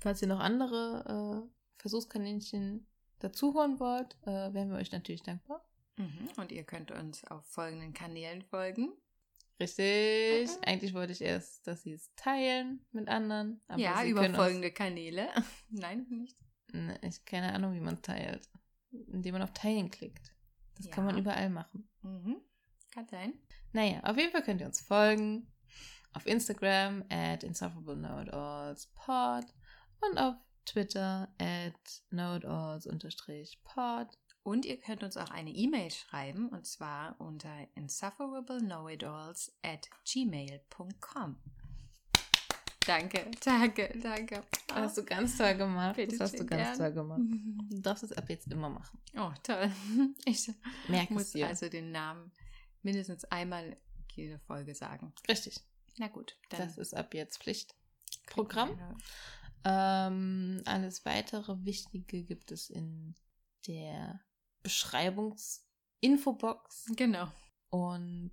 Falls 0.01 0.21
ihr 0.21 0.29
noch 0.29 0.41
andere 0.41 1.47
äh, 1.47 1.81
Versuchskaninchen 1.81 2.87
dazu 3.19 3.55
holen 3.55 3.81
wollt, 3.81 4.17
äh, 4.23 4.53
wären 4.53 4.71
wir 4.71 4.77
euch 4.77 4.93
natürlich 4.93 5.23
dankbar. 5.23 5.67
Mhm. 5.97 6.29
Und 6.37 6.53
ihr 6.53 6.65
könnt 6.65 6.91
uns 6.91 7.25
auf 7.25 7.47
folgenden 7.47 7.95
Kanälen 7.95 8.43
folgen. 8.43 8.93
Richtig. 9.59 10.49
Mhm. 10.51 10.65
Eigentlich 10.65 10.93
wollte 10.93 11.13
ich 11.15 11.23
erst, 11.23 11.67
dass 11.67 11.83
sie 11.83 11.93
es 11.93 12.15
teilen 12.15 12.85
mit 12.93 13.09
anderen. 13.09 13.63
Aber 13.69 13.81
ja, 13.81 14.05
über 14.05 14.29
folgende 14.35 14.71
Kanäle. 14.71 15.29
Nein, 15.71 16.07
nicht. 16.11 16.37
Ne, 16.73 16.99
ich 17.03 17.25
keine 17.25 17.55
Ahnung, 17.55 17.73
wie 17.75 17.81
man 17.81 18.03
teilt. 18.03 18.51
Indem 18.91 19.33
man 19.33 19.43
auf 19.43 19.53
Teilen 19.53 19.91
klickt. 19.91 20.35
Das 20.77 20.91
kann 20.91 21.07
Ja. 21.07 21.13
man 21.13 21.21
überall 21.21 21.49
machen. 21.49 21.89
Mhm. 22.03 22.37
Kann 22.97 23.07
sein. 23.09 23.35
Naja, 23.73 24.01
auf 24.05 24.17
jeden 24.17 24.33
Fall 24.33 24.43
könnt 24.43 24.63
ihr 24.63 24.67
uns 24.67 24.81
folgen. 24.81 25.47
Auf 26.15 26.25
Instagram 26.25 27.05
at 27.11 27.45
insufferablenotallspod 27.45 29.45
und 30.01 30.17
auf 30.17 30.37
Twitter 30.65 31.29
at 31.39 31.75
notealls-pod. 32.09 34.09
Und 34.45 34.65
ihr 34.65 34.81
könnt 34.81 35.03
uns 35.03 35.19
auch 35.19 35.29
eine 35.29 35.51
E-Mail 35.51 35.91
schreiben 35.91 36.49
und 36.49 36.67
zwar 36.67 37.21
unter 37.21 37.55
insufferablenowitalls 37.75 39.53
at 39.63 39.91
gmail.com. 40.11 41.37
Danke, 42.87 43.31
danke, 43.45 43.93
danke. 44.03 44.43
Oh. 44.71 44.77
Hast 44.77 44.97
du 44.97 45.05
ganz 45.05 45.37
toll 45.37 45.55
gemacht. 45.55 45.97
Bitte 45.97 46.17
das 46.17 46.33
hast 46.33 46.41
du 46.41 46.47
ganz 46.47 46.63
gern. 46.63 46.79
toll 46.79 46.93
gemacht. 46.93 47.21
Du 47.69 47.83
darfst 47.83 48.05
es 48.05 48.13
ab 48.13 48.31
jetzt 48.31 48.51
immer 48.51 48.71
machen. 48.71 48.99
Oh, 49.19 49.33
toll. 49.43 49.71
Ich 50.25 50.51
Merk 50.89 51.11
muss 51.11 51.33
dir. 51.33 51.47
also 51.47 51.69
den 51.69 51.93
Namen 51.93 52.33
mindestens 52.87 53.27
einmal 53.27 53.77
jede 54.15 54.39
Folge 54.39 54.75
sagen. 54.75 55.13
Richtig. 55.29 55.61
Na 55.99 56.09
gut, 56.09 56.39
dann 56.51 56.61
Das 56.61 56.79
ist 56.79 56.95
ab 56.95 57.13
jetzt 57.15 57.43
Pflichtprogramm. 57.43 58.79
Ähm, 59.65 60.63
alles 60.65 61.05
weitere 61.05 61.65
Wichtige 61.65 62.23
gibt 62.23 62.53
es 62.53 62.71
in 62.71 63.17
der 63.67 64.21
Beschreibungsinfobox. 64.63 66.93
Genau. 66.97 67.27
Und 67.71 68.33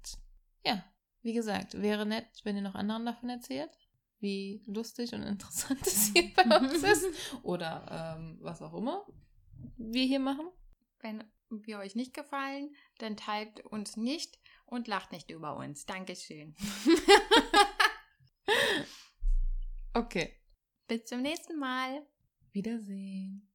ja, 0.64 0.86
wie 1.24 1.34
gesagt, 1.34 1.82
wäre 1.82 2.06
nett, 2.06 2.28
wenn 2.44 2.56
ihr 2.56 2.62
noch 2.62 2.76
anderen 2.76 3.08
davon 3.08 3.30
erzählt, 3.30 3.72
wie 4.20 4.62
lustig 4.68 5.14
und 5.14 5.24
interessant 5.24 5.82
es 5.88 6.12
hier 6.14 6.32
bei 6.36 6.44
uns 6.60 6.84
ist. 6.84 7.06
Oder 7.44 8.18
ähm, 8.18 8.38
was 8.42 8.62
auch 8.62 8.76
immer 8.76 9.08
wir 9.78 10.06
hier 10.06 10.20
machen. 10.20 10.48
Wenn 11.00 11.24
wir 11.50 11.80
euch 11.80 11.96
nicht 11.96 12.14
gefallen, 12.14 12.76
dann 12.98 13.18
teilt 13.18 13.66
uns 13.66 13.98
nicht 13.98 14.40
und 14.66 14.88
lacht 14.88 15.12
nicht 15.12 15.30
über 15.30 15.56
uns. 15.56 15.86
Dankeschön. 15.86 16.56
Okay. 19.96 20.40
Bis 20.88 21.06
zum 21.06 21.22
nächsten 21.22 21.60
Mal. 21.60 22.04
Wiedersehen. 22.52 23.48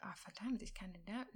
Ah, 0.00 0.14
verdammt, 0.16 0.62
ich 0.62 0.72
kann 0.72 0.92
den 0.94 1.04
da. 1.04 1.26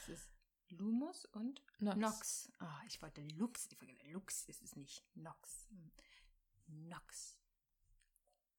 Es 0.00 0.08
ist 0.08 0.30
Lumus 0.70 1.24
und 1.26 1.62
Nox. 1.78 1.96
Nox. 1.96 2.52
Ah, 2.58 2.80
ich 2.88 3.00
wollte 3.00 3.20
Lux. 3.36 3.68
Ich 3.70 3.80
wollte, 3.80 3.94
Lux 4.10 4.44
ist 4.46 4.62
es 4.62 4.74
nicht. 4.74 5.04
Nox. 5.14 5.68
Hm. 5.70 5.92
Nox. 6.88 7.38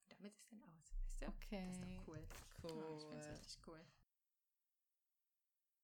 Und 0.04 0.12
damit 0.18 0.34
ist 0.34 0.50
dann 0.52 0.64
aus. 0.64 0.96
Weißt 1.04 1.22
du? 1.22 1.28
Okay. 1.28 1.68
Das 1.68 1.78
ist 1.78 1.84
doch 1.84 2.08
cool. 2.08 2.28
Cool. 2.64 2.72
Oh, 2.72 2.98
ich 2.98 3.04
finde 3.04 3.20
es 3.20 3.30
richtig 3.32 3.68
cool. 3.68 3.86